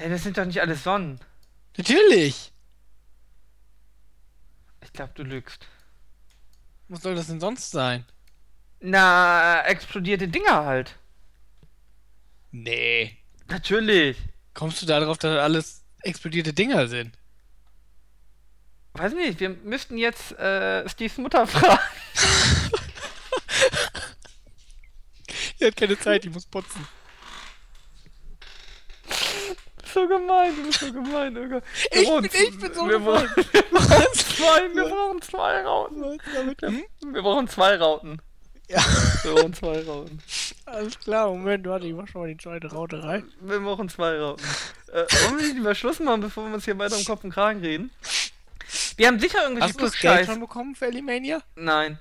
Hey, 0.00 0.08
das 0.08 0.22
sind 0.22 0.38
doch 0.38 0.46
nicht 0.46 0.62
alles 0.62 0.82
Sonnen. 0.82 1.20
Natürlich! 1.76 2.52
Ich 4.82 4.92
glaube, 4.94 5.12
du 5.14 5.22
lügst. 5.22 5.66
Was 6.88 7.02
soll 7.02 7.14
das 7.14 7.26
denn 7.26 7.38
sonst 7.38 7.70
sein? 7.70 8.06
Na, 8.80 9.60
explodierte 9.66 10.26
Dinger 10.26 10.64
halt. 10.64 10.96
Nee. 12.50 13.18
Natürlich. 13.48 14.16
Kommst 14.54 14.80
du 14.80 14.86
darauf, 14.86 15.18
dass 15.18 15.34
das 15.34 15.44
alles 15.44 15.84
explodierte 16.00 16.54
Dinger 16.54 16.88
sind? 16.88 17.14
Weiß 18.94 19.12
nicht, 19.12 19.38
wir 19.38 19.50
müssten 19.50 19.98
jetzt 19.98 20.32
äh, 20.38 20.88
Steves 20.88 21.18
Mutter 21.18 21.46
fragen. 21.46 21.78
Die 25.60 25.66
hat 25.66 25.76
keine 25.76 25.98
Zeit, 25.98 26.24
die 26.24 26.30
muss 26.30 26.46
putzen. 26.46 26.88
So 29.94 30.06
gemein, 30.08 30.54
du 30.56 30.62
bist 30.66 30.80
so 30.80 30.92
gemein, 30.92 31.34
Irga. 31.36 31.62
Wir 31.92 32.02
Ich 32.02 32.08
bin- 32.08 32.24
ich 32.24 32.58
bin 32.58 32.74
so 32.74 32.86
wir 32.88 32.98
gemein. 32.98 33.26
brauchen, 33.34 33.44
wir 33.52 33.62
brauchen 33.62 34.12
zwei, 34.14 34.74
wir 34.74 34.84
brauchen 34.88 35.22
zwei 35.22 35.62
Rauten. 35.62 36.04
Hm? 36.60 36.84
Wir 37.12 37.22
brauchen 37.22 37.48
zwei 37.48 37.76
Rauten. 37.76 38.22
Ja, 38.68 38.78
Wir 39.24 39.32
brauchen 39.34 39.54
zwei 39.54 39.82
Rauten. 39.82 40.22
alles 40.66 40.98
klar. 41.00 41.28
Moment, 41.28 41.66
warte, 41.66 41.86
ich 41.86 41.92
mach 41.94 42.06
schon 42.06 42.20
mal 42.22 42.28
die 42.28 42.36
zweite 42.36 42.68
Raute 42.70 43.02
rein. 43.02 43.28
Wir 43.40 43.58
brauchen 43.58 43.88
zwei 43.88 44.16
Rauten. 44.18 44.44
Äh, 44.92 45.06
wollen 45.24 45.38
wir 45.38 45.44
nicht 45.46 45.56
lieber 45.56 45.74
Schluss 45.74 45.98
machen, 45.98 46.20
bevor 46.20 46.46
wir 46.46 46.54
uns 46.54 46.64
hier 46.64 46.78
weiter 46.78 46.96
um 46.96 47.04
Kopf 47.04 47.24
und 47.24 47.30
Kragen 47.32 47.60
reden? 47.60 47.90
Wir 48.96 49.08
haben 49.08 49.18
sicher 49.18 49.42
irgendwelche 49.42 49.70
Hast 49.70 49.80
du 49.80 49.84
das 49.86 49.98
Geld 49.98 50.26
schon 50.26 50.38
bekommen 50.40 50.74
für 50.76 50.86
Elimania? 50.86 51.42
Nein. 51.56 51.98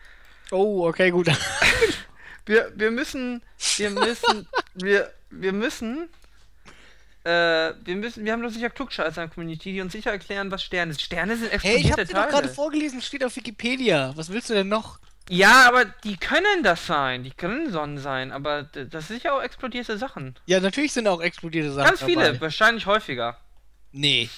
Oh, 0.52 0.88
okay, 0.88 1.10
gut. 1.12 1.28
Wir, 2.46 2.72
wir 2.76 2.90
müssen, 2.90 3.44
wir 3.78 3.92
müssen, 3.92 4.48
wir, 4.74 5.14
wir 5.30 5.54
müssen, 5.54 6.10
äh, 7.24 7.74
wir 7.84 7.96
müssen, 7.96 8.26
wir 8.26 8.32
haben 8.34 8.42
doch 8.42 8.50
sicher 8.50 8.70
Klugscheißer 8.70 9.24
in 9.24 9.28
der 9.30 9.34
Community, 9.36 9.74
die 9.74 9.82
uns 9.82 9.92
sicher 9.94 10.12
erklären, 10.12 10.52
was 10.52 10.64
Sterne 10.64 10.94
sind. 10.94 11.02
Sterne 11.02 11.36
sind 11.38 11.52
Hey, 11.52 11.58
ich 11.78 11.86
explodierte 11.90 12.02
hab 12.02 12.08
dir 12.08 12.14
doch 12.14 12.30
gerade 12.30 12.54
vorgelesen, 12.54 13.02
steht 13.02 13.24
auf 13.24 13.36
Wikipedia. 13.36 14.14
Was 14.16 14.30
willst 14.30 14.50
du 14.50 14.54
denn 14.54 14.68
noch? 14.70 15.00
Ja, 15.30 15.68
aber 15.68 15.86
die 15.86 16.18
können 16.18 16.64
das 16.64 16.88
sein. 16.88 17.24
Die 17.24 17.32
können 17.32 17.72
Sonnen 17.72 18.00
sein, 18.00 18.32
aber 18.32 18.64
das 18.64 19.08
sind 19.08 19.18
sicher 19.18 19.36
auch 19.36 19.42
explodierte 19.44 19.98
Sachen. 19.98 20.36
Ja, 20.48 20.60
natürlich 20.60 20.92
sind 20.94 21.08
auch 21.08 21.22
explodierte 21.22 21.72
Sachen 21.72 21.88
Ganz 21.88 22.04
viele, 22.04 22.24
dabei. 22.24 22.42
wahrscheinlich 22.42 22.86
häufiger. 22.88 23.38
Nee. 23.92 24.30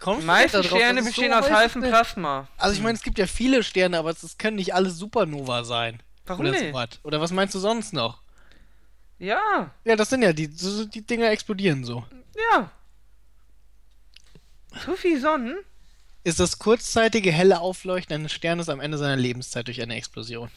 Kommst 0.00 0.22
Die 0.22 0.26
meisten 0.26 0.64
Sterne 0.64 1.00
es 1.00 1.06
so 1.06 1.10
bestehen 1.10 1.32
aus 1.32 1.50
heißem? 1.50 1.82
Plasma. 1.82 2.48
Also 2.56 2.74
ich 2.74 2.82
meine, 2.82 2.96
es 2.96 3.02
gibt 3.02 3.18
ja 3.18 3.26
viele 3.26 3.62
Sterne, 3.62 3.98
aber 3.98 4.10
es 4.10 4.38
können 4.38 4.56
nicht 4.56 4.74
alle 4.74 4.90
Supernova 4.90 5.64
sein. 5.64 6.02
Warum 6.26 6.46
Oder 6.46 6.52
nicht? 6.52 6.68
sowas. 6.68 6.88
Oder 7.02 7.20
was 7.20 7.32
meinst 7.32 7.54
du 7.54 7.58
sonst 7.58 7.92
noch? 7.92 8.22
Ja, 9.24 9.70
Ja, 9.84 9.96
das 9.96 10.10
sind 10.10 10.22
ja 10.22 10.32
die, 10.32 10.46
so- 10.54 10.84
die 10.84 11.02
Dinger 11.06 11.30
explodieren 11.30 11.84
so. 11.84 12.04
ja. 12.52 12.70
Zu 14.84 14.96
viel 14.96 15.20
Sonnen? 15.20 15.56
Ist 16.24 16.40
das 16.40 16.58
kurzzeitige 16.58 17.30
helle 17.30 17.60
Aufleuchten 17.60 18.14
eines 18.14 18.32
Sternes 18.32 18.68
am 18.68 18.80
Ende 18.80 18.98
seiner 18.98 19.16
Lebenszeit 19.16 19.66
durch 19.68 19.80
eine 19.82 19.94
Explosion. 19.94 20.50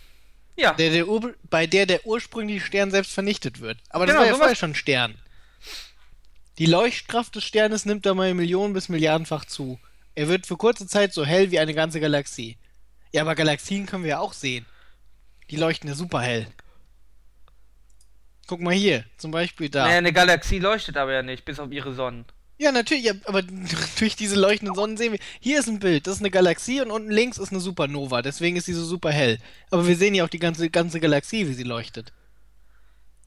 Ja. 0.56 0.74
Der, 0.74 0.90
der, 0.90 1.06
bei 1.50 1.68
der 1.68 1.86
der 1.86 2.06
ursprüngliche 2.08 2.66
Stern 2.66 2.90
selbst 2.90 3.14
vernichtet 3.14 3.60
wird. 3.60 3.78
Aber 3.90 4.06
das 4.08 4.14
Genau, 4.14 4.22
war 4.26 4.28
ja 4.32 4.36
vorher 4.38 4.56
schon 4.56 4.74
Stern. 4.76 5.16
Die 6.58 6.66
Leuchtkraft 6.66 7.36
des 7.36 7.44
Sternes 7.44 7.86
nimmt 7.86 8.06
dabei 8.08 8.34
Millionen 8.34 8.74
bis 8.74 8.90
Milliardenfach 8.90 9.46
zu. 9.46 9.80
Er 10.16 10.28
wird 10.30 10.48
für 10.48 10.58
kurze 10.58 10.88
Zeit 10.88 11.14
so 11.14 11.24
hell 11.24 11.52
wie 11.52 11.60
eine 11.60 11.76
ganze 11.76 12.00
Galaxie. 12.00 12.58
Ja, 13.12 13.22
aber 13.22 13.36
Galaxien 13.36 13.86
können 13.86 14.04
wir 14.04 14.10
ja 14.12 14.20
auch 14.20 14.34
sehen. 14.34 14.66
Die 15.52 15.58
leuchten 15.58 15.88
ja 15.88 15.96
super 15.96 16.22
hell. 16.22 16.48
Guck 18.48 18.62
mal 18.62 18.74
hier, 18.74 19.04
zum 19.18 19.32
Beispiel 19.32 19.70
da. 19.70 19.84
Naja, 19.84 19.98
eine 19.98 20.14
Galaxie 20.14 20.60
leuchtet 20.60 20.98
aber 20.98 21.14
ja 21.14 21.22
nicht, 21.22 21.44
bis 21.44 21.60
auf 21.60 21.72
ihre 21.72 21.94
Sonnen. 21.94 22.26
Ja, 22.58 22.72
natürlich, 22.72 23.04
ja, 23.04 23.14
aber 23.26 23.42
durch 24.00 24.16
diese 24.16 24.40
leuchtenden 24.40 24.74
Sonnen 24.76 24.98
sehen 24.98 25.12
wir. 25.12 25.20
Hier 25.40 25.60
ist 25.60 25.68
ein 25.68 25.80
Bild, 25.80 26.08
das 26.08 26.16
ist 26.16 26.22
eine 26.22 26.32
Galaxie 26.32 26.82
und 26.82 26.90
unten 26.90 27.12
links 27.12 27.38
ist 27.38 27.52
eine 27.52 27.60
Supernova, 27.60 28.22
deswegen 28.22 28.56
ist 28.56 28.66
sie 28.66 28.74
so 28.74 28.84
super 28.84 29.12
hell. 29.12 29.38
Aber 29.70 29.86
wir 29.86 29.96
sehen 29.96 30.16
ja 30.16 30.24
auch 30.24 30.30
die 30.30 30.40
ganze, 30.40 30.70
ganze 30.70 31.00
Galaxie, 31.00 31.48
wie 31.48 31.54
sie 31.54 31.64
leuchtet. 31.64 32.14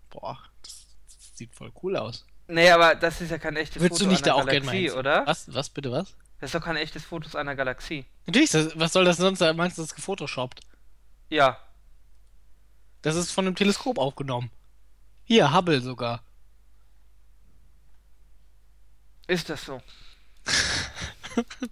Boah, 0.09 0.39
das, 0.63 0.87
das 1.07 1.37
sieht 1.37 1.55
voll 1.55 1.71
cool 1.83 1.97
aus. 1.97 2.27
Nee, 2.49 2.71
aber 2.71 2.97
das 2.97 3.21
ist 3.21 3.31
ja 3.31 3.39
kein 3.39 3.57
echtes 3.57 3.81
Würdest 3.81 4.01
Foto 4.01 4.07
du 4.07 4.11
nicht 4.11 4.27
da 4.27 4.35
einer 4.35 4.43
auch 4.43 4.47
gerne 4.49 4.67
mal 4.67 4.73
Galaxie, 4.73 4.89
hin? 4.89 4.99
oder? 4.99 5.27
Was? 5.27 5.55
Was 5.55 5.69
bitte 5.69 5.93
was? 5.93 6.17
Das 6.41 6.49
ist 6.49 6.55
doch 6.55 6.65
kein 6.65 6.77
echtes 6.77 7.05
Foto 7.05 7.37
einer 7.37 7.55
Galaxie. 7.55 8.07
Natürlich, 8.27 8.51
das, 8.51 8.77
was 8.79 8.93
soll 8.93 9.05
das 9.05 9.19
sonst 9.19 9.39
sein? 9.39 9.55
Meinst 9.55 9.77
du, 9.79 9.83
das 9.83 9.91
ist 9.91 9.97
gefotoshoppt? 9.97 10.61
Ja. 11.29 11.59
Das 13.03 13.15
ist 13.15 13.31
von 13.31 13.47
einem 13.47 13.55
Teleskop 13.55 13.99
aufgenommen. 13.99 14.51
Hier, 15.31 15.53
Hubble 15.55 15.81
sogar. 15.81 16.25
Ist 19.29 19.49
das 19.49 19.65
so? 19.65 19.81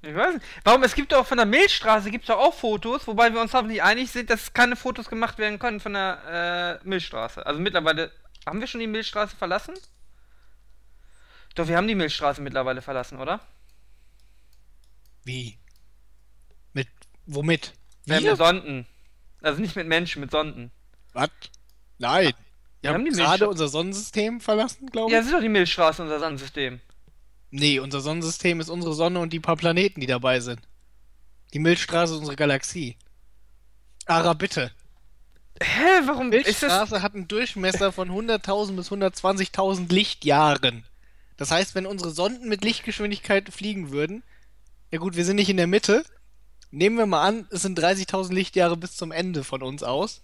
ich 0.03 0.15
weiß 0.15 0.35
nicht. 0.35 0.47
Warum? 0.63 0.85
Es 0.85 0.95
gibt 0.95 1.11
doch 1.11 1.27
von 1.27 1.39
der 1.39 1.47
Milchstraße 1.47 2.13
gibt 2.13 2.29
doch 2.29 2.39
auch 2.39 2.55
Fotos, 2.55 3.05
wobei 3.09 3.35
wir 3.35 3.41
uns 3.41 3.53
hoffentlich 3.55 3.83
einig 3.83 4.13
sind, 4.13 4.31
dass 4.31 4.53
keine 4.53 4.77
Fotos 4.77 5.09
gemacht 5.11 5.39
werden 5.39 5.59
können 5.59 5.81
von 5.81 5.95
der 5.95 6.79
äh, 6.85 6.89
Milchstraße. 6.89 7.45
Also 7.45 7.59
mittlerweile. 7.59 8.13
Haben 8.47 8.61
wir 8.61 8.69
schon 8.69 8.79
die 8.81 8.87
Milchstraße 8.87 9.37
verlassen? 9.37 9.75
Doch, 11.57 11.67
wir 11.67 11.77
haben 11.77 11.89
die 11.89 11.97
Milchstraße 11.97 12.41
mittlerweile 12.41 12.81
verlassen, 12.81 13.19
oder? 13.19 13.41
Wie? 15.25 15.59
Mit, 16.75 16.89
womit? 17.27 17.73
Ja, 18.07 18.21
Wir? 18.21 18.31
mit 18.31 18.39
Sonden. 18.39 18.87
Also 19.43 19.61
nicht 19.61 19.75
mit 19.75 19.89
Menschen, 19.89 20.21
mit 20.21 20.31
Sonden. 20.31 20.71
Was? 21.13 21.31
Nein. 21.99 22.33
Wir 22.81 22.91
haben 22.91 23.05
haben 23.05 23.05
die 23.05 23.11
gerade 23.11 23.49
unser 23.49 23.69
Sonnensystem 23.69 24.41
verlassen, 24.41 24.89
glaube 24.91 25.09
ich. 25.09 25.13
Ja, 25.13 25.19
das 25.19 25.27
ist 25.27 25.35
doch 25.35 25.41
die 25.41 25.49
Milchstraße, 25.49 26.03
unser 26.03 26.21
Sonnensystem. 26.21 26.81
Nee, 27.51 27.79
unser 27.81 28.01
Sonnensystem 28.01 28.61
ist 28.61 28.69
unsere 28.69 28.95
Sonne 28.95 29.21
und 29.21 29.33
die 29.33 29.41
paar 29.41 29.57
Planeten, 29.57 30.01
die 30.01 30.07
dabei 30.07 30.41
sind. 30.41 30.61
Die 31.55 31.59
Milchstraße 31.59 32.13
ist 32.13 32.19
unsere 32.21 32.37
Galaxie. 32.37 32.97
Ara, 34.07 34.35
bitte. 34.35 34.71
Hä, 35.61 36.03
warum 36.05 36.33
ist 36.33 36.47
das. 36.47 36.63
Milchstraße 36.63 37.03
hat 37.03 37.15
einen 37.15 37.27
Durchmesser 37.27 37.91
von 37.91 38.11
100.000 38.11 38.77
bis 38.77 38.91
120.000 38.91 39.93
Lichtjahren. 39.93 40.85
Das 41.37 41.51
heißt, 41.51 41.75
wenn 41.75 41.87
unsere 41.87 42.11
Sonden 42.11 42.49
mit 42.49 42.65
Lichtgeschwindigkeit 42.65 43.49
fliegen 43.49 43.91
würden, 43.91 44.23
ja 44.91 44.99
gut, 44.99 45.17
wir 45.17 45.25
sind 45.25 45.37
nicht 45.37 45.51
in 45.51 45.57
der 45.57 45.67
Mitte. 45.67 46.05
Nehmen 46.71 46.97
wir 46.97 47.07
mal 47.07 47.27
an, 47.27 47.47
es 47.51 47.63
sind 47.63 47.79
30.000 47.79 48.33
Lichtjahre 48.33 48.77
bis 48.77 48.97
zum 48.97 49.11
Ende 49.11 49.43
von 49.43 49.63
uns 49.63 49.83
aus. 49.83 50.23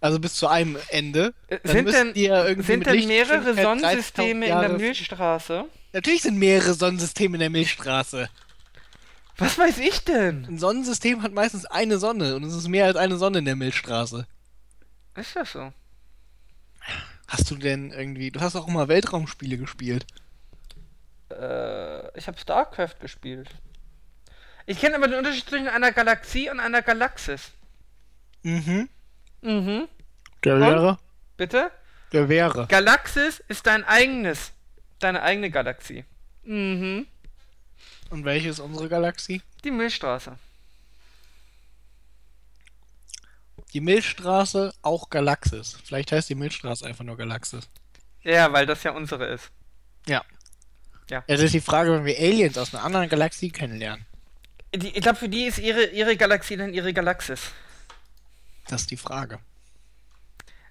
Also 0.00 0.20
bis 0.20 0.34
zu 0.34 0.46
einem 0.46 0.78
Ende. 0.88 1.34
Äh, 1.48 1.58
Dann 1.62 1.72
Sind 1.72 1.86
denn, 1.88 2.14
sind 2.62 2.86
denn 2.86 3.06
mehrere 3.06 3.50
Lichtgeschwindigkeit 3.50 3.58
30.000 3.58 3.62
Sonnensysteme 3.62 4.46
in 4.46 4.60
der 4.60 4.68
Milchstraße? 4.68 5.64
Natürlich 5.92 6.22
sind 6.22 6.38
mehrere 6.38 6.74
Sonnensysteme 6.74 7.36
in 7.36 7.40
der 7.40 7.50
Milchstraße. 7.50 8.28
Was 9.38 9.58
weiß 9.58 9.78
ich 9.78 10.04
denn? 10.04 10.44
Ein 10.46 10.58
Sonnensystem 10.58 11.22
hat 11.22 11.32
meistens 11.32 11.64
eine 11.64 11.98
Sonne 11.98 12.36
und 12.36 12.44
es 12.44 12.54
ist 12.54 12.68
mehr 12.68 12.86
als 12.86 12.96
eine 12.96 13.16
Sonne 13.16 13.38
in 13.38 13.44
der 13.44 13.56
Milchstraße. 13.56 14.26
Ist 15.16 15.36
das 15.36 15.52
so? 15.52 15.72
Hast 17.28 17.50
du 17.50 17.56
denn 17.56 17.90
irgendwie. 17.90 18.30
Du 18.30 18.40
hast 18.40 18.56
auch 18.56 18.66
immer 18.68 18.88
Weltraumspiele 18.88 19.58
gespielt. 19.58 20.06
Äh, 21.30 22.18
ich 22.18 22.26
habe 22.26 22.38
StarCraft 22.38 22.96
gespielt. 23.00 23.48
Ich 24.66 24.80
kenne 24.80 24.96
aber 24.96 25.08
den 25.08 25.18
Unterschied 25.18 25.48
zwischen 25.48 25.68
einer 25.68 25.92
Galaxie 25.92 26.50
und 26.50 26.60
einer 26.60 26.82
Galaxis. 26.82 27.52
Mhm. 28.42 28.88
Mhm. 29.42 29.88
Der 30.44 30.60
wäre. 30.60 30.98
Bitte? 31.36 31.70
Der 32.12 32.28
wäre. 32.28 32.66
Galaxis 32.68 33.40
ist 33.48 33.66
dein 33.66 33.84
eigenes. 33.84 34.52
Deine 34.98 35.22
eigene 35.22 35.50
Galaxie. 35.50 36.04
Mhm. 36.44 37.06
Und 38.10 38.24
welche 38.24 38.48
ist 38.48 38.60
unsere 38.60 38.88
Galaxie? 38.88 39.42
Die 39.64 39.70
Milchstraße. 39.70 40.36
Die 43.74 43.80
Milchstraße, 43.80 44.72
auch 44.80 45.10
Galaxis. 45.10 45.76
Vielleicht 45.84 46.10
heißt 46.12 46.30
die 46.30 46.34
Milchstraße 46.34 46.86
einfach 46.86 47.04
nur 47.04 47.18
Galaxis. 47.18 47.68
Ja, 48.22 48.52
weil 48.52 48.66
das 48.66 48.82
ja 48.82 48.92
unsere 48.92 49.26
ist. 49.26 49.50
Ja. 50.06 50.24
Ja. 51.10 51.22
Jetzt 51.26 51.42
ist 51.42 51.54
die 51.54 51.60
Frage, 51.60 51.92
wenn 51.92 52.04
wir 52.04 52.18
Aliens 52.18 52.56
aus 52.58 52.74
einer 52.74 52.84
anderen 52.84 53.08
Galaxie 53.08 53.50
kennenlernen. 53.50 54.06
Die, 54.74 54.88
ich 54.88 55.02
glaube, 55.02 55.18
für 55.18 55.28
die 55.28 55.44
ist 55.44 55.58
ihre, 55.58 55.84
ihre 55.84 56.16
Galaxie 56.16 56.56
dann 56.56 56.72
ihre 56.72 56.92
Galaxis. 56.92 57.52
Das 58.68 58.82
ist 58.82 58.90
die 58.90 58.96
Frage. 58.96 59.40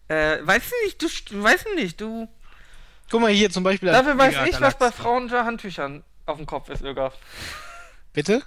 Äh, 0.08 0.38
weißt 0.42 0.72
du 0.72 0.86
nicht, 0.86 1.02
du, 1.02 1.08
du 1.34 1.44
weißt 1.44 1.66
nicht, 1.76 2.00
du. 2.00 2.28
Guck 3.10 3.22
mal 3.22 3.32
hier 3.32 3.50
zum 3.50 3.64
Beispiel. 3.64 3.92
Dafür 3.92 4.18
weiß 4.18 4.36
ich, 4.48 4.62
was 4.62 4.78
bei. 4.78 4.92
Frauen 4.92 5.24
unter 5.24 5.46
Handtüchern 5.46 6.04
auf 6.26 6.38
dem 6.38 6.46
Kopf 6.46 6.70
ist, 6.70 6.82
Irga. 6.82 7.12
Bitte? 8.14 8.42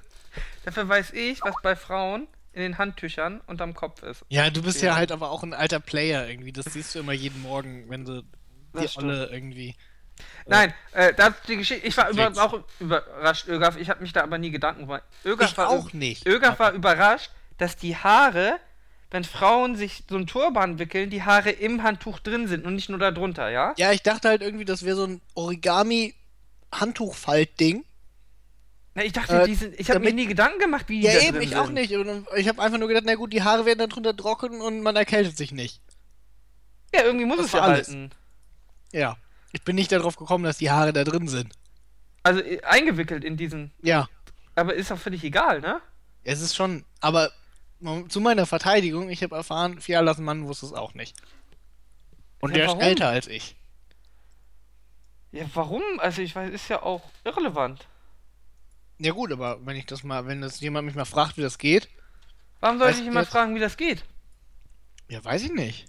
Dafür 0.64 0.88
weiß 0.88 1.12
ich, 1.12 1.42
was 1.42 1.54
bei 1.62 1.76
Frauen 1.76 2.28
in 2.52 2.62
den 2.62 2.78
Handtüchern 2.78 3.40
unterm 3.46 3.74
Kopf 3.74 4.02
ist. 4.02 4.24
Ja, 4.28 4.50
du 4.50 4.62
bist 4.62 4.82
ja. 4.82 4.90
Ja. 4.90 4.96
halt 4.96 5.12
aber 5.12 5.30
auch 5.30 5.42
ein 5.42 5.54
alter 5.54 5.80
Player 5.80 6.28
irgendwie. 6.28 6.52
Das 6.52 6.66
siehst 6.66 6.94
du 6.94 7.00
immer 7.00 7.12
jeden 7.12 7.42
Morgen, 7.42 7.88
wenn 7.88 8.04
du 8.04 8.22
die. 8.74 8.88
Olle 8.96 9.26
irgendwie. 9.32 9.76
Nein, 10.46 10.74
äh, 10.92 11.14
das 11.14 11.32
die 11.48 11.56
Geschichte. 11.56 11.86
Ich 11.86 11.96
war 11.96 12.10
übrigens 12.10 12.38
auch 12.38 12.62
überrascht, 12.78 13.48
Ögaf. 13.48 13.76
Ich 13.76 13.88
habe 13.88 14.02
mich 14.02 14.12
da 14.12 14.22
aber 14.22 14.38
nie 14.38 14.50
Gedanken 14.50 14.82
gemacht. 14.82 15.02
Ögaf 15.24 15.50
Ich 15.50 15.56
war, 15.56 15.70
auch 15.70 15.92
nicht. 15.92 16.26
Ögaf 16.26 16.58
war 16.58 16.72
überrascht, 16.72 17.30
dass 17.58 17.76
die 17.76 17.96
Haare, 17.96 18.58
wenn 19.10 19.24
Frauen 19.24 19.76
sich 19.76 20.04
so 20.08 20.16
ein 20.16 20.26
Turban 20.26 20.78
wickeln, 20.78 21.10
die 21.10 21.22
Haare 21.24 21.50
im 21.50 21.82
Handtuch 21.82 22.18
drin 22.20 22.46
sind 22.48 22.64
und 22.64 22.74
nicht 22.76 22.88
nur 22.88 22.98
da 22.98 23.10
drunter, 23.10 23.50
ja? 23.50 23.74
Ja, 23.76 23.92
ich 23.92 24.02
dachte 24.02 24.28
halt 24.28 24.40
irgendwie, 24.42 24.64
das 24.64 24.84
wäre 24.84 24.96
so 24.96 25.04
ein 25.06 25.20
Origami-Handtuchfalt-Ding. 25.34 27.84
Na, 28.94 29.04
ich 29.04 29.12
dachte, 29.12 29.42
Äh, 29.42 29.46
die 29.46 29.54
sind, 29.54 29.78
ich 29.78 29.90
habe 29.90 30.00
mir 30.00 30.12
nie 30.12 30.26
Gedanken 30.26 30.58
gemacht, 30.58 30.88
wie 30.88 31.00
die 31.00 31.06
Ja, 31.06 31.14
da 31.14 31.20
eben, 31.20 31.32
drin 31.38 31.42
ich 31.42 31.56
auch 31.56 31.66
sind. 31.66 31.74
nicht. 31.74 31.94
Und 31.94 32.26
ich 32.36 32.48
habe 32.48 32.60
einfach 32.62 32.78
nur 32.78 32.88
gedacht, 32.88 33.04
na 33.06 33.14
gut, 33.14 33.32
die 33.32 33.42
Haare 33.42 33.64
werden 33.66 33.78
dann 33.78 33.90
drunter 33.90 34.16
trocken 34.16 34.60
und 34.60 34.82
man 34.82 34.96
erkältet 34.96 35.36
sich 35.36 35.52
nicht. 35.52 35.80
Ja, 36.94 37.04
irgendwie 37.04 37.24
muss 37.24 37.36
Das 37.38 37.46
es 37.46 37.52
ja 37.52 37.60
alles. 37.60 37.88
halten. 37.88 38.10
Ja. 38.92 39.16
Ich 39.52 39.62
bin 39.62 39.76
nicht 39.76 39.92
darauf 39.92 40.16
gekommen, 40.16 40.44
dass 40.44 40.58
die 40.58 40.70
Haare 40.70 40.92
da 40.92 41.04
drin 41.04 41.28
sind. 41.28 41.52
Also 42.22 42.40
äh, 42.40 42.60
eingewickelt 42.62 43.24
in 43.24 43.36
diesen. 43.36 43.70
Ja. 43.82 44.08
Aber 44.56 44.74
ist 44.74 44.90
doch 44.90 44.98
völlig 44.98 45.22
egal, 45.24 45.60
ne? 45.60 45.80
Es 46.24 46.40
ist 46.40 46.54
schon, 46.54 46.84
aber 47.00 47.30
zu 48.08 48.20
meiner 48.20 48.46
Verteidigung, 48.46 49.08
ich 49.10 49.22
habe 49.22 49.36
erfahren, 49.36 49.80
Fialas 49.80 50.18
Mann 50.18 50.46
wusste 50.46 50.66
es 50.66 50.72
auch 50.72 50.94
nicht. 50.94 51.16
Und 52.40 52.50
Ja, 52.50 52.58
der 52.58 52.66
warum? 52.68 52.80
ist 52.80 52.86
älter 52.86 53.08
als 53.08 53.26
ich. 53.26 53.56
Ja, 55.32 55.44
warum? 55.54 55.82
Also 55.98 56.22
ich 56.22 56.34
weiß, 56.34 56.50
ist 56.50 56.68
ja 56.68 56.82
auch 56.82 57.02
irrelevant. 57.24 57.86
Ja 58.98 59.12
gut, 59.12 59.32
aber 59.32 59.64
wenn 59.64 59.76
ich 59.76 59.86
das 59.86 60.02
mal, 60.02 60.26
wenn 60.26 60.40
das 60.40 60.60
jemand 60.60 60.86
mich 60.86 60.94
mal 60.94 61.04
fragt, 61.04 61.36
wie 61.36 61.42
das 61.42 61.58
geht, 61.58 61.88
Warum 62.62 62.78
soll 62.78 62.88
Weißt 62.88 63.00
ich 63.00 63.06
jetzt- 63.06 63.30
fragen, 63.30 63.54
wie 63.54 63.60
das 63.60 63.76
geht? 63.78 64.04
ja, 65.08 65.24
weiß 65.24 65.42
ich 65.44 65.52
nicht. 65.52 65.86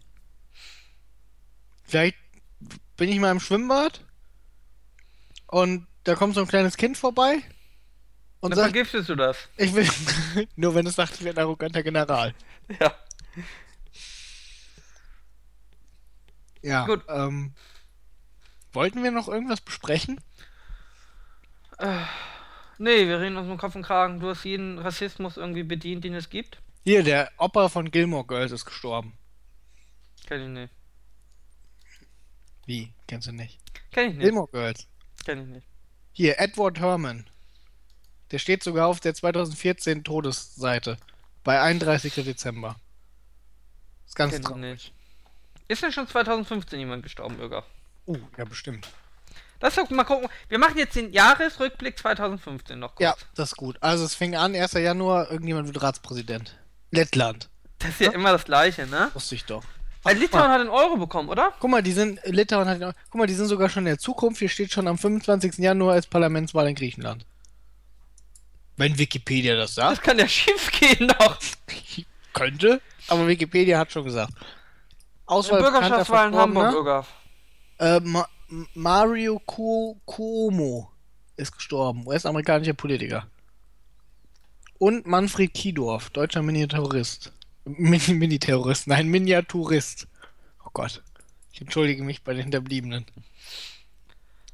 Vielleicht 1.83 2.15
bin 2.95 3.09
ich 3.09 3.19
mal 3.19 3.31
im 3.31 3.41
Schwimmbad 3.41 4.05
und 5.47 5.85
da 6.05 6.15
kommt 6.15 6.35
so 6.35 6.41
ein 6.41 6.47
kleines 6.47 6.77
Kind 6.77 6.97
vorbei 6.97 7.41
und 8.41 8.51
Dann 8.51 8.57
sagt, 8.57 8.71
vergiftest 8.71 9.09
du 9.09 9.15
das. 9.15 9.37
ich 9.57 9.73
will, 9.73 9.87
nur 10.55 10.75
wenn 10.75 10.85
es 10.85 10.95
sagt, 10.95 11.13
ich 11.15 11.23
werde 11.23 11.39
ein 11.41 11.45
arroganter 11.45 11.81
General. 11.83 12.33
Ja. 12.79 12.93
Ja, 16.63 16.85
Gut. 16.85 17.03
ähm, 17.07 17.53
wollten 18.73 19.03
wir 19.03 19.11
noch 19.11 19.27
irgendwas 19.27 19.61
besprechen? 19.61 20.19
Nee, 22.77 23.07
wir 23.07 23.19
reden 23.19 23.37
uns 23.37 23.49
um 23.49 23.57
Kopf 23.57 23.75
und 23.75 23.81
Kragen. 23.81 24.19
Du 24.19 24.29
hast 24.29 24.43
jeden 24.43 24.77
Rassismus 24.77 25.37
irgendwie 25.37 25.63
bedient, 25.63 26.03
den 26.03 26.13
es 26.13 26.29
gibt. 26.29 26.61
Hier, 26.83 27.03
der 27.03 27.31
Opa 27.37 27.69
von 27.69 27.89
Gilmore 27.89 28.25
Girls 28.25 28.51
ist 28.51 28.65
gestorben. 28.65 29.17
Kenn 30.27 30.41
ich 30.43 30.47
nicht. 30.49 30.73
Wie? 32.67 32.93
Kennst 33.07 33.27
du 33.27 33.31
nicht? 33.31 33.59
Kenn 33.91 34.09
ich 34.11 34.15
nicht. 34.15 34.25
Gilmore 34.25 34.49
Girls. 34.51 34.87
Kenn 35.25 35.41
ich 35.41 35.47
nicht. 35.47 35.67
Hier, 36.11 36.39
Edward 36.39 36.79
Herman. 36.79 37.27
Der 38.31 38.39
steht 38.39 38.63
sogar 38.63 38.87
auf 38.87 38.99
der 38.99 39.13
2014 39.13 40.03
Todesseite. 40.03 40.97
Bei 41.43 41.61
31. 41.61 42.13
Dezember. 42.15 42.75
Ist 44.05 44.15
ganz 44.15 44.33
Kenn 44.33 44.43
traurig. 44.43 44.61
nicht. 44.61 44.93
Ist 45.67 45.83
denn 45.83 45.91
schon 45.91 46.07
2015 46.07 46.79
jemand 46.79 47.03
gestorben, 47.03 47.37
Bürger? 47.37 47.63
Uh, 48.05 48.17
ja, 48.37 48.45
bestimmt. 48.45 48.89
Lass 49.61 49.75
doch 49.75 49.89
mal 49.91 50.03
gucken. 50.03 50.27
Wir 50.49 50.57
machen 50.57 50.77
jetzt 50.77 50.95
den 50.95 51.13
Jahresrückblick 51.13 51.97
2015 51.97 52.79
noch 52.79 52.95
kurz. 52.95 53.01
Ja, 53.01 53.15
das 53.35 53.49
ist 53.51 53.57
gut. 53.57 53.77
Also 53.79 54.03
es 54.03 54.15
fing 54.15 54.35
an, 54.35 54.55
1. 54.55 54.73
Januar, 54.73 55.29
irgendjemand 55.29 55.67
wird 55.67 55.81
Ratspräsident. 55.81 56.57
Lettland. 56.89 57.49
Das 57.79 57.89
ist 57.91 58.01
ja 58.01 58.11
immer 58.11 58.31
das 58.31 58.43
Gleiche, 58.45 58.87
ne? 58.87 59.11
Wusste 59.13 59.35
ich 59.35 59.45
doch. 59.45 59.63
Weil 60.03 60.15
Ach, 60.15 60.19
Litauen 60.19 60.43
mal. 60.43 60.53
hat 60.53 60.61
einen 60.61 60.69
Euro 60.69 60.97
bekommen, 60.97 61.29
oder? 61.29 61.53
Guck 61.59 61.69
mal, 61.69 61.83
die 61.83 61.91
sind, 61.91 62.19
Litauen 62.25 62.67
hat, 62.67 62.95
guck 63.09 63.19
mal, 63.19 63.27
die 63.27 63.33
sind 63.33 63.47
sogar 63.47 63.69
schon 63.69 63.83
in 63.83 63.93
der 63.93 63.99
Zukunft. 63.99 64.39
Hier 64.39 64.49
steht 64.49 64.71
schon 64.71 64.87
am 64.87 64.97
25. 64.97 65.59
Januar 65.59 65.93
als 65.93 66.07
Parlamentswahl 66.07 66.67
in 66.67 66.75
Griechenland. 66.75 67.25
Wenn 68.81 68.97
Wikipedia 68.97 69.55
das 69.55 69.75
sagt. 69.75 69.91
Das 69.91 70.01
kann 70.01 70.17
ja 70.17 70.27
schief 70.27 70.71
gehen 70.71 71.05
noch. 71.05 71.37
Könnte, 72.33 72.81
aber 73.09 73.27
Wikipedia 73.27 73.77
hat 73.77 73.91
schon 73.91 74.05
gesagt. 74.05 74.33
Auswahl 75.27 75.61
Bürgerschaftswahl 75.61 76.25
in 76.25 76.31
bekannter 76.31 76.41
Hamburg, 76.41 76.63
Verstorbener. 76.63 77.05
Bürger. 77.77 77.97
Äh, 77.97 77.99
Ma 77.99 78.27
Mario 78.73 79.39
Cu 79.45 79.99
Cuomo 80.05 80.91
ist 81.35 81.51
gestorben, 81.51 82.07
US-amerikanischer 82.07 82.73
Politiker. 82.73 83.27
Und 84.79 85.05
Manfred 85.05 85.53
Kiedorf, 85.53 86.09
deutscher 86.09 86.41
Miniaturist. 86.41 87.31
Min 87.65 88.01
Mini-Terrorist, 88.07 88.87
nein, 88.87 89.09
Miniaturist. 89.09 90.07
Oh 90.65 90.71
Gott. 90.73 91.03
Ich 91.53 91.61
entschuldige 91.61 92.03
mich 92.03 92.23
bei 92.23 92.33
den 92.33 92.41
Hinterbliebenen. 92.41 93.05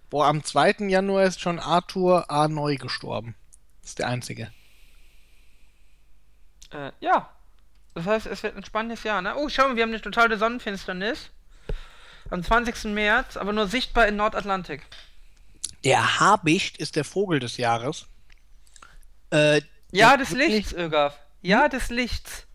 Boah, 0.09 0.27
am 0.27 0.43
2. 0.43 0.89
Januar 0.89 1.23
ist 1.23 1.39
schon 1.39 1.59
Arthur 1.59 2.29
A. 2.29 2.49
Neu 2.49 2.75
gestorben. 2.75 3.33
Das 3.87 3.91
ist 3.91 3.99
der 3.99 4.09
einzige. 4.09 4.51
Äh, 6.71 6.91
ja. 6.99 7.29
Das 7.93 8.05
heißt, 8.05 8.25
es 8.25 8.43
wird 8.43 8.57
ein 8.57 8.65
spannendes 8.65 9.03
Jahr, 9.03 9.21
ne? 9.21 9.33
Oh, 9.37 9.47
schau 9.47 9.69
mal, 9.69 9.77
wir 9.77 9.83
haben 9.83 9.91
eine 9.91 10.01
totale 10.01 10.37
Sonnenfinsternis. 10.37 11.29
Am 12.29 12.43
20. 12.43 12.83
März, 12.93 13.37
aber 13.37 13.53
nur 13.53 13.69
sichtbar 13.69 14.05
in 14.09 14.17
Nordatlantik. 14.17 14.85
Der 15.85 16.19
Habicht 16.19 16.75
ist 16.79 16.97
der 16.97 17.05
Vogel 17.05 17.39
des 17.39 17.55
Jahres. 17.55 18.07
Äh, 19.29 19.61
Ja, 19.91 20.09
der 20.09 20.17
des 20.17 20.31
Lichts, 20.31 20.73
Ögaf. 20.73 21.17
Ja, 21.41 21.69
des 21.69 21.89
Lichts. 21.89 22.45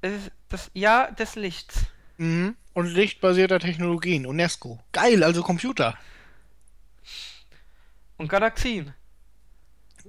Es 0.00 0.12
ist 0.24 0.32
das 0.48 0.72
Jahr 0.74 1.12
des 1.12 1.36
Lichts. 1.36 1.82
Mhm. 2.16 2.56
Und 2.72 2.86
lichtbasierter 2.86 3.60
Technologien, 3.60 4.26
UNESCO. 4.26 4.80
Geil, 4.90 5.22
also 5.22 5.44
Computer 5.44 5.96
Und 8.16 8.28
Galaxien. 8.28 8.92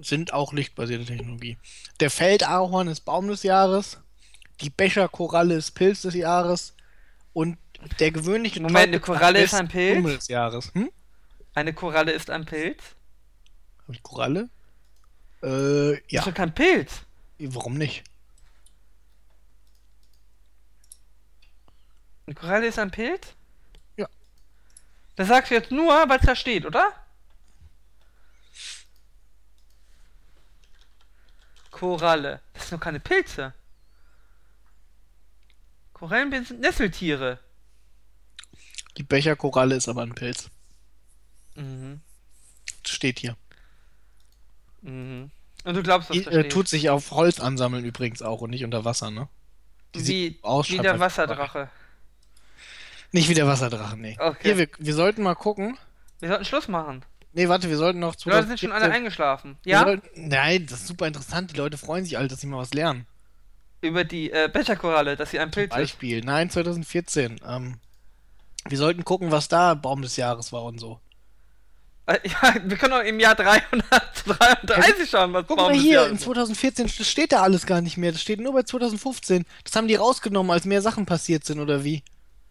Sind 0.01 0.33
auch 0.33 0.53
lichtbasierte 0.53 1.05
Technologie. 1.05 1.57
Der 1.99 2.09
Feldahorn 2.09 2.87
ist 2.87 3.01
Baum 3.01 3.27
des 3.27 3.43
Jahres. 3.43 3.99
Die 4.61 4.69
Becherkoralle 4.69 5.55
ist 5.55 5.71
Pilz 5.71 6.01
des 6.01 6.13
Jahres. 6.15 6.73
Und 7.33 7.57
der 7.99 8.11
gewöhnliche 8.11 8.59
Moment, 8.59 8.77
eine 8.87 8.99
Koralle 8.99 9.41
ist 9.41 9.53
ein 9.53 9.67
Pilz? 9.67 9.99
Blume 10.01 10.15
des 10.15 10.27
Jahres. 10.27 10.71
Hm? 10.73 10.89
Eine 11.53 11.73
Koralle 11.73 12.11
ist 12.11 12.29
ein 12.29 12.45
Pilz. 12.45 12.81
Hab 13.87 13.95
ich 13.95 14.03
Koralle? 14.03 14.49
Äh, 15.43 15.91
Ja. 15.91 15.99
ja. 16.09 16.19
Ist 16.21 16.27
doch 16.27 16.33
kein 16.33 16.53
Pilz. 16.53 17.01
Warum 17.39 17.75
nicht? 17.75 18.03
Eine 22.25 22.35
Koralle 22.35 22.67
ist 22.67 22.79
ein 22.79 22.91
Pilz? 22.91 23.35
Ja. 23.95 24.07
Das 25.15 25.27
sagst 25.27 25.51
du 25.51 25.55
jetzt 25.55 25.71
nur, 25.71 25.93
weil 26.09 26.19
es 26.19 26.25
da 26.25 26.35
steht, 26.35 26.65
oder? 26.65 26.91
Koralle. 31.77 32.41
Das 32.53 32.69
sind 32.69 32.79
doch 32.79 32.83
keine 32.83 32.99
Pilze. 32.99 33.53
Korallen 35.93 36.45
sind 36.45 36.59
Nesseltiere. 36.59 37.39
Die 38.97 39.03
Becherkoralle 39.03 39.75
ist 39.75 39.87
aber 39.87 40.01
ein 40.01 40.15
Pilz. 40.15 40.49
Mhm. 41.55 42.01
Steht 42.85 43.19
hier. 43.19 43.35
Mhm. 44.81 45.31
Und 45.63 45.73
du 45.75 45.83
glaubst, 45.83 46.13
Die, 46.13 46.23
das 46.23 46.33
äh, 46.33 46.39
steht? 46.39 46.51
tut 46.51 46.67
sich 46.67 46.89
auf 46.89 47.11
Holz 47.11 47.39
ansammeln 47.39 47.83
übrigens 47.85 48.21
auch 48.21 48.41
und 48.41 48.51
nicht 48.51 48.63
unter 48.63 48.85
Wasser, 48.85 49.11
ne? 49.11 49.27
Die 49.95 50.07
wie, 50.07 50.39
aus, 50.41 50.69
wie 50.69 50.77
der 50.77 50.99
Wasserdrache. 50.99 51.69
Nicht 53.11 53.29
wie 53.29 53.33
der 53.33 53.47
Wasserdrache, 53.47 53.97
nee. 53.97 54.17
Okay. 54.19 54.39
Hier, 54.43 54.57
wir, 54.57 54.69
wir 54.77 54.93
sollten 54.93 55.23
mal 55.23 55.35
gucken. 55.35 55.77
Wir 56.19 56.29
sollten 56.29 56.45
Schluss 56.45 56.67
machen. 56.67 57.03
Nee, 57.37 57.47
warte, 57.49 57.69
wir 57.69 57.77
sollten 57.77 57.99
noch 57.99 58.15
Die 58.15 58.29
Leute 58.29 58.47
sind 58.47 58.59
schon 58.59 58.71
alle 58.71 58.85
2017 58.85 58.91
eingeschlafen. 58.91 59.57
Ja? 59.63 59.83
Sollten, 59.83 60.27
nein, 60.27 60.65
das 60.67 60.79
ist 60.79 60.87
super 60.87 61.05
interessant. 61.05 61.51
Die 61.51 61.55
Leute 61.55 61.77
freuen 61.77 62.03
sich 62.03 62.17
alle, 62.17 62.27
dass 62.27 62.41
sie 62.41 62.47
mal 62.47 62.57
was 62.57 62.73
lernen. 62.73 63.05
Über 63.81 64.03
die 64.03 64.31
äh, 64.31 64.49
Becherkoralle, 64.51 65.15
dass 65.15 65.29
sie 65.29 65.37
ein 65.37 65.51
Pilz 65.51 65.71
ist. 65.71 65.77
Beispiel. 65.77 66.21
Nein, 66.21 66.49
2014. 66.49 67.39
Ähm, 67.47 67.75
wir 68.67 68.77
sollten 68.79 69.05
gucken, 69.05 69.29
was 69.29 69.49
da 69.49 69.75
Baum 69.75 70.01
des 70.01 70.17
Jahres 70.17 70.51
war 70.51 70.63
und 70.63 70.79
so. 70.79 70.99
Äh, 72.07 72.17
Ja, 72.27 72.55
wir 72.63 72.75
können 72.75 72.93
auch 72.93 73.03
im 73.03 73.19
Jahr 73.19 73.35
333 73.35 75.07
schauen, 75.07 75.31
was 75.33 75.45
Guck 75.45 75.57
Baum 75.57 75.67
mal 75.67 75.73
des 75.73 75.83
hier, 75.83 75.93
Jahres 75.93 76.09
in 76.09 76.15
ist. 76.15 76.23
2014 76.23 76.91
das 76.97 77.07
steht 77.07 77.33
da 77.33 77.43
alles 77.43 77.67
gar 77.67 77.81
nicht 77.81 77.97
mehr. 77.97 78.11
Das 78.13 78.21
steht 78.23 78.39
nur 78.39 78.53
bei 78.53 78.63
2015. 78.63 79.45
Das 79.63 79.75
haben 79.75 79.87
die 79.87 79.93
rausgenommen, 79.93 80.51
als 80.51 80.65
mehr 80.65 80.81
Sachen 80.81 81.05
passiert 81.05 81.45
sind, 81.45 81.59
oder 81.59 81.83
wie? 81.83 82.01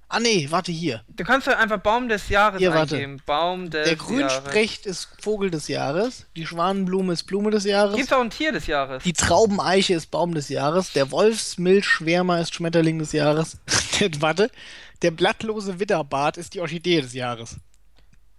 Ah 0.08 0.20
nee, 0.20 0.46
warte 0.50 0.70
hier. 0.70 1.02
Du 1.08 1.24
kannst 1.24 1.48
doch 1.48 1.56
einfach 1.56 1.78
Baum 1.78 2.08
des 2.08 2.28
Jahres 2.28 2.60
Hier, 2.60 2.72
warte. 2.72 2.94
eingeben. 2.94 3.20
Baum 3.26 3.70
des 3.70 3.88
Der. 3.88 3.96
Grünsprecht 3.96 4.86
ist 4.86 5.08
Vogel 5.20 5.50
des 5.50 5.66
Jahres. 5.66 6.26
Die 6.36 6.46
Schwanenblume 6.46 7.12
ist 7.12 7.24
Blume 7.24 7.50
des 7.50 7.64
Jahres. 7.64 7.96
Gibt's 7.96 8.12
auch 8.12 8.20
ein 8.20 8.30
Tier 8.30 8.52
des 8.52 8.68
Jahres? 8.68 9.02
Die 9.02 9.12
Traubeneiche 9.12 9.94
ist 9.94 10.12
Baum 10.12 10.32
des 10.32 10.48
Jahres. 10.48 10.92
Der 10.92 11.10
Wolfsmilchschwärmer 11.10 12.40
ist 12.40 12.54
Schmetterling 12.54 13.00
des 13.00 13.12
Jahres. 13.12 13.58
Der, 14.00 14.10
warte. 14.20 14.50
Der 15.02 15.10
blattlose 15.10 15.80
Widderbart 15.80 16.36
ist 16.36 16.54
die 16.54 16.60
Orchidee 16.60 17.00
des 17.00 17.12
Jahres. 17.12 17.56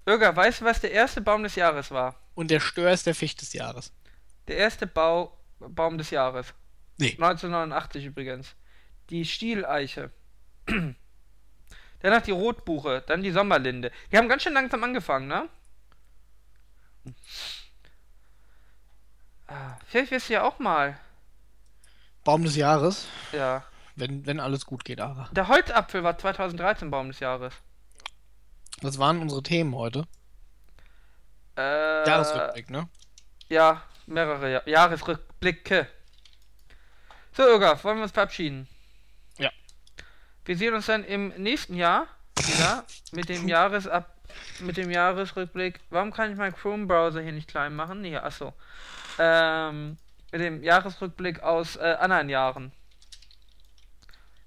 Irga, 0.06 0.34
weißt 0.34 0.62
du, 0.62 0.66
was 0.66 0.80
der 0.80 0.92
erste 0.92 1.20
Baum 1.20 1.44
des 1.44 1.56
Jahres 1.56 1.92
war? 1.92 2.16
Und 2.34 2.50
der 2.50 2.62
Stör 2.62 2.92
ist 2.92 3.06
der 3.06 3.14
Ficht 3.16 3.42
des 3.42 3.52
Jahres. 3.54 3.92
Der 4.48 4.56
erste 4.58 4.88
Bau 4.88 5.38
Baum 5.60 5.98
des 5.98 6.12
Jahres. 6.12 6.48
Nee. 6.98 7.12
1989 7.20 8.06
übrigens. 8.06 8.56
Die 9.10 9.26
Stieleiche. 9.26 10.12
Danach 12.00 12.22
die 12.22 12.32
Rotbuche, 12.32 13.04
dann 13.08 13.24
die 13.24 13.32
Sommerlinde. 13.32 13.92
Die 14.12 14.18
haben 14.18 14.30
ganz 14.30 14.44
schön 14.44 14.54
langsam 14.54 14.84
angefangen, 14.84 15.28
ne? 15.28 15.50
Ah, 19.48 19.78
Vielleicht 19.88 20.12
wirst 20.12 20.30
du 20.30 20.34
ja 20.34 20.44
auch 20.44 20.60
mal. 20.60 21.00
Baum 22.24 22.44
des 22.44 22.56
Jahres. 22.56 23.08
Ja. 23.32 23.64
Wenn, 23.96 24.26
wenn 24.26 24.40
alles 24.40 24.66
gut 24.66 24.84
geht, 24.86 25.02
Ara. 25.02 25.30
Der 25.32 25.48
Holzapfel 25.48 26.04
war 26.04 26.18
2013 26.18 26.92
Baum 26.92 27.08
des 27.08 27.20
Jahres. 27.20 27.54
Was 28.82 29.00
waren 29.00 29.22
unsere 29.22 29.42
Themen 29.42 29.74
heute? 29.74 30.06
Äh, 31.58 32.08
Jahresrückblick, 32.08 32.70
ne? 32.70 32.90
Ja, 33.50 33.82
mehrere 34.06 34.52
ja 34.52 34.62
Jahresrückblicke. 34.66 35.88
So, 37.32 37.44
Irga, 37.44 37.84
wollen 37.84 37.98
wir 37.98 38.04
uns 38.04 38.12
verabschieden? 38.12 38.68
Ja. 40.48 40.50
Wir 40.50 40.58
sehen 40.58 40.74
uns 40.74 40.86
dann 40.86 41.04
im 41.04 41.30
nächsten 41.38 41.76
Jahr 41.76 42.08
wieder 42.38 42.86
mit 43.12 43.30
dem 43.30 43.48
Jahresab 43.50 44.14
mit 44.60 44.78
dem 44.78 44.92
Jahresrückblick. 44.92 45.80
Warum 45.90 46.12
kann 46.12 46.32
ich 46.32 46.38
meinen 46.38 46.54
Chrome-Browser 46.54 47.22
hier 47.22 47.32
nicht 47.32 47.48
klein 47.48 47.76
machen? 47.76 48.02
Nee, 48.02 48.18
achso. 48.18 48.54
Ähm, 49.20 49.98
mit 50.32 50.42
dem 50.42 50.64
Jahresrückblick 50.64 51.42
aus 51.42 51.76
äh, 51.76 51.96
anderen 52.00 52.30
Jahren. 52.30 52.72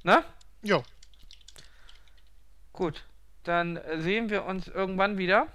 Ne? 0.03 0.23
Jo. 0.63 0.83
Gut. 2.73 3.05
Dann 3.45 3.77
äh, 3.77 4.01
sehen 4.01 4.31
wir 4.31 4.45
uns 4.45 4.69
irgendwann 4.69 5.19
wieder. 5.19 5.49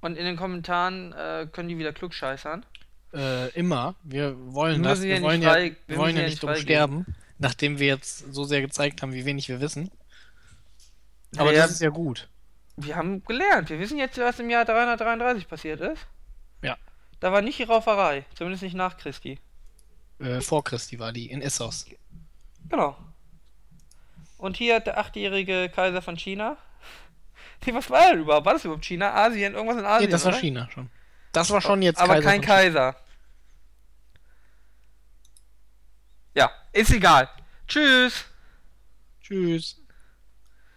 Und 0.00 0.16
in 0.16 0.24
den 0.24 0.36
Kommentaren 0.36 1.12
äh, 1.12 1.46
können 1.50 1.68
die 1.68 1.78
wieder 1.78 1.92
klugscheißern. 1.92 2.64
Äh, 3.12 3.50
immer. 3.50 3.94
Wir 4.02 4.36
wollen 4.54 4.82
Wir 4.82 4.88
das. 4.88 5.02
Wir 5.02 5.16
ja 5.16 5.22
wollen 5.22 5.40
nicht 5.40 5.48
ja, 5.48 5.70
wir 5.86 5.96
wollen 5.98 6.16
ja 6.16 6.22
ja 6.22 6.28
nicht 6.28 6.34
nicht 6.34 6.42
dumm 6.42 6.50
freigeben. 6.50 7.04
sterben, 7.04 7.06
nachdem 7.40 7.78
wir 7.78 7.88
jetzt 7.88 8.32
so 8.32 8.44
sehr 8.44 8.60
gezeigt 8.60 9.02
haben, 9.02 9.12
wie 9.12 9.24
wenig 9.24 9.48
wir 9.48 9.60
wissen. 9.60 9.90
Aber 11.36 11.50
Naja, 11.50 11.62
das 11.62 11.72
ist 11.72 11.80
ja 11.80 11.88
gut. 11.90 12.28
Wir 12.76 12.96
haben 12.96 13.24
gelernt. 13.24 13.70
Wir 13.70 13.78
wissen 13.78 13.98
jetzt, 13.98 14.18
was 14.18 14.38
im 14.38 14.50
Jahr 14.50 14.64
333 14.64 15.48
passiert 15.48 15.80
ist. 15.80 16.06
Ja. 16.62 16.76
Da 17.18 17.32
war 17.32 17.42
nicht 17.42 17.58
die 17.58 17.64
Rauferei. 17.64 18.24
Zumindest 18.34 18.62
nicht 18.62 18.74
nach 18.74 18.96
Christi. 18.96 19.38
Äh, 20.18 20.40
vor 20.40 20.62
Christi 20.64 20.98
war 20.98 21.12
die 21.12 21.30
in 21.30 21.40
Essos. 21.42 21.86
Genau. 22.68 22.96
Und 24.38 24.56
hier 24.56 24.80
der 24.80 24.98
achtjährige 24.98 25.70
Kaiser 25.74 26.02
von 26.02 26.16
China. 26.16 26.56
Nee, 27.66 27.74
was 27.74 27.90
war 27.90 28.10
denn 28.10 28.20
überhaupt? 28.20 28.46
War 28.46 28.54
das 28.54 28.64
überhaupt 28.64 28.86
China? 28.86 29.12
Asien? 29.12 29.52
Irgendwas 29.52 29.76
in 29.76 29.84
Asien? 29.84 30.06
Nee, 30.06 30.12
das 30.12 30.24
war 30.24 30.32
oder? 30.32 30.40
China 30.40 30.68
schon. 30.72 30.88
Das 31.32 31.50
war 31.50 31.60
schon 31.60 31.82
jetzt 31.82 32.00
Aber 32.00 32.14
Kaiser 32.14 32.30
kein. 32.30 32.40
Kaiser. 32.40 32.96
Ja, 36.34 36.50
ist 36.72 36.92
egal. 36.92 37.28
Tschüss. 37.66 38.24
Tschüss. 39.20 39.79